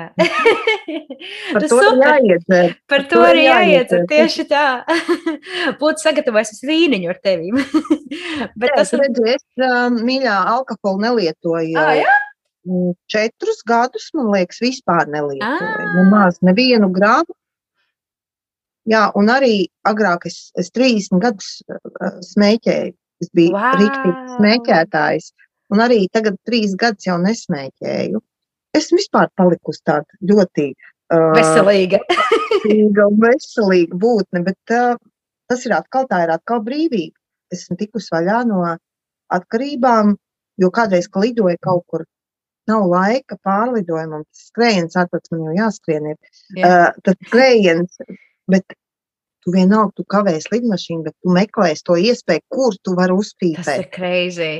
Par 1.54 1.66
to 1.70 1.78
ir 1.86 2.00
jāiet. 2.02 2.48
Par 2.90 3.04
to 3.10 3.20
arī 3.22 3.44
jāiet. 3.46 3.94
Tieši 4.10 4.48
tā. 4.50 4.64
Būtu 5.82 6.02
sagatavojis 6.02 6.64
vīniņu 6.66 7.12
ar 7.12 7.20
tevi. 7.22 7.52
Bet 8.58 8.74
tas 8.74 8.96
ir. 8.98 9.06
Es, 9.36 9.46
um, 9.62 10.00
mīļā, 10.08 10.40
alkoholu 10.56 11.06
nelietoju. 11.06 11.78
Ah, 11.78 11.94
jā? 12.00 12.16
Četrus 13.12 13.62
gadus, 13.68 14.10
man 14.18 14.32
liekas, 14.34 14.62
vispār 14.62 15.10
nelietoju. 15.10 15.92
Nemaz 15.98 16.42
nevienu 16.46 16.92
grādu. 16.94 17.34
Jā, 18.90 19.08
un 19.18 19.30
arī 19.30 19.68
agrāk 19.86 20.26
es, 20.30 20.50
es 20.58 20.72
30 20.74 21.22
gadus 21.22 21.62
uh, 21.70 22.18
smēķēju. 22.26 22.96
Es 23.22 23.30
biju 23.38 23.54
wow. 23.54 23.78
rīktīgs 23.78 24.36
smēķētājs. 24.40 25.32
Un 25.72 25.82
arī 25.86 26.04
tagad 26.14 26.38
trīs 26.46 26.74
gadus 26.78 27.06
jau 27.08 27.20
nesmēķēju 27.22 28.22
esmu 28.78 29.00
vispār 29.00 29.30
palikusi 29.38 29.84
tāda 29.88 30.20
ļoti 30.32 30.68
uh, 30.72 31.32
veselīga. 31.36 32.02
un 32.72 33.20
veselīga 33.24 34.00
būtne, 34.00 34.44
bet 34.48 34.76
uh, 34.76 34.96
tas 35.52 35.66
ir 35.68 35.76
atkal, 35.76 36.08
tā 36.10 36.24
ir 36.26 36.34
atkal 36.36 36.64
brīvība. 36.66 37.18
Esmu 37.52 37.78
tikusi 37.80 38.14
vaļā 38.14 38.42
no 38.48 38.64
atkarībām, 39.32 40.16
jo 40.62 40.72
kādreiz, 40.72 41.10
kad 41.12 41.26
lidoju 41.26 41.60
kaut 41.64 41.84
kur, 41.92 42.06
nav 42.70 42.86
laika 42.90 43.38
pārlidojumam, 43.46 44.26
tas 44.28 44.52
skrējiens, 44.52 44.98
ārpēc 45.02 45.32
man 45.34 45.48
jau 45.48 45.56
jāskrien 45.58 46.12
ir. 46.14 46.20
Jā. 46.58 46.68
Uh, 46.68 47.02
tas 47.06 47.18
skrējiens, 47.28 47.98
bet 48.52 48.78
tu 49.42 49.56
vienalga, 49.56 49.96
tu 49.98 50.06
kavēs 50.06 50.52
lidmašīnu, 50.54 51.08
bet 51.08 51.18
tu 51.18 51.34
meklēsi 51.34 51.88
to 51.88 51.98
iespēju, 51.98 52.46
kur 52.54 52.78
tu 52.86 52.94
vari 53.00 53.18
uzpīpēt. 53.18 53.66
Tas 53.66 53.82
ir 53.82 53.90
crazy 53.96 54.54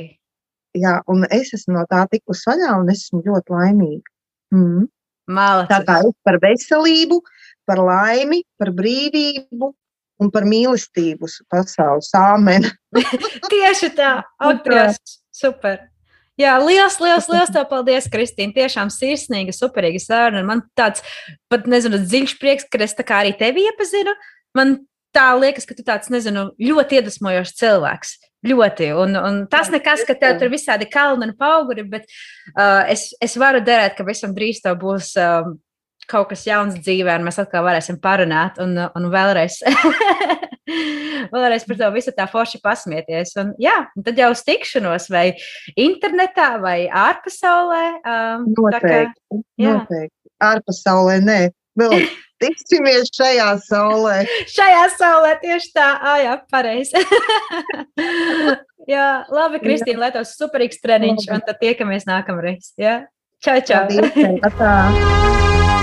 jā, 0.78 0.96
un 1.10 1.26
es 1.30 1.52
esmu 1.56 1.76
no 1.76 1.84
tā 1.90 2.04
tikus 2.12 2.42
vaļā, 2.48 2.72
un 2.80 2.90
es 2.92 3.06
esmu 3.06 3.22
ļoti 3.26 3.54
laimīga. 3.54 4.12
Mm. 4.54 4.88
Malacis. 5.32 5.70
Tā 5.70 5.78
kā 5.86 6.00
es 6.02 6.16
par 6.26 6.38
veselību, 6.42 7.20
par 7.68 7.80
laimi, 7.80 8.42
par 8.60 8.72
brīvību 8.76 9.70
un 10.22 10.30
par 10.34 10.46
mīlestību 10.48 11.30
pasaules 11.52 12.10
āmeni. 12.18 12.72
Tieši 13.52 13.92
tā, 13.98 14.14
atprast, 14.50 15.20
super. 15.34 15.80
Jā, 16.42 16.56
liels, 16.58 16.96
liels, 17.02 17.28
liels 17.30 17.52
tev 17.54 17.68
paldies, 17.70 18.08
Kristīne. 18.10 18.54
Tiešām 18.56 18.90
sirsnīga, 18.90 19.54
superīga 19.54 20.00
saruna. 20.02 20.42
Man 20.46 20.64
tāds 20.78 21.04
pat, 21.52 21.68
nezinu, 21.70 22.00
dziļš 22.02 22.34
prieks, 22.40 22.66
ka 22.70 22.80
es 22.82 22.96
tā 22.98 23.06
kā 23.06 23.20
arī 23.22 23.34
tevi 23.38 23.66
iepazinu. 23.68 24.14
Man 24.58 24.80
tā 25.14 25.28
liekas, 25.38 25.68
ka 25.68 25.76
tu 25.78 25.84
tāds, 25.86 26.10
nezinu, 26.12 26.48
ļoti 26.58 26.98
iedvesmojošs 26.98 27.56
cilvēks. 27.60 28.14
Ļoti. 28.48 28.88
Un, 28.98 29.14
un 29.20 29.42
tas 29.50 29.70
nekas, 29.70 30.02
ka 30.08 30.16
tev 30.18 30.40
tur 30.40 30.50
visādi 30.50 30.88
kalni 30.90 31.28
un 31.28 31.36
auguri, 31.46 31.84
bet 31.86 32.08
uh, 32.56 32.82
es, 32.90 33.12
es 33.22 33.36
varu 33.38 33.62
derēt, 33.62 33.94
ka 33.98 34.06
visam 34.08 34.34
drīz 34.34 34.64
tev 34.64 34.80
būs 34.82 35.12
uh, 35.20 35.52
kaut 36.10 36.32
kas 36.32 36.42
jauns 36.48 36.80
dzīvē, 36.80 37.20
un 37.20 37.28
mēs 37.28 37.38
atkal 37.38 37.62
varēsim 37.68 38.00
parunāt 38.02 38.58
un, 38.62 38.74
un 38.82 39.12
vēlreiz. 39.12 39.60
Vēlreiz 41.30 41.66
par 41.68 41.78
to 41.80 41.90
visu 41.94 42.14
tā 42.16 42.26
forši 42.30 42.60
pasmieties. 42.64 43.34
Un, 43.40 43.54
jā, 43.62 43.76
un 43.96 44.06
tad 44.06 44.18
jau 44.18 44.32
uz 44.34 44.42
tikšanos 44.46 45.08
vai 45.12 45.26
internetā 45.78 46.54
vai 46.62 46.78
ārpasaulē. 46.88 47.84
Um, 48.02 48.50
noteikti. 48.56 49.18
Kā, 49.30 49.40
noteikti. 49.62 50.16
Ārpasaulē 50.42 51.18
nē. 51.22 51.40
Vēl 51.78 51.94
tiksimies 52.42 53.12
šajā 53.16 53.48
saulē. 53.68 54.18
šajā 54.50 54.84
saulē 54.96 55.36
tieši 55.42 55.72
tā, 55.76 55.88
ah, 56.00 56.18
jā, 56.20 56.34
pareizi. 56.52 57.04
jā, 58.94 59.06
labi, 59.32 59.62
Kristīna, 59.62 60.06
lai 60.06 60.12
tev 60.16 60.26
superīgs 60.28 60.82
treniņš, 60.82 61.30
un 61.32 61.46
tad 61.46 61.62
tiekamies 61.62 62.08
nākamreiz. 62.08 62.74
Jā, 62.80 63.02
čau, 63.44 63.60
čau. 63.66 63.86
Paldies, 63.92 65.81